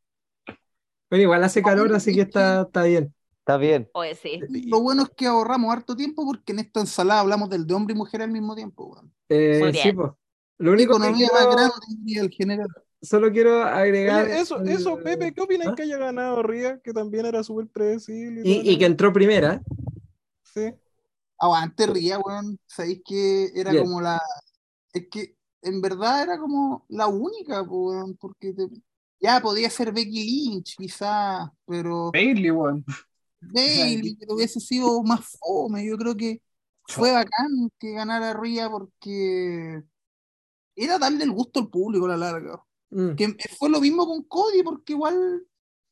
Pero 1.10 1.24
igual 1.24 1.44
hace 1.44 1.62
calor, 1.62 1.94
así 1.94 2.14
que 2.14 2.22
está, 2.22 2.64
está 2.64 2.84
bien. 2.84 3.14
Está 3.40 3.58
bien. 3.58 3.90
Oye, 3.94 4.14
sí. 4.14 4.42
Lo 4.68 4.82
bueno 4.82 5.04
es 5.04 5.10
que 5.16 5.26
ahorramos 5.26 5.72
harto 5.72 5.96
tiempo 5.96 6.26
porque 6.26 6.52
en 6.52 6.60
esta 6.60 6.82
ensalada 6.82 7.22
hablamos 7.22 7.50
del 7.50 7.66
de 7.66 7.74
hombre 7.74 7.94
y 7.94 7.98
mujer 7.98 8.22
al 8.22 8.30
mismo 8.30 8.56
tiempo. 8.56 9.02
Eh, 9.30 9.72
sí, 9.74 9.94
pues. 9.94 10.12
Lo 10.58 10.72
único 10.72 11.00
que 11.00 11.14
quiero... 11.14 11.34
más 11.34 11.56
grande 11.56 12.20
el 12.20 12.30
general. 12.30 12.68
Solo 13.02 13.32
quiero 13.32 13.64
agregar. 13.64 14.28
eso, 14.28 14.62
eso, 14.64 14.98
Pepe, 14.98 15.34
¿qué 15.34 15.42
opinas 15.42 15.68
¿Ah? 15.70 15.76
que 15.76 15.84
haya 15.84 15.98
ganado 15.98 16.42
Ría? 16.44 16.80
Que 16.84 16.92
también 16.92 17.26
era 17.26 17.44
súper 17.44 17.68
predecible. 17.68 18.42
Y, 18.44 18.70
y, 18.70 18.78
que 18.78 18.86
entró 18.86 19.14
primera. 19.14 19.62
Sí. 20.44 20.74
Aguante 21.40 21.86
Ría, 21.88 22.20
weón. 22.20 22.60
Sabéis 22.66 23.02
que 23.06 23.52
era 23.56 23.72
como 23.78 24.02
la. 24.02 24.20
Es 24.92 25.08
que 25.10 25.38
en 25.62 25.80
verdad 25.80 26.24
era 26.24 26.38
como 26.38 26.86
la 26.90 27.08
única, 27.08 27.62
weón, 27.62 28.18
porque 28.18 28.54
te, 28.54 28.68
ya, 29.20 29.42
podía 29.42 29.70
ser 29.70 29.92
Becky 29.92 30.24
Lynch, 30.24 30.76
quizá, 30.78 31.52
pero. 31.66 32.12
Bailey, 32.12 32.52
weón. 32.52 32.86
Bailey, 33.40 34.16
pero 34.20 34.36
hubiese 34.36 34.60
sido 34.60 35.02
más 35.04 35.38
fome. 35.40 35.86
Yo 35.86 35.98
creo 35.98 36.16
que 36.16 36.42
fue 36.88 37.12
bacán 37.12 37.72
que 37.80 37.94
ganara 37.94 38.34
Ria 38.34 38.70
porque 38.70 39.84
era 40.76 40.98
darle 41.00 41.24
el 41.24 41.32
gusto 41.32 41.60
al 41.60 41.70
público 41.70 42.06
a 42.06 42.10
la 42.10 42.18
larga. 42.18 42.64
Mm. 42.90 43.16
Que 43.16 43.36
fue 43.58 43.70
lo 43.70 43.82
mismo 43.82 44.06
con 44.06 44.24
Cody, 44.24 44.64
porque 44.64 44.94
igual 44.94 45.46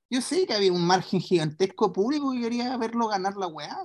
yo 0.10 0.22
sé 0.22 0.46
que 0.46 0.54
había 0.54 0.72
un 0.72 0.86
margen 0.86 1.20
gigantesco 1.20 1.92
público 1.92 2.32
que 2.32 2.42
quería 2.42 2.78
verlo 2.78 3.08
ganar 3.08 3.36
la 3.36 3.48
weá. 3.48 3.78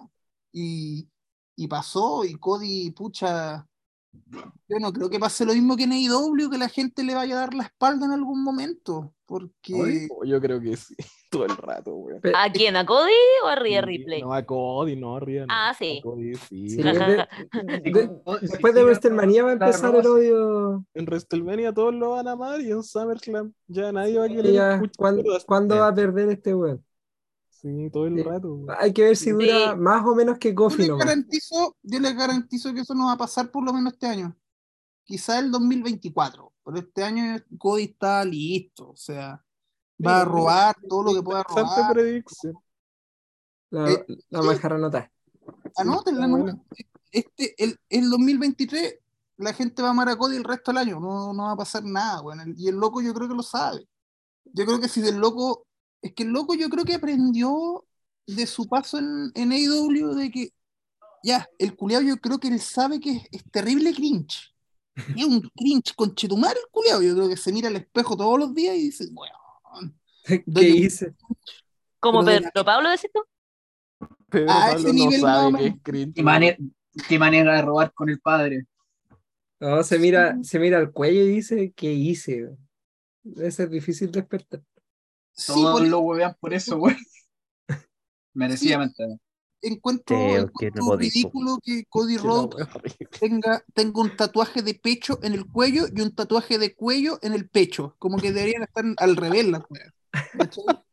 Y, 0.52 1.08
y 1.56 1.68
pasó, 1.68 2.24
y 2.24 2.34
Cody, 2.34 2.90
pucha, 2.90 3.66
yo 4.68 4.78
no 4.80 4.92
creo 4.92 5.10
que 5.10 5.18
pase 5.18 5.44
lo 5.44 5.52
mismo 5.52 5.76
que 5.76 5.84
en 5.84 5.92
AEW, 5.92 6.50
que 6.50 6.58
la 6.58 6.68
gente 6.68 7.02
le 7.02 7.14
vaya 7.14 7.34
a 7.36 7.40
dar 7.40 7.54
la 7.54 7.64
espalda 7.64 8.06
en 8.06 8.12
algún 8.12 8.42
momento, 8.44 9.12
porque... 9.26 10.08
Yo 10.24 10.40
creo 10.40 10.60
que 10.60 10.76
sí, 10.76 10.94
todo 11.30 11.44
el 11.46 11.56
rato. 11.56 11.96
Pe- 12.22 12.32
¿A 12.36 12.50
quién? 12.52 12.76
¿A 12.76 12.86
Cody 12.86 13.10
o 13.44 13.48
a 13.48 13.56
Rhea 13.56 13.80
Ripley? 13.82 14.22
No, 14.22 14.32
a 14.32 14.44
Cody, 14.44 14.96
no, 14.96 15.16
a 15.16 15.20
Rhea. 15.20 15.46
no. 15.46 15.52
Ah, 15.52 15.70
A 15.70 15.74
sí. 15.74 16.00
Cody, 16.02 16.34
sí. 16.34 16.76
De- 16.76 16.82
de- 16.82 17.28
después 18.42 18.74
de 18.74 18.84
WrestleMania 18.84 19.42
va 19.44 19.50
a 19.50 19.52
empezar 19.54 19.94
el 19.94 20.06
odio. 20.06 20.84
En 20.94 21.04
WrestleMania 21.06 21.72
todos 21.72 21.94
lo 21.94 22.10
van 22.10 22.28
a 22.28 22.32
amar 22.32 22.60
y 22.60 22.70
en 22.70 22.82
SummerSlam 22.82 23.52
ya 23.66 23.90
nadie 23.92 24.18
va 24.18 24.24
a 24.26 24.28
querer 24.28 24.52
Ya, 24.52 24.74
escuchar 24.74 24.96
¿cuán- 24.96 25.14
mierdas. 25.16 25.44
¿Cuándo 25.44 25.76
va 25.78 25.88
a 25.88 25.94
perder 25.94 26.28
este 26.30 26.54
weón? 26.54 26.84
Sí, 27.60 27.90
todo 27.92 28.06
el 28.06 28.16
Sí. 28.16 28.22
rato. 28.22 28.64
Hay 28.78 28.92
que 28.92 29.02
ver 29.04 29.16
si 29.16 29.30
dura 29.30 29.72
Sí. 29.72 29.78
más 29.78 30.04
o 30.06 30.14
menos 30.14 30.38
que 30.38 30.50
Yo 30.50 30.54
Kofi 30.54 30.82
les, 30.82 30.96
garantizo, 30.96 31.76
yo 31.82 32.00
les 32.00 32.16
garantizo 32.16 32.72
que 32.72 32.80
eso 32.80 32.94
no 32.94 33.06
va 33.06 33.12
a 33.12 33.18
pasar 33.18 33.50
por 33.50 33.64
lo 33.64 33.72
menos 33.72 33.92
este 33.92 34.06
año. 34.06 34.36
Quizá 35.04 35.38
el 35.38 35.50
2024, 35.50 36.52
pero 36.64 36.78
este 36.78 37.02
año 37.02 37.36
Cody 37.58 37.82
está 37.84 38.24
listo, 38.24 38.90
o 38.90 38.96
sea, 38.96 39.44
va 40.04 40.22
a 40.22 40.24
robar 40.24 40.76
todo 40.88 41.02
lo 41.02 41.14
que 41.14 41.22
pueda 41.22 41.42
robar. 41.42 41.92
predicción. 41.92 42.54
La, 43.70 43.90
Eh, 43.92 44.06
la 44.30 44.40
anotar. 44.40 45.10
Anótenla, 45.76 46.26
bueno. 46.28 46.64
Este, 47.12 47.62
el, 47.62 47.78
el 47.88 48.08
2023, 48.08 48.98
la 49.36 49.52
gente 49.52 49.82
va 49.82 49.88
a 49.88 49.90
amar 49.90 50.08
a 50.08 50.16
Cody 50.16 50.36
el 50.36 50.44
resto 50.44 50.70
del 50.70 50.78
año, 50.78 51.00
no, 51.00 51.32
no 51.34 51.44
va 51.44 51.52
a 51.52 51.56
pasar 51.56 51.82
nada, 51.84 52.20
bueno, 52.20 52.42
y 52.56 52.68
el 52.68 52.76
loco 52.76 53.00
yo 53.02 53.12
creo 53.12 53.28
que 53.28 53.34
lo 53.34 53.42
sabe. 53.42 53.86
Yo 54.44 54.64
creo 54.64 54.80
que 54.80 54.88
si 54.88 55.00
del 55.00 55.16
loco, 55.18 55.66
es 56.02 56.12
que 56.14 56.22
el 56.22 56.30
loco 56.30 56.54
yo 56.54 56.68
creo 56.68 56.84
que 56.84 56.94
aprendió 56.94 57.86
de 58.26 58.46
su 58.46 58.68
paso 58.68 58.98
en, 58.98 59.30
en 59.34 59.52
AEW 59.52 60.14
de 60.14 60.30
que, 60.30 60.50
ya, 61.22 61.48
el 61.58 61.76
culiao 61.76 62.02
yo 62.02 62.16
creo 62.18 62.38
que 62.38 62.48
él 62.48 62.60
sabe 62.60 63.00
que 63.00 63.12
es, 63.12 63.22
es 63.32 63.44
terrible 63.50 63.94
cringe. 63.94 64.54
Es 65.16 65.24
un 65.24 65.40
cringe 65.56 65.94
con 65.94 66.14
chetumar 66.14 66.56
el 66.56 66.70
culiao, 66.70 67.02
yo 67.02 67.14
creo 67.14 67.28
que 67.28 67.36
se 67.36 67.52
mira 67.52 67.68
al 67.68 67.76
espejo 67.76 68.16
todos 68.16 68.38
los 68.38 68.54
días 68.54 68.76
y 68.76 68.82
dice, 68.82 69.06
bueno, 69.12 69.34
¿Qué 70.24 70.68
hice? 70.68 71.14
¿Como 71.98 72.24
Pedro 72.24 72.64
Pablo 72.64 72.90
decís 72.90 73.10
tú? 73.12 73.20
Pedro 74.28 74.50
A 74.50 74.70
Pablo 74.72 74.78
ese 74.78 74.88
no 74.88 74.92
nivel 74.92 75.20
sabe 75.20 75.52
no, 75.52 75.56
que 75.58 75.64
man. 75.64 75.72
es 75.72 75.82
cringe. 75.82 76.14
¿Qué 76.14 76.22
manera, 76.22 76.56
qué 77.08 77.18
manera 77.18 77.54
de 77.56 77.62
robar 77.62 77.92
con 77.92 78.08
el 78.10 78.20
padre. 78.20 78.66
No, 79.58 79.82
se 79.82 79.98
mira, 79.98 80.38
se 80.42 80.58
mira 80.58 80.78
al 80.78 80.92
cuello 80.92 81.22
y 81.22 81.28
dice, 81.28 81.72
¿qué 81.76 81.92
hice? 81.92 82.48
Debe 83.22 83.50
ser 83.50 83.68
difícil 83.68 84.10
despertar. 84.10 84.62
Sí, 85.40 85.52
Todos 85.52 85.80
por- 85.80 85.88
lo 85.88 86.00
huevean 86.00 86.36
por 86.40 86.52
eso, 86.54 86.78
güey. 86.78 86.96
Merecidamente. 88.34 89.18
encuentro, 89.62 90.16
Sí, 90.16 90.22
que 90.24 90.36
no 90.36 90.42
encuentro 90.42 90.84
podís, 90.86 91.12
po. 91.12 91.18
ridículo 91.18 91.58
que 91.62 91.84
Cody 91.88 92.16
Rhodes 92.16 92.66
tenga, 93.18 93.62
tenga 93.74 94.00
un 94.00 94.16
tatuaje 94.16 94.62
de 94.62 94.74
pecho 94.74 95.18
en 95.22 95.34
el 95.34 95.46
cuello 95.46 95.84
y 95.94 96.00
un 96.00 96.14
tatuaje 96.14 96.58
de 96.58 96.74
cuello 96.74 97.18
en 97.22 97.34
el 97.34 97.48
pecho. 97.48 97.94
Como 97.98 98.16
que 98.18 98.32
deberían 98.32 98.62
estar 98.62 98.84
al 98.96 99.16
revés 99.16 99.46
las 99.48 99.62
weas. 99.68 99.92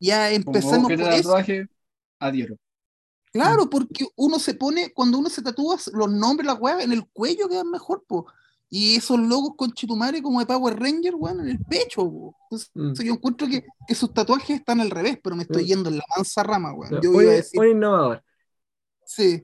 Ya 0.00 0.30
empezamos 0.32 0.90
por 0.90 1.00
eso. 1.00 1.28
tatuaje, 1.28 1.66
adhiero. 2.18 2.56
Claro, 3.32 3.70
porque 3.70 4.04
uno 4.16 4.38
se 4.40 4.54
pone, 4.54 4.92
cuando 4.92 5.18
uno 5.18 5.30
se 5.30 5.42
tatúa 5.42 5.78
los 5.92 6.10
nombres, 6.10 6.46
las 6.46 6.58
weas, 6.60 6.82
en 6.82 6.92
el 6.92 7.06
cuello 7.08 7.48
quedan 7.48 7.70
mejor, 7.70 8.04
po. 8.08 8.26
Y 8.74 8.96
esos 8.96 9.18
logos 9.20 9.52
con 9.54 9.70
chitumare 9.72 10.22
como 10.22 10.40
de 10.40 10.46
Power 10.46 10.80
Ranger, 10.80 11.14
weón, 11.14 11.40
en 11.40 11.48
el 11.48 11.58
pecho, 11.58 12.10
po. 12.10 12.34
Entonces, 12.44 12.70
Mm. 12.72 12.94
yo 13.06 13.12
encuentro 13.12 13.46
que, 13.46 13.66
que 13.86 13.94
sus 13.94 14.14
tatuajes 14.14 14.60
están 14.60 14.80
al 14.80 14.88
revés, 14.90 15.18
pero 15.22 15.36
me 15.36 15.42
estoy 15.42 15.64
Mm. 15.64 15.66
yendo 15.66 15.90
en 15.90 15.98
la 15.98 16.04
mansa 16.16 16.42
rama, 16.42 16.72
weón. 16.72 16.98
Yo 17.02 17.20
iba 17.20 17.32
a 17.32 17.34
decir, 17.34 17.60
un 17.60 17.68
innovador. 17.68 18.24
sí. 19.04 19.42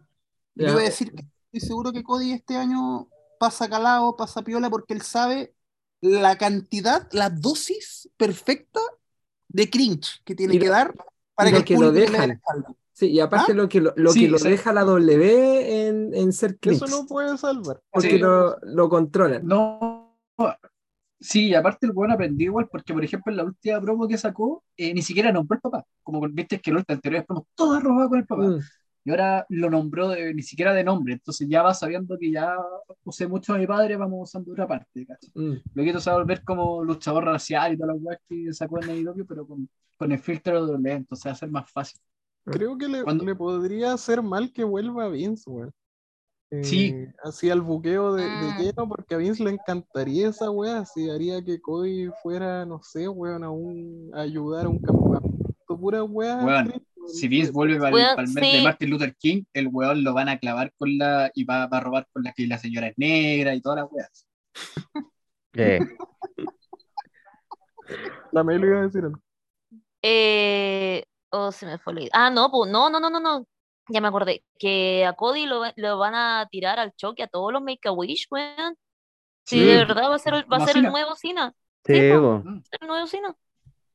Yo 0.55 0.69
iba 0.71 0.81
a 0.81 0.85
decir 0.85 1.13
que 1.13 1.27
estoy 1.53 1.61
seguro 1.69 1.93
que 1.93 2.03
Cody 2.03 2.33
este 2.33 2.57
año 2.57 3.09
pasa 3.39 3.69
calado, 3.69 4.17
pasa 4.17 4.43
piola, 4.43 4.71
porque 4.71 4.95
él 4.95 5.03
sabe 5.03 5.55
la 6.01 6.39
cantidad, 6.39 7.07
la 7.13 7.29
dosis 7.29 8.09
perfecta 8.17 8.81
de 9.49 9.69
cringe 9.69 10.23
que 10.25 10.35
tiene 10.35 10.55
Y 10.55 10.59
lo- 10.59 10.63
que 10.65 10.69
dar 10.71 10.95
para 11.35 11.51
que 11.51 11.53
lo 11.53 11.59
el 11.59 11.65
que 11.65 11.75
lo 11.79 11.93
dejan. 11.93 12.29
la 12.29 12.35
espalda. 12.35 12.75
Sí, 12.99 13.07
y 13.13 13.21
aparte 13.21 13.53
¿Ah? 13.53 13.55
lo 13.55 13.69
que 13.69 13.81
lo, 13.81 13.93
lo 13.95 14.11
Sí, 14.11 14.23
que 14.25 14.29
lo 14.29 14.39
sí. 14.39 14.49
deja 14.51 14.73
la 14.73 14.83
W 14.83 15.87
en, 15.89 16.13
en 16.15 16.33
ser 16.33 16.59
cringe, 16.59 16.83
Eso 16.83 16.87
no 16.89 17.07
puede 17.07 17.39
salvar. 17.39 17.81
porque 17.93 18.11
Sí. 18.11 18.19
lo, 18.19 18.57
lo 18.63 18.89
controlan. 18.89 19.47
No. 19.47 20.17
Sí, 21.21 21.49
y 21.49 21.55
aparte 21.55 21.87
el 21.87 21.93
weón 21.95 22.11
aprendió 22.11 22.47
igual, 22.47 22.69
porque 22.69 22.93
por 22.93 23.05
ejemplo 23.05 23.33
en 23.33 23.37
la 23.37 23.45
última 23.45 23.81
promo 23.81 24.09
que 24.09 24.19
sacó, 24.19 24.65
eh, 24.77 24.93
ni 24.95 25.03
siquiera 25.03 25.31
nombró 25.33 25.55
al 25.57 25.61
papá. 25.61 25.85
Como 26.03 26.21
viste 26.29 26.61
que 26.61 26.71
en 26.71 26.77
las 26.77 26.85
anteriores 26.89 27.25
promos 27.27 27.45
todas 27.55 27.83
robadas 27.83 28.09
con 28.09 28.19
el 28.19 28.27
papá. 28.27 28.43
Mm. 28.43 28.59
Y 29.05 29.11
ahora 29.11 29.47
lo 29.49 29.71
nombró 29.71 30.09
de- 30.09 30.35
ni 30.35 30.43
siquiera 30.43 30.75
de 30.75 30.83
nombre. 30.85 31.15
Entonces 31.15 31.49
ya 31.49 31.63
va 31.63 31.75
sabiendo 31.75 32.19
que 32.19 32.31
ya 32.33 32.53
usé 33.05 33.27
mucho 33.29 33.55
a 33.55 33.59
mi 33.59 33.67
padre, 33.69 33.97
vamos 33.97 34.29
usando 34.29 34.51
otra 34.53 34.67
parte. 34.67 35.07
Mm. 35.35 35.55
Luego 35.75 36.01
se 36.01 36.11
va 36.11 36.17
a 36.17 36.19
volver 36.21 36.43
como 36.45 36.83
luchador 36.85 37.25
racial 37.25 37.75
y 37.75 37.77
todas 37.79 37.95
las 37.97 38.03
weas 38.05 38.21
que 38.29 38.53
sacó 38.53 38.83
en 38.83 38.91
AEW, 38.91 39.25
pero 39.27 39.47
con, 39.47 39.69
con 39.97 40.11
el 40.13 40.19
filtro 40.19 40.67
de 40.67 40.73
W, 40.73 40.93
entonces 40.97 41.27
va 41.27 41.33
a 41.33 41.37
ser 41.37 41.51
más 41.51 41.71
fácil. 41.71 42.01
Creo 42.51 42.77
que 42.79 42.89
le, 42.89 43.03
le 43.03 43.35
podría 43.35 43.93
hacer 43.93 44.23
mal 44.23 44.53
que 44.53 44.65
vuelva 44.65 45.09
Vince, 45.09 45.49
weón. 45.51 45.73
Sí. 46.63 46.95
Eh, 46.95 47.13
Así 47.23 47.51
al 47.51 47.61
buqueo 47.61 48.15
de, 48.15 48.23
de 48.25 48.29
Mm. 48.31 48.59
lleno, 48.59 48.89
porque 48.89 49.15
a 49.15 49.19
Vince 49.19 49.45
le 49.45 49.51
encantaría 49.51 50.29
esa 50.29 50.51
weá, 50.51 50.79
así 50.79 51.11
haría 51.11 51.45
que 51.45 51.61
Cody 51.61 52.09
fuera, 52.23 52.65
no 52.65 52.81
sé, 52.83 53.07
weón, 53.09 53.45
a 53.45 53.51
un 53.51 54.11
a 54.15 54.23
ayudar 54.23 54.65
a 54.67 54.69
un 54.71 54.79
campamento, 54.79 55.55
pura 55.79 56.03
weá. 56.03 56.45
Weón. 56.45 56.73
Si 57.07 57.27
Vince 57.29 57.53
vuelve 57.53 57.79
para 57.79 58.23
el, 58.23 58.29
mes 58.29 58.35
de 58.35 58.59
sí. 58.59 58.65
Martin 58.65 58.91
Luther 58.91 59.15
King, 59.17 59.43
el 59.55 59.69
weón 59.69 60.05
lo 60.05 60.13
van 60.15 60.29
a 60.29 60.39
clavar 60.39 60.73
con 60.77 60.97
la. 60.99 61.31
y 61.35 61.45
va, 61.45 61.67
va 61.67 61.79
a 61.79 61.81
robar 61.81 62.07
con 62.13 62.23
la 62.23 62.33
que 62.33 62.47
la 62.47 62.59
señora 62.59 62.89
es 62.89 62.95
negra 62.99 63.55
y 63.55 63.61
todas 63.63 63.79
las 63.81 63.89
weas. 63.93 64.27
Eh, 65.55 65.81
La 68.33 68.43
Melo 68.45 68.67
iba 68.67 68.79
a 68.81 68.83
decir 68.83 69.05
algo. 69.05 69.21
Eh, 70.03 71.03
oh, 71.31 71.53
se 71.53 71.67
me 71.67 71.79
fue 71.79 71.95
la 71.95 72.01
idea. 72.01 72.11
Ah, 72.15 72.31
no, 72.31 72.51
pues, 72.51 72.71
no, 72.71 72.91
no, 72.91 73.01
no, 73.01 73.11
no, 73.11 73.21
no. 73.21 73.47
Ya 73.91 74.01
me 74.01 74.09
acordé. 74.09 74.45
Que 74.59 75.07
a 75.07 75.15
Cody 75.15 75.47
lo, 75.47 75.61
va- 75.61 75.73
lo 75.77 75.99
van 75.99 76.15
a 76.15 76.47
tirar 76.51 76.79
al 76.79 76.93
choque 76.95 77.23
a 77.23 77.27
todos 77.27 77.53
los 77.53 77.63
Make-A-Wish, 77.63 78.27
weón. 78.31 78.77
Sí, 79.47 79.61
Sí. 79.61 79.65
de 79.65 79.77
verdad 79.77 80.11
va 80.11 80.15
a 80.17 80.19
ser, 80.19 80.35
el- 80.35 80.53
va 80.53 80.59
a 80.59 80.67
ser 80.67 80.77
el 80.77 80.83
nuevo 80.85 81.15
Cena. 81.17 81.55
sí, 81.85 81.95
Sí, 81.95 82.11
po. 82.13 82.21
po. 82.21 82.43
Mm. 82.51 82.63
El 82.81 82.89
nuevo 82.89 83.07
Cena. 83.07 83.35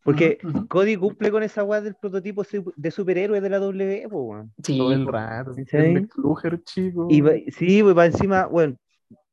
Porque 0.04 0.40
Ujú, 0.44 0.58
ujú. 0.58 0.68
Cody 0.68 0.98
cumple 0.98 1.32
con 1.32 1.44
esa 1.44 1.64
weá 1.64 1.80
del 1.80 1.96
prototipo 1.96 2.44
de 2.76 2.92
superhéroe 2.92 3.40
de 3.40 3.50
la 3.50 3.60
W, 3.60 4.08
po, 4.10 4.22
weón. 4.24 4.54
Sí, 4.64 4.78
Todo 4.78 4.92
el 4.94 5.06
rato. 5.08 5.54
¿Sí? 5.54 5.64
El 5.72 6.10
Luger, 6.16 6.62
chico. 6.64 7.08
Y 7.10 7.22
va- 7.22 7.32
sí, 7.56 7.82
pues 7.84 7.96
va 7.98 8.06
encima, 8.08 8.48
bueno, 8.48 8.76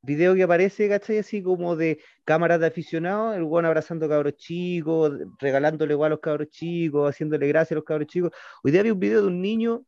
video 0.03 0.35
que 0.35 0.43
aparece, 0.43 0.89
¿cachai? 0.89 1.19
Así 1.19 1.43
como 1.43 1.77
de 1.77 2.01
cámaras 2.25 2.61
de 2.61 2.67
aficionados, 2.67 3.37
el 3.37 3.43
weón 3.43 3.67
abrazando 3.67 4.09
cabros 4.09 4.35
chicos, 4.37 5.13
regalándole 5.39 5.95
igual 5.95 6.09
a 6.09 6.15
los 6.15 6.21
cabros 6.21 6.49
chicos, 6.49 7.11
haciéndole 7.11 7.47
gracias 7.49 7.73
a 7.73 7.75
los 7.77 7.85
cabros 7.85 8.09
chicos. 8.09 8.31
Hoy 8.63 8.73
día 8.73 8.83
vi 8.83 8.91
un 8.91 9.01
video 9.01 9.23
de 9.23 9.29
un 9.29 9.41
niño 9.41 9.85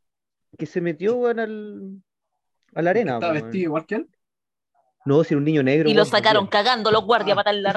que 0.59 0.67
se 0.67 0.81
metió, 0.81 1.17
weón, 1.17 1.41
al, 1.41 2.03
a 2.75 2.83
la 2.83 2.91
arena. 2.91 3.15
¿Estaba 3.15 3.33
vestido 3.33 3.65
igual 3.65 3.87
que 3.87 3.95
él? 3.97 4.09
No, 5.05 5.25
si 5.25 5.35
era 5.35 5.39
un 5.39 5.45
niño 5.45 5.63
negro. 5.63 5.89
Y 5.89 5.95
lo 5.95 6.05
sacaron 6.05 6.47
cagando 6.47 6.91
los 6.93 7.05
guardias 7.05 7.35
para 7.35 7.53
la 7.53 7.73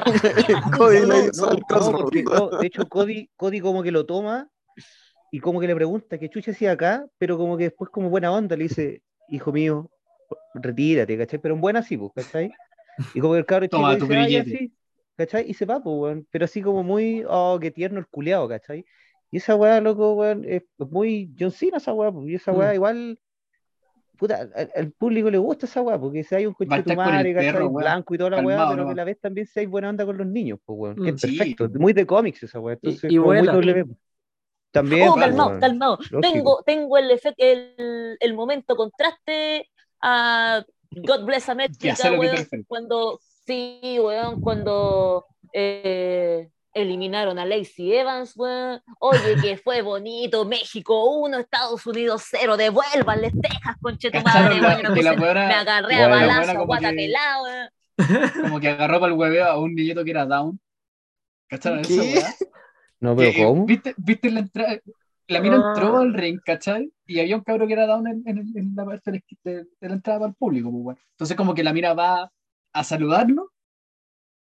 porque, 0.78 1.00
no, 1.00 2.50
de 2.58 2.66
hecho, 2.66 2.88
Cody, 2.88 3.28
Cody 3.36 3.60
como 3.60 3.82
que 3.82 3.90
lo 3.90 4.06
toma 4.06 4.48
y 5.32 5.40
como 5.40 5.58
que 5.58 5.66
le 5.66 5.74
pregunta 5.74 6.18
qué 6.18 6.30
chucha 6.30 6.52
hacía 6.52 6.72
acá, 6.72 7.04
pero 7.18 7.36
como 7.36 7.56
que 7.56 7.64
después 7.64 7.90
como 7.90 8.10
buena 8.10 8.30
onda 8.30 8.56
le 8.56 8.64
dice, 8.64 9.02
hijo 9.28 9.52
mío, 9.52 9.90
retírate, 10.54 11.16
¿cachai? 11.18 11.38
Pero 11.40 11.54
en 11.54 11.60
buena 11.60 11.82
sí, 11.82 11.96
pues, 11.96 12.12
¿cachai? 12.14 12.52
Y 13.14 13.20
como 13.20 13.34
que 13.34 13.40
el 13.40 13.46
cabro 13.46 13.66
chico 13.68 13.78
Toma 13.78 13.98
tu 13.98 14.06
dice, 14.06 14.16
"Ah, 14.18 14.28
ya, 14.28 14.42
grillete". 14.42 14.58
sí", 14.58 14.72
¿cachai? 15.16 15.50
Y 15.50 15.54
se 15.54 15.64
va, 15.66 15.82
pues, 15.82 15.96
weón. 15.96 16.26
Pero 16.30 16.44
así 16.44 16.62
como 16.62 16.82
muy, 16.82 17.24
oh, 17.28 17.58
qué 17.60 17.70
tierno 17.70 17.98
el 17.98 18.06
culeado, 18.06 18.48
¿cachai? 18.48 18.84
Y 19.30 19.38
esa 19.38 19.56
weá, 19.56 19.80
loco, 19.80 20.14
weón, 20.14 20.44
es 20.44 20.62
muy 20.78 21.34
John 21.38 21.50
Cena 21.50 21.78
esa 21.78 21.92
weá, 21.92 22.12
pues, 22.12 22.28
y 22.28 22.34
esa 22.34 22.52
weá 22.52 22.70
Mm. 22.72 22.74
igual... 22.74 23.18
Puta, 24.18 24.48
al, 24.54 24.70
al 24.74 24.92
público 24.92 25.30
le 25.30 25.36
gusta 25.36 25.66
esa 25.66 25.82
weá, 25.82 25.98
porque 26.00 26.24
si 26.24 26.34
hay 26.34 26.46
un 26.46 26.54
coche 26.54 26.70
madre, 26.96 27.34
¿cachai? 27.34 27.52
perro, 27.52 27.70
Blanco 27.70 28.14
y 28.14 28.18
toda 28.18 28.30
la 28.30 28.40
weá, 28.42 28.56
pero 28.56 28.70
que 28.70 28.76
nomás. 28.76 28.92
a 28.92 28.96
la 28.96 29.04
vez 29.04 29.20
también 29.20 29.46
hay 29.54 29.66
buena 29.66 29.90
onda 29.90 30.06
con 30.06 30.16
los 30.16 30.26
niños, 30.26 30.58
pues 30.64 30.78
weón, 30.78 30.96
que 30.96 31.12
Mm. 31.12 31.14
es 31.16 31.20
Sí. 31.20 31.36
perfecto, 31.38 31.78
muy 31.78 31.92
de 31.92 32.06
cómics 32.06 32.42
esa 32.42 32.58
weá, 32.58 32.74
entonces 32.76 33.10
y 33.12 33.18
muy. 33.18 33.46
También, 34.72 35.08
Oh, 35.08 35.14
calmado, 35.14 35.48
weón. 35.50 35.60
calmado. 35.60 35.98
Tengo, 36.20 36.62
tengo 36.64 36.98
el, 36.98 37.10
efecto, 37.10 37.44
el, 37.44 38.16
el 38.20 38.34
momento 38.34 38.74
contraste 38.76 39.68
a 40.00 40.64
God 40.90 41.24
Bless 41.24 41.48
America, 41.48 41.94
weón, 42.18 42.64
cuando, 42.66 43.20
sí, 43.46 43.98
weón, 44.00 44.40
cuando 44.40 45.26
eh, 45.52 46.48
eliminaron 46.72 47.38
a 47.38 47.44
Lacey 47.46 47.92
Evans, 47.94 48.34
weón. 48.36 48.80
Oye, 49.00 49.36
que 49.40 49.56
fue 49.56 49.82
bonito, 49.82 50.44
México 50.44 51.04
1, 51.20 51.38
Estados 51.38 51.86
Unidos 51.86 52.24
0, 52.30 52.56
devuélvanles 52.56 53.32
Texas, 53.40 53.76
conche 53.80 54.10
tu 54.10 54.20
madre, 54.20 54.60
¿Cacharon 54.60 54.62
la- 54.62 55.12
weón. 55.12 55.24
Me, 55.34 55.34
me 55.46 55.54
agarré 55.54 55.94
a 56.02 56.08
balazo, 56.08 56.52
como 56.52 56.66
guata 56.66 56.90
que- 56.90 56.96
pelada, 56.96 57.42
weón. 57.42 57.70
como 58.42 58.60
que 58.60 58.68
agarró 58.68 59.00
para 59.00 59.12
el 59.12 59.18
hueveo 59.18 59.44
a 59.46 59.58
un 59.58 59.74
niñito 59.74 60.04
que 60.04 60.10
era 60.10 60.26
down. 60.26 60.60
¿Cacharon 61.48 61.80
eso. 61.80 62.02
No, 63.00 63.14
pero 63.14 63.28
eh, 63.30 63.34
¿cómo? 63.44 63.66
¿Viste, 63.66 63.94
viste 63.98 64.30
la 64.30 64.40
entrada? 64.40 64.78
La 65.28 65.40
mina 65.40 65.56
Ah. 65.56 65.72
entró 65.74 65.98
al 65.98 66.14
ring, 66.14 66.38
¿cachai? 66.44 66.92
Y 67.06 67.18
había 67.20 67.36
un 67.36 67.42
cabro 67.42 67.66
que 67.66 67.72
era 67.72 67.86
down 67.86 68.06
en, 68.06 68.22
en, 68.26 68.38
en 68.56 68.72
la 68.76 68.84
parte 68.84 69.10
de, 69.10 69.24
la- 69.44 69.52
de- 69.52 69.64
de 69.80 69.88
la 69.88 69.94
entrada 69.94 70.20
para 70.20 70.28
el 70.30 70.36
público, 70.36 70.70
pues, 70.70 70.84
weón. 70.84 70.98
Entonces, 71.12 71.36
como 71.36 71.54
que 71.54 71.64
la 71.64 71.72
mina 71.72 71.94
va 71.94 72.30
a 72.72 72.84
saludarlo 72.84 73.52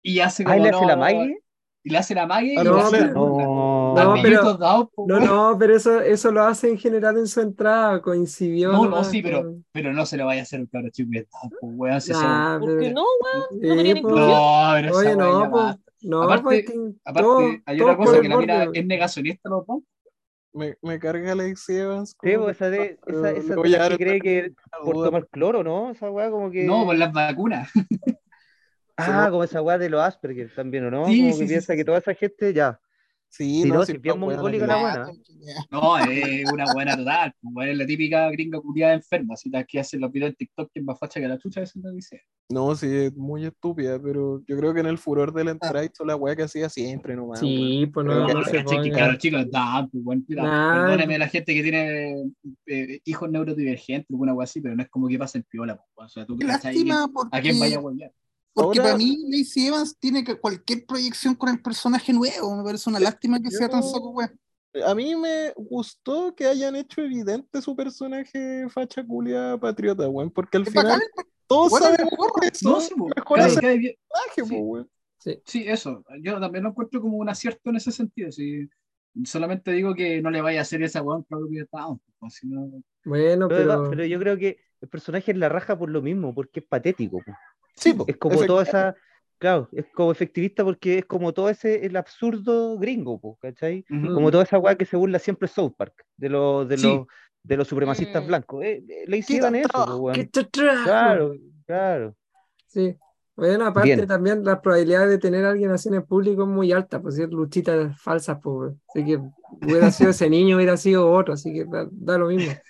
y 0.01 0.19
hace 0.19 0.43
como. 0.43 0.53
Ah, 0.55 0.57
¿y 0.59 0.61
le 0.63 0.69
hace 0.69 0.81
no, 0.81 0.87
la 0.87 0.95
Maggie? 0.95 1.37
Y 1.81 1.89
le 1.91 1.97
hace 1.97 2.13
la 2.13 2.27
magia 2.27 2.53
y 2.53 2.57
Ah, 2.57 2.63
le 2.63 2.69
no, 2.69 2.77
hace 2.77 2.97
pero-. 2.97 3.13
No, 3.13 3.93
No, 3.95 4.21
pero- 4.21 4.89
pues, 4.93 5.07
No, 5.07 5.19
no, 5.19 5.57
pero 5.57 5.75
eso, 5.75 6.01
eso 6.01 6.29
lo 6.31 6.43
hace 6.43 6.69
en 6.69 6.77
general 6.77 7.17
en 7.17 7.25
su 7.27 7.39
entrada, 7.41 8.01
coincidió. 8.01 8.71
No, 8.73 8.85
no, 8.85 9.03
sí, 9.03 9.21
pero, 9.21 9.55
pero 9.71 9.93
no 9.93 10.05
se 10.05 10.17
lo 10.17 10.25
vaya 10.25 10.41
a 10.41 10.43
hacer 10.43 10.59
un 10.59 10.67
cabro 10.67 10.89
chico 10.89 11.09
que 11.11 11.19
está, 11.19 11.39
pues, 11.59 11.73
weón. 11.75 11.99
Nah, 12.09 12.59
¿Por 12.59 12.79
qué 12.79 12.91
no, 12.91 13.03
weón? 13.23 13.45
sí, 13.49 13.93
No 14.01 14.01
pues. 14.01 14.15
No, 14.15 14.71
pero 14.75 14.97
Oye, 14.97 15.15
no, 15.15 15.49
pues, 15.51 15.75
no, 16.01 16.21
Aparte- 16.23 16.43
pues, 16.43 16.65
Aparte, 17.05 17.23
todo- 17.27 17.39
hay 17.65 17.79
por 17.79 17.97
cosa 17.97 18.21
que 18.21 18.29
la 18.29 18.37
mina 18.37 18.63
es 18.73 18.85
negacionista, 18.85 19.49
los 19.49 19.65
dos. 19.65 19.79
Me, 20.51 20.75
me 20.81 20.99
carga 20.99 21.33
Alexi 21.33 21.75
Evans. 21.75 22.15
Sí, 22.21 22.37
pues, 22.37 22.55
esa 22.55 22.69
de, 22.69 22.97
esa, 23.05 23.89
que 23.89 23.97
cree 23.97 24.19
que 24.19 24.53
por 24.83 24.95
tomar 24.95 25.27
cloro, 25.27 25.63
¿no? 25.63 25.91
Esa 25.91 26.09
weá 26.09 26.31
como 26.31 26.49
que. 26.49 26.63
No, 26.63 26.85
por 26.85 26.97
las 26.97 27.11
vacunas. 27.11 27.69
Ah, 28.97 29.27
como 29.31 29.43
esa 29.43 29.61
weá 29.61 29.77
de 29.77 29.89
los 29.89 30.01
Asperger 30.01 30.53
también, 30.53 30.85
¿o 30.85 30.91
no? 30.91 31.05
Sí, 31.07 31.21
como 31.21 31.33
sí, 31.33 31.39
que 31.39 31.45
sí, 31.45 31.49
piensa 31.53 31.73
sí, 31.73 31.77
que 31.77 31.85
toda 31.85 31.99
esa 31.99 32.13
gente 32.13 32.53
ya. 32.53 32.79
Sí, 33.29 33.61
Sí, 33.61 33.69
no, 33.69 33.75
no, 33.75 33.85
si 33.85 33.93
mongólica 34.17 34.65
la 34.65 34.77
weá. 34.77 35.03
buena. 35.05 35.13
No, 35.71 35.97
es 35.99 36.51
una 36.51 36.73
buena 36.73 36.97
total. 36.97 37.33
pues, 37.53 37.69
es 37.69 37.77
la 37.77 37.85
típica 37.85 38.29
gringa 38.31 38.59
culiada 38.59 38.93
enferma. 38.93 39.35
Así 39.35 39.49
la 39.49 39.63
que 39.63 39.79
hace 39.79 39.97
los 39.97 40.11
videos 40.11 40.31
en 40.31 40.35
TikTok 40.35 40.71
que 40.73 40.79
es 40.79 40.85
más 40.85 40.97
facha 40.99 41.19
que 41.19 41.27
la 41.27 41.37
chucha, 41.37 41.61
eso 41.61 41.79
lo 41.81 41.91
dice. 41.91 42.21
No, 42.49 42.75
sí, 42.75 42.87
es 42.87 43.15
muy 43.15 43.45
estúpida, 43.45 44.01
pero 44.01 44.41
yo 44.47 44.57
creo 44.57 44.73
que 44.73 44.79
en 44.79 44.87
el 44.87 44.97
furor 44.97 45.31
de 45.31 45.43
la 45.43 45.51
entrada 45.51 45.85
hizo 45.85 46.03
la 46.03 46.15
weá 46.15 46.35
que 46.35 46.43
hacía 46.43 46.67
siempre 46.67 47.15
nomás. 47.15 47.39
Sí, 47.39 47.87
pues 47.93 48.05
no, 48.07 48.25
que 48.25 48.33
no 48.33 48.41
pero 48.43 48.67
se 48.69 48.81
que 48.81 48.91
cabros 48.91 49.17
chicos, 49.19 49.51
da, 49.51 49.87
pues, 49.91 50.03
weón, 50.03 50.25
mira, 50.27 50.43
Nah. 50.43 50.85
Perdóneme 50.87 51.19
la 51.19 51.27
gente 51.27 51.53
que 51.53 51.61
tiene 51.61 52.31
eh, 52.65 52.99
hijos 53.05 53.29
neurodivergentes, 53.29 54.09
alguna 54.09 54.33
cosa 54.33 54.45
así, 54.45 54.61
pero 54.61 54.75
no 54.75 54.81
es 54.81 54.89
como 54.89 55.07
que 55.07 55.19
pasen 55.19 55.45
piola. 55.47 55.79
pues, 55.93 56.05
o 56.07 56.09
sea, 56.09 56.25
tú 56.25 56.37
cachai 56.39 56.73
lástima 56.73 57.07
a 57.31 57.41
quién 57.41 57.59
vaya 57.59 57.77
a 57.77 57.81
porque, 57.81 57.95
huevear. 57.95 58.11
Porque 58.53 58.79
Ahora- 58.79 58.91
para 58.93 58.97
mí 58.97 59.17
Lacey 59.29 59.67
Evans 59.67 59.97
tiene 59.99 60.23
que 60.23 60.35
cualquier 60.39 60.85
proyección 60.85 61.35
con 61.35 61.49
el 61.49 61.61
personaje 61.61 62.11
nuevo. 62.13 62.55
Me 62.55 62.63
parece 62.63 62.89
una 62.89 62.99
lástima 62.99 63.39
que 63.39 63.51
sea 63.51 63.69
tan 63.69 63.81
Yo- 63.81 63.89
saco, 63.89 64.09
weón. 64.09 64.39
A 64.85 64.93
mí 64.93 65.15
me 65.15 65.51
gustó 65.55 66.35
que 66.35 66.45
hayan 66.45 66.75
hecho 66.75 67.01
evidente 67.01 67.61
su 67.61 67.75
personaje 67.75 68.67
facha 68.69 69.03
culia 69.05 69.57
patriota, 69.59 70.07
weón, 70.07 70.29
porque 70.29 70.57
al 70.57 70.63
Es 70.63 70.69
final 70.69 70.85
bacán, 70.85 71.01
todos 71.47 71.71
bueno, 71.71 71.85
sabemos 71.87 72.13
que 72.39 72.47
eso 72.47 72.69
No, 72.69 72.79
sí, 72.79 72.93
pues, 72.95 73.13
cae- 73.25 73.47
ese 73.47 73.59
cae 73.61 73.77
bien. 73.77 73.95
personaje, 74.07 74.43
sí. 74.49 74.55
po, 74.55 74.61
weón. 74.67 74.89
Sí, 75.45 75.63
eso. 75.67 76.03
Yo 76.21 76.39
también 76.39 76.63
lo 76.63 76.69
encuentro 76.69 77.01
como 77.01 77.17
un 77.17 77.27
acierto 77.29 77.69
en 77.71 77.75
ese 77.77 77.91
sentido. 77.91 78.31
sí. 78.31 78.69
Solamente 79.25 79.71
digo 79.71 79.95
que 79.95 80.21
no 80.21 80.29
le 80.29 80.39
vaya 80.39 80.59
a 80.59 80.61
hacer 80.61 80.83
esa 80.83 81.01
weón 81.01 81.23
Claudio 81.23 81.49
que 81.51 81.59
está. 81.61 81.79
pues, 82.19 82.33
si 82.35 82.47
no- 82.47 82.69
Bueno, 83.05 83.47
Pero, 83.47 83.59
pero. 83.79 83.89
pero 83.89 84.05
yo 84.05 84.19
creo 84.19 84.37
que 84.37 84.59
el 84.81 84.87
personaje 84.87 85.31
es 85.31 85.37
la 85.37 85.49
raja 85.49 85.77
por 85.77 85.89
lo 85.89 86.01
mismo, 86.01 86.33
porque 86.35 86.59
es 86.59 86.65
patético. 86.67 87.17
po. 87.25 87.31
Sí, 87.79 87.93
po, 87.93 88.05
Es 88.07 88.17
como 88.17 88.45
toda 88.45 88.63
esa. 88.63 88.95
Claro, 89.37 89.69
es 89.71 89.85
como 89.93 90.11
efectivista 90.11 90.65
porque 90.65 90.97
es 90.99 91.05
como 91.05 91.33
todo 91.33 91.49
ese 91.49 91.85
el 91.85 91.95
absurdo 91.95 92.77
gringo, 92.77 93.19
po, 93.19 93.37
¿cachai? 93.41 93.85
Como 94.13 94.31
toda 94.31 94.43
esa 94.43 94.59
weá 94.59 94.75
que 94.75 94.85
se 94.85 94.97
burla 94.97 95.17
siempre 95.17 95.47
South 95.47 95.73
Park, 95.77 95.93
de 96.17 96.27
los, 96.29 96.67
de 96.67 96.77
Sí. 96.77 96.83
los, 96.87 97.07
de 97.43 97.57
los 97.57 97.67
supremacistas 97.67 98.21
Mm. 98.23 98.27
blancos. 98.27 98.63
Eh, 98.65 98.83
eh, 98.89 99.03
le 99.07 99.17
hicieron 99.17 99.55
eso, 99.55 99.69
po. 99.71 100.11
Claro, 100.83 101.35
claro. 101.65 102.15
Sí. 102.67 102.97
Bueno, 103.37 103.65
aparte 103.65 103.95
Bien. 103.95 104.05
también 104.07 104.43
la 104.43 104.61
probabilidad 104.61 105.07
de 105.07 105.17
tener 105.17 105.45
a 105.45 105.51
alguien 105.51 105.71
así 105.71 105.87
en 105.87 105.95
el 105.95 106.03
público 106.03 106.43
es 106.43 106.49
muy 106.49 106.73
alta, 106.73 107.01
pues 107.01 107.15
si 107.15 107.23
es 107.23 107.29
luchitas 107.29 107.97
falsas, 108.01 108.37
pues. 108.43 108.73
Así 108.89 109.05
que 109.05 109.21
hubiera 109.61 109.89
sido 109.91 110.09
ese 110.09 110.29
niño, 110.29 110.57
hubiera 110.57 110.75
sido 110.75 111.09
otro, 111.09 111.35
así 111.35 111.53
que 111.53 111.63
da, 111.63 111.87
da 111.89 112.17
lo 112.17 112.27
mismo. 112.27 112.51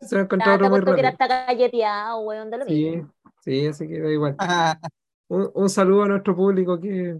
Se 0.00 0.14
lo 0.14 0.20
he 0.22 0.28
Ah, 0.40 0.54
otro 0.54 0.68
muy 0.68 0.84
que 0.94 1.00
era 1.00 1.08
hasta 1.08 1.26
galleteado, 1.46 2.20
weón, 2.20 2.50
de 2.50 2.58
lo 2.58 2.64
Sí, 2.66 2.90
mismo. 2.90 3.06
sí, 3.06 3.12
así 3.70 3.86
que 3.88 4.00
da 4.00 4.10
igual. 4.10 4.36
Un, 5.28 5.50
un 5.54 5.68
saludo 5.70 6.04
a 6.04 6.08
nuestro 6.08 6.36
público 6.36 6.80
que 6.80 7.18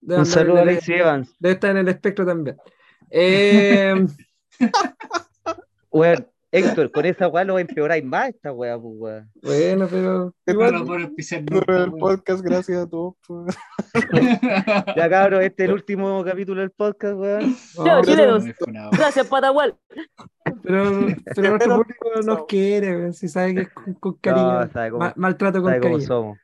debe 0.00 0.20
Un 0.20 0.26
saludo 0.26 0.52
en 0.54 0.58
a 0.58 0.62
el- 0.62 0.68
Alexi 0.70 0.92
Evans. 0.94 1.34
debe 1.38 1.54
estar 1.54 1.70
en 1.70 1.76
el 1.78 1.88
espectro 1.88 2.26
también. 2.26 2.56
Eh, 3.10 4.06
Weón, 5.90 6.26
Héctor, 6.50 6.90
con 6.92 7.04
esa 7.04 7.28
weá 7.28 7.44
lo 7.44 7.58
empeoráis 7.58 8.02
más 8.04 8.30
esta 8.30 8.52
weá, 8.52 8.78
pues 8.78 8.94
weón. 8.96 9.30
bueno, 9.42 9.86
pero 9.90 10.34
No 10.46 10.52
igual, 10.52 10.84
puedo 10.86 11.00
auspiciar 11.04 11.44
Pero 11.44 11.84
el 11.84 11.92
podcast, 11.92 12.42
gracias 12.42 12.78
a 12.78 12.88
todos. 12.88 13.14
po. 13.26 13.44
Ya 14.96 15.08
cabros, 15.10 15.42
este 15.42 15.64
es 15.64 15.68
el 15.68 15.74
último 15.74 16.24
capítulo 16.24 16.60
del 16.62 16.70
podcast, 16.70 17.14
weón. 17.16 17.54
no, 17.76 18.00
pero. 18.04 18.38
No. 18.72 18.90
Gracias, 18.92 19.26
Patagual. 19.26 19.76
pero, 20.62 21.06
pero 21.34 21.50
nuestro 21.50 21.76
público 21.76 22.08
nos 22.24 22.46
quiere, 22.46 22.96
weón, 22.96 23.12
si 23.12 23.28
sabe 23.28 23.54
que 23.54 23.60
es 23.62 23.68
con, 23.70 23.94
con 23.94 24.14
cariño, 24.14 24.60
No, 24.60 24.68
sabe 24.72 24.90
cómo- 24.90 25.04
ma- 25.04 25.14
maltrato 25.16 25.60
con 25.60 25.70
Sabe 25.70 25.80
cómo 25.80 25.92
cariño. 25.94 26.06
somos. 26.08 26.38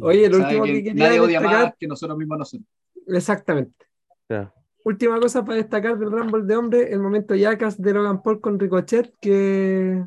Oye, 0.00 0.30
Sabe 0.30 0.42
último 0.44 0.64
que 0.64 0.72
que 0.72 0.82
quería 0.84 1.04
nadie 1.06 1.20
odia 1.20 1.40
destacar, 1.40 1.64
más 1.66 1.74
que 1.78 1.86
nosotros 1.86 2.16
mismos 2.18 2.38
nosotros. 2.38 2.66
exactamente. 3.08 3.86
Claro. 4.26 4.52
Última 4.84 5.20
cosa 5.20 5.44
para 5.44 5.56
destacar 5.56 5.98
del 5.98 6.10
Rumble 6.10 6.42
de 6.44 6.56
hombre, 6.56 6.92
el 6.92 7.00
momento 7.00 7.34
Yacas 7.34 7.80
de 7.80 7.92
Logan 7.94 8.22
Paul 8.22 8.40
con 8.40 8.58
Ricochet, 8.58 9.12
que 9.20 10.04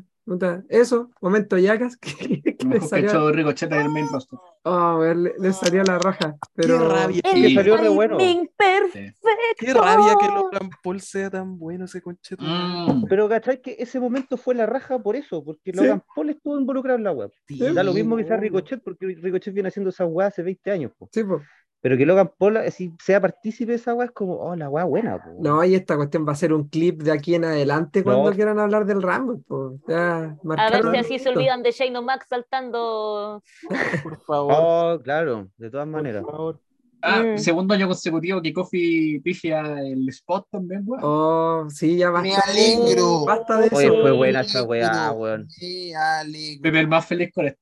eso, 0.68 1.10
momento 1.20 1.56
Yacas, 1.56 1.96
que, 2.00 2.42
que 2.42 2.66
le 2.66 2.76
el 2.76 2.82
salió, 2.82 3.10
show 3.12 3.26
de 3.28 3.32
Ricocheta 3.32 3.76
del 3.78 3.88
main 3.90 4.06
roster. 4.12 4.36
oh, 4.64 5.00
le, 5.04 5.34
le 5.38 5.52
salió 5.52 5.84
la 5.84 5.98
raja, 6.00 6.36
pero 6.54 6.78
Qué 6.80 6.84
rabia, 6.84 7.20
Sí. 7.32 7.54
salió 7.54 7.76
re 7.76 7.88
bueno. 7.88 8.18
perfecto. 8.18 9.28
qué 9.56 9.72
rabia 9.72 10.16
que 10.20 10.26
Logan 10.26 10.70
Paul 10.82 11.00
sea 11.00 11.30
tan 11.30 11.56
bueno 11.58 11.84
ese 11.84 12.02
concheto. 12.02 12.42
Mm. 12.44 13.04
Pero 13.08 13.28
¿cachai? 13.28 13.60
Que 13.62 13.76
ese 13.78 14.00
momento 14.00 14.36
fue 14.36 14.56
la 14.56 14.66
raja 14.66 14.98
por 14.98 15.14
eso, 15.14 15.44
porque 15.44 15.70
Sí. 15.72 15.76
Logan 15.78 16.02
Paul 16.14 16.30
estuvo 16.30 16.58
involucrado 16.58 16.98
en 16.98 17.04
la 17.04 17.12
web. 17.12 17.30
Sí, 17.46 17.58
Da 17.72 17.84
lo 17.84 17.92
mismo 17.94 18.16
que 18.16 18.24
sea. 18.24 18.36
Ricochet, 18.36 18.82
porque 18.82 19.06
Ricochet 19.06 19.54
viene 19.54 19.68
haciendo 19.68 19.90
esa 19.90 20.06
weá 20.06 20.26
hace 20.26 20.42
20 20.42 20.70
años. 20.72 20.90
po. 20.98 21.08
sí, 21.12 21.22
po. 21.22 21.40
Pero 21.82 21.96
que 21.96 22.06
Logan 22.06 22.32
Paul 22.36 22.56
así, 22.56 22.92
sea 23.02 23.20
partícipe 23.20 23.72
de 23.72 23.76
esa 23.76 23.94
weá 23.94 24.06
es 24.06 24.10
como, 24.12 24.34
oh, 24.38 24.56
la 24.56 24.68
weá 24.68 24.84
buena. 24.84 25.18
po. 25.22 25.30
No, 25.40 25.62
y 25.64 25.74
esta 25.74 25.96
cuestión 25.96 26.26
va 26.26 26.32
a 26.32 26.36
ser 26.36 26.52
un 26.52 26.68
clip 26.68 27.02
de 27.02 27.12
aquí 27.12 27.34
en 27.34 27.44
adelante 27.44 28.02
cuando 28.02 28.30
No. 28.30 28.34
quieran 28.34 28.58
hablar 28.58 28.86
del 28.86 29.02
Rumble, 29.02 29.42
po. 29.46 29.78
Ya 29.86 30.36
A 30.56 30.70
ver 30.70 30.82
si 30.90 30.96
así 30.98 31.18
se 31.18 31.28
olvidan 31.28 31.62
de 31.62 31.70
Shane 31.70 31.96
O'Mac 31.98 32.26
saltando. 32.28 33.42
Por 34.02 34.20
favor, 34.24 34.54
Oh, 34.56 35.00
claro, 35.02 35.48
de 35.58 35.70
todas 35.70 35.86
por 35.86 35.92
maneras. 35.92 36.24
favor. 36.24 36.60
Ah, 37.02 37.22
Mm. 37.22 37.38
segundo 37.38 37.74
año 37.74 37.86
consecutivo 37.86 38.40
que 38.42 38.52
Kofi 38.54 39.20
pifia 39.20 39.60
el 39.80 40.08
spot 40.08 40.48
también, 40.50 40.82
weón. 40.86 41.00
Oh, 41.04 41.66
sí, 41.68 41.98
ya 41.98 42.10
basta. 42.10 42.26
Me 42.28 42.34
alegro. 42.34 43.24
Basta 43.26 43.58
de 43.58 43.68
Oye, 43.70 43.86
eso. 43.86 44.00
fue 44.00 44.10
Sí. 44.10 44.16
buena 44.16 44.40
esa 44.40 44.62
weá, 44.64 45.12
weón. 45.12 45.46
Me 45.60 45.94
alegro. 45.94 46.62
Pepe 46.62 46.80
el 46.80 46.88
más 46.88 47.06
feliz 47.06 47.30
con 47.32 47.46
esto. 47.46 47.60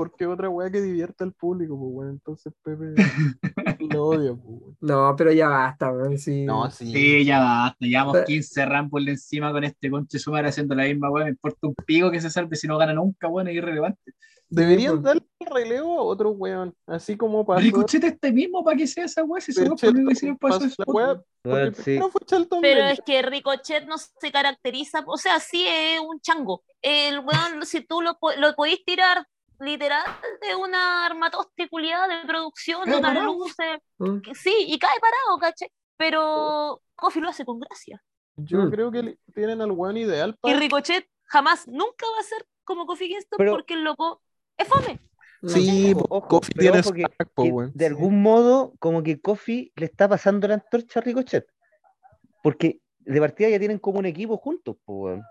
Porque 0.00 0.24
otra 0.24 0.48
weá 0.48 0.70
que 0.70 0.80
divierta 0.80 1.24
al 1.24 1.34
público, 1.34 1.78
pues 1.78 1.92
bueno, 1.92 2.10
entonces 2.12 2.54
Pepe 2.62 2.94
lo 3.94 4.06
odia, 4.06 4.32
pues. 4.32 4.74
No, 4.80 5.14
pero 5.14 5.30
ya 5.30 5.46
basta, 5.46 5.92
weón, 5.92 6.16
sí. 6.16 6.46
No, 6.46 6.70
sí. 6.70 6.90
Sí, 6.90 7.22
ya 7.26 7.38
basta. 7.38 7.84
Llevamos 7.84 8.16
Eh. 8.16 8.24
15 8.26 8.64
Rumble 8.64 9.10
encima 9.10 9.52
con 9.52 9.62
este 9.62 9.90
conche 9.90 10.18
sumar 10.18 10.46
haciendo 10.46 10.74
la 10.74 10.84
misma 10.84 11.10
weón. 11.10 11.26
Me 11.26 11.30
importa 11.32 11.66
un 11.66 11.74
pico 11.84 12.10
que 12.10 12.18
se 12.18 12.30
salve 12.30 12.56
si 12.56 12.66
no 12.66 12.78
gana 12.78 12.94
nunca, 12.94 13.28
weón, 13.28 13.48
es 13.48 13.56
irrelevante. 13.56 14.14
Deberían 14.48 15.02
pues. 15.02 15.02
darle 15.02 15.22
el 15.38 15.46
relevo 15.46 15.98
a 15.98 16.02
otro 16.02 16.30
weón, 16.30 16.74
así 16.86 17.18
como 17.18 17.44
pasó. 17.44 17.60
Ricochete 17.60 18.06
este 18.06 18.32
mismo 18.32 18.64
para 18.64 18.78
que 18.78 18.86
sea 18.86 19.04
esa 19.04 19.22
weón. 19.22 19.42
Si 19.42 19.52
de 19.52 19.66
somos 19.66 19.78
por 19.82 19.90
Shelton, 19.90 20.12
hicieron 20.12 20.38
para 20.38 20.54
pasó 20.54 20.64
eso. 20.64 20.82
weá, 20.86 21.22
Weón, 21.44 21.74
sí. 21.74 22.00
Shelton 22.26 22.62
Pero 22.62 22.84
es 22.86 23.02
que 23.04 23.20
Ricochet 23.20 23.86
no 23.86 23.98
se 23.98 24.32
caracteriza, 24.32 25.04
o 25.06 25.18
sea, 25.18 25.38
sí 25.40 25.66
es 25.68 26.00
un 26.00 26.22
chango. 26.22 26.62
El 26.80 27.18
weón, 27.18 27.66
si 27.66 27.82
tú 27.82 28.00
lo, 28.00 28.18
lo 28.38 28.54
podís 28.54 28.82
tirar 28.82 29.26
literal 29.60 30.04
de 30.40 30.56
una 30.56 31.06
armatoste 31.06 31.68
culiada 31.68 32.08
de 32.08 32.26
producción, 32.26 32.88
de 32.88 32.96
unas 32.96 33.22
luces, 33.24 33.78
¿Mm? 33.98 34.20
que 34.20 34.34
sí, 34.34 34.54
y 34.68 34.78
cae 34.78 34.98
parado, 35.00 35.38
¿cachai? 35.38 35.68
Pero 35.96 36.80
Kofi 36.96 37.20
lo 37.20 37.28
hace 37.28 37.44
con 37.44 37.60
gracia. 37.60 38.02
Yo 38.36 38.58
Mm. 38.58 38.70
creo 38.70 38.90
que 38.90 39.18
tienen 39.34 39.60
al 39.60 39.70
weón 39.72 39.96
ideal 39.98 40.30
Y 40.30 40.40
para. 40.40 40.58
Ricochet 40.58 41.06
jamás, 41.24 41.68
nunca 41.68 42.06
va 42.14 42.20
a 42.20 42.24
ser 42.24 42.44
como 42.64 42.86
Kofi 42.86 43.08
Kingston 43.08 43.36
Pero- 43.38 43.52
porque 43.52 43.74
el 43.74 43.84
loco 43.84 44.22
es 44.56 44.66
fome. 44.68 44.98
Sí, 45.42 45.92
Ojo, 45.94 46.06
ojo, 46.10 46.40
pero 46.40 46.60
tiene 46.60 46.78
ojo 46.80 46.92
que- 46.92 47.04
po, 47.34 47.70
de 47.72 47.86
algún 47.86 48.20
modo, 48.22 48.74
como 48.78 49.02
que 49.02 49.20
Kofi 49.20 49.72
le 49.76 49.86
está 49.86 50.06
pasando 50.08 50.46
la 50.48 50.54
antorcha 50.54 51.00
a 51.00 51.02
Ricochet. 51.02 51.46
Porque 52.42 52.80
de 52.98 53.20
partida 53.20 53.48
ya 53.48 53.58
tienen 53.58 53.78
como 53.78 53.98
un 53.98 54.06
equipo 54.06 54.36
juntos. 54.36 54.76
¿En 54.86 55.22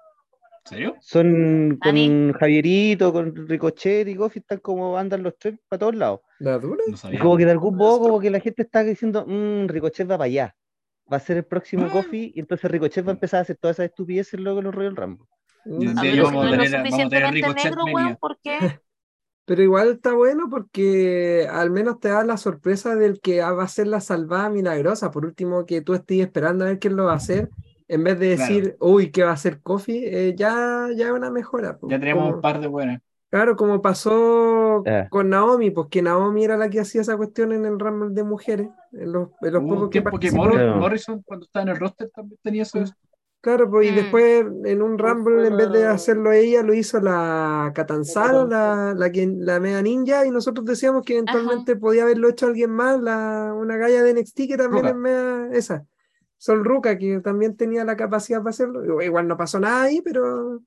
serio? 0.70 0.96
Son 1.02 1.78
con 1.82 1.96
Dani. 1.96 2.32
Javierito, 2.40 3.12
con 3.14 3.36
Ricochet 3.48 4.08
y 4.08 4.16
Kofi, 4.16 4.40
están 4.40 4.60
como 4.60 4.98
andan 4.98 5.24
los 5.24 5.38
tres 5.38 5.60
para 5.68 5.80
todos 5.80 5.96
lados. 5.96 6.22
¿La 6.40 6.58
dura? 6.58 6.84
No 6.88 6.94
Y 6.94 6.98
sabía. 6.98 7.20
como 7.20 7.38
que 7.38 7.46
de 7.46 7.52
algún 7.52 7.76
modo, 7.76 8.00
como 8.00 8.20
que 8.20 8.30
la 8.30 8.40
gente 8.40 8.62
está 8.64 8.84
diciendo, 8.84 9.26
mmm, 9.28 9.68
Ricochet 9.68 10.06
va 10.10 10.18
para 10.18 10.26
allá. 10.26 10.56
Va 11.12 11.18
a 11.18 11.20
ser 11.20 11.38
el 11.38 11.46
próximo 11.46 11.86
Ah. 11.88 11.92
Kofi, 11.92 12.32
y 12.36 12.40
entonces 12.40 12.70
Ricochet 12.72 13.06
va 13.06 13.12
a 13.12 13.14
empezar 13.16 13.40
a 13.40 13.42
hacer 13.42 13.58
todas 13.58 13.76
esas 13.78 13.88
estupideces 13.90 14.40
luego 14.40 14.60
en 14.60 14.66
los 14.66 14.76
Royal 14.76 14.96
Rumble. 14.96 15.26
Mm. 15.66 15.82
Yo- 15.82 15.92
A 15.92 16.02
Sí, 16.02 16.08
ver 16.08 16.22
vamos 16.24 16.30
si 16.30 16.36
no 16.36 16.42
a 16.42 16.46
es 16.46 16.52
lo 16.52 16.52
tener- 16.52 16.52
vamos 16.52 16.64
a 16.64 16.64
tener 16.64 16.80
suficientemente 16.86 17.32
Ricochet 17.36 17.64
negro, 17.66 17.84
weón, 17.94 18.18
porque 18.20 18.58
Pero 19.46 19.64
igual 19.64 19.90
está 19.94 20.14
bueno 20.14 20.48
porque 20.48 21.48
al 21.52 21.72
menos 21.72 22.00
te 22.00 22.10
da 22.10 22.24
la 22.24 22.38
sorpresa 22.38 22.96
del 22.96 23.20
que 23.20 23.42
va 23.42 23.64
a 23.64 23.68
ser 23.68 23.88
la 23.88 24.00
salvada 24.00 24.48
milagrosa. 24.52 25.10
Por 25.10 25.26
último, 25.26 25.66
que 25.66 25.82
tú 25.82 25.96
estés 25.96 26.20
esperando 26.20 26.66
a 26.66 26.68
ver 26.68 26.78
quién 26.78 26.96
lo 26.96 27.06
va 27.06 27.14
a 27.14 27.16
hacer, 27.16 27.50
en 27.90 28.04
vez 28.04 28.20
de 28.20 28.30
decir, 28.30 28.78
uy, 28.80 29.12
¿qué 29.12 29.24
va 29.24 29.32
a 29.32 29.34
hacer 29.34 29.62
Kofi? 29.62 30.06
Eh, 30.06 30.36
ya, 30.38 30.88
ya 30.96 31.08
es 31.08 31.12
una 31.12 31.32
mejora. 31.32 31.80
Ya 31.82 32.00
tenemos 32.00 32.36
un 32.36 32.40
par 32.40 32.62
de 32.62 32.68
buenas. 32.68 33.02
Claro, 33.32 33.56
como 33.56 33.82
pasó 33.82 34.84
eh. 34.86 35.08
con 35.10 35.30
Naomi, 35.30 35.72
pues 35.72 35.88
que 35.90 36.02
Naomi 36.02 36.44
era 36.44 36.56
la 36.56 36.70
que 36.70 36.80
hacía 36.80 37.02
esa 37.02 37.18
cuestión 37.18 37.52
en 37.52 37.66
el 37.66 37.80
Rumble 37.80 38.14
de 38.14 38.24
mujeres, 38.24 38.70
en 38.92 39.12
los, 39.12 39.30
en 39.42 39.54
los 39.54 39.64
pocos 39.64 39.90
que 39.90 40.02
participó. 40.04 40.46
Morrison, 40.46 41.22
cuando 41.24 41.46
estaba 41.46 41.64
en 41.64 41.70
el 41.70 41.78
roster, 41.78 42.10
también 42.10 42.40
tenía 42.44 42.64
eso. 42.64 42.84
Claro, 43.42 43.70
pues 43.72 43.88
y 43.88 43.92
mm. 43.92 43.96
después 43.96 44.46
en 44.66 44.82
un 44.82 44.98
Rumble, 44.98 45.48
en 45.48 45.58
vez 45.58 45.72
de 45.72 45.86
hacerlo 45.88 46.32
ella, 46.32 46.62
lo 46.62 46.74
hizo 46.74 47.00
la 47.00 47.72
Catanzaro, 47.74 48.46
la, 48.46 48.94
la, 48.96 49.12
la 49.14 49.60
Mega 49.60 49.82
Ninja, 49.82 50.26
y 50.26 50.32
nosotros 50.32 50.66
decíamos 50.66 51.04
que 51.04 51.14
eventualmente 51.14 51.76
podía 51.76 52.04
haberlo 52.04 52.30
hecho 52.30 52.48
alguien 52.48 52.72
más, 52.72 53.00
la, 53.00 53.54
una 53.56 53.78
galla 53.78 54.04
de 54.04 54.14
NXT 54.14 54.38
que 54.48 54.58
también 54.58 54.86
es 54.86 54.96
mega, 54.96 55.50
esa. 55.54 55.86
Sol 56.40 56.66
Ruka, 56.66 56.98
que 56.98 57.20
también 57.20 57.56
tenía 57.56 57.86
la 57.86 57.96
capacidad 57.96 58.40
para 58.40 58.50
hacerlo. 58.50 59.02
Igual 59.04 59.28
no 59.28 59.38
pasó 59.38 59.60
nada 59.60 59.84
ahí, 59.84 60.02
pero. 60.02 60.64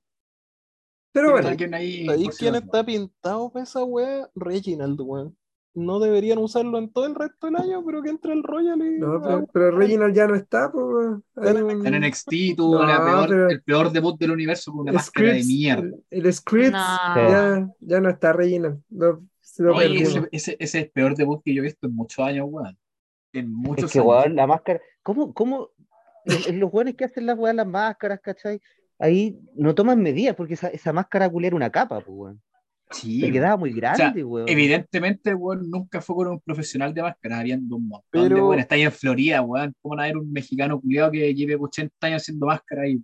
Pero 1.12 1.32
bueno. 1.32 1.49
Ahí, 1.49 2.07
quién 2.39 2.55
está 2.55 2.85
pintado 2.85 3.51
para 3.51 3.65
esa 3.65 3.82
wea? 3.82 4.31
Reginald, 4.35 5.01
weón 5.01 5.36
no 5.74 6.01
deberían 6.01 6.39
usarlo 6.39 6.78
en 6.78 6.90
todo 6.90 7.07
el 7.07 7.15
resto 7.15 7.47
del 7.47 7.57
año, 7.57 7.82
pero 7.85 8.03
que 8.03 8.11
entre 8.11 8.32
el 8.32 8.43
Royal 8.43 8.78
y. 8.82 8.99
No, 8.99 9.47
pero, 9.53 9.70
Reginald 9.70 10.15
ya 10.15 10.27
no 10.27 10.35
está, 10.35 10.70
pues. 10.70 11.19
En 11.36 12.01
NXT 12.01 12.57
tuvo 12.57 12.82
el 12.82 13.62
peor 13.62 13.90
debut 13.90 14.19
del 14.19 14.32
universo 14.32 14.73
con 14.73 14.82
una 14.82 14.93
máscara 14.93 15.32
de 15.32 15.44
mierda. 15.44 15.97
El, 16.11 16.32
script 16.32 16.73
ya, 16.73 17.69
ya, 17.81 18.01
no 18.01 18.11
está 18.11 18.32
Reginald. 18.32 18.82
ese, 19.82 20.28
ese, 20.31 20.57
es 20.59 20.74
el 20.74 20.90
peor 20.90 21.15
debut 21.15 21.43
que 21.43 21.55
yo 21.55 21.62
he 21.62 21.65
visto 21.65 21.86
en 21.86 21.94
muchos 21.94 22.24
años, 22.24 22.47
weón. 22.49 22.77
En 23.32 23.51
muchos 23.51 23.86
es 23.86 23.93
que, 23.93 24.01
Weón, 24.01 24.36
la 24.36 24.47
máscara. 24.47 24.81
¿Cómo, 25.02 25.32
cómo 25.34 25.70
los 26.52 26.72
weones 26.72 26.94
que 26.94 27.04
hacen 27.04 27.26
las 27.26 27.38
weas, 27.38 27.54
las 27.54 27.66
máscaras, 27.66 28.20
¿cachai? 28.20 28.60
Ahí 28.98 29.40
no 29.54 29.74
toman 29.74 30.00
medidas 30.00 30.36
porque 30.36 30.54
esa, 30.54 30.68
esa 30.68 30.92
máscara 30.92 31.28
culera 31.28 31.56
una 31.56 31.70
capa, 31.70 32.00
pues, 32.00 32.08
weón. 32.08 32.42
Sí. 32.90 33.32
quedaba 33.32 33.56
muy 33.56 33.72
grande, 33.72 34.22
weón. 34.22 34.48
Evidentemente, 34.48 35.34
weón, 35.34 35.70
nunca 35.70 36.00
fue 36.00 36.16
con 36.16 36.28
un 36.28 36.40
profesional 36.40 36.92
de 36.92 37.02
máscara, 37.02 37.40
habiendo 37.40 37.76
un 37.76 37.88
montón 37.88 38.06
Pero... 38.10 38.36
de 38.36 38.42
weón. 38.42 38.58
Está 38.60 38.74
ahí 38.74 38.82
en 38.82 38.92
Florida, 38.92 39.42
weón. 39.42 39.74
¿Cómo 39.80 39.96
no 39.96 40.02
haber 40.02 40.18
un 40.18 40.30
mexicano 40.30 40.80
culiado 40.80 41.10
que 41.10 41.34
lleve 41.34 41.56
80 41.56 41.94
años 42.06 42.22
haciendo 42.22 42.46
máscara 42.46 42.82
ahí? 42.82 43.02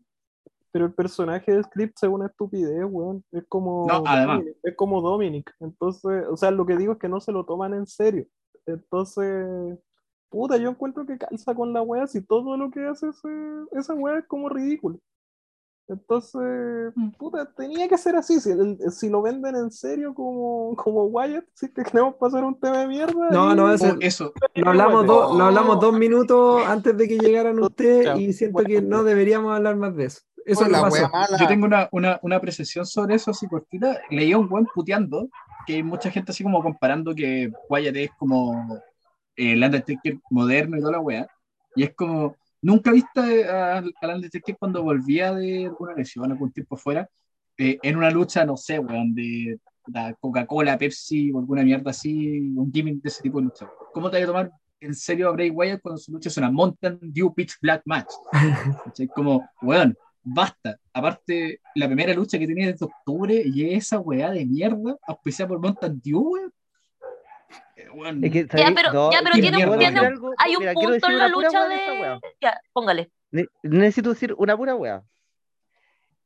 Pero 0.70 0.84
el 0.84 0.92
personaje 0.92 1.50
de 1.50 1.62
Script 1.62 1.96
es 2.02 2.08
una 2.08 2.26
estupidez, 2.26 2.84
weón. 2.88 3.24
Es 3.32 3.44
como. 3.48 3.86
No, 3.88 4.02
además. 4.06 4.42
es 4.62 4.76
como 4.76 5.00
Dominic. 5.00 5.50
Entonces, 5.60 6.26
o 6.30 6.36
sea, 6.36 6.50
lo 6.50 6.66
que 6.66 6.76
digo 6.76 6.92
es 6.92 6.98
que 6.98 7.08
no 7.08 7.20
se 7.20 7.32
lo 7.32 7.44
toman 7.44 7.74
en 7.74 7.86
serio. 7.86 8.26
Entonces, 8.66 9.78
puta, 10.28 10.56
yo 10.56 10.70
encuentro 10.70 11.06
que 11.06 11.18
calza 11.18 11.54
con 11.54 11.72
la 11.72 11.82
wea 11.82 12.06
si 12.06 12.22
todo 12.22 12.56
lo 12.56 12.70
que 12.70 12.86
hace 12.86 13.08
ese, 13.08 13.28
esa 13.72 13.94
wea 13.94 14.18
es 14.18 14.26
como 14.26 14.48
ridículo. 14.48 14.98
Entonces, 15.88 16.92
mm. 16.94 17.10
puta, 17.12 17.50
tenía 17.56 17.88
que 17.88 17.96
ser 17.96 18.14
así. 18.14 18.40
Si, 18.40 18.50
si, 18.90 19.08
lo 19.08 19.22
venden 19.22 19.56
en 19.56 19.70
serio 19.70 20.14
como, 20.14 20.76
como 20.76 21.06
Wyatt, 21.06 21.44
si 21.54 21.72
que 21.72 21.82
queremos 21.82 22.14
pasar 22.16 22.44
un 22.44 22.58
tema 22.60 22.78
de 22.78 22.88
mierda. 22.88 23.30
No, 23.30 23.54
no, 23.54 23.72
eso. 23.72 23.96
eso. 24.00 24.32
Lo, 24.54 24.68
hablamos 24.70 25.06
lo 25.06 25.44
hablamos 25.44 25.80
dos 25.80 25.94
minutos 25.94 26.62
antes 26.66 26.96
de 26.96 27.08
que 27.08 27.18
llegaran 27.18 27.58
ustedes 27.58 28.18
y 28.18 28.32
siento 28.34 28.62
que 28.64 28.82
no 28.82 29.02
deberíamos 29.02 29.54
hablar 29.54 29.76
más 29.76 29.96
de 29.96 30.04
eso. 30.04 30.20
Eso 30.44 30.64
es 30.64 30.70
la 30.70 30.80
pasó. 30.80 31.10
Yo 31.38 31.46
tengo 31.46 31.66
una, 31.66 31.88
una, 31.92 32.18
una, 32.22 32.36
apreciación 32.36 32.86
sobre 32.86 33.16
eso 33.16 33.32
así 33.32 33.46
cortita. 33.46 33.98
Leía 34.08 34.38
un 34.38 34.48
buen 34.48 34.66
puteando 34.74 35.28
que 35.66 35.74
hay 35.74 35.82
mucha 35.82 36.10
gente 36.10 36.32
así 36.32 36.42
como 36.42 36.62
comparando 36.62 37.14
que 37.14 37.52
Wyatt 37.68 37.96
es 37.96 38.10
como 38.18 38.80
el 39.38 39.62
Undertaker 39.62 40.18
moderno 40.30 40.76
y 40.76 40.80
toda 40.80 40.92
la 40.92 41.00
wea. 41.00 41.26
Y 41.74 41.84
es 41.84 41.94
como 41.94 42.36
Nunca 42.60 42.90
viste 42.90 43.48
al 43.48 43.94
Undertaker 44.02 44.56
cuando 44.58 44.82
volvía 44.82 45.32
de 45.32 45.66
alguna 45.66 45.94
lesión, 45.94 46.30
algún 46.30 46.50
tiempo 46.50 46.76
fuera, 46.76 47.08
eh, 47.56 47.78
en 47.82 47.96
una 47.96 48.10
lucha, 48.10 48.44
no 48.44 48.56
sé, 48.56 48.78
weón, 48.78 49.14
de, 49.14 49.58
Coca-Cola, 50.20 50.76
Pepsi 50.76 51.30
o 51.32 51.38
alguna 51.38 51.62
mierda 51.62 51.92
así, 51.92 52.52
un 52.54 52.70
gimmick 52.70 53.00
de 53.00 53.08
ese 53.08 53.22
tipo 53.22 53.38
de 53.38 53.44
lucha. 53.44 53.70
¿Cómo 53.94 54.10
te 54.10 54.18
vas 54.18 54.24
a 54.24 54.26
tomar 54.26 54.52
en 54.80 54.94
serio 54.94 55.28
a 55.28 55.32
Bray 55.32 55.48
Wyatt 55.50 55.80
cuando 55.80 55.98
su 55.98 56.12
lucha 56.12 56.28
es 56.28 56.36
una 56.36 56.50
Mountain 56.50 56.98
Dew 57.00 57.32
Pitch 57.32 57.54
Black 57.62 57.82
Match? 57.86 58.10
Como, 59.14 59.48
weón, 59.62 59.96
basta. 60.22 60.78
Aparte, 60.92 61.60
la 61.74 61.86
primera 61.86 62.12
lucha 62.12 62.38
que 62.38 62.46
tenía 62.46 62.70
desde 62.70 62.84
octubre 62.84 63.42
y 63.42 63.72
esa 63.72 63.98
weá 63.98 64.30
de 64.30 64.44
mierda, 64.44 64.96
auspiciada 65.06 65.48
por 65.48 65.60
Mountain 65.60 66.02
Dew, 66.04 66.32
weón 66.32 66.52
ya, 67.88 68.72
pero, 68.74 69.10
ya, 69.10 69.20
pero 69.22 69.34
tiene, 69.34 69.66
un, 69.66 70.34
hay 70.38 70.56
un 70.56 70.74
punto 70.74 71.08
en 71.08 71.18
la 71.18 71.28
lucha 71.28 71.68
de... 71.68 72.20
Ya, 72.40 72.60
póngale. 72.72 73.10
necesito 73.62 74.10
decir 74.10 74.34
una 74.36 74.56
pura 74.56 74.74
weá. 74.74 75.02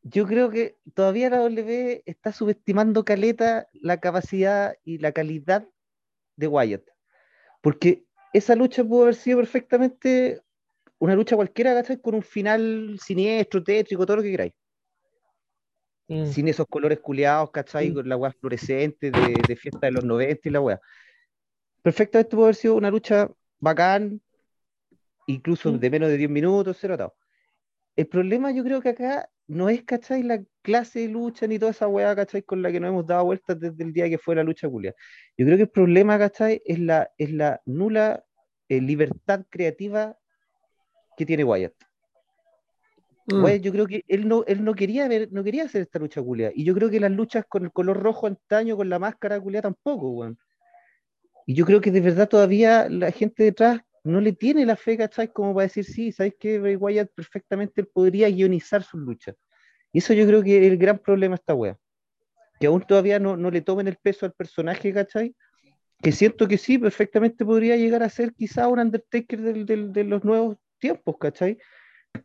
Yo 0.03 0.27
creo 0.27 0.51
que 0.51 0.77
todavía 0.95 1.31
la 1.31 1.39
W 1.39 2.03
está 2.07 2.33
subestimando 2.33 3.05
caleta 3.05 3.69
la 3.73 4.01
capacidad 4.01 4.75
y 4.85 4.99
la 4.99 5.13
calidad 5.13 5.69
de 6.37 6.47
Wyatt. 6.49 6.83
Porque 7.61 8.05
esa 8.33 8.57
lucha 8.57 8.83
pudo 8.83 9.03
haber 9.03 9.15
sido 9.15 9.39
perfectamente 9.39 10.41
una 10.99 11.15
lucha 11.15 11.37
cualquiera, 11.37 11.75
¿cachai? 11.75 12.01
Con 12.01 12.17
un 12.17 12.23
final 12.23 12.99
siniestro, 13.01 13.63
tétrico, 13.63 14.05
todo 14.05 14.17
lo 14.17 14.23
que 14.23 14.31
queráis. 14.33 14.53
Mm. 16.09 16.27
Sin 16.27 16.49
esos 16.49 16.67
colores 16.67 16.99
culeados, 16.99 17.53
¿cachai? 17.53 17.91
Mm. 17.91 17.95
Con 17.95 18.09
la 18.09 18.17
weá 18.17 18.33
fluorescente 18.33 19.13
de, 19.13 19.41
de, 19.47 19.57
fiesta 19.57 19.87
de 19.87 19.93
los 19.93 20.05
90 20.05 20.49
y 20.49 20.53
la 20.53 20.61
weá 20.61 20.81
perfectamente 21.83 22.31
puede 22.31 22.47
haber 22.47 22.55
sido 22.55 22.77
una 22.77 22.91
lucha 22.91 23.31
bacán, 23.59 24.21
incluso 25.27 25.73
de 25.73 25.91
menos 25.91 26.09
de 26.09 26.17
10 26.17 26.31
minutos, 26.31 26.77
cero 26.81 26.95
atado. 26.95 27.15
El 27.97 28.07
problema 28.07 28.51
yo 28.53 28.65
creo 28.65 28.81
que 28.81 28.91
acá 28.91 29.29
no 29.47 29.69
es, 29.69 29.85
¿cachai? 29.85 30.23
La 30.23 30.43
clase 30.63 31.01
de 31.01 31.09
lucha 31.09 31.47
ni 31.47 31.59
toda 31.59 31.73
esa 31.73 31.89
weá, 31.89 32.17
¿cachai? 32.17 32.43
Con 32.43 32.63
la 32.63 32.73
que 32.73 32.81
nos 32.81 32.89
hemos 32.89 33.07
dado 33.07 33.25
vueltas 33.25 33.59
desde 33.61 33.85
el 33.85 33.93
día 33.93 34.09
que 34.09 34.19
fue 34.19 34.35
la 34.35 34.45
lucha 34.45 34.69
culia. 34.69 34.95
Yo 35.37 35.45
creo 35.45 35.57
que 35.57 35.65
el 35.65 35.71
problema, 35.71 36.19
¿cachai? 36.19 36.63
Es 36.65 36.79
la, 36.79 37.11
es 37.19 37.31
la 37.33 37.61
nula 37.67 38.25
eh, 38.69 38.81
libertad 38.81 39.45
creativa 39.51 40.17
que 41.17 41.27
tiene 41.27 41.45
Wyatt. 41.45 41.75
Mm. 43.27 43.47
yo 43.61 43.73
creo 43.73 43.87
que 43.87 44.05
él 44.09 44.27
no, 44.27 44.45
él 44.47 44.65
no 44.65 44.75
quería 44.75 45.07
ver, 45.07 45.29
no 45.31 45.45
quería 45.45 45.65
hacer 45.65 45.83
esta 45.83 45.99
lucha 45.99 46.23
culia. 46.23 46.51
Y 46.55 46.65
yo 46.65 46.75
creo 46.75 46.91
que 46.91 46.99
las 46.99 47.11
luchas 47.11 47.45
con 47.49 47.65
el 47.65 47.73
color 47.73 48.03
rojo 48.03 48.27
antaño, 48.27 48.77
con 48.77 48.89
la 48.89 48.99
máscara 48.99 49.41
culia 49.41 49.63
tampoco, 49.63 50.11
weón. 50.11 50.39
Y 51.47 51.55
yo 51.55 51.65
creo 51.65 51.81
que 51.81 51.91
de 51.91 52.01
verdad 52.01 52.29
todavía 52.29 52.89
la 52.89 53.11
gente 53.11 53.43
detrás 53.43 53.81
no 54.05 54.21
le 54.21 54.33
tiene 54.33 54.67
la 54.67 54.77
fe, 54.77 54.97
¿cachai? 54.97 55.33
Como 55.33 55.55
para 55.55 55.67
decir, 55.67 55.85
sí, 55.85 56.13
¿sabes 56.13 56.35
qué? 56.39 56.59
Bray 56.59 56.77
Wyatt 56.77 57.11
perfectamente 57.15 57.85
podría 57.85 58.29
guionizar 58.29 58.83
sus 58.83 59.01
luchas. 59.01 59.37
Y 59.93 59.99
eso 59.99 60.13
yo 60.13 60.27
creo 60.27 60.43
que 60.43 60.59
es 60.59 60.73
el 60.73 60.79
gran 60.79 60.99
problema 60.99 61.35
de 61.35 61.41
esta 61.41 61.55
wea. 61.55 61.77
Que 62.59 62.67
aún 62.67 62.83
todavía 62.83 63.19
no, 63.19 63.37
no 63.37 63.51
le 63.51 63.61
tomen 63.61 63.89
el 63.89 63.97
peso 63.97 64.27
al 64.27 64.33
personaje, 64.33 64.93
¿cachai? 64.93 65.35
Que 66.01 66.13
siento 66.13 66.49
que 66.49 66.59
sí, 66.59 66.79
perfectamente 66.79 67.45
podría 67.45 67.77
llegar 67.77 68.03
a 68.03 68.09
ser 68.09 68.33
quizá 68.35 68.69
un 68.69 68.81
Undertaker 68.81 69.41
de 69.41 70.05
los 70.05 70.25
nuevos 70.25 70.57
tiempos, 70.79 71.17
¿cachai? 71.21 71.59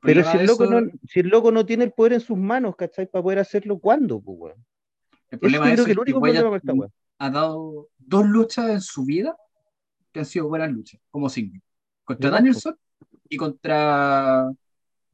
Pero 0.01 0.23
si 0.23 0.37
el, 0.37 0.45
loco 0.45 0.65
no, 0.65 0.81
si 1.07 1.21
el 1.21 1.27
loco 1.27 1.51
no 1.51 1.65
tiene 1.65 1.85
el 1.85 1.91
poder 1.91 2.13
en 2.13 2.19
sus 2.19 2.37
manos, 2.37 2.75
¿cachai? 2.75 3.07
Para 3.07 3.23
poder 3.23 3.39
hacerlo, 3.39 3.79
¿cuándo, 3.79 4.19
pues? 4.19 4.55
El 5.29 5.39
problema 5.39 5.71
es 5.71 5.85
que 5.85 5.91
el 5.91 5.99
único 5.99 6.19
problema 6.19 6.49
con 6.49 6.57
esta 6.57 6.73
wea 6.73 6.89
ha 7.19 7.29
dado 7.29 7.89
dos 7.97 8.25
luchas 8.25 8.69
en 8.69 8.81
su 8.81 9.05
vida 9.05 9.35
que 10.11 10.19
han 10.19 10.25
sido 10.25 10.47
buenas 10.47 10.71
luchas, 10.71 11.01
como 11.09 11.29
single. 11.29 11.61
Contra 12.03 12.29
Danielson 12.29 12.75
y 13.29 13.37
contra. 13.37 14.49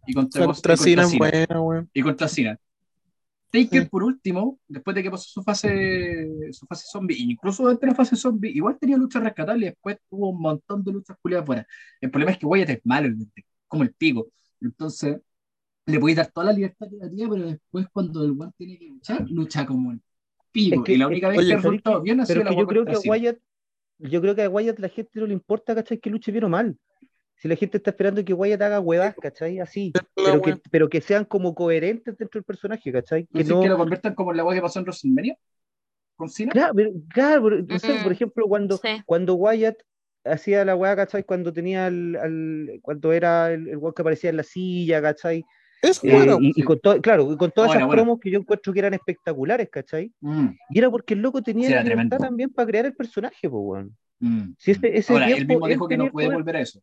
Y 0.06 0.14
contra, 0.14 0.46
contra, 0.46 0.78
Cena, 0.78 1.08
y 1.94 2.02
contra 2.02 2.28
Cena. 2.28 2.60
Taker, 3.50 3.88
por 3.88 4.04
último, 4.04 4.60
después 4.68 4.96
de 4.96 5.04
que 5.04 5.12
pasó 5.12 5.30
su 5.30 5.44
fase, 5.44 6.52
su 6.52 6.66
fase 6.66 6.86
zombie, 6.92 7.16
incluso 7.20 7.68
de 7.68 7.88
la 7.88 7.94
fase 7.94 8.16
zombie, 8.16 8.50
igual 8.50 8.78
tenía 8.80 8.98
luchas 8.98 9.24
rescatables 9.24 9.62
y 9.62 9.70
después 9.70 9.98
tuvo 10.10 10.32
un 10.32 10.42
montón 10.42 10.84
de 10.84 10.92
luchas 10.92 11.16
culiadas 11.22 11.46
buenas. 11.46 11.68
El 12.02 12.10
problema 12.10 12.32
es 12.32 12.40
que 12.40 12.48
Wyatt 12.48 12.70
es 12.70 12.82
malo, 12.84 13.16
como 13.68 13.84
el 13.84 13.94
pico. 13.94 14.28
Entonces, 14.60 15.22
le 15.86 16.00
podéis 16.00 16.18
dar 16.18 16.32
toda 16.32 16.48
la 16.48 16.54
libertad 16.54 16.88
que 16.90 17.10
día, 17.10 17.30
pero 17.30 17.46
después, 17.46 17.88
cuando 17.94 18.24
el 18.24 18.32
One 18.32 18.52
tiene 18.58 18.80
que 18.80 18.88
luchar, 18.88 19.30
lucha 19.30 19.66
como 19.66 19.92
el 19.92 20.02
y 20.54 20.98
la 20.98 21.08
única 21.08 21.30
vez 21.30 21.46
que 21.46 21.54
ha 21.54 21.58
resultado 21.58 22.02
bien 22.02 22.20
ha 22.20 22.26
sido 22.26 22.44
la 22.44 22.54
yo 22.54 22.68
creo 22.68 22.86
que 22.86 22.94
a 22.94 23.00
Wyatt, 23.00 23.38
yo 23.98 24.22
creo 24.22 24.36
que 24.36 24.44
a 24.44 24.50
Wyatt 24.50 24.80
la 24.80 24.90
gente 24.90 25.20
no 25.20 25.26
le 25.26 25.34
importa, 25.34 25.76
¿cachai? 25.76 25.98
Que 26.00 26.10
luche 26.10 26.32
bien 26.32 26.44
o 26.44 26.50
mal. 26.50 26.78
Si 27.36 27.48
la 27.48 27.56
gente 27.56 27.78
está 27.78 27.90
esperando 27.90 28.24
que 28.24 28.34
Wyatt 28.34 28.62
haga 28.62 28.80
huevas, 28.80 29.16
¿cachai? 29.22 29.60
Así. 29.60 29.92
Pero 30.16 30.42
que, 30.42 30.58
pero 30.72 30.90
que 30.90 31.02
sean 31.02 31.26
como 31.26 31.56
coherentes 31.56 32.18
dentro 32.18 32.40
del 32.40 32.46
personaje, 32.46 32.92
¿cachai? 32.92 33.26
Que, 33.26 33.44
no... 33.44 33.62
que 33.62 33.70
lo 33.70 33.78
conviertan 33.78 34.16
como 34.16 34.32
la 34.34 34.44
hueá 34.44 34.56
que 34.56 34.62
pasó 34.62 34.80
en 34.80 34.86
WrestleMania? 34.86 35.38
¿Con 36.16 36.30
Cena? 36.30 36.52
Claro, 36.52 36.74
claro 37.10 37.42
por, 37.42 38.12
ejemplo, 38.12 38.48
cuando, 38.48 38.80
cuando 39.06 39.36
Wyatt 39.36 39.78
hacía 40.24 40.64
la 40.64 40.76
hueá, 40.76 40.96
¿cachai? 40.96 41.24
Cuando 41.24 41.52
tenía 41.52 41.88
el, 41.88 42.80
cuando 42.82 43.12
era 43.12 43.52
el, 43.52 43.68
el 43.68 43.80
que 43.80 44.02
aparecía 44.02 44.30
en 44.30 44.38
la 44.38 44.44
silla, 44.44 45.02
¿cachai? 45.02 45.44
Eh, 45.84 45.92
bueno, 46.16 46.38
y, 46.40 46.54
y 46.56 46.64
con 46.64 46.80
todo, 46.80 47.02
claro, 47.02 47.32
y 47.34 47.38
con 47.38 47.52
todas 47.52 47.68
Bueno, 47.68 47.80
esas 47.82 47.88
bueno. 47.88 48.04
promos 48.04 48.20
que 48.22 48.32
yo 48.32 48.40
encuentro 48.40 48.72
que 48.72 48.80
eran 48.80 48.94
espectaculares, 48.94 49.70
¿cachai? 49.70 50.12
Mm, 50.22 50.48
Y 50.70 50.80
era 50.80 50.90
porque 50.90 51.14
el 51.14 51.22
loco 51.22 51.42
tenía 51.44 51.68
Sí, 51.68 51.74
la 51.74 51.84
libertad 51.84 52.08
tremendo. 52.18 52.18
también 52.26 52.50
para 52.52 52.68
crear 52.68 52.86
el 52.86 52.94
personaje, 52.96 53.50
pues, 53.50 53.62
weón. 53.64 53.98
mm, 54.20 54.54
Si 54.58 54.72
ese- 54.72 54.98
ese 54.98 55.12
Ahora, 55.14 55.28
él 55.28 55.36
tiempo 55.36 55.54
mismo 55.56 55.68
él 55.68 55.74
dijo 55.74 55.88
que 55.90 55.98
no 55.98 56.10
puede 56.10 56.28
poder. 56.28 56.38
volver 56.40 56.56
a 56.56 56.62
eso. 56.62 56.80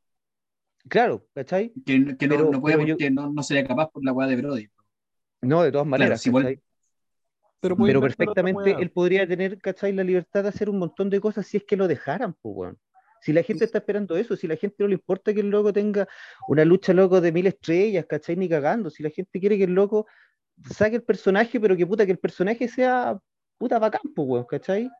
Claro, 0.89 1.25
¿cachai? 1.35 1.73
Que, 1.87 2.17
que 2.17 2.27
no- 2.29 2.37
Pero- 2.37 2.51
no, 2.51 2.61
puede 2.61 2.75
yo- 2.87 2.95
porque 2.95 3.11
no, 3.11 3.31
no 3.33 3.43
sería 3.43 3.67
capaz 3.67 3.91
por 3.91 4.05
la 4.05 4.13
weá 4.13 4.29
de 4.29 4.37
Brody. 4.37 4.69
No, 5.43 5.63
de 5.63 5.73
todas 5.73 5.87
maneras, 5.87 6.21
si 6.21 6.29
vuelve- 6.31 6.57
¿cachai? 6.57 6.65
pero, 7.61 7.77
Pero 7.77 8.01
perfectamente 8.01 8.77
él 8.79 8.91
podría 8.91 9.27
tener, 9.27 9.59
¿cachai? 9.61 9.93
La 9.93 10.05
libertad 10.05 10.43
de 10.43 10.49
hacer 10.51 10.69
un 10.71 10.79
montón 10.79 11.09
de 11.11 11.21
cosas 11.21 11.47
si 11.47 11.57
es 11.59 11.65
que 11.65 11.77
lo 11.77 11.89
dejaran, 11.89 12.35
pues, 12.43 12.55
weón. 12.57 12.79
Si 13.21 13.33
la 13.33 13.43
gente 13.43 13.65
está 13.65 13.79
esperando 13.79 14.17
eso, 14.17 14.37
si 14.37 14.47
la 14.47 14.57
gente 14.57 14.77
no 14.79 14.89
le 14.89 14.95
importa 14.95 15.33
que 15.35 15.41
el 15.41 15.51
loco 15.51 15.73
tenga 15.73 16.09
una 16.49 16.65
lucha 16.65 16.93
loco 16.93 17.21
de 17.21 17.33
mil 17.33 17.47
estrellas, 17.47 18.07
¿cachai? 18.09 18.37
Ni 18.37 18.49
cagando. 18.49 18.91
Si 18.91 19.03
la 19.03 19.11
gente 19.11 19.39
quiere 19.39 19.59
que 19.59 19.65
el 19.65 19.75
loco 19.75 20.07
saque 20.75 20.97
el 20.97 21.03
personaje, 21.03 21.61
pero 21.61 21.77
que 21.77 21.87
puta, 21.87 22.07
que 22.07 22.13
el 22.13 22.19
personaje 22.19 22.69
sea 22.69 23.19
puta 23.59 23.79
bacán, 23.79 24.03
pues, 24.15 24.29
weón, 24.29 24.47
¿cachai? 24.47 24.91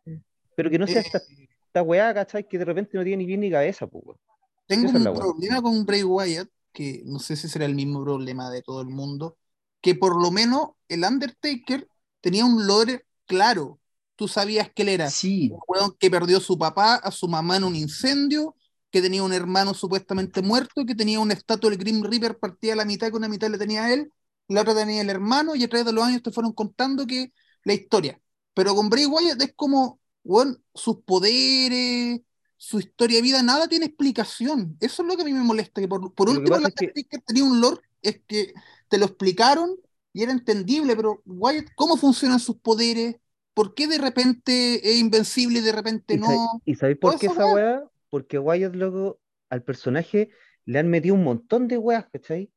Pero 0.55 0.71
que 0.71 0.79
no 0.79 0.87
sea 0.87 1.01
Eh, 1.01 1.05
esta, 1.07 1.21
esta 1.67 1.83
weá, 1.83 2.13
¿cachai? 2.13 2.47
Que 2.47 2.59
de 2.59 2.65
repente 2.65 2.97
no 2.97 3.05
tiene 3.05 3.23
ni 3.23 3.27
pie 3.27 3.37
ni 3.39 3.51
cabeza, 3.51 3.87
pues, 3.87 4.05
weón. 4.05 4.19
Tengo 4.67 4.89
Esa 4.89 5.11
un 5.11 5.17
problema 5.17 5.63
con 5.63 5.85
Bray 5.85 6.05
Wyatt, 6.05 6.49
que 6.73 7.03
no 7.05 7.19
sé 7.19 7.35
si 7.35 7.49
será 7.49 7.65
el 7.65 7.75
mismo 7.75 8.05
problema 8.05 8.51
de 8.51 8.63
todo 8.63 8.83
el 8.83 8.89
mundo, 8.89 9.37
que 9.81 9.95
por 9.95 10.21
lo 10.21 10.31
menos 10.31 10.71
el 10.89 11.03
Undertaker 11.03 11.89
tenía 12.21 12.45
un 12.45 12.67
lore 12.67 13.05
claro. 13.27 13.80
Tú 14.21 14.29
sabías 14.29 14.71
que 14.75 14.83
él 14.83 14.89
era 14.91 15.09
Sí, 15.11 15.51
un 15.51 15.61
weón 15.67 15.97
que 15.99 16.11
perdió 16.11 16.39
a 16.39 16.41
su 16.41 16.59
papá, 16.59 16.97
a 16.97 17.11
su 17.11 17.27
mamá 17.29 17.57
en 17.57 17.65
un 17.65 17.75
incendio, 17.77 18.55
que 18.91 19.01
tenía 19.01 19.23
un 19.23 19.33
hermano 19.33 19.73
supuestamente 19.75 20.43
muerto, 20.43 20.85
que 20.87 20.95
tenía 20.95 21.21
una 21.21 21.35
estatua 21.35 21.71
del 21.71 21.79
Grim 21.79 22.03
Reaper 22.03 22.39
partida 22.39 22.75
a 22.75 22.77
la 22.77 22.85
mitad, 22.85 23.09
que 23.11 23.17
una 23.17 23.29
mitad 23.29 23.49
le 23.51 23.59
tenía 23.59 23.85
a 23.85 23.93
él, 23.95 24.13
la 24.49 24.63
otra 24.63 24.75
tenía 24.75 25.01
el 25.01 25.11
hermano, 25.11 25.55
y 25.55 25.65
a 25.65 25.69
través 25.69 25.87
de 25.87 25.93
los 25.93 26.05
años 26.05 26.23
te 26.23 26.31
fueron 26.33 26.53
contando 26.53 27.07
que 27.07 27.33
la 27.65 27.73
historia. 27.73 28.21
Pero 28.55 28.75
con 28.75 28.91
Bray 28.91 29.07
Wyatt 29.07 29.41
es 29.43 29.53
como, 29.57 30.01
weón, 30.25 30.63
sus 30.75 30.99
poderes, 31.05 32.21
su 32.57 32.79
historia 32.81 33.17
de 33.17 33.23
vida, 33.23 33.43
nada 33.43 33.69
tiene 33.69 33.87
explicación. 33.87 34.77
Eso 34.81 35.03
es 35.03 35.09
lo 35.09 35.17
que 35.17 35.23
a 35.23 35.25
mí 35.25 35.33
me 35.33 35.43
molesta, 35.43 35.81
que 35.81 35.89
por, 35.89 36.13
que 36.15 36.23
último 36.23 36.59
la 36.61 36.71
que- 36.71 36.87
Undertaker 36.87 37.23
tenía 37.27 37.45
un 37.45 37.61
lore, 37.61 37.81
es 38.03 38.21
que 38.27 38.53
te 38.89 38.99
lo 38.99 39.07
explicaron 39.07 39.77
y 40.13 40.23
era 40.23 40.33
entendible, 40.33 40.97
pero 40.97 41.23
Wyatt, 41.25 41.69
¿cómo 41.77 41.97
funcionan 41.97 42.41
sus 42.41 42.57
poderes? 42.57 43.17
¿Por 43.61 43.75
qué 43.75 43.87
de 43.87 43.99
repente 43.99 44.77
es 44.91 44.99
invencible 44.99 45.59
y 45.59 45.63
de 45.63 45.73
repente 45.73 46.15
¿Y, 46.15 46.19
sa- 46.19 46.33
no? 46.35 46.63
y 46.65 46.75
sabéis 46.77 46.99
por 46.99 47.19
qué 47.19 47.27
esa 47.27 47.45
weá. 47.45 47.55
weá? 47.55 47.85
Porque 48.09 48.39
Wyatt, 48.39 48.75
loco, 48.75 49.21
al 49.51 49.63
personaje 49.63 50.31
le 50.65 50.79
han 50.79 50.89
metido 50.89 51.15
un 51.15 51.25
montón 51.25 51.69
de 51.69 51.77
weas, 51.77 52.07
¿cachai? 52.11 52.51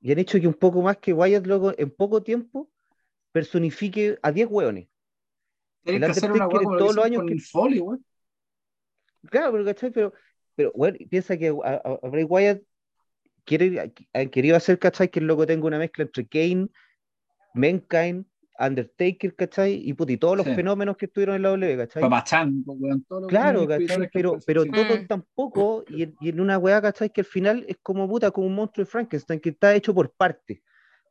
Y 0.00 0.10
han 0.10 0.18
hecho 0.18 0.40
que 0.40 0.48
un 0.48 0.54
poco 0.54 0.82
más 0.82 0.96
que 0.98 1.12
Wyatt, 1.12 1.46
loco, 1.46 1.72
en 1.78 1.90
poco 1.90 2.22
tiempo 2.24 2.68
personifique 3.30 4.18
a 4.22 4.32
10 4.32 4.48
weones. 4.50 4.88
El 5.84 6.00
que 6.00 6.06
hacer 6.06 6.32
una 6.32 6.44
en 6.46 6.50
como 6.50 6.72
lo 6.72 6.78
todos 6.78 6.96
los 6.96 7.04
años 7.04 7.22
con 7.22 7.28
que- 7.28 7.38
Foley, 7.40 7.78
weón. 7.80 8.04
Claro, 9.30 9.52
pero 9.52 9.64
¿cachai? 9.66 9.90
Pero, 9.92 10.12
pero 10.56 10.72
bueno, 10.74 10.98
piensa 11.08 11.36
que 11.38 11.48
a, 11.48 11.52
a- 11.84 11.98
a 12.02 12.08
Bray 12.08 12.24
Wyatt 12.24 12.60
quiere, 13.44 13.92
ha 14.12 14.26
querido 14.26 14.56
hacer, 14.56 14.78
¿cachai? 14.80 15.10
Que 15.10 15.20
el 15.20 15.26
loco 15.26 15.46
tenga 15.46 15.66
una 15.66 15.78
mezcla 15.78 16.02
entre 16.04 16.26
Kane, 16.26 16.68
Mankind, 17.54 18.26
Undertaker, 18.60 19.34
¿cachai? 19.34 19.74
Y, 19.88 19.92
puta, 19.94 20.12
y 20.12 20.16
todos 20.18 20.36
los 20.36 20.46
Sí. 20.46 20.54
fenómenos 20.54 20.96
que 20.96 21.06
estuvieron 21.06 21.36
en 21.36 21.42
la 21.42 21.48
W, 21.50 21.76
¿cachai? 21.78 22.02
Papachán, 22.02 22.62
weón, 22.66 23.02
todo 23.04 23.26
Claro, 23.26 23.66
¿cachai? 23.66 24.10
Pero, 24.12 24.38
pero 24.46 24.64
sí. 24.64 24.70
todo 24.70 25.06
tampoco, 25.08 25.84
y 25.88 26.02
en, 26.04 26.14
y 26.20 26.28
en 26.28 26.40
una 26.40 26.58
weá, 26.58 26.80
¿cachai? 26.82 27.10
Que 27.10 27.22
al 27.22 27.26
final 27.26 27.64
es 27.68 27.78
como 27.82 28.08
puta, 28.08 28.30
como 28.30 28.46
un 28.46 28.54
monstruo 28.54 28.84
de 28.84 28.90
Frankenstein, 28.90 29.40
que 29.40 29.48
está 29.50 29.74
hecho 29.74 29.94
por 29.94 30.10
partes, 30.12 30.60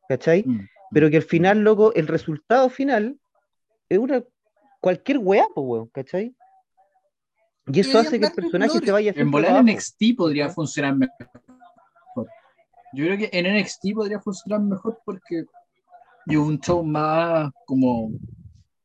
¿cachai? 0.08 0.44
Mm. 0.46 0.68
Pero 0.92 1.10
que 1.10 1.16
al 1.16 1.22
final, 1.24 1.60
loco, 1.62 1.92
el 1.94 2.06
resultado 2.06 2.68
final 2.68 3.18
es 3.88 3.98
una 3.98 4.22
cualquier 4.80 5.18
weá, 5.18 5.44
pues, 5.54 5.66
weón, 5.66 5.88
¿cachai? 5.88 6.34
Y 7.72 7.80
eso 7.80 7.98
hace 7.98 8.18
que 8.18 8.26
el 8.26 8.32
personaje 8.32 8.70
flores. 8.70 8.86
se 8.86 8.92
vaya 8.92 9.12
En 9.14 9.30
volar. 9.30 9.62
NXT 9.64 10.16
podría 10.16 10.48
funcionar 10.48 10.96
mejor. 10.96 11.14
Yo 12.92 13.04
creo 13.04 13.18
que 13.18 13.30
en 13.32 13.46
NXT 13.46 13.94
podría 13.94 14.18
funcionar 14.20 14.60
mejor 14.62 15.00
porque 15.04 15.44
y 16.30 16.36
un 16.36 16.60
show 16.60 16.82
más 16.84 17.50
como 17.66 18.10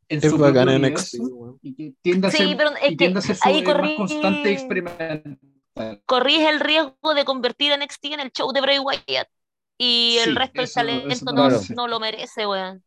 en 0.09 0.21
Es 0.21 0.29
su 0.29 0.37
bacán 0.37 0.69
en 0.69 0.81
weón. 0.83 1.59
y 1.61 1.73
que 1.75 1.93
tiende 2.01 2.27
a 2.27 2.31
Sí, 2.31 2.37
ser, 2.37 2.57
pero 2.57 2.69
es 2.81 2.91
y 2.91 2.95
tiende 2.97 3.19
a 3.19 3.21
que 3.21 3.27
ser 3.27 3.35
su- 3.35 3.43
ahí 3.43 3.63
más 3.63 3.91
constante 3.95 4.49
y 4.49 4.53
experimental. 4.53 5.39
corrige 6.05 6.49
el 6.49 6.59
riesgo 6.59 7.13
de 7.15 7.25
convertir 7.25 7.71
a 7.71 7.75
NXT 7.75 8.05
en 8.13 8.19
el 8.19 8.31
show 8.31 8.51
de 8.51 8.61
Bray 8.61 8.79
Wyatt. 8.79 9.27
Y 9.77 10.17
el 10.19 10.29
Sí, 10.29 10.35
resto 10.35 10.61
del 10.61 10.63
eso 10.65 10.73
talento 10.73 11.33
no, 11.33 11.49
no 11.75 11.87
lo 11.87 11.99
merece, 11.99 12.47
weón. 12.47 12.83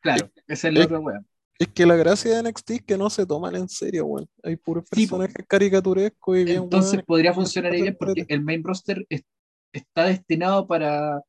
Claro, 0.00 0.30
esa 0.46 0.68
es 0.68 0.74
la 0.74 0.80
Eh, 0.80 0.84
otra 0.84 0.98
wea. 1.00 1.20
Es 1.58 1.68
que 1.68 1.84
la 1.84 1.96
gracia 1.96 2.30
de 2.32 2.38
NXT 2.40 2.70
es 2.76 2.82
que 2.82 2.96
no 2.96 3.10
se 3.10 3.26
toman 3.26 3.54
en 3.56 3.68
serio, 3.68 4.06
weón. 4.06 4.28
Hay 4.42 4.56
puros 4.56 4.84
Sí, 4.84 5.06
personajes 5.06 5.44
caricaturescos 5.46 6.38
y 6.38 6.44
bien 6.44 6.62
Entonces 6.62 7.02
podría 7.04 7.34
funcionar 7.34 7.72
bien 7.72 7.96
porque 7.98 8.24
el 8.28 8.42
main 8.42 8.62
roster 8.64 9.04
es- 9.08 9.24
está 9.72 10.04
destinado 10.04 10.66
para, 10.66 11.20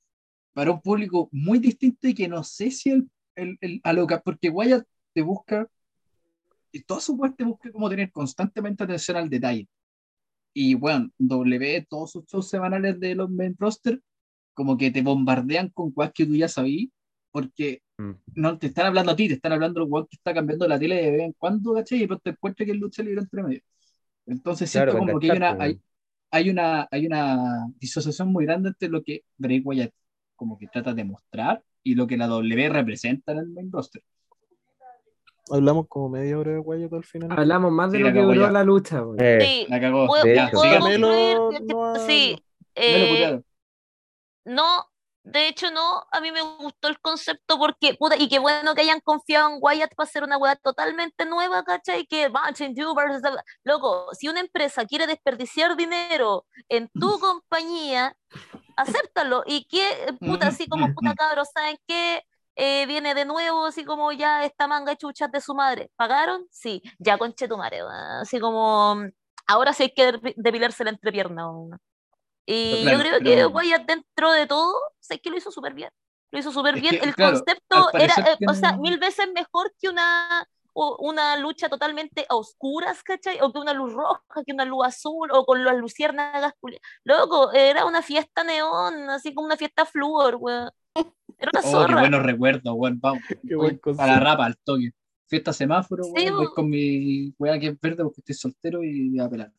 para 0.54 0.72
un 0.72 0.82
público 0.82 1.30
muy 1.32 1.60
distinto 1.60 2.08
y 2.08 2.14
que 2.16 2.28
no 2.28 2.44
sé 2.44 2.72
si 2.72 2.92
el, 2.92 3.10
el, 3.36 3.58
el- 3.62 3.82
a 3.84 3.94
lo 3.94 4.08
que- 4.08 4.20
porque 4.20 4.50
Wyatt 4.50 4.86
te 5.14 5.22
busca, 5.22 5.68
y 6.72 6.84
toda 6.84 7.02
su 7.02 7.16
web 7.16 7.36
te 7.36 7.44
busca 7.44 7.72
como 7.72 7.90
tener 7.90 8.12
constantemente 8.12 8.84
atención 8.84 9.18
al 9.18 9.30
detalle. 9.30 9.68
Y 10.54 10.76
bueno, 10.76 11.10
W, 11.20 11.86
todos 11.90 12.12
sus 12.14 12.26
shows 12.28 12.50
semanales 12.50 13.00
de 13.00 13.16
los 13.16 13.30
main 13.30 13.56
roster, 13.60 14.02
como 14.54 14.78
que 14.78 14.92
te 14.92 15.02
bombardean 15.04 15.70
con 15.70 15.92
cosas 15.94 16.14
que 16.14 16.26
tú 16.26 16.36
ya 16.36 16.48
sabías, 16.50 16.90
porque 17.32 17.82
Mm. 18.00 18.18
no 18.36 18.58
te 18.60 18.68
están 18.70 18.88
hablando 18.88 19.14
a 19.14 19.18
ti, 19.18 19.28
te 19.30 19.36
están 19.36 19.54
hablando 19.54 19.82
al 19.82 19.88
weón 19.90 20.08
que 20.10 20.18
está 20.18 20.34
cambiando 20.34 20.68
la 20.68 20.80
tele 20.80 20.96
de 20.98 21.12
vez 21.12 21.22
en 21.24 21.34
cuando, 21.34 21.74
¿cachai? 21.76 22.04
Y 22.04 22.08
te 22.08 22.32
encuentras 22.32 22.66
que 22.68 22.74
es 22.74 22.80
lucha 22.80 23.04
libre 23.04 23.22
entre 23.22 23.44
medio. 23.44 23.62
Entonces 24.28 24.70
siento 24.72 24.96
Claro, 24.96 24.98
como 24.98 25.20
que 25.20 25.28
hay 25.28 25.38
una, 25.38 25.56
hay, 25.60 25.80
hay 26.32 26.50
una, 26.50 26.88
hay 26.92 27.08
una 27.08 27.68
disociación 27.80 28.32
muy 28.34 28.46
grande 28.46 28.70
entre 28.70 28.90
lo 28.90 29.04
que 29.04 29.24
Bray 29.38 29.62
Wyatt 29.62 29.94
como 30.42 30.58
que 30.58 30.66
trata 30.66 30.96
de 30.96 31.04
mostrar 31.04 31.62
y 31.84 31.94
lo 31.94 32.08
que 32.08 32.18
la 32.18 32.26
W 32.26 32.68
representa 32.70 33.32
en 33.32 33.38
el 33.38 33.48
main 33.50 33.72
roster. 33.72 34.02
Hablamos 35.52 35.86
como 35.88 36.10
media 36.10 36.36
hora 36.40 36.54
de 36.54 36.58
Wyatt 36.58 36.94
al 36.94 37.04
final. 37.04 37.32
Hablamos 37.32 37.72
más 37.72 37.92
de 37.92 38.00
Sí, 38.00 38.04
lo 38.04 38.12
que 38.12 38.22
duró 38.22 38.42
ya. 38.48 38.52
la 38.52 38.64
lucha. 38.64 39.04
Eh, 39.20 39.40
Sí, 39.40 39.66
La 39.70 39.80
cagó. 39.80 40.08
puedo, 40.08 40.26
ya, 40.26 40.50
puedo 40.52 41.52
sí, 42.08 42.44
eh, 42.74 43.40
no, 44.46 44.88
de 45.24 45.48
hecho 45.48 45.70
no, 45.72 46.04
a 46.12 46.20
mí 46.20 46.32
me 46.32 46.42
gustó 46.42 46.88
el 46.88 47.00
concepto 47.00 47.58
porque, 47.60 47.94
puta, 47.96 48.16
y 48.18 48.28
qué 48.28 48.40
bueno 48.40 48.74
que 48.74 48.82
hayan 48.82 49.00
confiado 49.02 49.50
en 49.52 49.58
Wyatt 49.62 49.94
para 49.96 50.08
hacer 50.08 50.24
una 50.24 50.38
weá 50.38 50.56
totalmente 50.56 51.26
nueva, 51.26 51.64
¿cachai? 51.64 52.06
Que 52.08 52.30
Martin 52.30 52.74
versus... 52.74 53.22
Loco, 53.64 54.08
si 54.14 54.28
una 54.30 54.40
empresa 54.40 54.86
quiere 54.86 55.08
desperdiciar 55.08 55.76
dinero 55.76 56.46
en 56.70 56.90
tu 56.90 57.20
compañía, 57.20 58.16
acéptalo. 58.76 59.44
Y 59.46 59.66
que, 59.66 60.16
puta, 60.20 60.48
así 60.48 60.68
como, 60.68 60.94
puta 60.94 61.14
cabros, 61.18 61.50
¿saben 61.54 61.78
qué? 61.88 62.24
Eh, 62.56 62.86
viene 62.86 63.14
de 63.16 63.26
nuevo, 63.26 63.66
así 63.66 63.86
como 63.86 64.12
ya 64.12 64.44
esta 64.44 64.68
manga 64.68 64.92
de 64.92 64.98
chuchas 64.98 65.32
de 65.32 65.40
su 65.42 65.56
madre. 65.56 65.90
¿Pagaron? 65.96 66.46
Sí, 66.52 66.82
ya 67.00 67.18
conche 67.18 67.48
tu 67.48 67.58
madre, 67.58 67.82
así 68.22 68.40
como, 68.40 68.98
ahora 69.48 69.74
sí 69.74 69.84
hay 69.84 69.94
que 69.94 70.14
depi- 70.14 70.34
depilarse 70.36 70.84
la 70.84 70.90
entrepierna. 70.92 71.46
Y 72.46 72.82
Claro, 72.84 72.98
yo 72.98 73.04
creo 73.04 73.20
pero- 73.20 73.50
que 73.50 73.56
Wyatt 73.56 73.86
dentro 73.88 74.32
de 74.32 74.48
todo, 74.48 74.74
sé 75.00 75.20
que 75.20 75.30
lo 75.30 75.38
hizo 75.38 75.52
súper 75.52 75.74
bien. 75.74 75.90
Lo 76.32 76.40
hizo 76.40 76.52
súper 76.52 76.80
bien. 76.80 76.98
que, 77.00 77.06
el 77.06 77.14
claro, 77.16 77.36
concepto 77.38 77.90
era, 77.94 78.14
eh, 78.32 78.38
o 78.48 78.54
sea, 78.54 78.78
mil 78.78 78.98
veces 78.98 79.28
mejor 79.34 79.74
que 79.80 79.90
una, 79.90 80.48
o- 80.74 80.96
una 81.02 81.36
lucha 81.38 81.68
totalmente 81.68 82.26
a 82.30 82.36
oscuras, 82.36 83.04
¿cachai? 83.04 83.40
O 83.42 83.52
que 83.52 83.60
una 83.60 83.74
luz 83.74 83.92
roja, 83.94 84.22
que 84.46 84.54
una 84.54 84.64
luz 84.66 84.86
azul, 84.86 85.30
o 85.34 85.46
con 85.46 85.64
las 85.66 85.76
luciérnagas. 85.78 86.54
Loco, 87.04 87.52
era 87.52 87.86
una 87.86 88.02
fiesta 88.02 88.44
neón, 88.46 89.10
así 89.10 89.34
como 89.34 89.46
una 89.48 89.58
fiesta 89.58 89.86
flúor, 89.86 90.38
weón. 90.40 90.72
Era 91.38 91.52
una 91.54 91.60
Oh, 91.60 91.64
qué 91.64 91.70
zorra. 91.70 92.00
buenos 92.00 92.24
recuerdos, 92.24 92.74
weón. 92.76 93.00
Vamos. 93.02 93.22
Qué 93.50 93.56
Voy 93.56 93.80
buen 93.84 93.98
para 93.98 94.20
rapa 94.20 94.46
al 94.46 94.58
toque. 94.58 94.92
Fiesta 95.28 95.52
semáforo, 95.54 96.04
Sí, 96.06 96.12
weón. 96.14 96.38
Voy 96.38 96.48
con 96.54 96.70
mi 96.70 97.34
weá 97.38 97.60
que 97.60 97.68
es 97.68 97.80
verde 97.82 98.04
porque 98.04 98.22
estoy 98.22 98.36
soltero 98.36 98.84
y 98.84 99.20
a 99.20 99.28
pelar. 99.30 99.52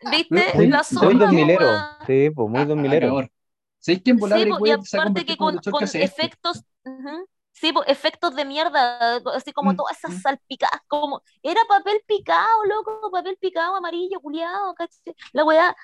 ¿Viste? 0.00 0.44
Muy- 0.52 0.68
la 0.68 0.84
po, 0.98 1.10
dos 1.18 1.30
milero. 1.30 1.88
Sí, 2.06 2.30
pues 2.30 2.48
muy 2.50 2.64
A- 2.64 2.66
dos 2.66 2.76
a 2.86 2.98
milero. 2.98 2.98
cagar. 2.98 3.30
¿Sabéis 3.80 4.02
volar 4.18 4.40
Sí, 4.40 4.46
po, 4.46 4.58
y 4.62 4.70
aparte 4.70 5.24
que 5.26 5.36
con, 5.36 5.58
con 5.68 5.92
esto? 5.94 5.98
efectos, 5.98 6.64
ujú, 6.84 7.28
sí, 7.52 7.72
po, 7.72 7.84
efectos 7.86 8.34
de 8.34 8.44
mierda, 8.44 9.16
así 9.34 9.52
como 9.52 9.74
Mm, 9.74 9.76
todas 9.76 9.98
esas 9.98 10.14
mm. 10.14 10.22
salpicadas, 10.22 10.80
como 10.88 11.22
era 11.42 11.60
papel 11.68 12.02
picado, 12.06 12.64
loco, 12.64 13.10
papel 13.10 13.36
picado, 13.38 13.76
amarillo, 13.76 14.20
culiado. 14.20 14.74
La 15.32 15.44
weá, 15.44 15.76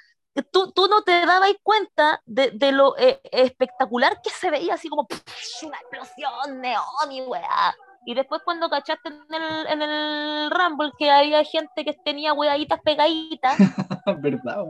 tú, 0.51 0.73
tú 0.73 0.89
no 0.89 1.03
te 1.03 1.25
dabas 1.27 1.53
cuenta 1.63 2.23
de, 2.27 2.51
de 2.53 2.73
lo 2.73 2.97
eh, 2.99 3.21
espectacular 3.33 4.21
que 4.23 4.31
se 4.31 4.51
veía, 4.51 4.75
así 4.75 4.89
como 4.89 5.07
pff, 5.07 5.63
una 5.65 5.79
explosión, 5.79 6.61
neón 6.61 7.13
y 7.13 7.23
weá. 7.23 7.75
Y 8.05 8.15
después 8.15 8.43
cuando 8.45 8.69
cachaste 8.69 9.09
en 9.09 9.35
el, 9.35 9.67
en 9.69 9.83
el 9.83 10.51
Rumble 10.51 10.91
que 10.99 11.11
había 11.11 11.45
gente 11.45 11.85
que 11.85 11.95
tenía 12.05 12.33
weaditas 12.33 12.81
pegaditas, 12.83 13.57
¿Verdad, 14.21 14.67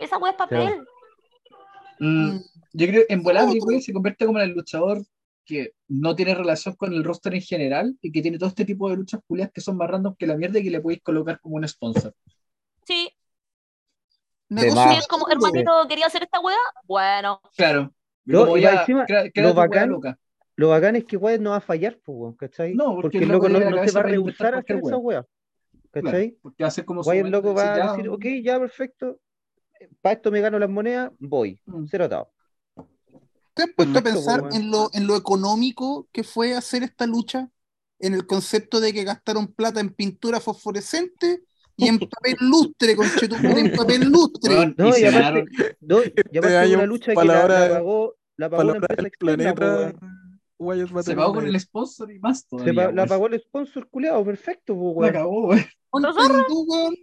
esa 0.00 0.18
weá 0.18 0.32
es 0.32 0.38
papel. 0.38 0.84
Mm, 2.00 2.38
Yo 2.72 2.86
creo 2.86 3.06
que 3.06 3.14
en 3.14 3.22
volar 3.22 3.48
se 3.80 3.92
convierte 3.92 4.26
como 4.26 4.38
en 4.40 4.50
el 4.50 4.56
luchador 4.56 5.02
que 5.44 5.72
no 5.88 6.16
tiene 6.16 6.34
relación 6.34 6.74
con 6.74 6.92
el 6.92 7.04
roster 7.04 7.34
en 7.34 7.42
general 7.42 7.96
y 8.00 8.10
que 8.10 8.22
tiene 8.22 8.38
todo 8.38 8.48
este 8.48 8.64
tipo 8.64 8.88
de 8.88 8.96
luchas 8.96 9.20
culias 9.26 9.50
que 9.52 9.60
son 9.60 9.76
más 9.76 9.90
random 9.90 10.14
que 10.18 10.26
la 10.26 10.36
mierda 10.36 10.58
y 10.58 10.64
que 10.64 10.70
le 10.70 10.80
podéis 10.80 11.02
colocar 11.02 11.38
como 11.40 11.56
un 11.56 11.68
sponsor. 11.68 12.14
Sí. 12.84 13.10
Negocio 14.48 14.98
es 14.98 15.06
como, 15.06 15.28
hermanito, 15.28 15.86
¿quería 15.88 16.06
hacer 16.06 16.22
esta 16.22 16.40
weá? 16.40 16.56
Bueno. 16.84 17.40
Claro. 17.56 17.92
Lo, 18.24 18.56
encima, 18.56 19.04
lo, 19.34 19.54
bacán, 19.54 19.90
lo 20.56 20.68
bacán 20.68 20.96
es 20.96 21.04
que 21.04 21.16
Wyatt 21.16 21.40
no 21.40 21.50
va 21.50 21.56
a 21.56 21.60
fallar, 21.60 21.98
¿cachai? 22.38 22.74
No, 22.74 22.96
porque, 23.00 23.18
el 23.18 23.28
loco, 23.28 23.48
no, 23.48 23.58
se 23.58 23.92
va 23.92 24.00
a 24.00 24.04
rehusar 24.04 24.54
a 24.54 24.58
hacer 24.58 24.80
esa 24.82 24.96
weá. 24.96 25.26
¿Cachai? 25.90 26.36
porque 26.42 26.64
hace 26.64 26.84
como 26.84 27.02
Wyatt 27.02 27.28
loco 27.28 27.54
va 27.54 27.74
a 27.74 27.92
decir, 27.92 28.08
ok, 28.08 28.24
ya 28.42 28.58
perfecto, 28.58 29.20
para 30.00 30.14
esto 30.14 30.30
me 30.30 30.40
gano 30.40 30.58
las 30.58 30.70
monedas, 30.70 31.12
voy, 31.18 31.60
mm. 31.66 31.84
cero 31.88 32.04
atado. 32.04 32.30
¿Te 33.54 33.62
has 33.62 33.70
puesto 33.70 33.98
a 33.98 34.02
pensar 34.02 34.48
en 34.52 34.70
lo, 34.70 34.90
en 34.92 35.06
lo 35.06 35.16
económico 35.16 36.08
que 36.10 36.24
fue 36.24 36.54
hacer 36.54 36.82
esta 36.82 37.06
lucha? 37.06 37.50
En 38.00 38.12
el 38.12 38.26
concepto 38.26 38.80
de 38.80 38.92
que 38.92 39.04
gastaron 39.04 39.46
plata 39.46 39.78
en 39.78 39.90
pintura 39.90 40.40
fosforescente 40.40 41.44
y 41.76 41.86
en 41.86 41.98
papel 42.10 42.36
lustre, 42.40 42.96
con 42.96 43.06
en 43.06 43.72
papel 43.76 44.10
lustre. 44.10 44.74
No, 44.76 44.98
y, 44.98 45.04
aparte, 45.04 45.76
no, 45.80 46.02
y 46.02 46.12
este 46.32 46.74
una 46.74 46.86
lucha 46.86 47.14
que 47.14 47.24
la, 47.24 47.46
la, 47.46 47.68
pagó, 47.68 48.14
la 48.36 48.50
pagó 48.50 48.62
una 48.62 48.76
empresa 48.78 49.06
externa. 49.06 49.94
Se 51.02 51.14
pagó 51.14 51.34
con 51.34 51.46
el 51.46 51.58
sponsor 51.60 52.10
y 52.12 52.18
más 52.18 52.46
todavía. 52.46 52.92
la 52.92 53.06
pagó 53.06 53.26
el 53.26 53.40
sponsor 53.40 53.88
culeado, 53.88 54.24
perfecto, 54.24 54.74
pues, 54.74 55.12
La 55.12 55.18
acabó, 55.18 55.42
güey. 55.46 55.64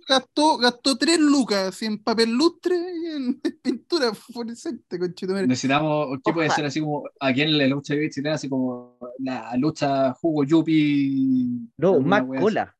Gastó, 0.07 0.57
gastó 0.57 0.97
tres 0.97 1.19
lucas 1.19 1.81
en 1.81 2.03
papel 2.03 2.31
lustre 2.31 2.75
y 2.75 3.05
en 3.15 3.41
pintura 3.61 4.13
fluorescente, 4.13 4.99
conchito. 4.99 5.33
Necesitamos, 5.33 6.19
¿qué 6.23 6.33
puede 6.33 6.49
ser 6.49 6.65
así 6.65 6.81
como 6.81 7.03
aquí 7.19 7.41
en 7.41 7.57
la 7.57 7.67
lucha 7.67 7.93
de 7.93 8.09
chilena, 8.09 8.35
así 8.35 8.49
como 8.49 8.97
la 9.19 9.55
lucha 9.55 10.13
jugo 10.13 10.43
yupi? 10.43 11.69
No, 11.77 11.99
más 12.01 12.23
cola. 12.23 12.75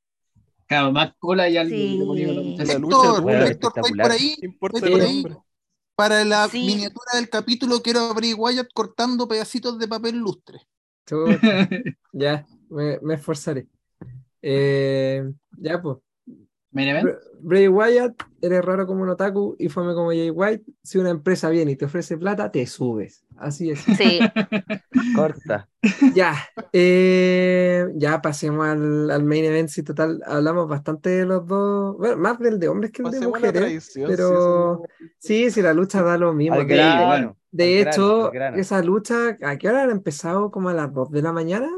Claro, 0.67 0.91
más 0.91 1.13
cola 1.17 1.49
y 1.49 1.57
algo. 1.57 1.75
Sí. 1.75 1.97
La 2.65 2.77
lucha 2.77 3.47
Héctor, 3.47 3.73
por 3.73 4.11
ahí, 4.11 4.35
por 4.59 4.75
ahí 4.75 5.23
para 6.01 6.25
la 6.25 6.47
miniatura 6.51 7.11
del 7.13 7.29
capítulo 7.29 7.79
quiero 7.83 7.99
abrir 7.99 8.35
Wyatt 8.35 8.69
cortando 8.73 9.27
pedacitos 9.27 9.77
de 9.77 9.87
papel 9.87 10.17
lustre. 10.17 10.67
ya, 12.13 12.45
me, 12.69 12.99
me 13.01 13.15
esforzaré. 13.15 13.67
Eh, 14.41 15.23
ya, 15.57 15.81
pues. 15.81 15.99
Bray 16.71 17.67
Wyatt, 17.67 18.13
eres 18.41 18.63
raro 18.63 18.87
como 18.87 19.03
un 19.03 19.09
otaku 19.09 19.55
y 19.59 19.67
fome 19.67 19.93
como 19.93 20.09
Jay 20.09 20.29
White. 20.29 20.63
Si 20.83 20.97
una 20.97 21.09
empresa 21.09 21.49
viene 21.49 21.71
y 21.71 21.75
te 21.75 21.85
ofrece 21.85 22.17
plata, 22.17 22.51
te 22.51 22.65
subes. 22.65 23.25
Así 23.37 23.71
es. 23.71 23.79
Sí. 23.79 24.19
Corta. 25.15 25.67
Ya. 26.13 26.35
Eh, 26.71 27.87
ya 27.95 28.21
pasemos 28.21 28.67
al, 28.67 29.11
al, 29.11 29.23
main 29.23 29.45
event. 29.45 29.69
Si 29.69 29.83
total, 29.83 30.21
hablamos 30.25 30.67
bastante 30.67 31.09
de 31.09 31.25
los 31.25 31.45
dos. 31.45 31.97
Bueno, 31.97 32.17
más 32.17 32.39
del 32.39 32.59
de 32.59 32.67
hombres 32.69 32.91
que 32.91 33.01
el 33.01 33.11
de 33.11 33.27
mujeres. 33.27 33.91
Pero 33.95 34.83
sí, 35.19 35.51
sí, 35.51 35.61
la 35.61 35.73
lucha 35.73 36.03
da 36.03 36.17
lo 36.17 36.33
mismo. 36.33 36.57
de 37.51 37.81
hecho, 37.81 38.31
esa 38.33 38.81
lucha, 38.81 39.37
¿a 39.41 39.57
qué 39.57 39.67
hora 39.67 39.83
han 39.83 39.91
empezado? 39.91 40.51
¿Como 40.51 40.69
a 40.69 40.73
las 40.73 40.93
2 40.93 41.11
de 41.11 41.21
la 41.21 41.33
mañana? 41.33 41.69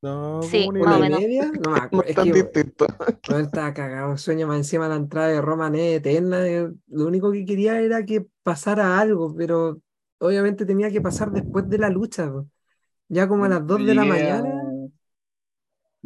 No, 0.00 0.42
sí, 0.42 0.68
más 0.70 0.96
o 0.96 1.00
menos. 1.00 1.20
Media? 1.20 1.50
No 1.64 1.70
me 1.72 1.78
acuerdo. 1.78 2.22
es 2.22 2.32
distinto. 2.32 2.86
No 3.30 3.38
estaba 3.38 3.74
cagado. 3.74 4.16
Sueño 4.16 4.46
más 4.46 4.58
encima 4.58 4.84
de 4.84 4.90
la 4.90 4.96
entrada 4.96 5.28
de 5.28 5.40
Roma 5.40 5.70
eterna. 5.74 6.44
Lo 6.86 7.06
único 7.06 7.32
que 7.32 7.44
quería 7.44 7.80
era 7.80 8.04
que 8.04 8.26
pasara 8.42 8.98
algo, 8.98 9.34
pero 9.36 9.80
obviamente 10.18 10.64
tenía 10.64 10.90
que 10.90 11.00
pasar 11.00 11.30
después 11.32 11.68
de 11.68 11.78
la 11.78 11.90
lucha. 11.90 12.32
Ya 13.08 13.26
como 13.26 13.44
a 13.44 13.48
las 13.48 13.66
2 13.66 13.84
de 13.84 13.94
la 13.94 14.04
mañana. 14.04 14.54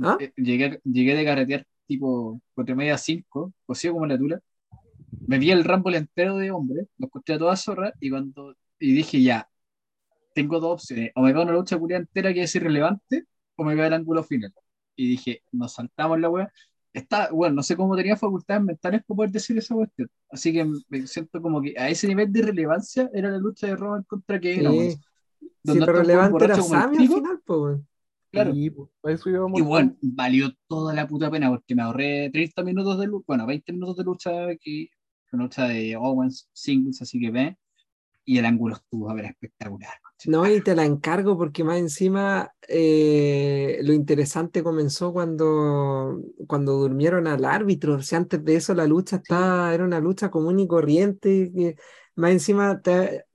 ¿Ah? 0.01 0.17
Eh, 0.19 0.33
llegué, 0.37 0.81
llegué 0.85 1.15
de 1.15 1.25
carretear 1.25 1.67
tipo 1.87 2.41
cuatro 2.55 2.75
y 2.75 2.79
media 2.79 2.97
5, 2.97 3.53
cosido 3.67 3.95
como 3.95 4.07
la 4.07 4.17
tula. 4.17 4.41
Me 5.27 5.39
vi 5.39 5.51
el 5.51 5.65
Rumble 5.65 5.99
entero 5.99 6.37
de 6.39 6.51
hombre, 6.51 6.87
lo 6.97 7.07
escuché 7.07 7.35
a 7.35 7.39
toda 7.39 7.57
zorra 7.57 7.93
y 8.01 8.11
cuando 8.11 8.57
y 8.79 8.95
dije 8.95 9.23
ya, 9.23 9.49
tengo 10.35 10.59
dos 10.59 10.73
opciones. 10.83 11.13
O 11.15 11.23
me 11.23 11.33
veo 11.33 11.43
una 11.43 11.53
lucha 11.53 11.79
culia 11.79 11.99
entera 11.99 12.33
que 12.33 12.43
es 12.43 12.55
irrelevante 12.55 13.27
o 13.63 13.65
me 13.65 13.87
el 13.87 13.93
ángulo 13.93 14.23
final. 14.23 14.53
Y 14.97 15.09
dije, 15.09 15.43
nos 15.53 15.75
saltamos 15.75 16.21
la 16.21 16.29
wea. 16.29 16.53
Está, 16.93 17.31
bueno, 17.31 17.57
no 17.57 17.63
sé 17.63 17.75
cómo 17.77 17.97
tenía 17.97 18.17
facultades 18.17 18.63
mentales 18.63 19.03
para 19.07 19.17
poder 19.17 19.31
decir 19.31 19.57
esa 19.57 19.75
cuestión. 19.75 20.11
Así 20.31 20.53
que 20.53 20.71
me 20.89 21.07
siento 21.07 21.41
como 21.41 21.63
que 21.63 21.75
a 21.79 21.89
ese 21.89 22.07
nivel 22.07 22.31
de 22.31 22.43
relevancia 22.43 23.09
era 23.15 23.31
la 23.31 23.39
lucha 23.39 23.67
de 23.67 23.77
Roman 23.77 24.03
contra 24.03 24.39
Kevin 24.39 24.67
Owens. 24.67 25.01
Sí, 25.65 25.79
pero 25.79 25.93
relevante 25.93 26.45
era 26.45 26.61
Sammy 26.61 26.99
al 26.99 27.09
final, 27.09 27.41
pues. 27.45 27.81
Claro. 28.31 28.53
Y, 28.55 28.71
bueno, 28.71 29.95
valió 30.01 30.51
toda 30.67 30.95
la 30.95 31.07
puta 31.07 31.31
pena 31.31 31.51
porque 31.51 31.75
me 31.75 31.83
ahorré 31.83 32.31
30 32.31 32.63
minutos 32.63 32.99
de 32.99 33.07
lucha, 33.07 33.25
bueno, 33.27 33.47
20 33.47 33.73
minutos 33.73 33.97
de 33.97 34.05
lucha 34.05 34.47
aquí, 34.49 34.91
lucha 35.33 35.69
de 35.69 35.97
Owens 35.97 36.49
singles, 36.53 37.03
así 37.03 37.21
que 37.21 37.31
ve, 37.31 37.59
y 38.25 38.39
el 38.39 38.45
ángulo 38.45 38.77
estuvo 38.77 39.11
a 39.11 39.15
ver 39.15 39.27
espectacular. 39.27 39.93
No, 40.27 40.49
y 40.49 40.61
te 40.61 40.75
la 40.75 40.85
encargo 40.85 41.37
porque 41.37 41.65
más 41.65 41.79
encima 41.79 42.53
eh, 42.69 43.81
lo 43.83 43.93
interesante 43.93 44.63
comenzó 44.63 45.13
cuando, 45.13 46.21
cuando 46.47 46.75
durmieron 46.75 47.27
al 47.27 47.45
árbitro. 47.45 47.95
O 47.95 48.03
sea, 48.03 48.19
antes 48.19 48.45
de 48.45 48.57
eso 48.57 48.75
la 48.75 48.87
lucha 48.87 49.17
estaba, 49.17 49.75
era 49.75 49.85
una 49.85 49.99
lucha 49.99 50.31
común 50.31 50.61
y 50.61 50.69
corriente. 50.69 51.51
Que, 51.55 51.77
más 52.15 52.31
encima 52.31 52.81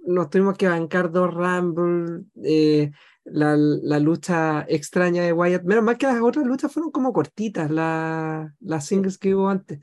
nos 0.05 0.29
tuvimos 0.29 0.57
que 0.57 0.67
bancar 0.67 1.11
dos 1.11 1.33
Rumble, 1.33 2.25
eh, 2.43 2.91
la, 3.25 3.57
la, 3.57 3.99
lucha 3.99 4.65
extraña 4.69 5.23
de 5.23 5.33
Wyatt. 5.33 5.63
Menos 5.63 5.83
mal 5.83 5.97
que 5.97 6.07
las 6.07 6.21
otras 6.21 6.45
luchas 6.45 6.71
fueron 6.71 6.91
como 6.91 7.11
cortitas, 7.11 7.69
la, 7.69 8.53
las 8.61 8.85
singles 8.85 9.17
que 9.17 9.35
hubo 9.35 9.49
antes. 9.49 9.79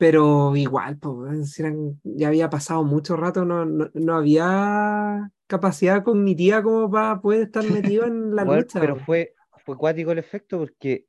Pero 0.00 0.56
igual, 0.56 0.96
pues, 0.96 1.62
ya 2.04 2.28
había 2.28 2.48
pasado 2.48 2.82
mucho 2.84 3.18
rato, 3.18 3.44
no, 3.44 3.66
no, 3.66 4.16
había 4.16 5.30
capacidad 5.46 6.02
cognitiva 6.02 6.62
como 6.62 6.90
para 6.90 7.20
poder 7.20 7.42
estar 7.42 7.62
metido 7.64 8.06
en 8.06 8.34
la 8.34 8.44
lucha. 8.44 8.80
Pero 8.80 8.96
fue, 8.96 9.34
fue 9.62 9.76
cuático 9.76 10.12
el 10.12 10.18
efecto 10.18 10.56
porque, 10.56 11.04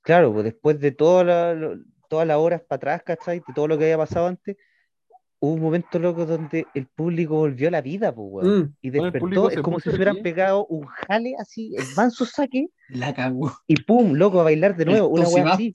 claro, 0.00 0.32
pues 0.32 0.44
después 0.44 0.78
de 0.78 0.92
todas 0.92 1.26
las 1.26 2.36
horas 2.36 2.62
para 2.62 2.76
atrás, 2.76 3.02
¿cachai? 3.02 3.40
De 3.40 3.52
todo 3.52 3.66
lo 3.66 3.76
que 3.76 3.86
había 3.86 3.98
pasado 3.98 4.28
antes, 4.28 4.56
hubo 5.40 5.54
un 5.54 5.60
momento 5.60 5.98
loco 5.98 6.24
donde 6.24 6.68
el 6.72 6.86
público 6.86 7.34
volvió 7.34 7.66
a 7.66 7.72
la 7.72 7.80
vida, 7.80 8.14
pues, 8.14 8.46
mm. 8.46 8.74
Y 8.80 8.90
despertó, 8.90 9.50
es 9.50 9.60
como 9.60 9.80
si 9.80 9.90
se 9.90 9.96
hubieran 9.96 10.22
pegado 10.22 10.66
un 10.66 10.86
jale 10.86 11.34
así, 11.40 11.74
el 11.76 11.86
manso 11.96 12.24
saque. 12.24 12.68
La 12.88 13.12
cagó. 13.14 13.52
Y 13.66 13.76
pum, 13.82 14.12
loco, 14.12 14.40
a 14.40 14.44
bailar 14.44 14.76
de 14.76 14.84
nuevo. 14.84 15.08
una 15.08 15.28
wea 15.28 15.52
así. 15.52 15.72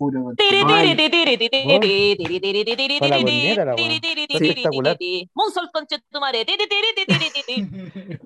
Espectacular. 4.29 4.97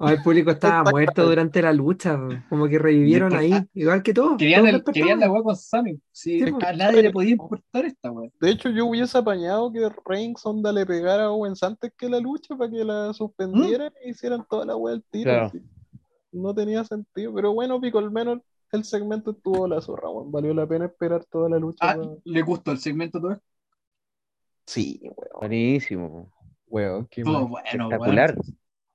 El 0.08 0.22
público 0.24 0.52
estaba 0.52 0.92
muerto 0.92 1.26
durante 1.26 1.62
la 1.62 1.74
lucha, 1.74 2.20
como 2.50 2.68
que 2.68 2.78
revivieron 2.78 3.34
ahí, 3.36 3.54
igual 3.74 4.04
que 4.04 4.14
todos. 4.14 4.38
Querían, 4.38 4.66
la 5.20 5.32
wea 5.32 5.42
con 5.42 5.56
Sammy. 5.56 6.00
Sí, 6.12 6.44
a 6.44 6.74
nadie 6.74 7.02
le 7.02 7.12
podía 7.12 7.32
importar 7.32 7.86
esta 7.86 8.12
wea. 8.12 8.30
De 8.40 8.52
hecho, 8.52 8.70
yo 8.70 8.86
hubiese 8.86 9.18
apañado 9.18 9.72
que 9.72 9.90
Reigns 10.06 10.46
onda 10.46 10.72
le 10.72 10.86
pegara 10.86 11.26
a 11.26 11.32
Owens 11.32 11.64
antes 11.64 11.92
que 11.98 12.08
la 12.08 12.20
lucha 12.20 12.56
para 12.56 12.70
que 12.70 12.84
la 12.84 13.14
suspendieran 13.14 13.92
y 14.06 14.12
hicieran 14.12 14.46
toda 14.48 14.66
la 14.66 14.76
wea 14.76 14.94
al 14.94 15.04
tiro. 15.10 15.52
No 16.32 16.54
tenía 16.54 16.84
sentido, 16.84 17.34
pero 17.34 17.54
bueno, 17.54 17.80
pico, 17.80 17.98
al 17.98 18.12
menos 18.12 18.40
el 18.72 18.84
segmento 18.84 19.32
estuvo 19.32 19.68
la 19.68 19.82
zorra, 19.82 20.10
Valió 20.26 20.54
la 20.54 20.68
pena 20.68 20.86
esperar 20.86 21.26
toda 21.26 21.50
la 21.50 21.60
lucha. 21.60 21.78
Ah, 21.82 21.98
¿Le 22.24 22.42
gustó 22.42 22.72
el 22.72 22.80
segmento 22.80 23.20
todo? 23.20 23.40
Sí, 24.66 25.00
weón. 25.04 25.40
Buenísimo. 25.40 26.34
Weón, 26.68 27.08
qué 27.10 27.24
todo 27.24 27.48
bueno, 27.48 27.68
espectacular. 27.68 28.36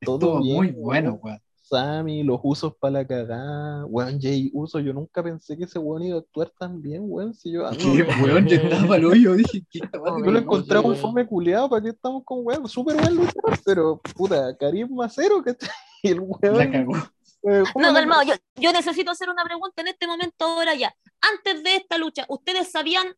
Todo 0.01 0.41
muy 0.41 0.73
bueno, 0.73 1.19
weón. 1.23 1.41
Sammy, 1.71 2.25
los 2.25 2.41
usos 2.43 2.75
para 2.81 2.95
la 2.95 3.07
cagada, 3.07 3.87
weón, 3.87 4.21
Jay 4.21 4.51
Uso, 4.53 4.81
yo 4.81 4.93
nunca 4.93 5.23
pensé 5.23 5.57
que 5.57 5.65
ese 5.65 5.79
weón 5.79 6.03
iba 6.03 6.17
a 6.17 6.21
actuar 6.21 6.53
tan 6.59 6.83
bien, 6.83 7.03
weón, 7.05 7.33
si 7.33 7.53
yo... 7.53 7.63
¿Qué, 7.79 8.03
weón? 8.25 8.45
Yo 8.49 8.57
estaba 8.57 8.97
al 8.97 9.05
hoyo, 9.05 9.35
dije, 9.35 9.65
¿qué 9.71 9.79
Yo 9.93 10.19
lo 10.33 10.39
encontraba 10.41 10.89
un 10.89 10.97
fome 10.97 11.25
culeado, 11.29 11.71
¿para 11.71 11.83
qué 11.83 11.91
estamos 11.91 12.25
con 12.25 12.45
weón? 12.45 12.67
Súper 12.67 12.97
buen 12.97 13.15
luchador, 13.15 13.57
pero, 13.65 14.01
puta, 14.17 14.57
carisma 14.57 15.09
cero, 15.09 15.45
que 15.45 15.55
Y 16.03 16.09
el 16.09 16.21
weón... 16.21 16.59
La 16.59 16.69
cagó. 16.69 16.95
Eh, 17.43 17.63
no, 17.77 17.95
calmado, 17.95 18.23
yo, 18.23 18.35
yo 18.57 18.73
necesito 18.73 19.11
hacer 19.11 19.31
una 19.31 19.45
pregunta 19.45 19.81
en 19.83 19.89
este 19.89 20.07
momento 20.07 20.45
ahora 20.45 20.75
ya. 20.75 20.95
Antes 21.21 21.63
de 21.63 21.77
esta 21.77 21.97
lucha, 21.99 22.27
¿ustedes 22.29 22.71
sabían 22.71 23.15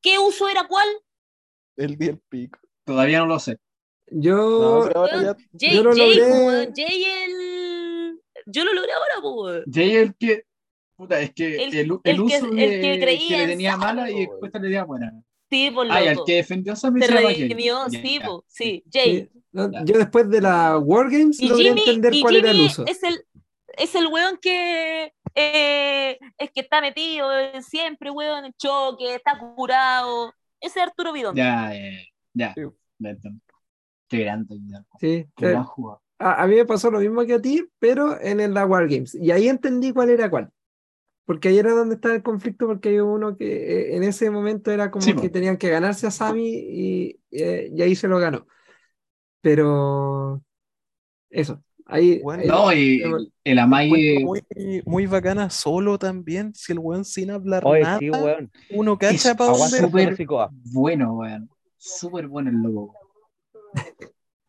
qué 0.00 0.18
uso 0.18 0.48
era 0.48 0.66
cuál? 0.66 0.86
El 1.76 1.96
día 1.96 2.18
pico. 2.28 2.58
Todavía 2.84 3.20
no 3.20 3.26
lo 3.26 3.38
sé. 3.38 3.58
Yo, 4.10 4.88
Jay, 5.58 5.74
yo 5.76 5.82
lo 5.84 5.94
logré. 5.94 6.72
Jay 6.74 7.04
el... 7.04 8.20
Yo 8.46 8.64
lo 8.64 8.72
logré 8.74 8.92
ahora, 8.92 9.14
pues. 9.22 9.64
Jay 9.72 9.96
el 9.96 10.14
que... 10.16 10.44
Puta, 10.96 11.20
es 11.20 11.32
que 11.32 11.64
el, 11.64 11.74
el, 11.74 11.90
uso 11.92 12.02
que, 12.02 12.56
de, 12.56 12.80
que, 12.80 13.36
le 13.38 13.46
tenía 13.46 13.76
mala 13.76 14.10
y 14.10 14.20
después 14.26 14.52
le 14.52 14.60
tenía 14.60 14.84
buena. 14.84 15.12
Sí, 15.50 15.70
por 15.70 15.86
Ah, 15.90 16.02
y 16.04 16.08
al 16.08 16.14
loco. 16.14 16.26
que 16.26 16.34
defendió 16.36 16.72
a 16.74 16.76
Sami 16.76 17.00
Se 17.02 17.12
Jay. 17.12 17.26
redimió, 17.26 17.86
Ya, 17.88 18.00
sí, 18.00 18.18
ya. 18.20 18.26
po, 18.26 18.44
sí, 18.46 18.84
Jay. 18.92 19.28
Sí, 19.32 19.40
no, 19.52 19.70
Ya. 19.72 19.84
yo 19.84 19.98
después 19.98 20.28
de 20.30 20.40
la 20.40 20.78
Wargames 20.78 21.40
Y 21.40 21.48
logré 21.48 21.64
Jimmy, 21.68 21.80
entender 21.80 22.14
y 22.14 22.20
cuál 22.22 22.36
era 22.36 22.50
el 22.50 22.60
uso. 22.60 22.84
es 22.86 23.02
el 23.02 23.24
es 23.76 23.94
el 23.94 24.06
weón 24.08 24.38
que 24.40 25.12
eh, 25.34 26.18
es 26.38 26.50
que 26.52 26.60
está 26.60 26.80
metido 26.80 27.28
siempre, 27.62 28.10
weón, 28.10 28.44
en 28.46 28.52
choque, 28.54 29.14
está 29.14 29.38
curado. 29.38 30.32
Ese 30.60 30.80
es 30.80 30.86
Arturo 30.86 31.12
Vidón. 31.12 31.34
Ya, 31.36 31.72
ya, 31.74 31.80
ya. 32.34 32.54
Sí. 32.54 32.62
Qué 34.08 34.18
grande. 34.24 34.56
Sí, 35.00 35.26
Qué 35.36 35.46
eh, 35.46 35.50
gran 35.50 35.64
jugador. 35.64 36.00
a, 36.18 36.42
a 36.42 36.46
mí 36.46 36.56
me 36.56 36.66
pasó 36.66 36.90
lo 36.90 37.00
mismo 37.00 37.24
que 37.26 37.34
a 37.34 37.40
ti, 37.42 37.64
pero 37.78 38.20
en 38.20 38.40
el 38.40 38.54
la 38.54 38.66
Wargames. 38.66 39.14
Y 39.14 39.30
ahí 39.30 39.48
entendí 39.48 39.92
cuál 39.92 40.10
era 40.10 40.30
cuál. 40.30 40.50
Porque 41.24 41.48
ahí 41.48 41.58
era 41.58 41.72
donde 41.72 41.96
estaba 41.96 42.14
el 42.14 42.22
conflicto, 42.22 42.66
porque 42.66 42.90
hay 42.90 43.00
uno 43.00 43.36
que 43.36 43.46
eh, 43.92 43.96
en 43.96 44.02
ese 44.04 44.30
momento 44.30 44.70
era 44.72 44.90
como 44.90 45.04
Sí, 45.04 45.14
que 45.14 45.28
tenían 45.30 45.56
que 45.58 45.70
ganarse 45.70 46.06
a 46.06 46.10
Sami 46.10 46.48
y, 46.48 47.20
eh, 47.30 47.70
y 47.74 47.82
ahí 47.82 47.94
se 47.96 48.08
lo 48.08 48.18
ganó. 48.18 48.46
Pero 49.40 50.42
eso, 51.30 51.62
ahí, 51.92 52.20
Bueno, 52.22 52.42
ahí- 52.42 52.48
No, 52.48 52.72
y 52.72 52.98
pero- 53.02 53.16
el, 53.18 53.32
el 53.44 53.58
Amai 53.58 53.88
muy, 53.90 54.82
muy 54.84 55.06
bacana 55.06 55.50
solo 55.50 55.98
también. 55.98 56.54
Si 56.54 56.72
el 56.72 56.78
weón 56.78 57.04
sin 57.04 57.30
hablar 57.30 57.62
Oye, 57.66 57.82
nada, 57.82 57.98
sí, 57.98 58.10
weón. 58.10 58.50
uno 58.70 58.98
cacha 58.98 59.30
Es 59.32 59.36
para 59.36 59.54
súper- 59.54 60.26
bueno, 60.72 61.14
weón. 61.16 61.48
Súper 61.76 62.28
bueno 62.28 62.50
el 62.50 62.56
logo. 62.56 62.94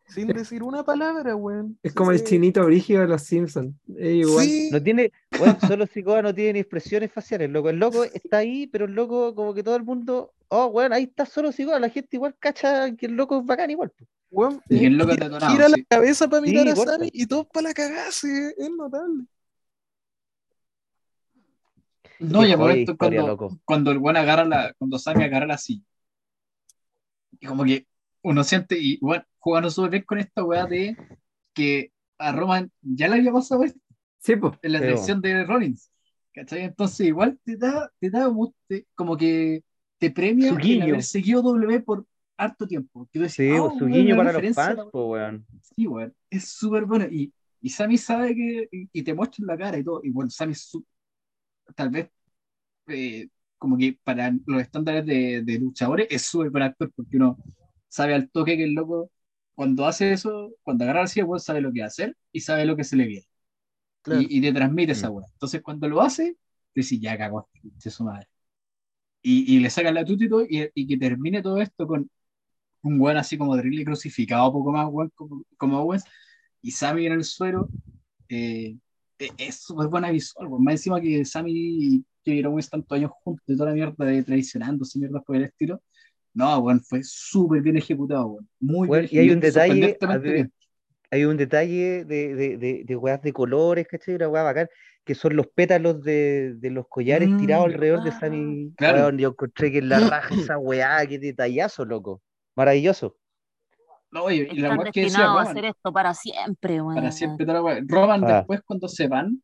Sin 0.07 0.27
decir 0.27 0.61
una 0.61 0.83
palabra, 0.83 1.35
weón. 1.35 1.79
es 1.81 1.91
como 1.91 2.11
el 2.11 2.23
chinito 2.23 2.63
brígido 2.65 3.01
de 3.01 3.07
los 3.07 3.23
Simpsons. 3.23 3.73
Es 3.97 4.13
igual. 4.27 4.45
Sí, 4.45 4.69
No 4.71 4.83
tiene, 4.83 5.11
weón, 5.41 5.57
solo 5.61 5.87
Sikoa 5.87 6.21
no 6.21 6.35
tiene 6.35 6.53
ni 6.53 6.59
expresiones 6.59 7.11
faciales, 7.11 7.49
loco. 7.49 7.69
El 7.69 7.77
loco 7.79 8.03
está 8.03 8.37
ahí, 8.37 8.67
pero 8.67 8.85
el 8.85 8.91
loco, 8.93 9.33
como 9.33 9.55
que 9.55 9.63
todo 9.63 9.75
el 9.75 9.83
mundo, 9.83 10.31
oh, 10.49 10.67
weón, 10.67 10.93
ahí 10.93 11.05
está 11.05 11.25
solo 11.25 11.51
Sikoa. 11.51 11.79
La 11.79 11.89
gente 11.89 12.09
igual 12.11 12.35
cacha 12.37 12.95
que 12.95 13.07
el 13.07 13.13
loco 13.13 13.39
es 13.39 13.45
bacán 13.45 13.71
igual. 13.71 13.91
Weón. 14.33 14.61
Y 14.67 14.85
el 14.85 14.97
loco 14.97 15.11
es 15.11 15.17
gira- 15.19 15.29
sí. 15.67 15.71
la 15.77 15.83
cabeza 15.87 16.27
para 16.27 16.43
Sí, 16.45 16.49
mirar 16.51 16.67
a 16.67 16.75
corta. 16.75 16.91
Sammy 16.93 17.09
y 17.13 17.25
todos 17.27 17.47
para 17.47 17.67
la 17.69 17.73
cagada, 17.73 18.11
sí, 18.11 18.27
es 18.57 18.69
notable. 18.71 19.25
No, 22.19 22.45
y 22.45 22.51
a 22.51 22.57
momento 22.57 22.91
historia, 22.93 23.19
cuando, 23.21 23.27
loco. 23.27 23.59
cuando 23.65 23.91
el 23.91 23.99
buen 23.99 24.15
agarra 24.17 24.45
la, 24.45 24.73
cuando 24.77 24.97
Sammy 24.99 25.23
agarra 25.23 25.45
la 25.47 25.57
silla. 25.57 25.83
Y 27.39 27.45
como 27.47 27.63
que 27.65 27.85
uno 28.21 28.43
siente, 28.43 28.77
y 28.79 28.97
bueno, 28.99 29.23
jugando 29.39 29.69
súper 29.69 29.91
bien 29.91 30.03
con 30.03 30.19
esta 30.19 30.43
weá 30.43 30.65
de 30.65 30.95
que 31.53 31.91
a 32.17 32.31
Roman 32.31 32.71
ya 32.81 33.07
le 33.09 33.15
había 33.15 33.31
pasado 33.33 33.63
esto 33.63 33.79
Sí, 34.19 34.35
pues. 34.37 34.53
en 34.61 34.71
la 34.71 34.79
dirección 34.79 35.21
de 35.21 35.43
Rollins. 35.43 35.91
¿Cachai? 36.33 36.61
Entonces 36.63 37.05
igual 37.07 37.37
te 37.43 37.57
da, 37.57 37.91
te 37.99 38.09
da 38.09 38.31
te- 38.67 38.87
como 38.95 39.17
que 39.17 39.63
te 39.99 40.09
premia 40.09 40.49
el 40.49 40.81
haber 40.81 41.03
seguido 41.03 41.41
W 41.41 41.79
por 41.81 42.05
harto 42.37 42.67
tiempo. 42.67 43.07
Que 43.11 43.19
tú 43.19 43.23
decís, 43.23 43.37
Sí, 43.37 43.43
"Ah, 43.47 43.61
pues, 43.61 43.75
su 43.77 43.85
weón, 43.89 43.91
guiño 43.91 44.15
para 44.15 44.31
los 44.31 44.47
fans, 44.53 44.77
la 44.77 44.85
po, 44.91 45.11
weón. 45.11 45.45
Sí, 45.61 45.87
weón, 45.87 46.13
es 46.29 46.49
súper 46.49 46.85
bueno. 46.85 47.05
Y, 47.09 47.33
y 47.61 47.69
Sammy 47.69 47.97
sabe 47.97 48.35
que, 48.35 48.67
y, 48.71 48.89
y 48.93 49.03
te 49.03 49.13
muestra 49.13 49.41
en 49.43 49.47
la 49.47 49.57
cara 49.57 49.77
y 49.77 49.83
todo. 49.83 50.01
Y 50.03 50.11
bueno, 50.11 50.29
Sammy 50.29 50.53
es 50.53 50.61
su- 50.63 50.85
tal 51.75 51.89
vez 51.89 52.09
eh, 52.87 53.29
como 53.57 53.77
que 53.77 53.99
para 54.03 54.31
los 54.45 54.61
estándares 54.61 55.05
de, 55.05 55.43
de 55.43 55.59
luchadores 55.59 56.07
es 56.11 56.23
súper 56.23 56.49
buen 56.51 56.63
actor 56.63 56.91
porque 56.95 57.17
uno 57.17 57.37
sabe 57.89 58.13
al 58.15 58.29
toque 58.31 58.57
que 58.57 58.63
el 58.65 58.73
loco 58.73 59.11
cuando 59.55 59.85
hace 59.87 60.13
eso, 60.13 60.53
cuando 60.63 60.83
agarra 60.85 61.07
silla, 61.07 61.25
weón, 61.25 61.39
sabe 61.41 61.61
lo 61.61 61.71
que 61.73 61.83
hacer 61.83 62.17
y 62.31 62.41
sabe 62.41 62.65
lo 62.65 62.75
que 62.77 62.83
se 62.85 62.95
le 62.97 63.07
viene. 63.07 63.27
Claro. 64.01 64.21
Y, 64.29 64.37
y 64.39 64.41
te 64.41 64.53
transmite 64.53 64.93
esa 64.93 65.09
Mm. 65.09 65.13
weá. 65.15 65.27
Entonces 65.33 65.61
cuando 65.61 65.87
lo 65.89 66.01
hace, 66.01 66.33
te 66.73 66.81
dices, 66.81 66.99
ya 67.01 67.17
cagó, 67.17 67.49
su 67.79 68.03
madre. 68.03 68.27
Y, 69.21 69.55
y 69.57 69.59
le 69.59 69.69
sacan 69.69 69.95
la 69.95 70.05
tuta 70.05 70.25
y 70.25 70.29
todo, 70.29 70.43
y, 70.49 70.69
y 70.73 70.87
que 70.87 70.97
termine 70.97 71.41
todo 71.41 71.61
esto 71.61 71.87
con 71.87 72.09
un 72.83 72.99
weón 73.01 73.17
así 73.17 73.37
como 73.37 73.55
terrible 73.55 73.85
crucificado, 73.85 74.51
poco 74.51 74.71
más 74.71 74.87
weón 74.91 75.11
como, 75.15 75.43
como 75.57 75.79
Owens, 75.79 76.03
y 76.61 76.71
Sammy 76.71 77.05
en 77.07 77.13
el 77.13 77.23
suelo, 77.23 77.69
eh, 78.29 78.75
eh, 79.19 79.29
es 79.37 79.55
súper 79.63 79.87
buena 79.87 80.11
visual, 80.11 80.47
weón. 80.47 80.63
Más 80.63 80.75
encima 80.75 81.01
que 81.01 81.25
Sammy 81.25 81.51
y 81.53 82.05
Kevin 82.23 82.45
Owens 82.47 82.69
tantos 82.69 82.95
años 82.97 83.11
juntos 83.23 83.43
y 83.47 83.57
toda 83.57 83.69
la 83.69 83.75
mierda 83.75 84.05
de 84.05 84.23
traicionándose, 84.23 84.99
mierdas 84.99 85.23
por 85.25 85.35
el 85.35 85.43
estilo. 85.45 85.81
No, 86.33 86.57
weón, 86.59 86.81
fue 86.81 87.01
súper 87.03 87.61
bien 87.61 87.77
ejecutado, 87.77 88.25
weón. 88.27 88.49
Muy 88.59 88.87
Weón, 88.87 89.07
bien 89.09 89.15
y 89.15 89.19
hay 89.19 89.29
un 89.35 89.39
detalle, 89.39 89.97
ver. 90.21 90.49
Hay 91.11 91.25
un 91.25 91.37
detalle 91.37 92.05
de, 92.05 92.35
de, 92.35 92.57
de, 92.57 92.83
de 92.85 92.95
weas 92.95 93.21
de 93.21 93.31
colores, 93.33 93.87
¿cachai? 93.87 94.15
Una 94.15 94.29
wea 94.29 94.41
bacán, 94.41 94.67
que 95.05 95.13
son 95.13 95.35
los 95.35 95.45
pétalos 95.47 96.01
de, 96.03 96.55
de 96.55 96.69
los 96.71 96.87
collares 96.87 97.29
Mm, 97.29 97.37
tirados 97.37 97.65
alrededor 97.67 98.03
de 98.03 98.09
ah, 98.09 98.19
Sammy. 98.19 98.73
claro. 98.75 98.97
Weón, 98.97 99.17
yo 99.19 99.29
encontré 99.29 99.71
que 99.71 99.77
en 99.77 99.89
la 99.89 99.99
raja 99.99 100.33
esa 100.33 100.57
weá, 100.57 101.05
qué 101.05 101.19
detallazo, 101.19 101.85
loco. 101.85 102.21
Maravilloso. 102.55 103.15
No, 104.11 104.29
y, 104.29 104.41
y 104.41 104.59
la 104.59 104.77
que 104.91 105.01
decía 105.01 105.25
a 105.25 105.41
hacer 105.41 105.65
esto 105.65 105.91
para 105.91 106.13
siempre, 106.13 106.81
weón. 106.81 106.95
para 106.95 107.11
siempre 107.11 107.45
toda 107.45 107.57
la 107.57 107.63
weá. 107.63 107.79
Roman 107.87 108.23
Ah. 108.23 108.37
después 108.37 108.61
cuando 108.63 108.87
se 108.87 109.07
van, 109.07 109.41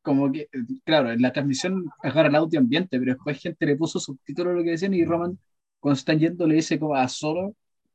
como 0.00 0.30
que, 0.30 0.48
claro, 0.84 1.10
en 1.10 1.20
la 1.20 1.32
transmisión 1.32 1.90
agarra 2.02 2.28
el 2.28 2.36
audio 2.36 2.60
ambiente, 2.60 2.98
pero 2.98 3.14
después 3.14 3.40
gente 3.40 3.66
le 3.66 3.76
puso 3.76 3.98
subtítulos 3.98 4.52
a 4.52 4.56
lo 4.56 4.62
que 4.62 4.70
decían 4.70 4.94
y 4.94 5.04
Roman 5.04 5.38
cuando 5.80 5.98
están 5.98 6.18
yendo 6.20 6.46
le 6.46 6.54
dice 6.56 6.78
como 6.78 6.94
a 6.94 7.08
solo, 7.08 7.54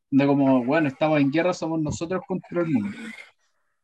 de 0.09 0.25
como, 0.27 0.65
bueno, 0.65 0.89
estamos 0.89 1.21
en 1.21 1.31
guerra, 1.31 1.53
somos 1.53 1.81
nosotros 1.81 2.21
contra 2.27 2.61
el 2.61 2.67
mundo. 2.71 2.97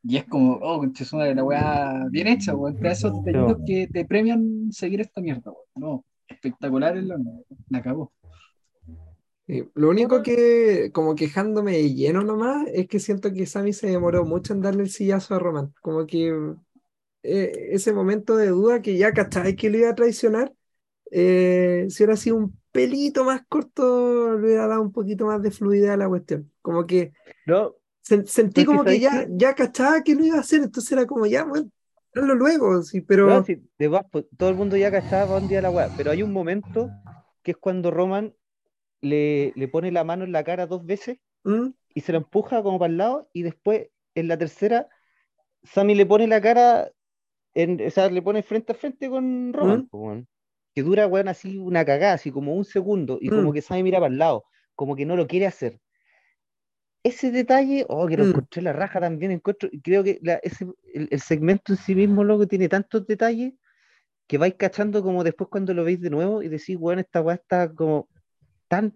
Y 0.06 0.18
es 0.18 0.26
como, 0.26 0.56
oh, 0.62 0.80
concha 0.80 1.06
su 1.06 1.16
madre, 1.16 1.36
la 1.36 1.46
weá 1.46 2.08
bien 2.10 2.28
hecha, 2.28 2.54
weón, 2.54 2.76
pedazos 2.76 3.14
de 3.24 3.32
detallitos 3.32 3.64
que 3.66 3.88
te 3.88 4.04
premian 4.04 4.70
seguir 4.72 5.00
esta 5.00 5.22
mierda, 5.22 5.50
weón. 5.52 5.66
No, 5.76 6.06
espectacular 6.28 6.98
es 6.98 7.06
la, 7.06 7.16
la 7.70 7.78
acabó. 7.78 8.12
Sí, 9.46 9.70
Lo 9.76 9.90
único 9.90 10.24
que, 10.24 10.92
como 10.94 11.16
quejándome 11.16 11.74
de 11.74 11.94
lleno 11.94 12.24
nomás, 12.24 12.66
es 12.74 12.88
que 12.88 13.00
siento 13.00 13.32
que 13.34 13.46
Sammy 13.46 13.74
se 13.74 13.88
demoró 13.88 14.24
mucho 14.26 14.54
en 14.54 14.62
darle 14.62 14.84
el 14.84 14.90
sillazo 14.90 15.36
a 15.36 15.40
Roman. 15.40 15.74
Como 15.82 16.06
que 16.08 16.30
eh, 17.24 17.70
ese 17.72 17.94
momento 17.94 18.38
de 18.38 18.48
duda 18.50 18.82
que 18.82 18.98
ya 18.98 19.14
cachai 19.14 19.56
que 19.56 19.70
lo 19.70 19.78
iba 19.80 19.90
a 19.92 19.96
traicionar, 19.96 20.54
eh, 21.12 21.88
si 21.90 22.04
hubiera 22.04 22.18
sido 22.18 22.38
un 22.38 22.60
pelito 22.72 23.26
más 23.26 23.44
corto, 23.50 24.38
le 24.40 24.48
hubiera 24.48 24.68
dado 24.68 24.82
un 24.84 24.92
poquito 24.94 25.26
más 25.28 25.42
de 25.44 25.52
fluidez 25.52 25.92
a 25.92 25.98
la 25.98 26.10
cuestión. 26.10 26.52
Como 26.62 26.88
que 26.88 27.14
No, 27.46 27.76
sen- 28.04 28.28
sentí 28.28 28.66
que 28.68 28.68
como 28.68 28.86
que 28.86 29.00
¿sabes 29.00 29.02
ya, 29.02 29.12
qué? 29.12 29.28
ya 29.30 29.56
cachaba 29.56 30.04
que 30.04 30.16
lo 30.16 30.26
iba 30.26 30.38
a 30.38 30.42
hacer, 30.42 30.64
entonces 30.64 30.92
era 30.94 31.08
como 31.08 31.26
ya, 31.28 31.46
bueno, 31.46 31.70
hazlo 32.16 32.36
luego, 32.36 32.84
sí, 32.84 33.02
pero 33.02 33.30
no, 33.30 33.44
sí, 33.44 33.68
de 33.78 33.90
pues, 34.12 34.26
todo 34.38 34.50
el 34.50 34.56
mundo 34.56 34.78
ya 34.78 34.92
cachaba 34.92 35.28
para 35.28 35.40
dónde 35.40 35.56
iba 35.56 35.62
la 35.62 35.72
weá, 35.72 35.94
pero 35.96 36.12
hay 36.12 36.24
un 36.24 36.34
momento 36.34 36.94
que 37.42 37.52
es 37.52 37.58
cuando 37.58 37.92
Roman 37.92 38.34
le, 39.04 39.54
le 39.56 39.70
pone 39.70 39.92
la 39.92 40.04
mano 40.06 40.26
en 40.26 40.34
la 40.34 40.44
cara 40.44 40.68
dos 40.68 40.86
veces 40.86 41.20
¿Mm? 41.44 41.74
y 41.96 42.02
se 42.02 42.12
la 42.14 42.20
empuja 42.20 42.64
como 42.64 42.80
para 42.80 42.92
el 42.92 42.98
lado 42.98 43.30
y 43.34 43.44
después 43.44 43.90
en 44.16 44.28
la 44.30 44.38
tercera 44.38 44.90
Sammy 45.64 45.96
le 45.96 46.06
pone 46.06 46.28
la 46.28 46.42
cara, 46.42 46.92
en, 47.56 47.86
o 47.86 47.92
sea, 47.92 48.10
le 48.10 48.22
pone 48.22 48.44
frente 48.44 48.74
a 48.74 48.76
frente 48.76 49.10
con 49.10 49.54
Roman, 49.54 49.90
¿Mm? 49.92 50.22
que 50.76 50.84
dura, 50.84 51.08
weón, 51.08 51.28
así 51.30 51.58
una 51.58 51.86
cagada, 51.86 52.14
así 52.14 52.32
como 52.32 52.56
un 52.56 52.66
segundo 52.66 53.18
y 53.22 53.30
como 53.30 53.52
¿Mm? 53.52 53.54
que 53.54 53.62
Sammy 53.62 53.84
mira 53.84 54.00
para 54.00 54.12
el 54.12 54.20
lado, 54.20 54.46
como 54.76 54.96
que 54.96 55.06
no 55.06 55.16
lo 55.16 55.28
quiere 55.28 55.48
hacer. 55.48 55.80
Ese 57.04 57.32
detalle, 57.32 57.86
oh, 57.90 58.08
que 58.08 58.16
lo 58.16 58.24
encontré 58.24 58.62
la 58.62 58.72
raja 58.74 59.00
también, 59.02 59.32
encuentro, 59.32 59.70
creo 59.84 60.04
que 60.04 60.20
la- 60.22 60.40
ese, 60.42 60.66
el, 60.94 61.10
el 61.12 61.20
segmento 61.20 61.74
en 61.74 61.78
sí 61.78 61.96
mismo, 61.96 62.24
loco, 62.24 62.48
tiene 62.48 62.70
tantos 62.70 63.06
detalles 63.06 63.54
que 64.28 64.38
vais 64.40 64.56
cachando 64.56 65.04
como 65.04 65.24
después 65.24 65.50
cuando 65.50 65.74
lo 65.74 65.84
veis 65.86 66.02
de 66.02 66.10
nuevo 66.12 66.44
y 66.44 66.50
decís, 66.50 66.78
weón, 66.80 67.00
esta 67.00 67.22
weá 67.22 67.36
está 67.36 67.74
como 67.74 68.10
tan 68.76 68.94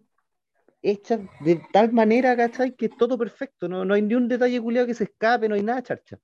hecha 0.81 1.19
de 1.41 1.61
tal 1.73 1.91
manera, 1.91 2.35
¿cachai? 2.35 2.75
Que 2.75 2.85
es 2.87 2.97
todo 2.97 3.17
perfecto, 3.17 3.67
no, 3.67 3.83
no 3.85 3.93
hay 3.93 4.01
ni 4.01 4.15
un 4.15 4.27
detalle 4.27 4.59
culiado 4.61 4.87
que 4.87 4.93
se 4.93 5.05
escape, 5.05 5.47
no 5.49 5.55
hay 5.55 5.63
nada 5.63 5.81
charcha. 5.83 6.17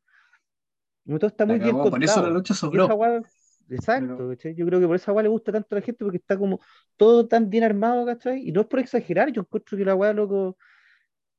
Todo 1.05 1.27
está 1.27 1.45
muy 1.45 1.59
bien 1.59 1.75
por 1.75 2.03
eso 2.03 2.21
la 2.21 2.29
lucha 2.29 2.53
sobró. 2.53 2.87
exacto, 3.69 4.15
Pero- 4.17 4.29
¿cachai? 4.29 4.55
Yo 4.55 4.65
creo 4.65 4.79
que 4.79 4.87
por 4.87 4.95
esa 4.95 5.11
weá 5.11 5.23
le 5.23 5.29
gusta 5.29 5.51
tanto 5.51 5.75
a 5.75 5.79
la 5.79 5.85
gente 5.85 6.03
porque 6.03 6.17
está 6.17 6.37
como 6.37 6.59
todo 6.97 7.27
tan 7.27 7.49
bien 7.49 7.63
armado, 7.63 8.05
¿cachai? 8.05 8.47
Y 8.47 8.51
no 8.51 8.61
es 8.61 8.67
por 8.67 8.79
exagerar, 8.79 9.31
yo 9.31 9.41
encuentro 9.41 9.77
que 9.77 9.85
la 9.85 9.95
weá, 9.95 10.13
loco, 10.13 10.57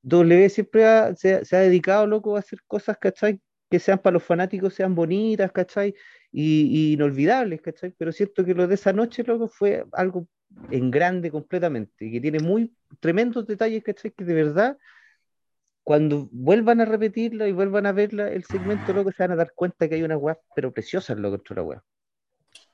W 0.03 0.49
siempre 0.51 0.85
ha- 0.87 1.15
se, 1.17 1.35
ha- 1.37 1.45
se 1.45 1.57
ha 1.57 1.61
dedicado, 1.61 2.07
loco, 2.07 2.37
a 2.37 2.41
hacer 2.41 2.59
cosas, 2.67 2.99
¿cachai? 2.99 3.41
Que 3.71 3.79
sean 3.79 3.99
para 3.99 4.15
los 4.15 4.23
fanáticos, 4.23 4.75
sean 4.75 4.95
bonitas, 4.95 5.51
¿cachai? 5.53 5.95
Y, 6.31 6.91
y 6.91 6.93
inolvidables, 6.95 7.63
¿cachai? 7.63 7.95
Pero 7.97 8.13
siento 8.13 8.45
que 8.45 8.55
lo 8.55 8.67
de 8.69 8.75
esa 8.75 8.93
noche, 8.93 9.23
loco, 9.25 9.49
fue 9.49 9.85
algo 9.93 10.27
en 10.71 10.91
grande 10.91 11.31
completamente 11.31 12.07
y 12.07 12.13
que 12.13 12.21
tiene 12.21 12.41
muy 12.41 12.75
tremendos 13.01 13.47
detalles, 13.47 13.83
¿cachai? 13.83 14.11
Que 14.13 14.25
de 14.25 14.35
verdad, 14.35 14.79
cuando 15.83 16.29
vuelvan 16.33 16.81
a 16.81 16.85
repetirla 16.85 17.47
y 17.49 17.53
vuelvan 17.53 17.87
a 17.87 17.93
verla, 17.93 18.29
el 18.29 18.45
segmento, 18.45 18.93
loco, 18.93 19.13
se 19.13 19.23
van 19.23 19.33
a 19.33 19.37
dar 19.37 19.53
cuenta 19.55 19.89
que 19.89 19.97
hay 19.97 20.03
una 20.03 20.17
weá, 20.17 20.39
pero 20.55 20.73
preciosas, 20.73 21.19
loco, 21.19 21.37
contra 21.37 21.57
la 21.57 21.63
weá. 21.63 21.85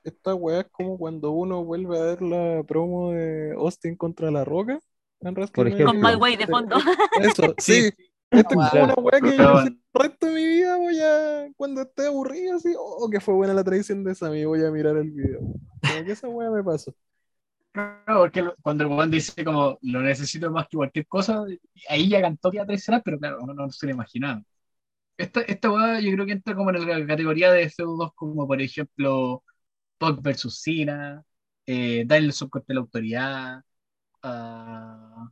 Esta 0.05 0.35
weá 0.35 0.61
es 0.61 0.69
como 0.71 0.97
cuando 0.99 1.31
uno 1.33 1.65
vuelve 1.65 1.99
a 1.99 2.03
ver 2.03 2.23
la 2.23 2.63
promo 2.65 3.13
de 3.13 3.53
Austin 3.53 3.97
contra 3.97 4.31
La 4.31 4.45
Roca 4.45 4.81
en 5.21 5.35
WrestleMania. 5.35 5.75
ejemplo. 5.75 6.01
Con 6.01 6.01
My 6.01 6.17
Way 6.17 6.37
de 6.37 6.47
fondo. 6.47 6.77
Eso, 7.21 7.55
Sí. 7.59 7.83
sí. 7.83 8.11
Esto 8.31 8.61
es 8.61 8.71
como 8.71 8.85
una 8.85 8.95
weá 8.95 9.21
que 9.21 9.37
yo 9.37 9.61
el 9.61 9.81
resto 9.93 10.27
de 10.27 10.33
mi 10.33 10.47
vida 10.47 10.77
voy 10.77 11.01
a, 11.01 11.49
cuando 11.57 11.83
esté 11.83 12.07
aburrido, 12.07 12.55
así, 12.57 12.73
oh, 12.79 13.11
que 13.11 13.21
fue 13.21 13.35
buena 13.35 13.53
la 13.53 13.65
tradición 13.65 14.05
de 14.05 14.15
Sammy, 14.15 14.45
voy 14.45 14.65
a 14.65 14.71
mirar 14.71 14.97
el 14.97 15.11
video. 15.11 15.41
Como 15.41 16.05
que 16.05 16.13
esa 16.13 16.29
weá 16.29 16.49
me 16.49 16.63
pasó. 16.63 16.95
Claro, 17.73 18.21
porque 18.21 18.45
cuando 18.63 18.85
el 18.85 18.91
Juan 18.91 19.11
dice 19.11 19.45
como 19.45 19.79
lo 19.83 20.01
necesito 20.01 20.51
más 20.51 20.67
que 20.69 20.77
cualquier 20.77 21.07
cosa, 21.07 21.45
ahí 21.89 22.09
ya 22.09 22.21
cantó 22.21 22.51
que 22.51 22.57
iba 22.57 22.65
a 22.65 22.67
traicionar, 22.67 23.03
pero 23.05 23.19
claro, 23.19 23.39
uno 23.43 23.55
no 23.55 23.71
se 23.71 23.87
lo 23.87 23.93
imaginaba. 23.93 24.43
Esta, 25.17 25.43
esta 25.43 26.01
yo 26.01 26.13
creo 26.13 26.27
que 26.27 26.33
entra 26.33 26.55
como 26.55 26.71
en 26.71 26.87
la 26.87 27.07
categoría 27.07 27.53
de 27.53 27.71
feudos 27.71 28.13
como 28.15 28.47
por 28.47 28.61
ejemplo 28.61 29.45
Punk 29.99 30.23
versus 30.23 30.61
Cena, 30.63 31.23
eh, 31.67 32.05
Danielson 32.07 32.49
contra 32.49 32.75
la 32.75 32.81
autoridad, 32.81 33.63
uh, 34.25 35.29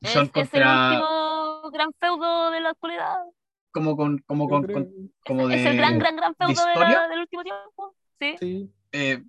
es, 0.00 0.14
el 0.14 0.22
último 0.22 1.70
gran 1.70 1.92
feudo 1.98 2.50
de 2.50 2.60
la 2.60 2.70
actualidad. 2.70 3.16
Como 3.70 3.96
con, 3.96 4.18
como 4.26 4.48
con, 4.48 4.66
como 5.24 5.48
de, 5.48 5.54
es 5.54 5.66
el 5.66 5.76
gran, 5.76 5.98
gran, 5.98 6.16
gran 6.16 6.34
feudo 6.34 6.66
de 6.66 7.08
del 7.10 7.20
último 7.20 7.42
tiempo. 7.42 7.94
Sí. 8.18 8.70
Eh, 8.92 9.22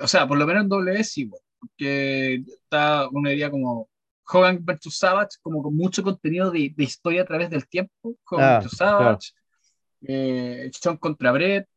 o 0.00 0.06
sea, 0.06 0.26
por 0.26 0.38
lo 0.38 0.46
menos 0.46 0.62
en 0.64 0.68
doble 0.68 1.04
sí, 1.04 1.30
porque 1.66 2.42
está 2.46 3.08
una 3.10 3.32
idea 3.32 3.50
como 3.50 3.88
Hogan 4.26 4.64
versus 4.64 4.96
Savage, 4.96 5.38
como 5.42 5.62
con 5.62 5.76
mucho 5.76 6.02
contenido 6.02 6.50
de, 6.50 6.72
de 6.74 6.84
historia 6.84 7.22
a 7.22 7.26
través 7.26 7.50
del 7.50 7.68
tiempo. 7.68 8.14
Hogan 8.24 8.44
ah, 8.44 8.58
versus 8.58 8.78
Savage, 8.78 9.32
eh, 10.06 10.70
Sean 10.72 10.96
contra 10.96 11.32
Brett, 11.32 11.68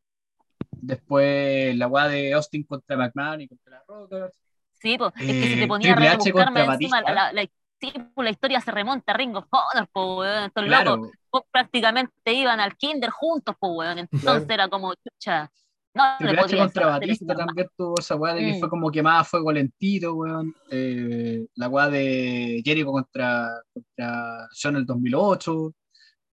después 0.71 1.75
la 1.75 1.85
guada 1.85 2.09
de 2.09 2.33
Austin 2.33 2.63
contra 2.63 2.97
McMahon 2.97 3.41
y 3.41 3.47
contra 3.47 3.77
las 3.77 3.87
Rockers. 3.87 4.33
Sí, 4.79 4.97
pues, 4.97 5.11
es 5.17 5.25
que 5.25 5.43
si 5.47 5.55
te 5.55 5.63
eh, 5.63 5.67
ponía 5.67 5.93
a 5.93 5.95
rebuscar 5.95 6.55
encima 6.55 7.01
la, 7.01 7.33
la, 7.33 7.49
pues, 7.79 8.25
la 8.25 8.29
historia 8.29 8.61
se 8.61 8.71
remonta 8.71 9.11
a 9.11 9.17
Ring 9.17 9.35
of 9.35 9.47
Honor, 9.49 9.89
pues, 9.91 10.45
estos 10.45 10.67
locos 10.67 11.43
prácticamente 11.51 12.33
iban 12.33 12.59
al 12.59 12.75
kinder 12.77 13.09
juntos, 13.09 13.55
pues, 13.59 13.71
weón, 13.75 13.99
entonces 13.99 14.49
era 14.49 14.67
como, 14.67 14.93
chucha, 14.95 15.51
no, 15.97 16.17
Triple 16.19 16.39
H 16.39 16.57
contra 16.57 16.87
Batista 16.87 17.35
también 17.35 17.67
tuvo 17.75 17.95
esa 17.99 18.15
weá 18.15 18.33
de 18.33 18.41
que 18.41 18.53
mm. 18.53 18.59
fue 18.59 18.69
como 18.69 18.91
quemada 18.91 19.23
fuego 19.23 19.51
lentito, 19.51 20.13
weón. 20.13 20.53
Eh, 20.71 21.45
la 21.55 21.67
weá 21.67 21.89
de 21.89 22.61
Jericho 22.63 22.91
contra, 22.91 23.61
contra 23.73 24.47
John 24.61 24.75
en 24.75 24.81
el 24.81 24.85
2008. 24.85 25.73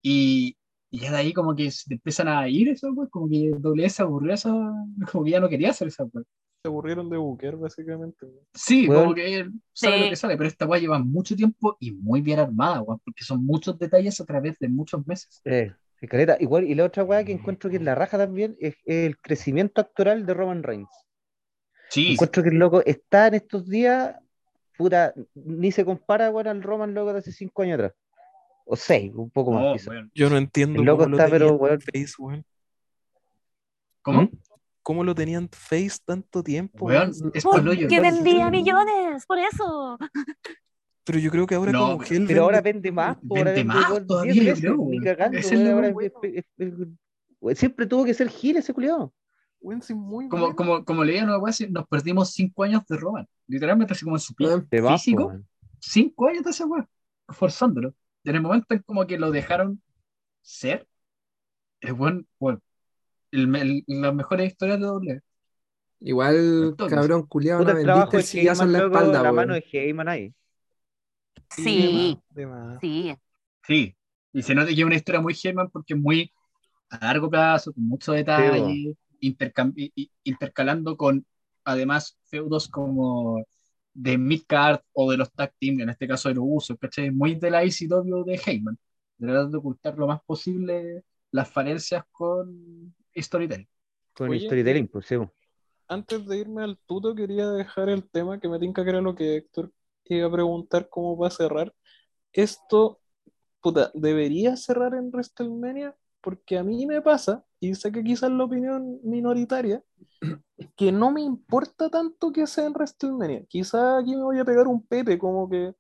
Y, 0.03 0.57
y 0.91 0.99
ya 0.99 1.13
de 1.13 1.19
ahí 1.19 1.33
como 1.33 1.55
que 1.55 1.71
se 1.71 1.95
empiezan 1.95 2.29
a 2.29 2.49
ir 2.49 2.69
eso, 2.69 2.93
pues, 2.95 3.09
como 3.11 3.29
que 3.29 3.53
doble 3.59 3.89
se 3.89 4.03
aburrió 4.03 4.35
esa, 4.35 4.51
como 5.11 5.25
que 5.25 5.31
ya 5.31 5.41
no 5.41 5.49
quería 5.49 5.71
hacer 5.71 5.89
esa 5.89 6.07
pues. 6.07 6.27
Se 6.65 6.69
aburrieron 6.69 7.11
de 7.11 7.17
Booker, 7.17 7.57
básicamente. 7.57 8.27
Sí, 8.55 8.87
como 8.87 9.15
que 9.15 9.49
sabe 9.73 9.99
lo 9.99 10.11
que 10.11 10.17
sale, 10.17 10.37
pero 10.37 10.49
esta 10.49 10.67
weá 10.67 10.81
lleva 10.81 10.99
mucho 11.01 11.35
tiempo 11.35 11.77
y 11.81 11.91
muy 11.91 12.21
bien 12.21 12.39
armada, 12.39 12.83
weón, 12.83 13.01
porque 13.05 13.25
son 13.25 13.45
muchos 13.45 13.77
detalles 13.79 14.21
a 14.21 14.25
través 14.25 14.59
de 14.61 14.69
muchos 14.69 15.05
meses. 15.05 15.41
Eh, 15.45 15.73
igual, 16.41 16.65
y 16.65 16.75
la 16.75 16.85
otra 16.85 17.05
weá 17.05 17.25
que 17.25 17.33
encuentro 17.33 17.71
que 17.71 17.77
es 17.77 17.83
la 17.83 17.95
raja 17.95 18.19
también 18.19 18.57
es 18.61 18.77
el 18.85 19.19
crecimiento 19.19 19.81
actoral 19.81 20.27
de 20.27 20.35
Roman 20.35 20.63
Reigns. 20.63 20.91
Sí. 21.91 22.13
Encuentro 22.13 22.43
que 22.43 22.49
el 22.49 22.57
loco 22.57 22.83
está 22.85 23.29
en 23.29 23.35
estos 23.35 23.69
días, 23.69 24.17
puta, 24.77 25.15
ni 25.35 25.71
se 25.71 25.85
compara 25.85 26.31
weón, 26.31 26.49
al 26.49 26.63
Roman 26.63 26.95
loco 26.95 27.13
de 27.13 27.21
hace 27.21 27.33
cinco 27.33 27.63
años 27.63 27.75
atrás. 27.75 27.93
O 28.65 28.77
seis, 28.77 29.13
un 29.15 29.31
poco 29.31 29.53
más. 29.53 29.85
Yo 30.15 30.31
no 30.31 30.37
entiendo 30.37 30.81
el 30.81 30.87
loco 30.87 31.05
cómo 31.05 31.17
está, 31.17 31.27
lo 31.27 31.31
pero 31.31 31.55
weón. 31.55 31.81
Face, 31.81 32.15
weón. 32.19 32.45
¿Cómo? 34.03 34.23
¿Mm? 34.23 34.31
¿Cómo 34.83 35.05
lo 35.05 35.15
tenían 35.15 35.49
face 35.49 35.99
tanto 36.05 36.43
tiempo? 36.43 36.87
Weón, 36.87 37.13
es 37.35 37.45
que 37.89 38.01
vendía 38.01 38.51
millones, 38.51 39.27
por 39.27 39.39
eso. 39.39 39.99
Pero 41.05 41.19
yo 41.19 41.31
creo 41.31 41.47
que 41.47 41.55
ahora 41.55 41.73
como 41.73 41.99
gel 41.99 42.27
Pero 42.27 42.45
ahora 42.45 42.61
vende 42.61 42.93
más. 42.93 43.17
Vende 43.23 43.65
más 43.65 44.07
todavía, 44.07 44.55
Ni 44.55 45.01
cagando, 45.01 45.39
siempre 47.55 47.87
tuvo 47.87 48.05
que 48.05 48.15
ser 48.15 48.29
Gil 48.29 48.57
ese 48.57 48.73
culiado. 48.73 49.13
como, 50.29 50.55
como, 50.55 50.85
como 50.85 51.05
leía 51.05 51.25
una 51.25 51.39
nos 51.71 51.89
perdimos 51.89 52.31
cinco 52.33 52.63
años 52.63 52.87
de 52.87 52.97
Roman. 52.97 53.27
Literalmente 53.47 53.93
así 53.95 54.05
como 54.05 54.17
en 54.17 54.21
su 54.21 54.35
pie 54.35 54.49
físico. 54.71 55.41
cinco 55.81 56.29
años 56.29 56.45
de 56.45 56.51
ese 56.51 56.65
weón, 56.65 56.89
forzándolo. 57.29 57.95
En 58.25 58.37
el 58.37 58.43
momento 58.43 58.73
en 58.73 58.83
como 58.83 59.05
que 59.07 59.19
lo 59.19 59.33
dejaron 59.33 59.83
ser, 60.41 60.87
es 61.81 61.93
buen, 61.93 62.27
bueno, 62.39 62.61
el, 63.33 63.85
las 63.89 64.15
mejores 64.15 64.47
historias 64.53 64.79
de 64.79 64.87
doble. 64.87 65.23
Igual, 65.99 66.75
cabrón, 66.77 67.27
culiado, 67.27 67.65
no 67.65 67.75
vendiste 67.75 68.41
el 68.41 68.49
en 68.49 68.73
la 68.73 68.79
espalda. 68.79 69.23
La 69.23 69.33
mano 69.33 69.55
de 69.55 69.65
Heyman 69.73 70.09
ahí. 70.09 70.35
Sí, 71.55 72.19
sí. 72.81 73.19
Sí, 73.67 73.97
y 74.33 74.43
se 74.43 74.55
nota 74.55 74.69
que 74.69 74.81
es 74.81 74.85
una 74.85 74.97
historia 74.97 75.21
muy 75.21 75.35
Heyman 75.35 75.71
porque 75.71 75.95
es 75.95 76.01
muy 76.01 76.33
a 76.91 77.07
largo 77.07 77.31
plazo, 77.31 77.73
con 77.73 77.87
mucho 77.87 78.13
detalle, 78.13 78.97
intercalando 80.25 80.97
con 80.97 81.25
además 81.65 82.19
feudos 82.25 82.69
como 82.69 83.45
de 83.95 84.19
midcard 84.19 84.81
o 84.93 85.11
de 85.11 85.17
los 85.17 85.33
tag 85.33 85.55
team, 85.59 85.81
en 85.81 85.91
este 85.91 86.09
caso 86.09 86.29
de 86.29 86.35
los 86.35 86.45
usos, 86.47 86.77
¿cachai? 86.79 87.11
Muy 87.11 87.37
de 87.37 87.51
la 87.51 87.65
ICW 87.65 88.25
de 88.25 88.41
Heyman, 88.45 88.79
tratar 89.19 89.49
de 89.49 89.59
ocultar 89.59 89.97
lo 89.97 90.07
más 90.07 90.21
posible 90.23 91.05
las 91.31 91.51
falencias 91.51 92.05
con 92.11 92.95
storytelling. 93.17 93.69
Con 94.15 94.39
storytelling, 94.39 94.89
pues 94.89 95.07
sí. 95.07 95.17
Antes 95.89 96.27
de 96.27 96.39
irme 96.39 96.63
al 96.63 96.79
tuto, 96.79 97.15
quería 97.15 97.49
dejar 97.51 97.89
el 97.91 98.09
tema 98.09 98.41
que 98.41 98.49
me 98.49 98.59
tinca 98.59 98.83
que 98.83 98.91
era 98.91 99.01
lo 99.01 99.15
que 99.15 99.37
Héctor 99.37 99.73
iba 100.09 100.29
a 100.29 100.33
preguntar 100.33 100.89
cómo 100.89 101.17
va 101.17 101.29
a 101.29 101.31
cerrar. 101.31 101.75
Esto, 102.33 103.01
puta, 103.61 103.91
¿debería 103.95 104.57
cerrar 104.57 104.95
en 104.95 105.11
WrestleMania? 105.11 105.97
Porque 106.21 106.59
a 106.59 106.63
mí 106.63 106.87
me 106.87 107.03
pasa, 107.03 107.45
y 107.61 107.75
sé 107.75 107.93
que 107.93 108.05
quizás 108.05 108.31
la 108.31 108.45
opinión 108.45 109.01
minoritaria, 109.03 109.83
que 110.77 110.93
no 110.93 111.11
me 111.11 111.23
importa 111.23 111.91
tanto 111.91 112.33
que 112.33 112.47
sea 112.47 112.67
en 112.67 112.73
WrestleMania. 112.73 113.45
Quizás 113.49 114.03
aquí 114.03 114.17
me 114.17 114.23
voy 114.23 114.39
a 114.39 114.45
pegar 114.45 114.67
un 114.69 114.87
pepe, 114.87 115.19
como 115.19 115.49
que 115.49 115.75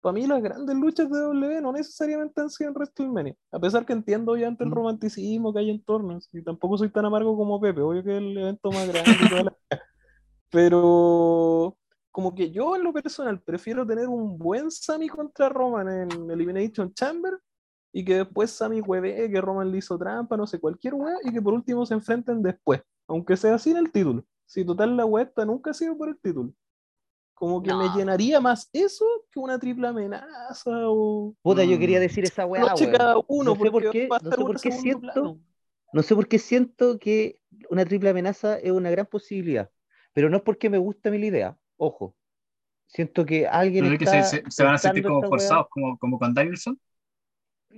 para 0.00 0.12
mí 0.14 0.26
las 0.26 0.40
grandes 0.40 0.76
luchas 0.76 1.10
de 1.10 1.18
W 1.18 1.60
no 1.60 1.72
necesariamente 1.72 2.40
han 2.40 2.50
sido 2.50 2.70
en 2.70 2.76
WrestleMania. 2.76 3.34
A 3.50 3.58
pesar 3.58 3.84
que 3.84 3.92
entiendo 3.92 4.32
obviamente 4.32 4.62
el 4.62 4.70
mm. 4.70 4.74
romanticismo 4.74 5.52
que 5.52 5.58
hay 5.58 5.70
en 5.70 5.82
torno, 5.82 6.18
y 6.32 6.42
tampoco 6.44 6.78
soy 6.78 6.90
tan 6.90 7.06
amargo 7.06 7.36
como 7.36 7.60
Pepe, 7.60 7.80
obvio 7.80 8.04
que 8.04 8.12
es 8.12 8.18
el 8.18 8.38
evento 8.38 8.70
más 8.70 8.86
grande. 8.86 9.10
Pero 10.50 11.75
como 12.16 12.34
que 12.34 12.50
yo 12.50 12.74
en 12.74 12.82
lo 12.82 12.94
personal 12.94 13.42
prefiero 13.42 13.86
tener 13.86 14.08
un 14.08 14.38
buen 14.38 14.70
Sami 14.70 15.06
contra 15.06 15.50
Roman 15.50 15.86
en 15.86 16.30
Elimination 16.30 16.94
Chamber 16.94 17.38
y 17.92 18.02
que 18.06 18.14
después 18.14 18.50
Sami 18.52 18.80
hueve 18.80 19.30
que 19.30 19.38
Roman 19.38 19.70
le 19.70 19.76
hizo 19.76 19.98
trampa, 19.98 20.34
no 20.34 20.46
sé, 20.46 20.58
cualquier 20.58 20.94
wea, 20.94 21.16
y 21.24 21.30
que 21.30 21.42
por 21.42 21.52
último 21.52 21.84
se 21.84 21.92
enfrenten 21.92 22.42
después, 22.42 22.80
aunque 23.06 23.36
sea 23.36 23.58
sin 23.58 23.76
el 23.76 23.92
título. 23.92 24.24
Si 24.46 24.64
total 24.64 24.96
la 24.96 25.04
wea 25.04 25.30
nunca 25.46 25.72
ha 25.72 25.74
sido 25.74 25.94
por 25.94 26.08
el 26.08 26.18
título. 26.18 26.54
Como 27.34 27.62
que 27.62 27.74
me 27.74 27.90
llenaría 27.94 28.40
más 28.40 28.70
eso 28.72 29.04
que 29.30 29.38
una 29.38 29.58
triple 29.58 29.86
amenaza 29.86 30.70
o. 30.88 31.34
Puta, 31.42 31.64
yo 31.64 31.78
quería 31.78 32.00
decir 32.00 32.24
esa 32.24 32.46
weá. 32.46 32.62
No, 32.62 32.92
cada 32.92 33.16
uno, 33.28 33.54
no 33.54 33.62
sé 33.62 33.70
por 33.70 33.90
qué, 33.90 34.08
no 34.08 34.30
sé 34.30 34.36
por 34.38 34.58
qué 34.58 34.72
siento. 34.72 35.38
No 35.92 36.02
sé 36.02 36.14
por 36.14 36.26
qué 36.28 36.38
siento 36.38 36.98
que 36.98 37.38
una 37.68 37.84
triple 37.84 38.08
amenaza 38.08 38.56
es 38.56 38.72
una 38.72 38.88
gran 38.88 39.04
posibilidad. 39.04 39.68
Pero 40.14 40.30
no 40.30 40.38
es 40.38 40.42
porque 40.42 40.70
me 40.70 40.78
gusta 40.78 41.10
mi 41.10 41.18
idea. 41.18 41.58
Ojo. 41.76 42.14
Siento 42.86 43.26
que 43.26 43.46
alguien. 43.46 43.84
¿No 43.84 43.92
está 43.92 44.12
que 44.12 44.50
se, 44.50 44.64
van 44.64 44.74
a 44.74 44.78
sentir 44.78 45.04
como 45.04 45.22
forzados, 45.28 45.66
como, 45.70 45.98
como 45.98 46.18
con 46.18 46.32
Danielson? 46.32 46.80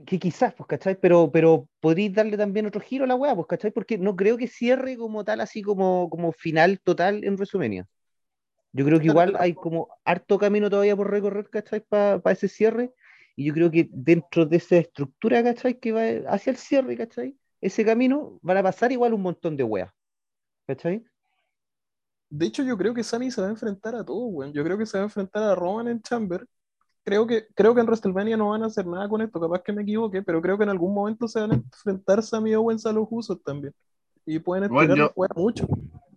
Que 0.07 0.19
quizás, 0.19 0.55
pues, 0.55 0.69
¿cachai? 0.69 1.01
Pero, 1.01 1.31
pero 1.33 1.69
podéis 1.81 2.13
darle 2.13 2.37
también 2.37 2.67
otro 2.67 2.81
giro 2.81 3.05
a 3.05 3.07
la 3.09 3.15
weá, 3.15 3.35
pues, 3.35 3.47
¿cachai? 3.47 3.71
Porque 3.71 3.99
no 3.99 4.15
creo 4.15 4.37
que 4.37 4.47
cierre 4.47 4.97
como 4.97 5.25
tal, 5.25 5.41
así 5.41 5.63
como, 5.63 6.09
como 6.11 6.33
final 6.33 6.79
total 6.81 7.25
en 7.25 7.37
resumenia. 7.37 7.87
Yo 8.73 8.85
creo 8.85 9.01
que 9.01 9.07
igual 9.07 9.35
hay 9.39 9.55
como 9.55 9.89
harto 10.05 10.39
camino 10.39 10.69
todavía 10.69 10.95
por 10.95 11.11
recorrer, 11.11 11.49
¿cachai? 11.49 11.81
Para 11.81 12.21
ese 12.31 12.49
cierre. 12.49 12.93
Y 13.35 13.47
yo 13.47 13.55
creo 13.55 13.71
que 13.71 13.89
dentro 13.91 14.47
de 14.47 14.59
esa 14.59 14.77
estructura, 14.77 15.43
¿cachai? 15.43 15.79
Que 15.81 15.93
va 15.93 16.33
hacia 16.33 16.51
el 16.51 16.59
cierre, 16.59 16.97
¿cachai? 16.97 17.37
Ese 17.61 17.85
camino 17.85 18.39
van 18.43 18.59
a 18.59 18.63
pasar 18.63 18.93
igual 18.93 19.15
un 19.15 19.23
montón 19.23 19.57
de 19.57 19.65
weas. 19.65 19.91
¿Cachai? 20.67 21.03
De 22.31 22.47
hecho, 22.47 22.63
yo 22.63 22.77
creo 22.77 22.93
que 22.93 23.03
Sami 23.03 23.31
se 23.31 23.41
va 23.41 23.47
a 23.47 23.51
enfrentar 23.51 23.95
a 23.95 24.05
todo, 24.05 24.27
weón. 24.27 24.53
Yo 24.53 24.63
creo 24.63 24.77
que 24.77 24.87
se 24.87 24.99
va 24.99 25.05
a 25.05 25.07
enfrentar 25.07 25.43
a 25.43 25.55
Roman 25.55 25.89
en 25.89 26.03
Chamber. 26.03 26.47
Creo 27.05 27.27
que, 27.27 27.47
creo 27.55 27.75
que 27.75 27.81
en 27.81 27.87
WrestleMania 27.87 28.37
no 28.37 28.51
van 28.51 28.63
a 28.63 28.67
hacer 28.67 28.87
nada 28.87 29.09
con 29.09 29.23
esto, 29.23 29.41
capaz 29.41 29.63
que 29.63 29.73
me 29.73 29.83
equivoque, 29.83 30.23
pero 30.23 30.43
creo 30.43 30.59
que 30.59 30.65
en 30.65 30.71
algún 30.71 30.93
momento 30.93 31.27
se 31.27 31.41
van 31.41 31.53
a 31.53 31.55
enfrentar 31.55 32.23
Sami 32.23 32.55
Owens 32.55 32.85
a 32.85 32.93
los 32.93 33.07
usos 33.11 33.43
también. 33.43 33.75
Y 34.27 34.39
pueden 34.41 34.65
esperar 34.65 35.13
mucho. 35.35 35.67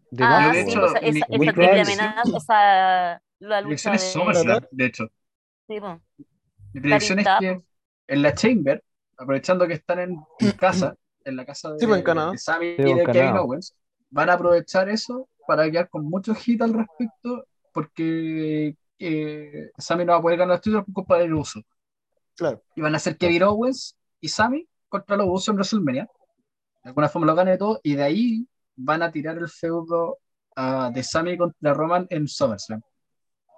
De 0.10 0.24
ah, 0.26 0.52
de 0.52 0.62
hecho, 0.62 0.86
esa, 0.86 0.98
esa, 0.98 1.26
triple 1.26 1.82
amenaza, 1.82 2.38
esa, 2.38 3.22
la 3.40 3.62
lucha 3.62 3.92
de... 3.92 4.68
de 4.70 4.86
hecho. 4.86 5.08
Sí, 5.68 5.80
bueno. 5.80 6.02
Mi 6.74 6.82
predicción 6.82 7.20
es 7.20 7.28
que 7.40 7.62
en 8.08 8.22
la 8.22 8.34
Chamber, 8.34 8.84
aprovechando 9.18 9.66
que 9.68 9.76
están 9.76 10.00
en, 10.00 10.18
casa, 10.60 10.96
en 11.24 11.38
la 11.38 11.46
casa 11.46 11.72
de, 11.72 11.80
sí, 11.80 11.86
en 11.86 12.04
de 12.04 12.38
Sammy 12.38 12.76
y 12.78 12.94
de 12.94 13.06
Kevin 13.06 13.38
Owens, 13.38 13.74
van 14.10 14.30
a 14.30 14.34
aprovechar 14.34 14.90
eso 14.90 15.30
para 15.48 15.70
quedar 15.70 15.90
con 15.90 16.06
mucho 16.06 16.34
hit 16.36 16.62
al 16.62 16.74
respecto, 16.74 17.46
porque 17.74 18.76
eh, 19.00 19.72
Sammy 19.78 20.06
no 20.06 20.14
va 20.14 20.20
a 20.20 20.22
poder 20.22 20.38
ganar 20.38 20.56
el 20.56 20.62
título 20.62 20.86
por 20.86 20.94
culpa 20.94 21.18
del 21.18 21.34
uso. 21.34 21.62
Claro. 22.36 22.62
Y 22.76 22.82
van 22.82 22.94
a 22.94 22.98
hacer 22.98 23.18
Kevin 23.18 23.44
Owens 23.44 23.96
y 24.20 24.30
Sammy 24.30 24.68
contra 24.90 25.18
los 25.18 25.28
usos 25.30 25.50
en 25.50 25.56
WrestleMania. 25.56 26.10
De 26.84 26.90
alguna 26.90 27.10
forma 27.10 27.28
lo 27.28 27.36
gane 27.36 27.58
todo, 27.58 27.80
y 27.84 27.96
de 27.96 28.04
ahí 28.04 28.48
van 28.76 29.04
a 29.04 29.12
tirar 29.12 29.38
el 29.38 29.50
feudo 29.50 30.18
uh, 30.58 30.92
de 30.92 31.04
Sami 31.04 31.38
contra 31.38 31.74
Roman 31.74 32.08
en 32.10 32.28
SummerSlam. 32.28 32.82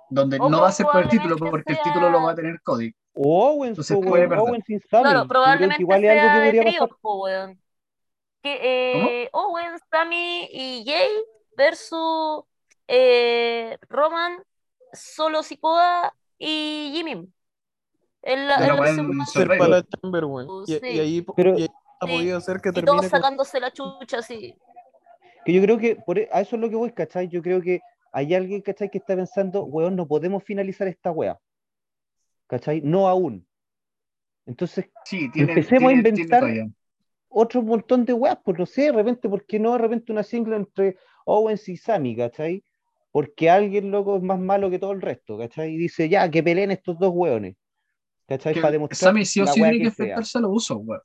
donde 0.10 0.38
no 0.38 0.62
va 0.62 0.70
a 0.70 0.72
ser 0.72 0.86
por 0.86 1.04
el 1.04 1.10
título, 1.10 1.38
porque 1.38 1.74
el 1.74 1.82
título 1.82 2.10
lo 2.10 2.24
va 2.24 2.32
a 2.32 2.36
tener 2.36 2.62
Cody. 2.62 2.94
Owens, 3.16 3.70
Entonces 3.70 3.96
po, 3.96 4.02
puede 4.02 4.28
perder. 4.28 4.40
Owens 4.40 4.66
sin 4.66 4.80
Sami. 4.90 5.04
Claro, 5.04 5.28
probablemente 5.28 5.76
que 5.78 5.82
igual 5.84 6.04
es 6.04 6.12
algo 6.12 6.42
sea 6.42 6.52
que 6.52 6.72
de 6.72 6.88
po, 7.02 7.24
weón. 7.24 7.60
Que, 8.42 9.24
eh, 9.24 9.30
Owens, 9.32 9.82
Sami 9.90 10.50
y 10.52 10.84
Jay 10.86 11.10
versus 11.56 12.44
eh, 12.88 13.78
Roman, 13.90 14.44
Solo 14.94 15.42
Sikoa 15.44 16.14
y 16.38 16.92
Jimmy. 16.94 17.28
En 18.22 18.48
la, 18.48 18.58
Pero 18.60 18.74
en 18.76 18.80
la 18.82 18.96
segunda- 18.96 19.26
Chamber. 20.02 20.24
Y, 20.68 20.74
Sí. 20.74 20.80
y 20.84 21.00
ahí, 21.00 21.26
Pero- 21.36 21.58
y 21.58 21.64
ahí 21.64 21.70
ha 22.00 22.06
Sí. 22.08 22.14
podido 22.14 22.38
hacer 22.38 22.62
que 22.62 22.70
y 22.70 22.74
todos 22.74 23.02
con- 23.02 23.10
sacándose 23.10 23.60
la 23.60 23.72
chucha 23.72 24.20
así. 24.20 24.56
Que 25.46 25.54
yo 25.54 25.62
creo 25.62 25.78
que 25.78 25.96
por, 25.98 26.20
e- 26.20 26.30
a 26.32 26.42
eso 26.42 26.56
es 26.56 26.62
lo 26.62 26.70
que 26.70 26.76
voy, 26.76 26.92
¿cachai? 26.92 27.28
Yo 27.28 27.42
creo 27.42 27.62
que 27.62 27.82
hay 28.12 28.34
alguien, 28.34 28.62
¿cachai? 28.62 28.90
Que 28.90 29.00
está 29.00 29.16
pensando, 29.16 29.64
weón, 29.64 29.96
no 29.96 30.08
podemos 30.08 30.44
finalizar 30.44 30.88
esta 30.88 31.12
wea. 31.12 31.38
¿Cachai? 32.48 32.82
No 32.82 33.08
aún. 33.08 33.46
Entonces, 34.46 34.86
Sí, 35.06 35.30
tiene, 35.32 35.54
Empecemos 35.54 35.92
a 35.92 35.94
tiene- 35.96 36.10
inventar- 36.10 36.70
otro 37.30 37.62
montón 37.64 38.06
de 38.06 38.14
weas, 38.14 38.38
pues 38.44 38.60
no 38.60 38.66
sé, 38.66 38.84
de 38.84 38.92
repente, 38.92 39.28
¿por 39.28 39.46
qué 39.46 39.58
no 39.60 39.72
de 39.72 39.80
repente 39.80 40.12
una 40.12 40.22
single 40.24 40.56
entre 40.56 40.98
Owens 41.26 41.68
y 41.70 41.78
Sami, 41.78 42.16
¿cachai? 42.16 42.64
Porque 43.12 43.50
alguien, 43.50 43.92
loco, 43.92 44.18
es 44.18 44.24
más 44.24 44.40
malo 44.40 44.70
que 44.70 44.80
todo 44.80 44.92
el 44.92 45.02
resto, 45.02 45.38
¿cachai? 45.38 45.74
Y 45.74 45.78
dice, 45.78 46.10
ya, 46.10 46.30
que 46.30 46.42
peleen 46.44 46.72
estos 46.72 46.98
dos 46.98 47.12
weones. 47.14 47.56
¿Cachai? 48.28 48.54
Que 48.54 48.62
Para 48.62 48.72
demostrar 48.72 49.12
Sammy 49.12 49.26
sí 49.26 49.42
o 49.42 49.48
sí 49.48 49.54
tiene 49.56 49.72
que 49.74 49.80
que 49.80 49.86
enfrentarse 49.88 50.38
a 50.38 50.42
los 50.42 50.52
usos, 50.54 50.78
weón. 50.82 51.02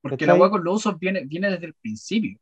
Porque 0.00 0.16
¿Cachai? 0.16 0.28
la 0.28 0.40
weá 0.40 0.50
con 0.50 0.62
los 0.64 0.76
usos 0.76 0.98
viene, 0.98 1.24
viene 1.24 1.50
desde 1.50 1.66
el 1.66 1.74
principio. 1.74 2.38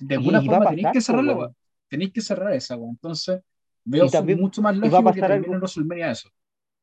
De 0.00 0.14
alguna 0.16 0.42
Y 0.42 0.46
forma 0.46 0.70
tenéis 0.70 0.88
que 0.92 1.00
cerrar 1.00 1.24
la 1.24 1.34
weá. 1.34 1.50
Tenéis 1.88 2.12
que 2.12 2.20
cerrar 2.20 2.52
esa 2.54 2.76
weá. 2.76 2.90
Entonces, 2.90 3.40
veo 3.84 4.08
también- 4.08 4.40
mucho 4.40 4.60
más 4.62 4.76
y 4.76 4.80
va 4.80 4.86
a 4.86 4.90
lógico 4.90 5.12
que 5.12 5.20
pasar 5.20 5.30
termine 5.30 5.44
algo- 5.46 5.54
en 5.54 5.60
WrestleMania 5.60 6.10
eso. 6.10 6.28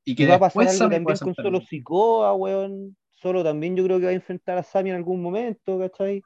Y 0.03 0.15
que 0.15 0.23
Y 0.23 0.25
va 0.25 0.35
a 0.35 0.39
pasar 0.39 0.67
algo 0.67 0.79
también 0.79 1.03
con. 1.03 1.35
Solo 1.35 1.61
Sikoa, 1.61 2.33
weón. 2.33 2.95
Solo 3.11 3.43
también 3.43 3.75
yo 3.75 3.83
creo 3.83 3.99
que 3.99 4.05
va 4.05 4.11
a 4.11 4.15
enfrentar 4.15 4.57
a 4.57 4.63
Sami 4.63 4.89
en 4.89 4.95
algún 4.95 5.21
momento, 5.21 5.77
¿cachai? 5.77 6.23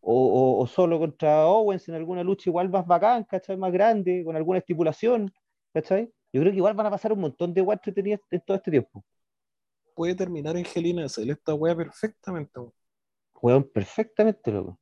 O, 0.00 0.14
o- 0.58 0.62
o 0.62 0.66
solo 0.66 0.98
contra 0.98 1.46
Owens 1.46 1.88
en 1.88 1.94
alguna 1.96 2.22
lucha 2.24 2.50
igual 2.50 2.68
más 2.70 2.86
bacán, 2.86 3.24
¿cachai? 3.24 3.56
Más 3.56 3.72
grande, 3.72 4.22
con 4.24 4.36
alguna 4.36 4.58
estipulación, 4.60 5.32
¿cachai? 5.74 6.12
Yo 6.32 6.40
creo 6.40 6.52
que 6.52 6.58
igual 6.58 6.74
van 6.74 6.86
a 6.86 6.90
pasar 6.90 7.12
un 7.12 7.20
montón 7.20 7.54
de 7.54 7.62
weas 7.62 7.78
entretenidas 7.80 8.20
en 8.30 8.40
todo 8.42 8.56
este 8.56 8.70
tiempo. 8.70 9.04
puede 9.94 10.14
terminar 10.14 10.56
en 10.56 10.64
Gelina 10.64 11.02
de 11.02 11.08
Cel 11.10 11.28
esta 11.30 11.52
wea 11.54 11.76
perfectamente, 11.76 12.58
weón. 12.58 12.72
Weón, 13.42 13.70
perfectamente, 13.72 14.52
loco. 14.52 14.78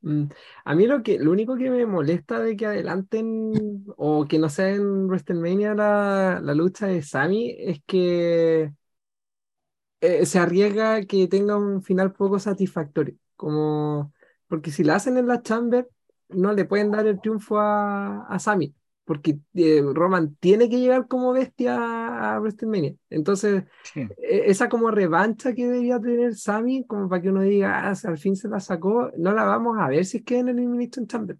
Mm, 0.00 0.28
A 0.64 0.74
mí 0.74 0.86
lo 0.86 1.02
que, 1.02 1.18
lo 1.18 1.32
único 1.32 1.56
que 1.56 1.70
me 1.70 1.84
molesta 1.86 2.38
de 2.40 2.56
que 2.56 2.66
adelanten 2.66 3.84
o 3.96 4.26
que 4.28 4.38
no 4.38 4.48
sea 4.48 4.68
en 4.70 5.06
WrestleMania 5.08 5.74
la, 5.74 6.40
la 6.42 6.54
lucha 6.54 6.86
de 6.86 7.02
Sami 7.02 7.50
es 7.58 7.80
que 7.86 8.72
eh, 10.00 10.26
se 10.26 10.38
arriesga 10.38 11.04
que 11.06 11.28
tenga 11.28 11.56
un 11.56 11.82
final 11.82 12.12
poco 12.12 12.38
satisfactorio. 12.38 13.16
Como, 13.38 14.12
porque 14.48 14.72
si 14.72 14.84
la 14.84 14.96
hacen 14.96 15.16
en 15.18 15.28
la 15.28 15.42
Chamber, 15.42 15.88
no 16.28 16.52
le 16.52 16.66
pueden 16.66 16.90
dar 16.90 17.06
el 17.06 17.20
triunfo 17.22 17.58
a, 17.60 18.26
a 18.26 18.38
Sami, 18.40 18.74
porque 19.04 19.38
eh, 19.54 19.82
Roman 19.94 20.36
tiene 20.40 20.68
que 20.68 20.80
llegar 20.80 21.08
como 21.08 21.32
bestia 21.32 22.34
a, 22.34 22.40
WrestleMania. 22.40 22.94
Entonces, 23.10 23.64
Sí. 23.84 24.00
e- 24.18 24.50
esa 24.50 24.68
como 24.68 24.90
revancha 24.90 25.54
que 25.54 25.66
debería 25.66 26.00
tener 26.00 26.34
Sami, 26.34 26.84
como 26.86 27.08
para 27.08 27.22
que 27.22 27.30
uno 27.30 27.42
diga, 27.42 27.88
ah, 27.90 27.94
al 28.04 28.18
fin 28.18 28.36
se 28.36 28.48
la 28.48 28.60
sacó, 28.60 29.10
no 29.16 29.32
la 29.32 29.44
vamos 29.44 29.78
a 29.78 29.88
ver 29.88 30.04
si 30.04 30.18
es 30.18 30.24
que 30.24 30.38
en 30.40 30.48
el 30.50 30.58
Elimination 30.58 31.06
Chamber. 31.06 31.38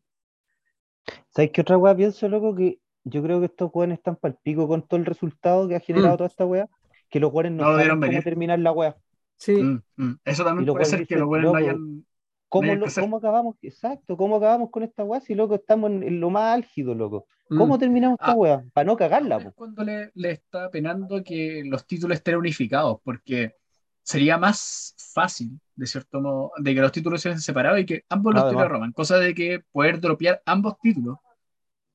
¿Sabes 1.31 1.51
qué 1.53 1.61
otra 1.63 1.79
wea 1.79 1.97
pienso, 1.97 2.29
loco? 2.29 2.55
Que 2.55 2.79
yo 3.05 3.23
creo 3.23 3.41
que 3.41 3.47
estos 3.47 3.71
weones 3.75 3.99
están 3.99 4.17
pal 4.17 4.39
pico 4.43 4.69
con 4.69 4.87
todo 4.87 5.01
el 5.01 5.07
resultado 5.07 5.69
que 5.69 5.77
ha 5.77 5.81
generado 5.81 6.15
Mm. 6.15 6.19
toda 6.19 6.29
esta 6.29 6.47
wea, 6.47 6.69
que 7.11 7.21
los 7.21 7.33
weones 7.33 7.53
no, 7.53 7.65
No 7.65 7.65
saben 7.71 7.79
vieron 7.79 7.99
cómo 8.01 8.09
venir. 8.11 8.25
terminar 8.25 8.59
la 8.59 8.73
wea. 8.73 8.97
Sí, 9.39 9.63
Mm, 9.63 9.79
mm. 9.97 10.21
Eso 10.25 10.45
también 10.45 10.67
puede 10.71 10.85
ser 10.85 11.07
que 11.07 11.17
los 11.17 11.27
buenos 11.27 11.53
no 11.53 11.59
hayan. 11.59 12.05
¿Cómo, 12.49 12.75
lo- 12.75 12.87
cómo 12.95 13.17
acabamos? 13.19 13.57
Exacto, 13.63 14.17
¿cómo 14.17 14.37
acabamos 14.37 14.71
con 14.71 14.83
esta 14.83 15.05
weá? 15.05 15.21
Si 15.21 15.35
loco 15.35 15.55
estamos 15.57 15.91
en, 15.91 16.03
en 16.03 16.21
lo 16.21 16.31
más 16.31 16.55
álgido, 16.55 16.95
loco. 16.95 17.27
¿Cómo 17.55 17.75
mm, 17.75 17.79
terminamos 17.79 18.19
esta 18.21 18.33
Ah, 18.33 18.35
weá? 18.35 18.65
Para 18.73 18.87
no 18.87 18.97
cagarla, 18.97 19.43
po. 19.43 19.55
cuando 19.55 19.85
le, 19.85 20.11
le 20.15 20.31
está 20.33 20.71
penando 20.71 21.23
que 21.25 21.63
los 21.67 21.87
títulos 21.87 22.17
estén 22.19 22.37
unificados, 22.37 22.99
porque 23.03 23.55
sería 24.03 24.39
más 24.39 24.95
fácil, 25.13 25.61
de 25.75 25.87
cierto 25.87 26.21
modo, 26.21 26.53
de 26.59 26.75
que 26.75 26.81
los 26.81 26.93
títulos 26.93 27.21
sean 27.21 27.41
separados 27.41 27.81
y 27.81 27.87
que 27.87 28.05
ambos 28.09 28.35
los 28.35 28.45
títulos 28.45 28.69
Roman, 28.69 28.93
cosa 28.93 29.19
de 29.19 29.35
que 29.35 29.61
poder 29.73 30.01
dropear 30.01 30.43
ambos 30.47 30.79
títulos 30.81 31.19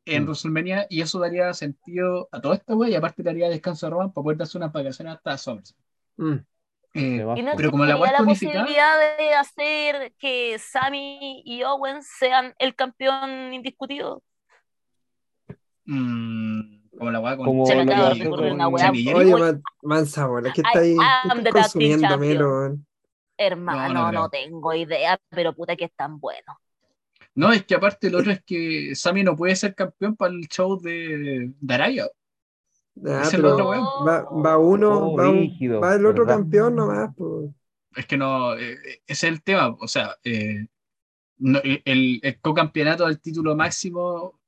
en 0.06 0.24
Mm. 0.24 0.26
WrestleMania 0.26 0.88
y 0.90 1.02
eso 1.02 1.20
daría 1.20 1.54
sentido 1.54 2.30
a 2.32 2.42
toda 2.42 2.56
esta 2.56 2.76
wea 2.76 2.90
y 2.92 2.96
aparte 2.96 3.24
daría 3.24 3.50
descanso 3.50 3.88
a 3.88 3.90
Roman 3.92 4.12
para 4.14 4.24
poder 4.24 4.38
darse 4.40 4.58
unas 4.58 4.74
vacaciones 4.74 5.16
hasta 5.16 5.38
mm. 6.18 6.44
Eh. 6.96 7.26
Y 7.36 7.42
no 7.42 7.54
pero 7.58 7.72
como 7.72 7.86
la 7.86 7.98
posibilidad 8.24 9.18
de 9.18 9.34
hacer 9.34 10.14
que 10.20 10.60
Sami 10.60 11.42
y 11.44 11.64
Owens 11.64 12.08
sean 12.20 12.54
el 12.60 12.76
campeón 12.76 13.52
indiscutido. 13.54 14.22
mm, 15.86 16.62
como 16.98 17.12
la 17.12 17.20
wea 17.20 17.36
con 17.38 17.46
Como 17.46 17.66
Se 17.66 17.76
me 17.76 17.86
lo 17.86 17.88
que 17.88 17.94
acaba 17.94 18.10
de 18.10 18.16
pasó 18.20 18.30
ocurrir 18.30 18.46
con- 18.50 18.56
una 18.56 18.68
weá. 18.68 18.86
Sammy 18.86 19.04
Jerry. 19.04 19.20
Oye, 19.20 19.32
Voy- 19.32 19.42
man, 19.42 19.64
mansa 19.82 20.28
bola, 20.28 20.54
¿qué 20.54 20.62
está 20.62 20.80
ahí? 20.80 20.96
¿Qué 20.96 21.04
am 21.04 21.38
estás 21.40 21.44
the 21.44 21.44
tag 21.44 21.54
team 21.54 21.62
consumiendo. 22.02 22.18
Melo? 22.18 22.78
Hermano, 23.38 23.88
No, 23.88 23.94
no, 23.94 24.12
no 24.12 24.30
creo. 24.30 24.44
tengo 24.44 24.74
idea, 24.74 25.20
pero 25.30 25.54
puta 25.54 25.76
que 25.76 25.86
es 25.86 25.94
tan 25.96 26.20
bueno. 26.20 26.60
No, 27.36 27.52
es 27.52 27.66
que 27.66 27.74
aparte 27.74 28.12
lo 28.12 28.20
otro 28.20 28.32
es 28.32 28.44
que 28.44 28.94
Sammy 28.96 29.24
no 29.24 29.36
puede 29.36 29.56
ser 29.56 29.74
campeón 29.74 30.16
para 30.16 30.32
el 30.34 30.48
show 30.48 30.80
de, 30.80 31.52
de 31.60 31.74
Araya. 31.74 32.08
Ah, 33.06 33.24
la 33.24 33.30
pero 33.32 33.68
va, 34.06 34.24
va 34.30 34.58
uno, 34.58 35.08
Oh, 35.14 35.18
va, 35.18 35.30
un- 35.30 35.38
brígido, 35.40 35.80
va 35.82 35.96
el 35.96 36.06
otro 36.06 36.26
¿verdad? 36.26 36.40
campeón 36.40 36.76
nomás. 36.76 37.10
pues. 37.18 37.50
Es 37.96 38.06
que 38.06 38.18
no, 38.18 38.56
eh, 38.56 38.76
ese 39.08 39.28
es 39.28 39.34
el 39.34 39.44
tema. 39.44 39.70
O 39.80 39.88
sea, 39.88 40.16
eh, 40.24 40.68
no, 41.38 41.60
el, 41.64 42.20
el 42.22 42.40
co-campeonato 42.42 43.06
del 43.08 43.20
título 43.20 43.56
máximo, 43.56 44.40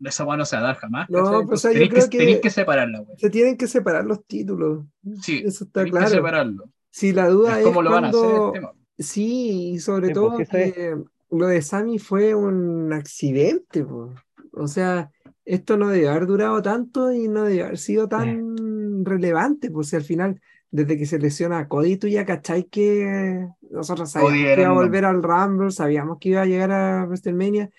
esa 0.00 0.24
weá 0.24 0.36
no 0.36 0.44
se 0.44 0.56
va 0.56 0.62
a 0.62 0.64
dar 0.66 0.76
jamás. 0.76 1.08
No, 1.10 1.24
¿cachai? 1.24 1.46
pues, 1.46 1.52
o 1.52 1.56
sea, 1.62 1.70
yo 1.72 1.74
tenéis 1.78 1.90
creo 1.92 2.10
que, 2.10 2.18
que- 2.34 2.40
que 2.40 2.50
separarla, 2.50 3.00
güey. 3.00 3.16
Se 3.18 3.30
tienen 3.30 3.56
que 3.56 3.66
separar 3.68 4.04
los 4.04 4.24
títulos. 4.26 4.84
Sí, 5.22 5.42
Eso 5.44 5.64
está 5.64 5.80
tenéis 5.84 5.92
que 5.92 5.98
claro. 5.98 6.14
separarlo. 6.14 6.64
Si 6.90 7.12
la 7.12 7.28
duda 7.28 7.52
Es 7.52 7.58
es 7.58 7.64
cómo 7.64 7.82
lo 7.82 7.90
van 7.92 8.04
a 8.06 8.08
hacer 8.08 8.20
cuando- 8.20 8.46
el 8.48 8.52
tema. 8.60 8.72
Sí, 8.98 9.70
y 9.74 9.78
sobre 9.78 10.08
Sí, 10.08 10.12
todo 10.14 10.32
pues, 10.34 10.48
es. 10.52 10.74
que 10.74 10.96
lo 11.30 11.46
de 11.46 11.62
Sammy 11.62 11.98
fue 12.00 12.34
un 12.34 12.92
accidente, 12.92 13.84
po. 13.84 14.12
O 14.54 14.66
sea, 14.66 15.10
esto 15.44 15.76
no 15.76 15.88
debe 15.88 16.08
haber 16.08 16.26
durado 16.26 16.62
tanto 16.62 17.12
y 17.12 17.28
no 17.28 17.44
debe 17.44 17.64
haber 17.64 17.78
sido 17.78 18.08
tan 18.08 19.04
relevante, 19.04 19.70
pues 19.70 19.88
si 19.88 19.96
al 19.96 20.02
final, 20.04 20.40
desde 20.70 20.96
que 20.98 21.06
se 21.06 21.18
lesiona 21.18 21.58
a 21.60 21.68
Cody, 21.68 21.96
tú 21.96 22.08
ya 22.08 22.24
cachai 22.26 22.64
que 22.64 23.46
nosotros 23.70 24.10
sabíamos 24.12 24.32
Cody 24.40 24.50
que 24.52 24.60
iba 24.60 24.70
a 24.70 24.72
volver 24.74 25.04
al 25.04 25.22
Rumble, 25.22 25.70
sabíamos 25.70 26.18
que 26.20 26.30
iba 26.30 26.42
a 26.42 26.46
llegar 26.46 26.70
a 26.72 27.04
WrestleMania, 27.06 27.70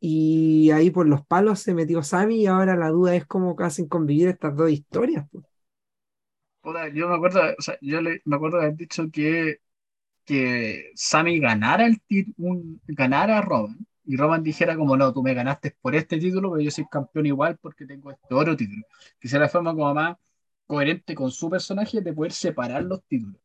y 0.00 0.70
ahí 0.72 0.90
por 0.90 1.08
los 1.08 1.24
palos 1.26 1.60
se 1.60 1.74
metió 1.74 2.02
Sammy, 2.02 2.42
y 2.42 2.46
ahora 2.46 2.76
la 2.76 2.90
duda 2.90 3.14
es 3.16 3.26
cómo 3.26 3.56
hacen 3.60 3.88
convivir 3.88 4.28
estas 4.28 4.56
dos 4.56 4.70
historias, 4.70 5.26
pues. 5.32 5.44
Puta, 6.60 6.88
yo 6.88 7.08
me 7.08 7.14
acuerdo, 7.16 7.40
o 7.58 7.62
sea, 7.62 7.78
yo 7.80 8.00
le- 8.02 8.20
me 8.24 8.36
acuerdo 8.36 8.58
de 8.58 8.64
haber 8.66 8.76
dicho 8.76 9.04
que, 9.12 9.58
que 10.26 10.92
Sammy 10.96 11.40
ganara 11.40 11.86
el 11.86 12.02
tit- 12.08 12.34
un, 12.38 12.80
ganara 12.88 13.38
a 13.38 13.42
Roman 13.42 13.78
y 14.08 14.16
Roman 14.16 14.42
dijera 14.42 14.74
como 14.74 14.96
no, 14.96 15.12
tú 15.12 15.22
me 15.22 15.34
ganaste 15.34 15.76
por 15.82 15.94
este 15.94 16.18
título, 16.18 16.50
pero 16.50 16.62
yo 16.62 16.70
soy 16.70 16.86
campeón 16.90 17.26
igual 17.26 17.58
porque 17.60 17.84
tengo 17.84 18.10
este 18.10 18.34
otro 18.34 18.56
título. 18.56 18.82
Sea 19.20 19.38
la 19.38 19.50
forma 19.50 19.74
como 19.74 19.92
más 19.92 20.16
coherente 20.66 21.14
con 21.14 21.30
su 21.30 21.50
personaje 21.50 22.00
de 22.00 22.12
poder 22.14 22.32
separar 22.32 22.84
los 22.84 23.04
títulos. 23.04 23.36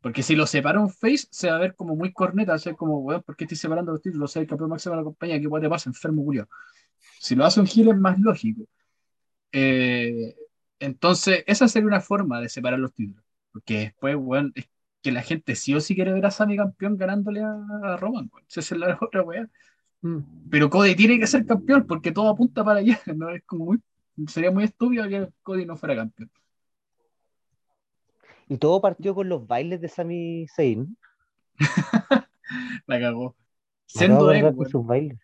Porque 0.00 0.22
si 0.22 0.36
lo 0.36 0.46
separa 0.46 0.80
un 0.80 0.90
face, 0.90 1.26
se 1.30 1.50
va 1.50 1.56
a 1.56 1.58
ver 1.58 1.74
como 1.74 1.96
muy 1.96 2.12
corneta, 2.12 2.52
va 2.52 2.56
a 2.56 2.58
ser 2.60 2.76
como, 2.76 3.00
weón, 3.00 3.22
¿por 3.24 3.36
qué 3.36 3.44
estoy 3.44 3.56
separando 3.58 3.90
los 3.92 4.02
títulos? 4.02 4.30
Soy 4.30 4.42
el 4.42 4.48
campeón 4.48 4.70
máximo 4.70 4.94
de 4.94 5.00
la 5.00 5.04
compañía, 5.04 5.40
¿qué 5.40 5.48
te 5.60 5.68
pasa? 5.68 5.90
Enfermo, 5.90 6.22
Julio. 6.22 6.48
Si 7.20 7.34
lo 7.34 7.44
hace 7.44 7.60
un 7.60 7.66
heel 7.66 7.88
es 7.88 7.96
más 7.98 8.18
lógico. 8.20 8.62
Eh, 9.52 10.36
entonces, 10.78 11.42
esa 11.48 11.66
sería 11.68 11.88
una 11.88 12.00
forma 12.00 12.40
de 12.40 12.48
separar 12.48 12.78
los 12.78 12.94
títulos. 12.94 13.24
Porque 13.52 13.78
después, 13.78 14.16
weón, 14.16 14.52
es 14.54 14.68
que 15.02 15.12
la 15.12 15.22
gente 15.22 15.56
sí 15.56 15.74
o 15.74 15.80
sí 15.80 15.94
quiere 15.96 16.12
ver 16.12 16.26
a 16.26 16.30
Sami 16.30 16.56
campeón 16.56 16.96
ganándole 16.96 17.42
a, 17.42 17.96
Roman. 17.96 18.30
Esa 18.48 18.60
es 18.60 18.70
la 18.72 18.98
otra 19.00 19.22
weá. 19.22 19.48
Mm. 20.02 20.48
Pero 20.50 20.70
Cody 20.70 20.94
tiene 20.94 21.18
que 21.18 21.26
ser 21.26 21.46
campeón 21.46 21.86
porque 21.86 22.12
todo 22.12 22.28
apunta 22.28 22.64
para 22.64 22.80
allá. 22.80 23.00
¿no? 23.16 23.30
Es 23.30 23.42
como 23.44 23.66
muy, 23.66 23.80
sería 24.26 24.50
muy 24.50 24.64
estúpido 24.64 25.08
que 25.08 25.28
Cody 25.42 25.66
no 25.66 25.76
fuera 25.76 25.96
campeón. 25.96 26.30
Y 28.48 28.58
todo 28.58 28.80
partió 28.80 29.14
con 29.14 29.28
los 29.28 29.46
bailes 29.46 29.80
de 29.80 29.88
Sami 29.88 30.46
Zayn. 30.48 30.96
La 32.86 33.00
cagó. 33.00 33.34
Siendo 33.86 34.26
de 34.28 34.38
él, 34.40 34.54
sus 34.70 34.86
bailes. 34.86 35.18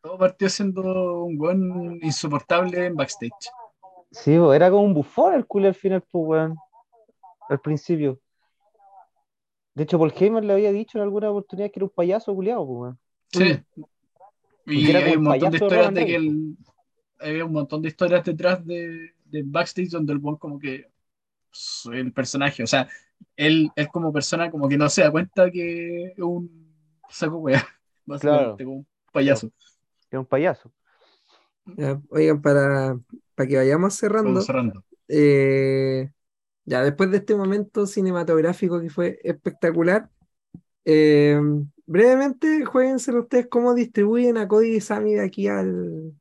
Todo 0.00 0.18
partió 0.18 0.48
siendo 0.48 1.24
un 1.24 1.40
weón 1.40 1.98
insoportable 2.02 2.86
en 2.86 2.96
backstage. 2.96 3.50
Sí, 4.10 4.36
bo, 4.36 4.52
era 4.52 4.70
como 4.70 4.82
un 4.82 4.94
bufón 4.94 5.34
el 5.34 5.46
culo 5.46 5.68
al 5.68 5.74
final, 5.74 6.02
pues, 6.10 6.24
weón. 6.26 6.56
Al 7.48 7.60
principio. 7.60 8.20
De 9.74 9.84
hecho, 9.84 9.98
Paul 9.98 10.12
Heyman 10.14 10.46
le 10.46 10.52
había 10.52 10.72
dicho 10.72 10.98
en 10.98 11.04
alguna 11.04 11.30
oportunidad 11.30 11.70
que 11.70 11.78
era 11.78 11.86
un 11.86 11.90
payaso 11.90 12.34
culiado, 12.34 12.66
pues, 12.66 12.78
weón. 12.78 12.98
Sí. 13.32 13.60
Y 14.66 14.86
Porque 14.86 14.90
era 14.90 15.00
hay 15.00 15.16
un 15.16 15.24
montón 15.24 15.50
de 15.50 15.56
historias 15.58 15.94
de 15.94 16.06
que 16.06 16.14
él. 16.16 16.56
había 17.20 17.44
un 17.44 17.52
montón 17.52 17.82
de 17.82 17.88
historias 17.88 18.24
detrás 18.24 18.64
de, 18.66 19.14
de 19.24 19.42
backstage 19.44 19.90
donde 19.90 20.12
el 20.12 20.18
buen 20.18 20.36
como 20.36 20.58
que 20.58 20.90
el 21.92 22.12
personaje, 22.12 22.62
o 22.62 22.66
sea, 22.66 22.88
él, 23.36 23.70
él 23.76 23.88
como 23.88 24.12
persona 24.12 24.50
como 24.50 24.68
que 24.68 24.76
no 24.78 24.88
se 24.88 25.02
da 25.02 25.10
cuenta 25.10 25.50
que 25.50 26.06
es 26.12 26.18
un 26.18 26.74
saco 27.08 27.38
wea, 27.38 27.66
básicamente 28.06 28.64
como 28.64 28.78
un 28.78 28.86
payaso. 29.12 29.52
Es 30.10 30.18
un 30.18 30.26
payaso. 30.26 30.72
Ya, 31.76 32.00
oigan, 32.10 32.42
para, 32.42 32.98
para 33.34 33.48
que 33.48 33.56
vayamos 33.56 33.94
cerrando. 33.94 34.52
eh, 35.08 36.10
ya 36.64 36.82
después 36.84 37.10
de 37.10 37.18
este 37.18 37.34
momento 37.36 37.86
cinematográfico 37.86 38.80
que 38.80 38.90
fue 38.90 39.18
espectacular, 39.24 40.10
eh, 40.84 41.40
brevemente, 41.86 42.64
jueguenselo 42.64 43.20
ustedes 43.20 43.46
cómo 43.48 43.74
distribuyen 43.74 44.36
a 44.36 44.48
Cody 44.48 44.76
y 44.76 44.80
Sammy 44.80 45.14
de 45.14 45.24
aquí 45.24 45.48
al 45.48 46.14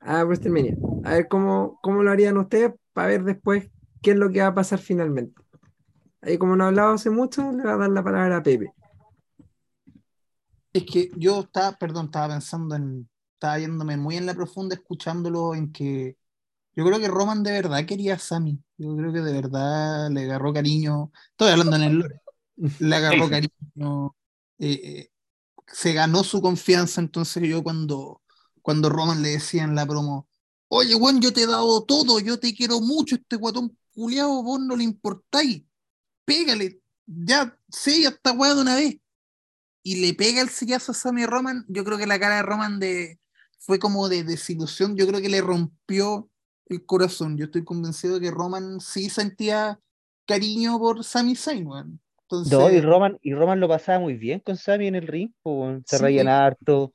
a 0.00 0.24
WrestleMania. 0.24 0.76
A 1.04 1.14
ver 1.14 1.28
cómo, 1.28 1.78
cómo 1.82 2.02
lo 2.02 2.10
harían 2.10 2.38
ustedes 2.38 2.72
para 2.92 3.08
ver 3.08 3.24
después 3.24 3.68
qué 4.02 4.12
es 4.12 4.16
lo 4.16 4.30
que 4.30 4.40
va 4.40 4.48
a 4.48 4.54
pasar 4.54 4.78
finalmente. 4.78 5.40
Ahí 6.20 6.38
como 6.38 6.56
no 6.56 6.64
he 6.64 6.68
hablado 6.68 6.94
hace 6.94 7.10
mucho, 7.10 7.52
le 7.52 7.62
voy 7.62 7.72
a 7.72 7.76
dar 7.76 7.90
la 7.90 8.02
palabra 8.02 8.36
a 8.38 8.42
Pepe. 8.42 8.72
Es 10.72 10.84
que 10.84 11.10
yo 11.16 11.40
estaba, 11.40 11.72
perdón, 11.76 12.06
estaba 12.06 12.34
pensando 12.34 12.74
en, 12.74 13.08
estaba 13.34 13.58
yéndome 13.58 13.96
muy 13.96 14.16
en 14.16 14.26
la 14.26 14.34
profunda 14.34 14.74
escuchándolo 14.74 15.54
en 15.54 15.72
que 15.72 16.16
yo 16.74 16.84
creo 16.84 17.00
que 17.00 17.08
Roman 17.08 17.42
de 17.42 17.52
verdad 17.52 17.84
quería 17.84 18.14
a 18.14 18.18
Sammy. 18.18 18.62
Yo 18.76 18.96
creo 18.96 19.12
que 19.12 19.20
de 19.20 19.32
verdad 19.32 20.10
le 20.10 20.22
agarró 20.22 20.52
cariño. 20.52 21.10
Estoy 21.30 21.50
hablando 21.50 21.76
en 21.76 21.82
el 21.82 21.98
lore. 21.98 22.20
Le 22.78 22.96
agarró 22.96 23.24
Sí. 23.24 23.30
cariño. 23.30 24.14
eh, 24.58 24.80
eh, 24.84 25.10
se 25.68 25.92
ganó 25.92 26.24
su 26.24 26.40
confianza. 26.42 27.00
Entonces 27.00 27.42
yo 27.48 27.62
cuando, 27.62 28.22
cuando 28.62 28.88
Roman 28.90 29.22
le 29.22 29.30
decía 29.30 29.64
en 29.64 29.74
la 29.74 29.86
promo, 29.86 30.28
oye, 30.68 30.94
weón, 30.96 31.20
yo 31.20 31.32
te 31.32 31.42
he 31.42 31.46
dado 31.46 31.84
todo, 31.84 32.20
yo 32.20 32.38
te 32.40 32.54
quiero 32.54 32.80
mucho, 32.80 33.16
este 33.16 33.36
guatón 33.36 33.76
culiao, 33.94 34.42
vos 34.42 34.60
no 34.60 34.76
le 34.76 34.84
importáis. 34.84 35.64
Pégale, 36.24 36.80
ya, 37.06 37.58
sí, 37.70 38.04
esta 38.06 38.32
weá 38.32 38.54
de 38.54 38.62
una 38.62 38.76
vez 38.76 38.96
y 39.82 39.96
le 40.00 40.14
pega 40.14 40.42
el 40.42 40.48
sillazo 40.50 40.92
a 40.92 40.94
Sammy 40.94 41.26
Roman, 41.26 41.64
yo 41.68 41.84
creo 41.84 41.98
que 41.98 42.06
la 42.06 42.20
cara 42.20 42.36
de 42.36 42.42
Roman 42.42 42.78
de, 42.80 43.20
fue 43.58 43.78
como 43.78 44.08
de 44.08 44.24
desilusión, 44.24 44.96
yo 44.96 45.06
creo 45.06 45.20
que 45.20 45.28
le 45.28 45.40
rompió 45.40 46.30
el 46.66 46.84
corazón. 46.84 47.36
Yo 47.38 47.46
estoy 47.46 47.64
convencido 47.64 48.14
de 48.14 48.20
que 48.22 48.30
Roman 48.30 48.80
sí 48.80 49.08
sentía 49.10 49.80
cariño 50.26 50.78
por 50.78 51.04
Sami 51.04 51.36
Zayn, 51.36 51.66
weón. 51.66 52.00
Entonces, 52.30 52.52
No, 52.52 52.70
y 52.70 52.80
Roman, 52.82 53.18
y 53.22 53.32
Roman 53.32 53.58
lo 53.58 53.68
pasaba 53.68 53.98
muy 54.00 54.14
bien 54.14 54.40
con 54.40 54.56
Sammy 54.56 54.86
en 54.88 54.96
el 54.96 55.06
ring, 55.06 55.30
po, 55.42 55.62
weón. 55.62 55.82
se 55.86 55.96
Sí. 55.96 56.02
reían 56.02 56.28
harto. 56.28 56.92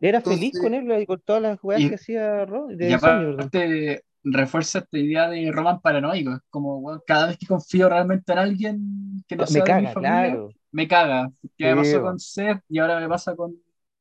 Era 0.00 0.18
Entonces- 0.18 0.40
feliz 0.40 0.60
con 0.60 0.74
él 0.74 1.00
y 1.02 1.06
con 1.06 1.20
todas 1.20 1.42
las 1.42 1.58
weas 1.62 1.80
Y- 1.80 1.88
que 1.88 1.94
hacía 1.94 2.44
Ro- 2.44 2.66
de 2.68 2.90
Y 2.90 2.98
Sammy, 2.98 3.32
aparte 3.34 4.04
refuerza 4.24 4.80
esta 4.80 4.98
idea 4.98 5.28
de 5.28 5.50
Roman 5.52 5.80
paranoico. 5.80 6.32
Es 6.34 6.40
como, 6.50 6.78
weón, 6.78 7.00
cada 7.06 7.28
vez 7.28 7.38
que 7.38 7.46
confío 7.46 7.88
realmente 7.88 8.32
en 8.32 8.38
alguien 8.38 9.24
que 9.28 9.36
no 9.36 9.42
Me 9.42 9.46
sea 9.46 9.62
de 9.64 9.70
mi 9.72 9.74
caga, 9.86 9.92
familia, 9.92 10.10
claro. 10.22 10.48
me 10.72 10.88
caga. 10.88 11.32
Ya 11.56 11.74
me 11.74 11.82
pasó 11.82 12.02
con 12.02 12.18
Seth 12.18 12.60
y 12.68 12.78
ahora 12.78 12.98
me 13.00 13.08
pasa 13.08 13.34
con, 13.36 13.54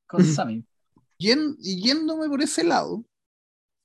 con 0.08 0.20
Sammy. 0.50 0.64
y 1.20 1.82
yéndome 1.84 2.28
por 2.30 2.42
ese 2.42 2.64
lado, 2.64 3.04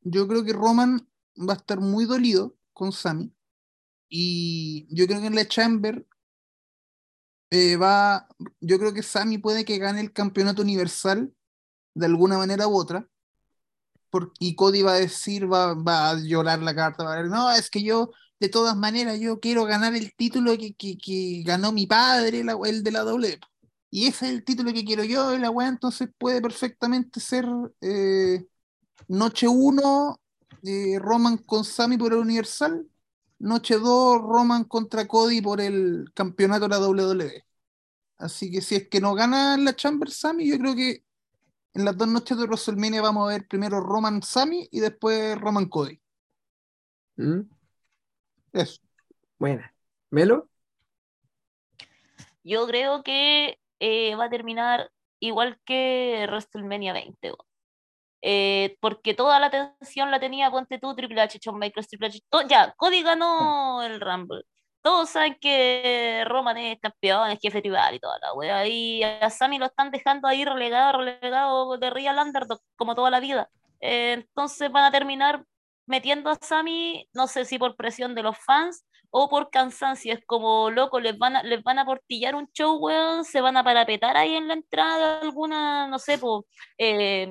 yo 0.03 0.27
creo 0.27 0.43
que 0.45 0.53
Roman 0.53 1.07
va 1.39 1.53
a 1.55 1.57
estar 1.57 1.81
muy 1.81 2.05
dolido 2.07 2.55
con 2.73 2.93
Sami. 2.93 3.31
Y 4.09 4.87
yo 4.95 5.07
creo 5.07 5.21
que 5.21 5.27
en 5.29 5.35
la 5.35 5.47
Chamber 5.47 6.05
eh, 7.53 7.77
va. 7.77 8.29
Yo 8.61 8.79
creo 8.81 8.95
que 8.95 9.03
Sami 9.05 9.39
puede 9.39 9.65
que 9.67 9.79
gane 9.79 10.01
el 10.03 10.13
campeonato 10.15 10.63
universal 10.63 11.33
de 11.95 12.07
alguna 12.07 12.39
manera 12.39 12.69
u 12.69 12.77
otra. 12.77 13.09
por- 14.11 14.33
y 14.39 14.55
Cody 14.57 14.83
va 14.83 14.93
a 14.95 14.97
decir, 14.97 15.51
va, 15.53 15.75
va 15.75 16.11
a 16.11 16.21
llorar 16.21 16.61
la 16.63 16.75
carta, 16.75 17.05
va 17.05 17.15
a 17.15 17.17
decir, 17.17 17.31
no, 17.31 17.51
es 17.53 17.71
que 17.71 17.83
yo, 17.83 18.11
de 18.41 18.49
todas 18.49 18.77
maneras, 18.77 19.19
yo 19.21 19.41
quiero 19.41 19.65
ganar 19.65 19.95
el 19.95 20.15
título 20.15 20.57
que, 20.59 20.75
que, 20.75 20.97
que 20.99 21.43
ganó 21.45 21.73
mi 21.73 21.87
padre, 21.87 22.45
la, 22.45 22.57
el 22.67 22.83
de 22.83 22.91
la 22.93 23.01
W. 23.05 23.39
Y 23.91 24.07
ese 24.09 24.27
es 24.27 24.33
el 24.33 24.45
título 24.45 24.73
que 24.73 24.85
quiero 24.85 25.05
yo, 25.05 25.35
y 25.35 25.39
la 25.39 25.51
weá, 25.51 25.69
entonces 25.69 26.09
puede 26.19 26.41
perfectamente 26.43 27.21
ser 27.21 27.47
eh, 27.81 28.47
noche 29.09 29.49
1, 29.49 30.21
Roman 31.01 31.39
con 31.39 31.65
Sami 31.65 31.97
por 31.99 32.13
el 32.13 32.21
Universal, 32.21 32.87
noche 33.43 33.79
2, 33.79 34.23
Roman 34.23 34.65
contra 34.65 35.07
Cody 35.07 35.43
por 35.43 35.61
el 35.61 36.11
campeonato 36.15 36.69
de 36.69 36.69
la 36.69 36.81
WWE. 36.81 37.45
Así 38.19 38.51
que 38.51 38.61
si 38.61 38.77
es 38.77 38.89
que 38.89 39.01
no 39.01 39.15
gana 39.15 39.57
la 39.57 39.75
Chamber 39.75 40.11
Sami, 40.11 40.49
yo 40.49 40.59
creo 40.59 40.75
que 40.75 41.05
en 41.75 41.85
las 41.85 41.97
dos 41.97 42.09
noches 42.09 42.39
de 42.39 42.45
WrestleMania 42.45 43.03
vamos 43.03 43.29
a 43.29 43.33
ver 43.33 43.49
primero 43.49 43.81
Roman 43.81 44.23
Sami 44.23 44.69
y 44.71 44.81
después 44.81 45.39
Roman 45.41 45.67
Cody. 45.69 46.01
¿Mm? 47.17 47.41
Eso. 48.53 48.81
Buena. 49.39 49.75
¿Melo? 50.11 50.49
Yo 52.45 52.67
creo 52.67 53.03
que 53.03 53.59
eh, 53.81 54.15
va 54.15 54.27
a 54.27 54.31
terminar 54.31 54.93
igual 55.19 55.61
que 55.65 56.27
WrestleMania 56.29 56.93
20. 56.93 57.29
weón. 57.29 57.52
Eh, 58.23 58.77
porque 58.81 59.15
toda 59.15 59.41
la 59.41 59.47
atención 59.47 60.11
la 60.11 60.21
tenía, 60.21 60.51
ponte 60.51 60.79
tú, 60.79 60.95
Triple 60.95 61.21
H, 61.21 61.39
Shawn 61.43 61.59
Michaels, 61.59 61.89
Triple 61.89 62.07
H. 62.09 62.21
to- 62.31 62.47
ya, 62.49 62.73
Cody 62.77 63.03
ganó 63.03 63.83
el 63.83 64.01
Rumble. 64.01 64.43
Todos 64.81 65.11
saben 65.11 65.37
que 65.41 66.25
Roman 66.27 66.57
es 66.59 66.81
campeón, 66.81 67.31
es 67.31 67.39
jefe 67.41 67.61
tribal 67.61 67.95
y 67.95 68.01
toda 68.01 68.19
la 68.21 68.33
wea. 68.35 68.67
Y 68.67 69.03
a 69.05 69.31
Sammy 69.31 69.59
lo 69.59 69.67
están 69.67 69.91
dejando 69.93 70.27
ahí 70.29 70.45
relegado, 70.45 70.99
relegado 70.99 71.79
de 71.79 71.91
Real 71.91 72.19
Underdog, 72.19 72.61
como 72.77 72.95
toda 72.95 73.11
la 73.11 73.21
vida. 73.21 73.49
Eh, 73.81 74.13
entonces 74.15 74.71
van 74.73 74.85
a 74.85 74.91
terminar 74.91 75.45
metiendo 75.87 76.31
a 76.31 76.37
Sammy, 76.41 77.09
no 77.13 77.27
sé 77.29 77.45
si 77.45 77.59
por 77.59 77.77
presión 77.77 78.15
de 78.15 78.23
los 78.23 78.37
fans 78.39 78.85
o 79.11 79.29
por 79.29 79.51
cansancio. 79.51 80.15
Es 80.15 80.25
como, 80.27 80.71
loco, 80.71 80.99
les 81.01 81.17
van 81.19 81.37
a, 81.37 81.43
les 81.45 81.63
van 81.63 81.79
a 81.79 81.85
portillar 81.85 82.35
un 82.35 82.49
show, 82.53 82.77
weón, 82.79 83.25
se 83.25 83.41
van 83.41 83.57
a 83.57 83.65
parapetar 83.65 84.17
ahí 84.17 84.35
en 84.37 84.49
la 84.49 84.55
entrada 84.55 85.21
alguna, 85.21 85.87
no 85.89 85.99
sé, 85.99 86.19
pues, 86.19 86.45
eh, 86.79 87.29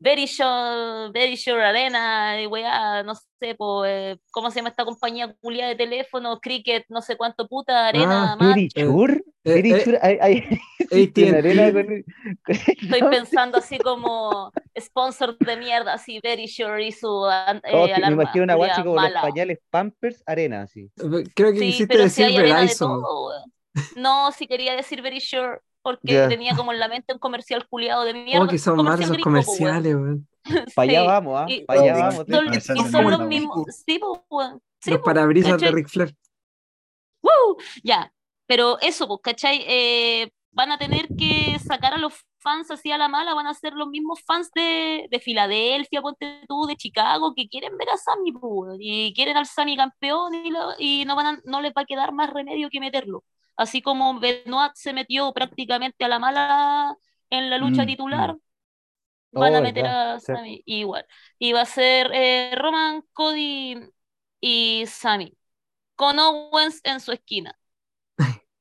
Very 0.00 0.26
Sure, 0.28 1.10
Very 1.12 1.36
Sure 1.36 1.64
Arena, 1.64 2.40
y 2.40 2.46
weá, 2.46 3.02
no 3.02 3.14
sé, 3.16 3.54
po, 3.56 3.84
eh, 3.84 4.18
¿cómo 4.30 4.50
se 4.50 4.56
llama 4.60 4.68
esta 4.70 4.84
compañía 4.84 5.34
culia 5.40 5.66
de 5.68 5.74
teléfono? 5.76 6.38
Cricket, 6.40 6.84
no 6.88 7.02
sé 7.02 7.16
cuánto 7.16 7.48
puta, 7.48 7.88
Arena, 7.88 8.34
Ah. 8.34 8.36
Very 8.38 8.70
Sure, 8.70 9.22
eh, 9.44 9.52
Very 9.52 9.70
eh, 9.70 9.74
Sure, 9.74 9.98
hay, 10.02 10.44
una 11.16 11.38
AT&T. 11.38 11.38
arena 11.38 11.72
con- 11.72 12.04
Estoy 12.80 13.02
pensando 13.04 13.58
así 13.58 13.80
como 13.80 14.52
sponsor 14.78 15.38
de 15.40 15.56
mierda, 15.56 15.94
así 15.94 16.20
Very 16.22 16.48
Sure 16.48 16.84
y 16.86 16.92
su 16.92 17.24
an- 17.26 17.60
Oh, 17.70 17.86
eh, 17.86 17.90
sí, 17.94 18.04
me 18.04 18.06
alarma 18.06 18.14
imagino 18.14 18.44
una 18.44 18.54
guacha 18.54 18.82
culia 18.82 18.84
como 18.84 18.94
mala. 18.94 19.20
los 19.20 19.20
pañales 19.20 19.58
Pampers 19.70 20.22
Arena, 20.26 20.62
así. 20.62 20.90
Creo 21.34 21.52
que 21.52 21.58
Sí, 21.58 21.66
quisiste 21.66 21.94
pero 21.94 22.08
si 22.08 22.22
decir 22.22 22.26
hay 22.26 22.36
arena 22.36 22.64
de 22.64 22.76
Verizon. 22.76 22.80
todo. 22.80 23.44
No, 23.94 24.32
si 24.32 24.46
quería 24.46 24.74
decir 24.76 25.02
Very 25.02 25.20
Sure, 25.20 25.60
porque 25.96 26.26
tenía 26.28 26.54
como 26.56 26.72
en 26.72 26.78
la 26.78 26.88
mente 26.88 27.12
un 27.12 27.18
comercial 27.18 27.66
culiado 27.68 28.04
de 28.04 28.14
mierda. 28.14 28.44
Oh, 28.44 28.48
que 28.48 28.58
son 28.58 28.76
malos 28.76 29.06
comercial 29.06 29.10
esos 29.10 29.16
gringo, 29.16 29.24
po, 29.24 29.52
weón. 29.52 29.58
comerciales, 29.58 29.94
weón. 29.94 30.28
Para 30.74 30.90
allá 30.90 31.02
vamos, 31.02 31.40
¿ah? 31.40 31.46
y- 31.48 31.64
Para 31.64 31.80
allá 31.80 31.94
Oh, 31.94 31.98
vamos. 31.98 32.26
Son, 32.64 32.76
y 32.76 32.90
son 32.90 33.10
los 33.10 33.20
mismos. 33.26 33.66
Sí, 33.86 34.00
weón. 34.30 34.60
Sí, 34.80 34.90
Los 34.90 35.00
parabrisas 35.00 35.60
de. 35.60 35.70
Ric 35.72 35.88
Flair. 35.88 36.14
¡Woo! 37.22 37.56
Ya, 37.82 38.12
pero 38.46 38.78
eso, 38.80 39.06
pues, 39.08 39.20
¿cachai? 39.22 39.64
Eh, 39.66 40.30
van 40.52 40.70
a 40.72 40.78
tener 40.78 41.08
que 41.18 41.58
sacar 41.58 41.94
a 41.94 41.98
los 41.98 42.14
fans 42.40 42.70
así 42.70 42.90
a 42.92 42.98
la 42.98 43.08
mala, 43.08 43.34
van 43.34 43.46
a 43.48 43.54
ser 43.54 43.72
los 43.72 43.88
mismos 43.88 44.20
fans 44.24 44.50
de, 44.54 45.06
de 45.10 45.18
Filadelfia, 45.20 46.00
ponte 46.00 46.40
tú, 46.48 46.66
de 46.66 46.76
Chicago, 46.76 47.34
que 47.34 47.48
quieren 47.48 47.76
ver 47.76 47.90
a 47.90 47.96
Sammy, 47.96 48.32
pues, 48.32 48.76
y 48.80 49.12
quieren 49.14 49.36
al 49.36 49.46
Sammy 49.46 49.76
campeón 49.76 50.34
y, 50.34 50.50
lo- 50.50 50.72
y 50.78 51.04
no, 51.04 51.16
van 51.16 51.26
a- 51.26 51.40
no 51.44 51.60
les 51.60 51.72
va 51.76 51.82
a 51.82 51.86
quedar 51.86 52.12
más 52.12 52.30
remedio 52.30 52.68
que 52.70 52.80
meterlo. 52.80 53.24
Así 53.58 53.82
como 53.82 54.20
Benoit 54.20 54.72
se 54.76 54.94
metió 54.94 55.34
prácticamente 55.34 56.06
a 56.06 56.08
la 56.08 56.20
mala 56.20 56.96
en 57.30 57.50
la 57.50 57.58
lucha 57.58 57.84
Mm, 57.84 57.86
titular, 57.86 58.36
mm. 58.36 58.38
van 59.32 59.54
Oh, 59.54 59.56
a 59.56 59.60
meter 59.62 59.86
verdad, 59.86 59.88
a 59.88 60.20
sí. 60.26 60.32
Sammy 60.32 60.62
igual. 60.66 61.06
Y 61.38 61.52
va 61.52 61.62
a 61.62 61.66
ser 61.66 62.10
eh, 62.14 62.54
Roman, 62.56 63.02
Cody 63.12 63.76
y 64.40 64.86
Sammy, 64.86 65.36
con 65.96 66.18
Owens 66.20 66.80
en 66.84 67.00
su 67.00 67.12
esquina. 67.12 67.58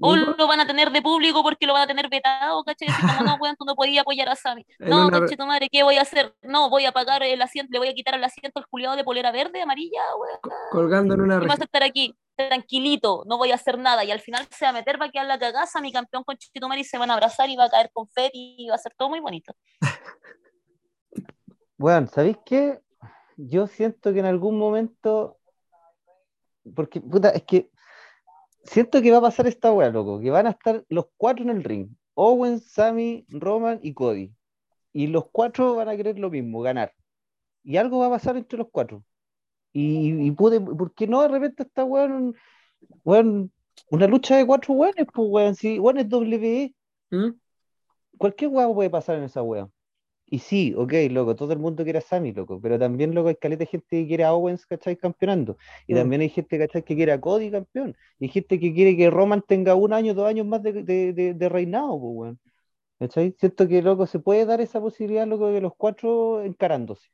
O 0.00 0.16
lo 0.16 0.46
van 0.48 0.58
a 0.60 0.66
tener 0.66 0.90
de 0.90 1.00
público 1.00 1.42
porque 1.42 1.66
lo 1.66 1.72
van 1.72 1.82
a 1.82 1.86
tener 1.86 2.08
vetado, 2.08 2.64
¿cachai? 2.64 2.88
Así 2.88 3.00
como, 3.06 3.20
no, 3.22 3.36
weón, 3.40 3.54
tú 3.56 3.64
no 3.64 3.76
podías 3.76 4.02
apoyar 4.02 4.28
a 4.28 4.34
Sammy. 4.34 4.66
en 4.80 4.90
No, 4.90 5.06
una- 5.06 5.24
tu 5.24 5.46
madre, 5.46 5.68
¿qué 5.70 5.82
voy 5.84 5.96
a 5.98 6.02
hacer? 6.02 6.34
No, 6.42 6.68
voy 6.68 6.84
a 6.84 6.92
pagar 6.92 7.22
el 7.22 7.40
asiento, 7.40 7.70
le 7.72 7.78
voy 7.78 7.88
a 7.88 7.94
quitar 7.94 8.14
el 8.14 8.24
asiento 8.24 8.58
al 8.58 8.66
culiado 8.66 8.96
de 8.96 9.04
polera 9.04 9.30
verde, 9.30 9.62
amarilla, 9.62 10.00
weón. 10.18 10.38
colgando 10.72 11.14
en 11.14 11.20
una 11.20 11.38
¿Qué 11.38 11.46
vas 11.46 11.60
a 11.60 11.64
estar 11.64 11.82
aquí? 11.84 12.14
Tranquilito, 12.36 13.22
no 13.26 13.38
voy 13.38 13.52
a 13.52 13.54
hacer 13.54 13.78
nada. 13.78 14.02
Y 14.04 14.10
al 14.10 14.18
final 14.20 14.44
se 14.50 14.64
va 14.64 14.70
a 14.70 14.72
meter, 14.72 15.00
va 15.00 15.06
a 15.06 15.10
quedar 15.10 15.26
la 15.26 15.38
cagaza, 15.38 15.80
mi 15.80 15.92
campeón 15.92 16.24
con 16.24 16.36
Chitumari 16.36 16.82
se 16.82 16.98
van 16.98 17.10
a 17.10 17.14
abrazar 17.14 17.48
y 17.48 17.54
va 17.54 17.66
a 17.66 17.70
caer 17.70 17.90
confeti 17.92 18.56
y 18.58 18.68
va 18.68 18.74
a 18.74 18.78
ser 18.78 18.94
todo 18.96 19.08
muy 19.08 19.20
bonito. 19.20 19.54
Bueno, 21.76 22.06
¿sabéis 22.06 22.36
qué? 22.46 22.80
Yo 23.36 23.66
siento 23.66 24.12
que 24.12 24.20
en 24.20 24.26
algún 24.26 24.56
momento. 24.58 25.38
Porque, 26.74 27.00
puta, 27.00 27.30
es 27.30 27.42
que. 27.42 27.68
Siento 28.64 29.02
que 29.02 29.10
va 29.12 29.18
a 29.18 29.22
pasar 29.22 29.46
esta 29.46 29.72
wea, 29.72 29.90
loco. 29.90 30.20
Que 30.20 30.30
van 30.30 30.46
a 30.46 30.50
estar 30.50 30.84
los 30.88 31.06
cuatro 31.16 31.44
en 31.44 31.50
el 31.50 31.64
ring: 31.64 31.90
Owen, 32.14 32.60
Sammy, 32.60 33.26
Roman 33.28 33.80
y 33.82 33.94
Cody. 33.94 34.32
y 34.92 35.08
los 35.08 35.26
cuatro 35.32 35.76
van 35.76 35.88
a 35.90 35.96
querer 35.96 36.18
lo 36.18 36.30
mismo, 36.30 36.62
ganar. 36.62 36.92
Y 37.64 37.76
algo 37.78 38.00
va 38.00 38.06
a 38.08 38.10
pasar 38.10 38.36
entre 38.36 38.58
los 38.58 38.68
cuatro. 38.70 39.04
Y, 39.72 40.26
y 40.28 40.30
pude, 40.32 40.60
¿por 40.60 40.94
qué 40.94 41.06
no 41.08 41.22
de 41.22 41.28
repente 41.28 41.64
está 41.64 41.84
weón, 41.84 42.34
weón, 43.04 43.52
una 43.90 44.06
lucha 44.08 44.36
de 44.38 44.46
cuatro 44.46 44.74
weones, 44.74 45.06
pues 45.12 45.28
weón, 45.30 45.56
si 45.56 45.78
weón 45.80 45.98
es 45.98 46.08
WWE, 46.10 46.74
¿Mm? 47.10 47.30
cualquier 48.18 48.50
weón 48.50 48.74
puede 48.74 48.90
pasar 48.90 49.16
en 49.18 49.24
esa 49.24 49.42
weón. 49.42 49.72
Y 50.26 50.38
sí, 50.38 50.74
ok, 50.76 50.92
loco, 51.10 51.36
todo 51.36 51.52
el 51.52 51.58
mundo 51.58 51.84
quiere 51.84 51.98
a 51.98 52.02
Sammy, 52.02 52.32
loco, 52.32 52.58
pero 52.60 52.78
también, 52.78 53.14
loco, 53.14 53.28
hay 53.28 53.36
caleta 53.36 53.60
de 53.60 53.66
gente 53.66 53.86
que 53.90 54.06
quiere 54.06 54.24
a 54.24 54.32
Owens, 54.32 54.66
¿cachai? 54.66 54.96
Campeonando. 54.96 55.58
Y 55.86 55.92
Mm. 55.92 55.96
también 55.96 56.20
hay 56.22 56.28
gente, 56.30 56.58
¿cachai? 56.58 56.82
Que 56.82 56.96
quiere 56.96 57.12
a 57.12 57.20
Cody 57.20 57.50
campeón. 57.50 57.94
Y 58.18 58.24
hay 58.24 58.28
gente 58.30 58.58
que 58.58 58.72
quiere 58.72 58.96
que 58.96 59.10
Roman 59.10 59.42
tenga 59.46 59.74
un 59.74 59.92
año, 59.92 60.14
dos 60.14 60.26
años 60.26 60.46
más 60.46 60.62
de, 60.62 60.72
de, 60.82 61.12
de, 61.12 61.34
de 61.34 61.48
reinado, 61.48 62.00
pues, 62.00 62.12
weón. 62.16 62.38
¿Cachai? 62.98 63.34
Siento 63.38 63.68
que, 63.68 63.82
loco, 63.82 64.06
se 64.06 64.18
puede 64.18 64.46
dar 64.46 64.60
esa 64.60 64.80
posibilidad, 64.80 65.26
loco, 65.26 65.48
de 65.48 65.60
los 65.60 65.74
cuatro 65.76 66.42
encarándose. 66.42 67.08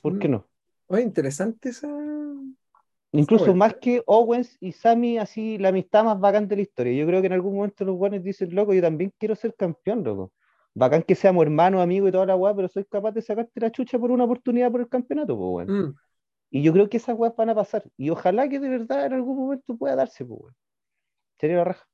¿Por 0.00 0.18
qué 0.18 0.28
Mm. 0.28 0.32
no? 0.32 0.48
Oye, 0.88 1.02
interesante 1.02 1.68
esa. 1.68 1.88
Incluso 3.12 3.44
Bueno. 3.44 3.58
más 3.58 3.74
que 3.74 4.02
Owens 4.06 4.56
y 4.60 4.72
Sammy, 4.72 5.18
así 5.18 5.58
la 5.58 5.68
amistad 5.68 6.02
más 6.04 6.18
bacán 6.18 6.48
de 6.48 6.56
la 6.56 6.62
historia. 6.62 6.92
Yo 6.94 7.06
creo 7.06 7.20
que 7.20 7.26
en 7.26 7.34
algún 7.34 7.54
momento 7.54 7.84
los 7.84 7.96
guanes 7.96 8.24
dicen, 8.24 8.54
loco, 8.54 8.72
yo 8.74 8.80
también 8.80 9.12
quiero 9.18 9.36
ser 9.36 9.54
campeón, 9.54 10.02
loco. 10.02 10.32
Bacán 10.74 11.02
que 11.02 11.14
seamos 11.14 11.42
hermanos, 11.44 11.82
amigos 11.82 12.08
y 12.08 12.12
toda 12.12 12.26
la 12.26 12.36
weá, 12.36 12.54
pero 12.54 12.68
soy 12.68 12.84
capaz 12.86 13.12
de 13.12 13.22
sacarte 13.22 13.60
la 13.60 13.70
chucha 13.70 13.98
por 13.98 14.10
una 14.10 14.24
oportunidad 14.24 14.70
por 14.70 14.80
el 14.80 14.88
campeonato, 14.88 15.36
pues, 15.36 15.68
weón. 15.68 15.88
Mm. 15.88 15.94
Y 16.50 16.62
yo 16.62 16.72
creo 16.72 16.88
que 16.88 16.96
esas 16.98 17.16
weas 17.18 17.34
van 17.36 17.50
a 17.50 17.54
pasar. 17.54 17.84
Y 17.96 18.10
ojalá 18.10 18.48
que 18.48 18.58
de 18.58 18.68
verdad 18.68 19.06
en 19.06 19.12
algún 19.14 19.36
momento 19.36 19.76
pueda 19.76 19.96
darse, 19.96 20.24
pues, 20.24 20.40
weón. 20.40 20.54
Sería 21.38 21.56
la 21.58 21.64
raja. 21.64 21.86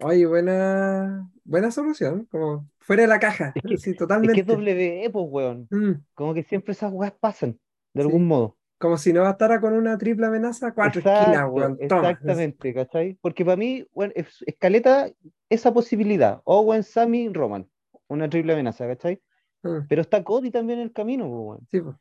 Oye, 0.00 0.26
buena, 0.26 1.28
buena 1.44 1.70
solución, 1.72 2.26
como 2.30 2.68
fuera 2.78 3.02
de 3.02 3.08
la 3.08 3.18
caja, 3.18 3.52
Es 3.54 3.62
que- 3.62 3.76
sí, 3.78 3.90
Es 3.90 3.96
totalmente. 3.96 4.34
que 4.34 4.40
es 4.42 4.46
WWE, 4.46 5.10
pues, 5.10 5.26
weón. 5.28 5.66
Mm. 5.70 6.04
Como 6.14 6.34
que 6.34 6.42
siempre 6.42 6.72
esas 6.72 6.92
weas 6.92 7.12
pasan, 7.18 7.58
de 7.94 8.02
Sí. 8.02 8.06
algún 8.06 8.26
modo. 8.26 8.56
Como 8.78 8.96
si 8.96 9.12
no 9.12 9.22
bastara 9.22 9.60
con 9.60 9.72
una 9.74 9.98
triple 9.98 10.26
amenaza, 10.26 10.72
cuatro 10.72 11.00
esquinas, 11.00 11.46
weón. 11.50 11.76
Toma. 11.88 12.10
exactamente, 12.10 12.72
¿cachai? 12.72 13.18
Porque 13.20 13.44
para 13.44 13.56
mí, 13.56 13.84
bueno, 13.92 14.12
es, 14.14 14.42
escaleta 14.46 15.08
esa 15.48 15.72
posibilidad. 15.74 16.40
Owen, 16.44 16.84
Sammy, 16.84 17.28
Roman. 17.28 17.68
Una 18.06 18.28
triple 18.28 18.52
amenaza, 18.52 18.86
¿cachai? 18.86 19.20
Mm, 19.62 19.86
Pero 19.88 20.00
está 20.02 20.22
Cody 20.22 20.50
también 20.50 20.78
en 20.78 20.86
el 20.86 20.92
camino, 20.92 21.26
weón. 21.26 21.66
sí, 21.70 21.80
po. 21.80 21.98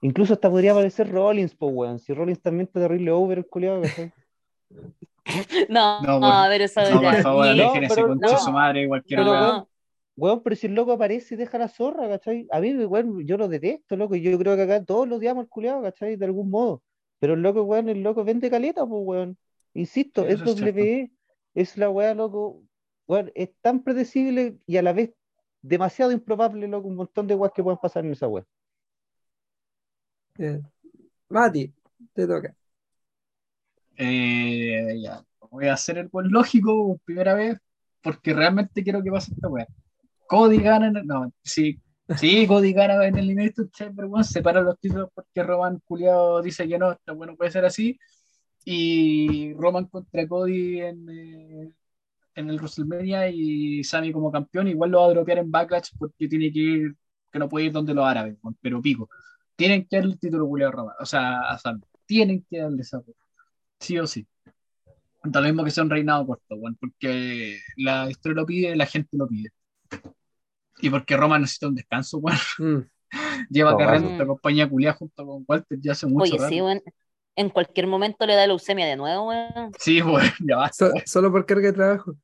Incluso 0.00 0.34
hasta 0.34 0.50
podría 0.50 0.72
aparecer 0.72 1.10
Rollins, 1.10 1.54
pues, 1.54 1.72
weón. 1.74 1.98
Si 1.98 2.12
Rollins 2.12 2.40
también 2.42 2.66
está 2.66 2.80
terrible 2.80 3.10
over 3.12 3.38
el 3.38 3.46
culiado, 3.46 3.82
¿cachai? 3.82 4.12
No, 5.68 6.00
No, 6.00 6.20
por- 6.20 6.30
a 6.32 6.48
ver, 6.48 6.62
eso 6.62 6.80
No, 6.90 7.00
por 7.02 7.14
favor, 7.22 7.44
No, 7.46 7.50
alejen 7.52 7.84
ese 7.84 7.94
pero 7.94 8.08
concha 8.08 8.36
su 8.38 8.50
madre, 8.50 8.88
cualquier 8.88 9.20
Pero, 9.20 9.30
weón, 9.30 9.67
Weón, 10.18 10.42
pero 10.42 10.56
si 10.56 10.66
el 10.66 10.74
loco 10.74 10.90
aparece 10.92 11.34
y 11.34 11.38
deja 11.38 11.58
la 11.58 11.68
zorra, 11.68 12.08
¿cachai? 12.08 12.48
A 12.50 12.58
mí, 12.60 12.74
weón, 12.74 13.24
yo 13.24 13.36
lo 13.36 13.46
detesto, 13.46 13.96
loco. 13.96 14.16
y 14.16 14.22
Yo 14.22 14.36
creo 14.36 14.56
que 14.56 14.62
acá 14.62 14.84
todos 14.84 15.08
lo 15.08 15.16
odiamos 15.16 15.42
al 15.44 15.48
culiado, 15.48 15.80
¿cachai? 15.80 16.16
De 16.16 16.24
algún 16.24 16.50
modo. 16.50 16.82
Pero 17.20 17.34
el 17.34 17.42
loco, 17.42 17.62
weón, 17.62 17.88
el 17.88 18.02
loco 18.02 18.24
vende 18.24 18.50
caleta, 18.50 18.84
pues, 18.84 19.00
weón. 19.04 19.38
Insisto, 19.74 20.22
Sí, 20.22 20.32
es 20.32 20.40
eso 20.40 21.10
es 21.54 21.78
la 21.78 21.88
weá, 21.90 22.14
loco. 22.14 22.64
Weón, 23.06 23.30
es 23.36 23.50
tan 23.60 23.84
predecible 23.84 24.58
y 24.66 24.76
a 24.76 24.82
la 24.82 24.92
vez 24.92 25.12
demasiado 25.62 26.10
improbable, 26.10 26.66
loco, 26.66 26.88
un 26.88 26.96
montón 26.96 27.28
de 27.28 27.36
weas 27.36 27.52
que 27.54 27.62
pueden 27.62 27.78
pasar 27.78 28.04
en 28.04 28.10
esa 28.10 28.26
weá. 28.26 28.44
Bien. 30.36 30.66
Mati, 31.28 31.72
te 32.12 32.26
toca. 32.26 32.56
Eh, 33.96 34.98
ya, 35.00 35.24
voy 35.48 35.68
a 35.68 35.74
hacer 35.74 35.98
el 35.98 36.08
buen 36.08 36.28
lógico 36.28 36.88
por 36.88 36.98
primera 37.04 37.34
vez, 37.34 37.56
porque 38.02 38.34
realmente 38.34 38.82
quiero 38.82 39.00
que 39.00 39.12
pase 39.12 39.32
esta 39.32 39.48
weá. 39.48 39.66
Cody 40.28 40.58
gana, 40.58 40.88
en 40.88 40.96
el- 40.98 41.06
no, 41.06 41.32
sí, 41.42 41.80
sí, 42.16 42.46
Cody 42.46 42.72
gana 42.72 42.94
en 43.06 43.16
el 43.16 43.24
Elimination 43.24 43.70
Chamber, 43.70 44.06
weón, 44.06 44.24
separa 44.24 44.60
los 44.60 44.78
títulos 44.78 45.08
porque 45.14 45.42
Roman 45.42 45.80
Culiado 45.84 46.42
dice 46.42 46.68
que 46.68 46.78
no, 46.78 46.92
está 46.92 47.12
bueno, 47.12 47.36
puede 47.36 47.50
ser 47.50 47.64
así. 47.64 47.98
Y 48.64 49.54
Roman 49.54 49.86
contra 49.86 50.26
Cody 50.28 50.80
en, 50.82 51.08
eh, 51.10 51.72
en 52.34 52.50
el 52.50 52.56
WrestleMania 52.58 53.30
y 53.30 53.82
Sami 53.84 54.12
como 54.12 54.30
campeón, 54.32 54.68
igual 54.68 54.90
lo 54.90 55.00
va 55.00 55.06
a 55.06 55.10
dropear 55.10 55.38
en 55.38 55.50
Backlash 55.50 55.90
porque 55.98 56.28
tiene 56.28 56.52
que 56.52 56.58
ir, 56.60 56.96
que 57.32 57.38
no 57.38 57.48
puede 57.48 57.66
ir 57.66 57.72
donde 57.72 57.94
los 57.94 58.04
árabes, 58.06 58.36
pero 58.60 58.82
pico. 58.82 59.08
Tienen 59.56 59.86
que 59.86 59.96
darle 59.96 60.12
el 60.12 60.20
título 60.20 60.46
culiado 60.46 60.72
a 60.72 60.76
Roman, 60.76 60.94
o 61.00 61.06
sea, 61.06 61.40
a 61.50 61.58
Sami. 61.58 61.82
Tienen 62.06 62.44
que 62.48 62.58
darle 62.60 62.82
esa 62.82 63.02
sí 63.80 63.98
o 63.98 64.06
sí. 64.06 64.26
Da 65.24 65.40
lo 65.40 65.46
mismo 65.48 65.64
que 65.64 65.70
sea 65.70 65.84
un 65.84 65.90
reinado 65.90 66.26
corto, 66.26 66.54
weón, 66.56 66.76
porque 66.76 67.58
la 67.76 68.10
historia 68.10 68.40
lo 68.40 68.46
pide, 68.46 68.76
la 68.76 68.86
gente 68.86 69.16
lo 69.16 69.26
pide. 69.28 69.50
Y 70.80 70.90
porque 70.90 71.16
Roma 71.16 71.38
necesita 71.38 71.68
un 71.68 71.74
descanso, 71.74 72.18
weón. 72.18 72.38
Mm. 73.10 73.46
Lleva 73.48 73.70
No, 73.72 73.78
cargando 73.78 74.10
esta 74.10 74.26
compañía 74.26 74.68
culiada 74.68 74.94
junto 74.94 75.24
con 75.26 75.42
Walter 75.48 75.78
ya 75.80 75.92
hace 75.92 76.06
mucho 76.06 76.24
Oye, 76.34 76.36
rato. 76.36 76.48
sí, 76.50 76.60
weón. 76.60 76.82
En 77.36 77.48
cualquier 77.48 77.86
momento 77.86 78.26
le 78.26 78.34
da 78.34 78.46
leucemia 78.46 78.84
de 78.86 78.96
nuevo, 78.96 79.28
weón. 79.28 79.72
Sí, 79.78 80.02
weón, 80.02 80.30
ya 80.46 80.56
basta. 80.58 80.88
So- 80.90 80.92
solo 81.06 81.32
por 81.32 81.46
carga 81.46 81.68
de 81.68 81.72
trabajo. 81.72 82.14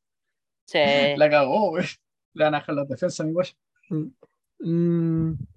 Sí. 0.67 0.79
La 1.17 1.31
cagó, 1.31 1.71
weón. 1.71 1.87
Le 2.35 2.45
van 2.45 2.55
a 2.55 2.59
dejar 2.59 2.75
las 2.75 2.89
defensas, 2.89 3.27
mi 3.27 3.33
weón. 3.33 4.15
Mm, 4.59 5.33
puta, 5.35 5.54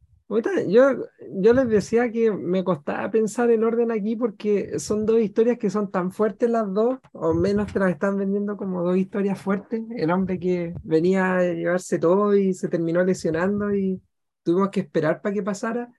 yo, 0.68 1.06
yo 1.42 1.54
les 1.54 1.70
decía 1.70 2.12
que 2.12 2.32
me 2.32 2.64
costaba 2.64 3.10
pensar 3.10 3.50
el 3.50 3.64
orden 3.64 3.92
aquí 3.92 4.16
porque 4.16 4.78
son 4.80 5.06
dos 5.06 5.20
historias 5.20 5.58
que 5.58 5.70
son 5.70 5.90
tan 5.90 6.12
fuertes 6.12 6.50
las 6.50 6.72
dos, 6.74 7.00
o 7.14 7.34
menos 7.34 7.72
te 7.72 7.80
las 7.80 7.92
están 7.92 8.18
vendiendo 8.18 8.58
como 8.58 8.84
dos 8.84 8.98
historias 8.98 9.40
fuertes. 9.40 9.82
El 9.96 10.12
hombre 10.12 10.40
que 10.40 10.74
venía 10.84 11.38
a 11.38 11.44
llevarse 11.44 11.98
todo 11.98 12.36
y 12.36 12.54
se 12.54 12.68
terminó 12.68 13.04
lesionando 13.04 13.74
y 13.74 14.02
tuvimos 14.44 14.70
que 14.70 14.82
esperar 14.82 15.22
para 15.22 15.34
que 15.34 15.44
pasara. 15.44 15.90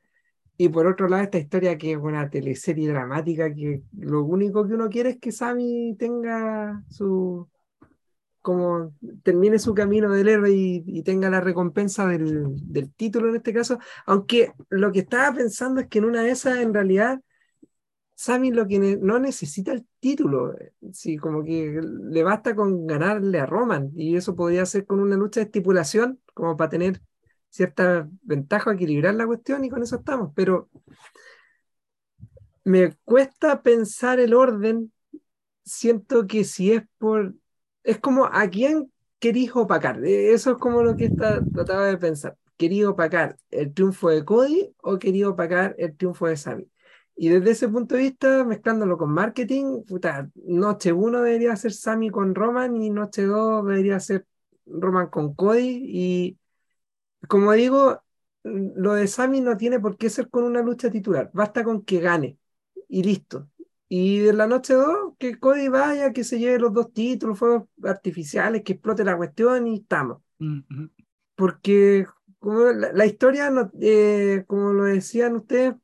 Y 0.58 0.68
por 0.68 0.86
otro 0.86 1.08
lado, 1.08 1.22
esta 1.22 1.38
historia 1.38 1.78
que 1.78 1.92
es 1.92 1.98
una 1.98 2.28
teleserie 2.28 2.88
dramática 2.88 3.54
que 3.54 3.82
lo 3.96 4.24
único 4.24 4.66
que 4.66 4.74
uno 4.74 4.88
quiere 4.88 5.10
es 5.10 5.18
que 5.18 5.32
Sammy 5.32 5.94
tenga 5.98 6.82
su, 6.90 7.48
como 8.42 8.94
termine 9.22 9.58
su 9.58 9.74
camino 9.74 10.10
del 10.10 10.28
héroe 10.28 10.50
y, 10.52 11.02
tenga 11.02 11.30
la 11.30 11.40
recompensa 11.40 12.06
del, 12.06 12.92
título 12.96 13.28
en 13.28 13.36
este 13.36 13.52
caso. 13.52 13.78
Aunque 14.06 14.52
lo 14.68 14.92
que 14.92 15.00
estaba 15.00 15.34
pensando 15.36 15.80
es 15.80 15.88
que 15.88 15.98
en 15.98 16.04
una 16.06 16.22
de 16.22 16.30
esas, 16.30 16.58
en 16.58 16.74
realidad, 16.74 17.20
Sammy 18.14 18.50
lo 18.50 18.66
que 18.66 18.98
no 19.00 19.18
necesita 19.18 19.72
el 19.72 19.86
título. 20.00 20.54
Sí, 20.92 21.16
como 21.16 21.44
que 21.44 21.80
le 21.82 22.22
basta 22.24 22.54
con 22.54 22.86
ganarle 22.86 23.38
a 23.40 23.46
Roman. 23.46 23.90
Y 23.96 24.16
eso 24.16 24.34
podría 24.34 24.66
ser 24.66 24.86
con 24.86 25.00
una 25.00 25.16
lucha 25.16 25.40
de 25.40 25.46
estipulación, 25.46 26.20
como 26.34 26.56
para 26.56 26.70
tener 26.70 27.00
cierta 27.50 28.08
ventaja, 28.22 28.72
equilibrar 28.72 29.14
la 29.14 29.26
cuestión, 29.26 29.64
y 29.64 29.70
con 29.70 29.82
eso 29.82 29.96
estamos. 29.96 30.32
Pero 30.34 30.68
me 32.64 32.94
cuesta 33.04 33.62
pensar 33.62 34.20
el 34.20 34.34
orden. 34.34 34.92
Siento 35.64 36.26
que 36.26 36.44
si 36.44 36.72
es 36.72 36.82
por 36.98 37.34
es 37.88 37.98
como 38.00 38.26
a 38.26 38.48
quién 38.48 38.92
querís 39.18 39.54
opacar. 39.54 40.04
Eh, 40.04 40.32
Eso 40.32 40.52
es 40.52 40.58
como 40.58 40.82
lo 40.82 40.96
que 40.96 41.06
está, 41.06 41.44
trataba 41.52 41.86
de 41.86 41.98
pensar. 41.98 42.36
¿Querí 42.56 42.84
opacar 42.84 43.36
el 43.50 43.72
triunfo 43.72 44.10
de 44.10 44.24
Cody 44.24 44.74
o 44.82 44.98
querí 44.98 45.24
opacar 45.24 45.74
el 45.78 45.96
triunfo 45.96 46.26
de 46.26 46.36
Sami? 46.36 46.68
Y 47.16 47.28
desde 47.30 47.50
ese 47.52 47.68
punto 47.68 47.94
de 47.96 48.02
vista, 48.02 48.44
mezclándolo 48.44 48.96
con 48.98 49.10
marketing, 49.12 49.84
puta, 49.84 50.30
noche 50.44 50.92
1 50.92 51.22
debería 51.22 51.56
ser 51.56 51.72
Sami 51.72 52.10
con 52.10 52.34
Roman 52.34 52.76
y 52.80 52.90
noche 52.90 53.24
2 53.24 53.64
debería 53.66 53.98
ser 54.00 54.26
Roman 54.66 55.08
con 55.08 55.34
Cody. 55.34 55.82
Y 55.86 56.38
como 57.28 57.52
digo, 57.52 58.02
lo 58.44 58.94
de 58.94 59.06
Sami 59.08 59.40
no 59.40 59.56
tiene 59.56 59.80
por 59.80 59.96
qué 59.96 60.10
ser 60.10 60.30
con 60.30 60.44
una 60.44 60.62
lucha 60.62 60.90
titular, 60.90 61.30
basta 61.32 61.64
con 61.64 61.84
que 61.84 62.00
gane 62.00 62.38
y 62.88 63.02
listo. 63.02 63.48
Y 63.88 64.18
de 64.20 64.32
la 64.34 64.46
noche 64.46 64.74
2, 64.74 65.14
que 65.18 65.38
Cody 65.38 65.68
vaya, 65.68 66.12
que 66.12 66.24
se 66.24 66.38
lleve 66.38 66.58
los 66.58 66.72
dos 66.74 66.92
títulos, 66.92 67.38
fuegos 67.38 67.64
artificiales, 67.84 68.62
que 68.62 68.74
explote 68.74 69.04
la 69.04 69.16
cuestión 69.16 69.66
y 69.66 69.76
estamos. 69.76 70.22
Mm, 70.38 70.58
mm. 70.68 70.90
Porque 71.36 72.06
como 72.38 72.60
la, 72.72 72.92
la 72.92 73.06
historia, 73.06 73.50
no- 73.50 73.70
eh, 73.80 74.44
como 74.46 74.72
lo 74.72 74.84
decían 74.84 75.36
ustedes, 75.36 75.74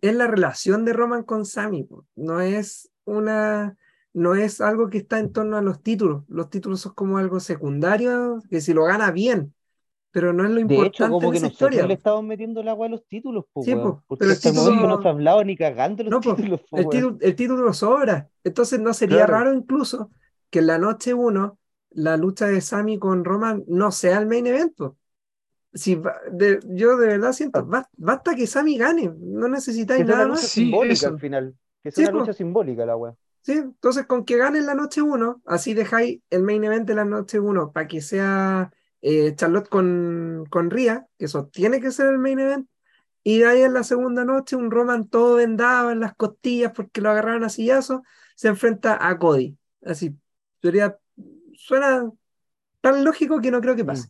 es 0.00 0.14
la 0.14 0.26
relación 0.26 0.84
de 0.84 0.92
Roman 0.92 1.22
con 1.24 1.44
Sami, 1.46 1.84
po. 1.84 2.06
no 2.16 2.40
es 2.40 2.90
una, 3.04 3.76
no 4.12 4.34
es 4.34 4.60
algo 4.60 4.88
que 4.90 4.98
está 4.98 5.18
en 5.18 5.32
torno 5.32 5.56
a 5.58 5.62
los 5.62 5.82
títulos. 5.82 6.24
Los 6.28 6.50
títulos 6.50 6.80
son 6.80 6.94
como 6.94 7.18
algo 7.18 7.40
secundario, 7.40 8.40
que 8.50 8.60
si 8.60 8.72
lo 8.74 8.84
gana 8.84 9.10
bien, 9.12 9.54
pero 10.12 10.32
no 10.32 10.44
es 10.44 10.50
lo 10.50 10.56
De 10.56 10.60
importante 10.62 10.88
hecho, 10.96 11.08
como 11.08 11.26
en 11.26 11.30
que 11.32 11.36
esa 11.38 11.46
nosotros 11.46 11.70
historia. 11.70 11.86
le 11.86 11.94
estamos 11.94 12.24
metiendo 12.24 12.60
el 12.60 12.68
agua 12.68 12.86
a 12.86 12.90
los 12.90 13.06
títulos, 13.06 13.44
po, 13.52 13.62
Sí, 13.62 13.74
po, 13.74 14.02
Porque 14.06 14.20
pero 14.20 14.32
el 14.32 14.40
título- 14.40 14.62
momento 14.64 14.88
no 14.88 15.02
se 15.02 15.08
ha 15.08 15.10
hablado 15.12 15.44
ni 15.44 15.56
cagando 15.56 16.02
los 16.04 16.10
No, 16.10 16.20
po, 16.20 16.34
títulos, 16.34 16.60
po, 16.68 16.76
el 16.78 16.88
título, 16.88 17.16
el 17.20 17.34
título 17.36 17.72
sobra. 17.72 18.28
Entonces 18.44 18.80
no 18.80 18.92
sería 18.94 19.26
Claro. 19.26 19.32
raro 19.32 19.54
incluso 19.54 20.10
que 20.50 20.58
en 20.60 20.66
la 20.66 20.78
noche 20.78 21.14
1 21.14 21.58
la 21.90 22.16
lucha 22.16 22.46
de 22.46 22.60
Sami 22.60 22.98
con 22.98 23.24
Roman 23.24 23.64
no 23.68 23.90
sea 23.92 24.18
el 24.18 24.26
main 24.26 24.46
evento. 24.46 24.96
Si 25.72 25.94
va- 25.94 26.16
de- 26.32 26.58
yo 26.68 26.96
de 26.96 27.06
verdad 27.06 27.32
siento, 27.32 27.64
ba- 27.64 27.88
basta 27.96 28.34
que 28.34 28.46
Sami 28.48 28.76
gane, 28.76 29.12
no 29.20 29.48
necesitáis 29.48 30.00
Que 30.00 30.06
sea 30.06 30.14
una 30.14 30.24
nada 30.24 30.28
lucha 30.28 30.40
más. 30.42 30.50
Sí, 30.50 30.60
simbólica 30.62 31.06
al 31.08 31.20
final. 31.20 31.54
Que 31.82 31.90
Sí, 31.92 31.96
sea 32.02 32.10
una 32.10 32.12
po. 32.12 32.18
lucha 32.20 32.32
simbólica 32.32 32.84
la 32.86 32.96
weá. 32.96 33.14
¿sí? 33.42 33.52
Entonces 33.52 34.04
con 34.06 34.24
que 34.24 34.36
gane 34.36 34.58
en 34.58 34.66
la 34.66 34.74
noche 34.74 35.00
1, 35.00 35.40
así 35.46 35.72
dejáis 35.72 36.20
el 36.30 36.42
main 36.42 36.62
event 36.64 36.86
de 36.86 36.94
la 36.94 37.04
noche 37.04 37.38
1 37.40 37.72
para 37.72 37.86
que 37.88 38.00
sea 38.02 38.70
eh, 39.02 39.34
Charlotte 39.34 39.68
con, 39.68 40.44
con 40.50 40.70
Ria, 40.70 41.06
que 41.18 41.26
eso 41.26 41.46
tiene 41.46 41.80
que 41.80 41.90
ser 41.90 42.06
el 42.06 42.18
main 42.18 42.38
event, 42.38 42.68
y 43.22 43.38
de 43.38 43.46
ahí 43.46 43.62
en 43.62 43.74
la 43.74 43.84
segunda 43.84 44.24
noche 44.24 44.56
un 44.56 44.70
Roman 44.70 45.08
todo 45.08 45.36
vendado 45.36 45.90
en 45.90 46.00
las 46.00 46.14
costillas 46.14 46.72
porque 46.74 47.00
lo 47.00 47.10
agarraron 47.10 47.44
a 47.44 47.50
sillazo, 47.50 48.02
se 48.34 48.48
enfrenta 48.48 49.06
a 49.06 49.18
Cody. 49.18 49.56
Así, 49.84 50.16
sería, 50.62 50.98
suena 51.54 52.10
tan 52.80 53.04
lógico 53.04 53.40
que 53.40 53.50
no 53.50 53.60
creo 53.60 53.76
que 53.76 53.84
pase. 53.84 54.08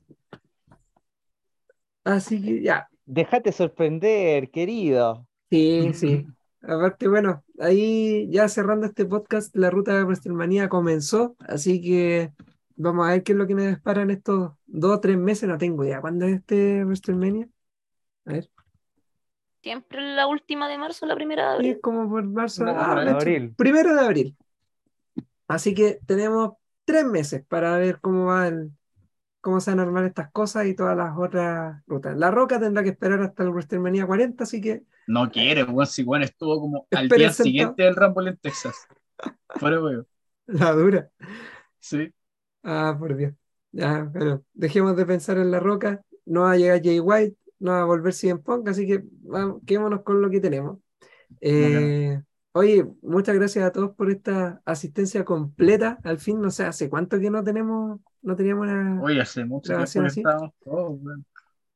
Así 2.05 2.41
que 2.41 2.63
ya. 2.63 2.89
Déjate 3.05 3.51
sorprender, 3.51 4.51
querido. 4.51 5.27
Sí, 5.51 5.91
sí. 5.95 6.27
Aparte, 6.63 7.09
bueno, 7.09 7.43
ahí 7.59 8.29
ya 8.31 8.47
cerrando 8.49 8.87
este 8.87 9.05
podcast, 9.05 9.55
la 9.57 9.71
ruta 9.71 9.97
de 9.97 10.05
WrestleMania 10.05 10.69
comenzó, 10.69 11.35
así 11.41 11.81
que 11.81 12.33
vamos 12.81 13.07
a 13.07 13.13
ver 13.13 13.23
qué 13.23 13.33
es 13.33 13.39
lo 13.39 13.47
que 13.47 13.55
nos 13.55 13.67
dispara 13.67 14.03
en 14.03 14.11
estos 14.11 14.53
dos 14.67 14.97
o 14.97 15.01
tres 15.01 15.19
meses, 15.19 15.49
no 15.49 15.59
tengo 15.59 15.85
idea. 15.85 16.01
¿Cuándo 16.01 16.27
es 16.27 16.37
este 16.37 16.85
WrestleMania? 16.85 17.49
A 18.25 18.33
ver. 18.33 18.51
Siempre 19.63 20.01
la 20.15 20.27
última 20.27 20.69
de 20.69 20.79
marzo, 20.79 21.07
la 21.07 21.15
primera 21.15 21.51
de 21.51 21.55
abril. 21.57 21.75
Sí, 21.75 21.81
como 21.81 22.09
por 22.09 22.25
marzo. 22.25 22.65
No, 22.65 22.73
ah, 22.75 23.05
de 23.05 23.11
abril. 23.11 23.55
primero 23.55 23.95
de 23.95 24.01
abril. 24.01 24.37
Así 25.47 25.75
que 25.75 26.01
tenemos 26.07 26.55
tres 26.85 27.05
meses 27.05 27.45
para 27.47 27.77
ver 27.77 28.01
cómo 28.01 28.27
va 28.27 28.49
el, 28.49 28.71
cómo 29.41 29.61
se 29.61 29.71
van 29.71 29.81
a 29.81 29.83
armar 29.83 30.05
estas 30.07 30.31
cosas 30.31 30.67
y 30.67 30.75
todas 30.75 30.97
las 30.97 31.13
otras 31.19 31.83
rutas. 31.87 32.17
La 32.17 32.31
Roca 32.31 32.59
tendrá 32.59 32.83
que 32.83 32.91
esperar 32.91 33.21
hasta 33.21 33.43
el 33.43 33.51
WrestleMania 33.51 34.07
40, 34.07 34.45
así 34.45 34.61
que 34.61 34.85
No 35.07 35.31
quiere, 35.31 35.65
weón, 35.65 35.87
si 35.87 36.03
weón 36.03 36.23
estuvo 36.23 36.61
como 36.61 36.87
al 36.93 37.09
día 37.09 37.31
siguiente 37.31 37.83
del 37.83 37.97
Rumble 37.97 38.31
en 38.31 38.37
Texas. 38.39 38.87
Fuera, 39.57 39.83
weón. 39.83 40.07
la 40.47 40.73
dura. 40.73 41.11
Sí. 41.79 42.15
Ah, 42.63 42.97
por 42.99 43.17
Dios. 43.17 43.35
Ya, 43.73 44.05
bueno, 44.05 44.43
dejemos 44.53 44.97
de 44.97 45.07
pensar 45.07 45.39
en 45.39 45.51
La 45.51 45.61
Roca. 45.61 46.03
No 46.27 46.43
va 46.43 46.53
a 46.53 46.57
llegar 46.57 46.83
Jay 46.83 47.01
White, 47.01 47.37
no 47.61 47.73
va 47.73 47.83
a 47.83 47.85
volver 47.85 48.13
CM 48.13 48.41
Punk, 48.41 48.69
así 48.69 48.87
que 48.87 49.03
vamos, 49.23 49.63
quedémonos 49.67 50.03
con 50.03 50.21
lo 50.21 50.31
que 50.31 50.41
tenemos. 50.41 50.79
Eh, 51.41 52.21
oye, 52.53 52.87
muchas 53.03 53.35
gracias 53.35 53.65
a 53.65 53.73
todos 53.73 53.95
por 53.95 54.11
esta 54.11 54.61
asistencia 54.65 55.25
completa. 55.25 55.99
Al 56.05 56.19
fin, 56.19 56.41
no 56.41 56.51
sé, 56.51 56.65
¿hace 56.65 56.89
cuánto 56.91 57.19
que 57.19 57.31
no 57.31 57.43
tenemos, 57.45 58.01
no 58.23 58.37
teníamos 58.37 58.67
una... 58.69 59.01
Oye, 59.03 59.21
hace 59.21 59.45
mucho 59.45 59.73
tiempo 59.77 60.03
así. 60.07 60.23
todos. 60.65 60.99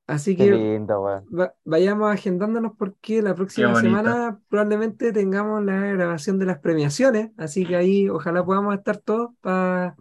Así 0.07 0.37
Qué 0.37 0.45
que 0.45 0.51
lindo, 0.51 1.01
weón. 1.01 1.25
va- 1.39 1.55
vayamos 1.65 2.13
agendándonos 2.13 2.73
porque 2.77 3.23
la 3.23 3.35
próxima 3.35 3.75
semana 3.81 4.39
probablemente 4.49 5.13
tengamos 5.13 5.65
la 5.65 5.81
grabación 5.81 6.39
de 6.39 6.45
las 6.47 6.59
premiaciones, 6.59 7.31
así 7.39 7.65
que 7.65 7.77
ahí 7.77 8.09
ojalá 8.11 8.45
podamos 8.45 8.75
estar 8.75 8.99
todos 8.99 9.31
para 9.41 9.97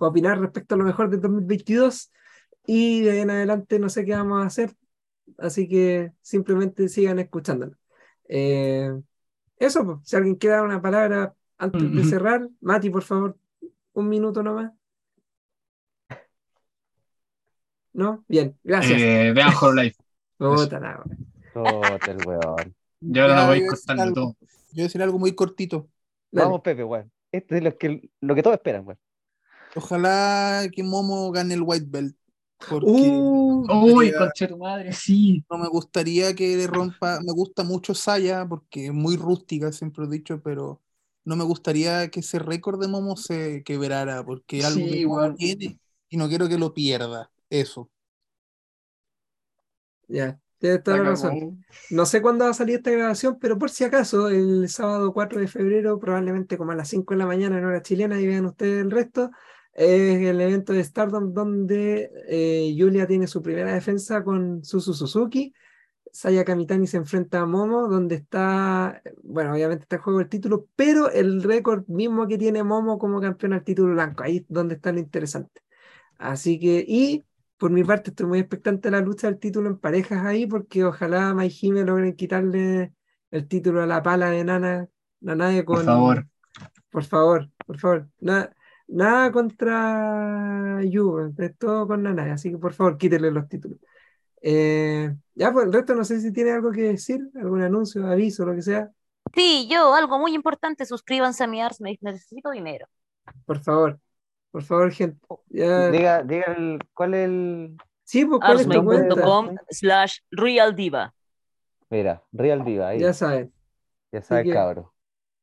opinar 0.00 0.40
respecto 0.40 0.74
a 0.74 0.78
lo 0.78 0.84
mejor 0.84 1.10
del 1.10 1.20
2022 1.20 2.12
y 2.66 3.02
de 3.02 3.10
ahí 3.12 3.18
en 3.20 3.30
adelante 3.30 3.78
no 3.78 3.88
sé 3.88 4.04
qué 4.04 4.12
vamos 4.12 4.42
a 4.42 4.46
hacer, 4.46 4.74
así 5.38 5.68
que 5.68 6.12
simplemente 6.20 6.88
sigan 6.88 7.18
escuchándonos. 7.18 7.76
Eh, 8.28 8.92
eso, 9.58 9.84
pues, 9.84 9.98
si 10.04 10.16
alguien 10.16 10.36
quiere 10.36 10.56
dar 10.56 10.64
una 10.64 10.80
palabra 10.80 11.34
antes 11.58 11.80
de 11.80 12.00
Ujú. 12.00 12.08
cerrar, 12.08 12.48
Mati, 12.60 12.90
por 12.90 13.02
favor, 13.02 13.36
un 13.92 14.08
minuto 14.08 14.42
nomás. 14.42 14.72
¿No? 17.92 18.24
Bien, 18.26 18.56
gracias. 18.64 19.00
Eh, 19.00 19.32
vean 19.34 19.52
Hololive. 19.60 19.94
Puta 20.38 21.02
el 22.08 22.26
weón. 22.26 22.74
Yo 23.00 23.22
ahora 23.22 23.46
voy 23.46 23.66
cortando 23.66 24.12
todo. 24.12 24.36
Yo 24.40 24.46
voy 24.72 24.80
a 24.80 24.84
decir 24.84 25.02
algo 25.02 25.18
muy 25.18 25.34
cortito. 25.34 25.88
Dale. 26.30 26.46
Vamos, 26.46 26.62
Pepe, 26.62 26.82
weón. 26.82 27.12
Esto 27.30 27.54
es 27.54 27.62
lo 27.62 27.76
que, 27.76 28.10
lo 28.20 28.34
que 28.34 28.42
todos 28.42 28.54
esperan, 28.54 28.86
weón. 28.86 28.98
Ojalá 29.76 30.68
que 30.74 30.82
Momo 30.82 31.30
gane 31.32 31.54
el 31.54 31.62
White 31.62 31.86
Belt. 31.88 32.16
Porque 32.68 32.90
Uh, 32.90 33.66
Uy, 33.94 34.12
tu 34.48 34.56
madre, 34.58 34.92
sí. 34.92 35.44
no 35.50 35.58
me 35.58 35.68
gustaría 35.68 36.34
que 36.34 36.56
le 36.56 36.66
rompa. 36.66 37.20
Me 37.20 37.32
gusta 37.32 37.64
mucho 37.64 37.94
Saya 37.94 38.46
porque 38.46 38.86
es 38.86 38.92
muy 38.92 39.16
rústica, 39.16 39.72
siempre 39.72 40.04
lo 40.04 40.10
he 40.12 40.18
dicho, 40.18 40.40
pero 40.42 40.80
no 41.24 41.36
me 41.36 41.44
gustaría 41.44 42.08
que 42.10 42.20
ese 42.20 42.38
récord 42.38 42.80
de 42.80 42.88
Momo 42.88 43.16
se 43.16 43.62
quebrara 43.64 44.24
porque 44.24 44.64
algo 44.64 44.80
Sí, 44.80 44.90
que 44.90 45.06
weón. 45.06 45.36
tiene 45.36 45.78
y 46.08 46.16
no 46.16 46.28
quiero 46.28 46.48
que 46.48 46.58
lo 46.58 46.72
pierda. 46.74 47.30
Eso. 47.50 47.90
ya, 50.08 50.38
tienes 50.58 50.82
toda 50.82 50.98
la 50.98 51.04
razón. 51.04 51.64
No 51.90 52.06
sé 52.06 52.20
cuándo 52.22 52.44
va 52.44 52.50
a 52.50 52.54
salir 52.54 52.76
esta 52.76 52.90
grabación, 52.90 53.38
pero 53.40 53.58
por 53.58 53.70
si 53.70 53.84
acaso, 53.84 54.28
el 54.28 54.68
sábado 54.68 55.12
4 55.12 55.40
de 55.40 55.48
febrero, 55.48 55.98
probablemente 55.98 56.56
como 56.58 56.72
a 56.72 56.76
las 56.76 56.88
5 56.88 57.14
de 57.14 57.18
la 57.18 57.26
mañana 57.26 57.58
en 57.58 57.64
hora 57.64 57.82
chilena, 57.82 58.20
y 58.20 58.26
vean 58.26 58.46
ustedes 58.46 58.82
el 58.82 58.90
resto, 58.90 59.30
es 59.72 60.20
el 60.22 60.40
evento 60.40 60.72
de 60.72 60.84
Stardom 60.84 61.32
donde 61.32 62.10
eh, 62.28 62.74
Julia 62.78 63.06
tiene 63.06 63.26
su 63.26 63.42
primera 63.42 63.72
defensa 63.72 64.22
con 64.22 64.64
Suzu 64.64 64.92
Suzuki. 64.92 65.54
Saya 66.12 66.44
Kamitani 66.44 66.86
se 66.86 66.98
enfrenta 66.98 67.40
a 67.40 67.46
Momo, 67.46 67.88
donde 67.88 68.16
está, 68.16 69.02
bueno, 69.22 69.54
obviamente 69.54 69.84
está 69.84 69.96
en 69.96 70.02
juego 70.02 70.20
el 70.20 70.28
título, 70.28 70.68
pero 70.76 71.10
el 71.10 71.42
récord 71.42 71.86
mismo 71.88 72.26
que 72.28 72.36
tiene 72.36 72.62
Momo 72.62 72.98
como 72.98 73.18
campeón 73.18 73.54
al 73.54 73.64
título 73.64 73.94
blanco, 73.94 74.22
ahí 74.22 74.38
es 74.38 74.44
donde 74.48 74.74
está 74.74 74.92
lo 74.92 74.98
interesante. 74.98 75.62
Así 76.18 76.58
que, 76.58 76.84
y 76.86 77.24
por 77.56 77.70
mi 77.70 77.82
parte, 77.82 78.10
estoy 78.10 78.26
muy 78.26 78.40
expectante 78.40 78.88
de 78.88 78.92
la 78.92 79.00
lucha 79.00 79.28
del 79.28 79.38
título 79.38 79.70
en 79.70 79.78
parejas 79.78 80.26
ahí, 80.26 80.46
porque 80.46 80.84
ojalá 80.84 81.32
Mai 81.32 81.48
Hime 81.48 81.84
logren 81.84 82.14
quitarle 82.14 82.92
el 83.30 83.48
título 83.48 83.82
a 83.82 83.86
la 83.86 84.02
pala 84.02 84.30
de 84.30 84.44
Nana, 84.44 84.88
Nanae 85.20 85.64
con. 85.64 85.76
Por 85.76 85.84
favor. 85.84 86.26
Por 86.90 87.04
favor, 87.04 87.50
por 87.64 87.78
favor. 87.78 88.08
Nada, 88.20 88.54
nada 88.92 89.30
contra 89.32 90.80
Yu, 90.84 91.32
es 91.38 91.58
todo 91.58 91.86
con 91.86 92.02
Nanae, 92.02 92.30
así 92.32 92.50
que 92.50 92.58
por 92.58 92.72
favor, 92.72 92.96
quítenle 92.96 93.30
los 93.30 93.48
títulos. 93.48 93.78
Eh, 94.40 95.14
ya, 95.34 95.52
pues 95.52 95.66
el 95.66 95.72
resto 95.72 95.94
no 95.94 96.04
sé 96.04 96.20
si 96.20 96.32
tiene 96.32 96.50
algo 96.52 96.72
que 96.72 96.82
decir, 96.82 97.20
algún 97.36 97.62
anuncio, 97.62 98.06
aviso, 98.06 98.44
lo 98.44 98.54
que 98.54 98.62
sea. 98.62 98.90
Sí, 99.34 99.68
yo, 99.70 99.94
algo 99.94 100.18
muy 100.18 100.34
importante, 100.34 100.84
suscríbanse 100.84 101.44
a 101.44 101.46
mi 101.46 101.62
Ars, 101.62 101.80
me- 101.80 101.98
necesito 102.00 102.50
dinero. 102.50 102.86
Por 103.46 103.60
favor, 103.60 103.98
por 104.50 104.62
favor, 104.62 104.90
gente. 104.92 105.18
Ya- 105.48 105.90
Diga, 105.90 106.22
diga 106.22 106.52
el, 106.56 106.78
cuál 106.92 107.14
es 107.14 107.24
el. 107.28 107.76
Sí, 108.04 108.24
pues 108.26 108.40
cuál 108.40 108.58
slash 109.70 110.18
real 110.30 110.74
diva. 110.74 111.14
Mira, 111.88 112.22
Real 112.32 112.64
Diva, 112.64 112.88
ahí. 112.88 112.98
Ya 113.00 113.06
Ya, 113.08 113.12
saben. 113.12 113.52
sabes, 114.22 114.44
que- 114.44 114.52
cabrón. 114.52 114.86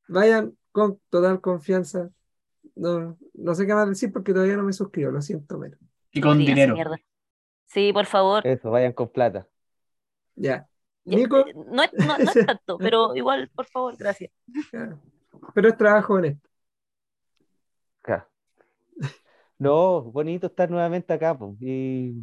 Vayan 0.07 0.57
con 0.71 0.99
total 1.09 1.39
confianza. 1.41 2.09
No, 2.79 3.17
no 3.33 3.55
sé 3.55 3.67
qué 3.67 3.73
más 3.73 3.89
decir 3.89 4.11
porque 4.13 4.31
todavía 4.33 4.55
no 4.55 4.63
me 4.63 4.71
suscribo, 4.73 5.11
lo 5.11 5.21
siento, 5.21 5.59
pero 5.59 5.77
Y 6.11 6.21
con 6.21 6.37
dinero. 6.37 6.73
mierda. 6.73 6.97
Sí, 7.65 7.91
por 7.93 8.05
favor. 8.05 8.45
Eso, 8.47 8.71
vayan 8.71 8.93
con 8.93 9.09
plata. 9.09 9.47
ya. 10.35 10.65
Ya, 11.05 11.17
Nico, 11.17 11.39
eh, 11.39 11.53
No 11.55 11.81
es, 11.83 11.91
no, 11.93 12.17
no 12.17 12.31
es 12.31 12.45
tanto, 12.45 12.77
pero 12.79 13.15
igual, 13.15 13.49
por 13.55 13.65
favor, 13.65 13.95
gracias. 13.97 14.31
ya. 14.71 14.97
pero 15.55 15.69
es 15.69 15.77
trabajo 15.77 16.13
honesto. 16.15 16.47
Acá. 18.03 18.29
No, 19.57 20.03
bonito 20.03 20.47
estar 20.47 20.69
nuevamente 20.69 21.11
acá, 21.13 21.37
pues. 21.37 21.55
Y 21.61 22.15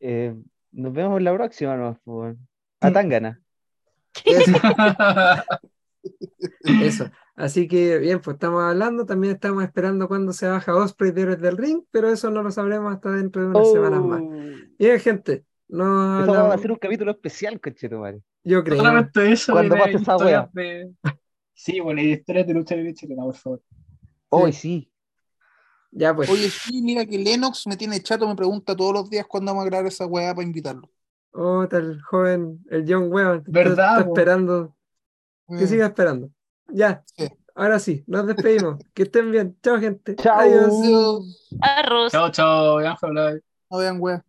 eh, 0.00 0.34
nos 0.72 0.92
vemos 0.92 1.18
en 1.18 1.24
la 1.24 1.34
próxima, 1.34 1.76
¿no? 1.76 1.98
Pues, 2.04 2.36
a 2.80 2.92
Tangana. 2.92 3.40
Eso, 4.24 4.52
eso. 6.82 7.10
Así 7.34 7.66
que 7.66 7.98
bien, 7.98 8.20
pues 8.20 8.34
estamos 8.34 8.62
hablando, 8.62 9.06
también 9.06 9.34
estamos 9.34 9.64
esperando 9.64 10.06
cuándo 10.06 10.32
se 10.34 10.46
baja 10.48 10.76
Osprey 10.76 11.12
de 11.12 11.36
del 11.36 11.56
Ring, 11.56 11.82
pero 11.90 12.08
eso 12.10 12.30
no 12.30 12.42
lo 12.42 12.50
sabremos 12.50 12.92
hasta 12.92 13.10
dentro 13.10 13.42
de 13.42 13.48
unas 13.48 13.72
semanas 13.72 14.02
más. 14.02 14.22
Bien, 14.78 15.00
gente, 15.00 15.44
no 15.68 16.18
Oh. 16.20 16.22
Eso 16.24 16.32
va 16.32 16.54
a 16.54 16.58
ser 16.58 16.72
un 16.72 16.78
capítulo 16.78 17.10
especial, 17.12 17.58
conchetumare. 17.60 18.20
yo 18.44 18.62
creo. 18.62 18.76
Solamente 18.76 19.32
eso. 19.32 19.52
¿Cuándo 19.52 19.74
y 19.76 19.78
de 19.78 19.84
pasa 19.98 20.16
esa 20.16 20.50
de- 20.52 20.92
Sí, 21.54 21.80
bueno, 21.80 22.00
y 22.02 22.06
de 22.06 22.12
historias 22.12 22.46
de 22.46 22.54
lucha 22.54 22.74
libre 22.76 22.92
chilena, 22.92 23.22
por 23.22 23.36
favor. 23.36 23.62
Hoy 24.28 24.52
sí. 24.52 24.90
Ya 25.90 26.14
pues. 26.14 26.28
Oye, 26.28 26.48
sí, 26.50 26.82
mira 26.82 27.04
que 27.06 27.18
Lennox 27.18 27.66
me 27.66 27.76
tiene 27.76 28.00
chato, 28.00 28.26
me 28.28 28.34
pregunta 28.36 28.74
todos 28.76 28.92
los 28.92 29.10
días 29.10 29.26
cuándo 29.26 29.52
vamos 29.52 29.64
a 29.64 29.68
grabar 29.68 29.86
esa 29.86 30.06
weá 30.06 30.34
para 30.34 30.46
invitarlo. 30.46 30.90
Oh, 31.32 31.66
tal 31.68 32.00
joven, 32.02 32.58
el 32.70 32.84
John 32.86 33.04
está- 33.38 33.42
¿Verdad, 33.50 33.92
está 33.98 34.04
po? 34.04 34.12
esperando, 34.12 34.76
que 35.48 35.54
Mm. 35.64 35.66
siga 35.66 35.86
esperando. 35.86 36.30
Ya, 36.68 37.02
Sí. 37.16 37.28
ahora 37.54 37.78
sí, 37.78 38.04
nos 38.06 38.26
despedimos. 38.26 38.78
Que 38.94 39.02
estén 39.04 39.30
bien. 39.30 39.56
Chao, 39.62 39.78
gente. 39.78 40.16
Chao. 40.16 40.40
Adiós. 40.40 40.72
Adiós. 40.82 41.48
Arroz. 41.60 42.12
Chao, 42.12 42.30
chao. 42.30 42.78
Ángel, 42.78 43.42
No 43.70 43.78
vean 43.78 43.98
weá. 44.00 44.24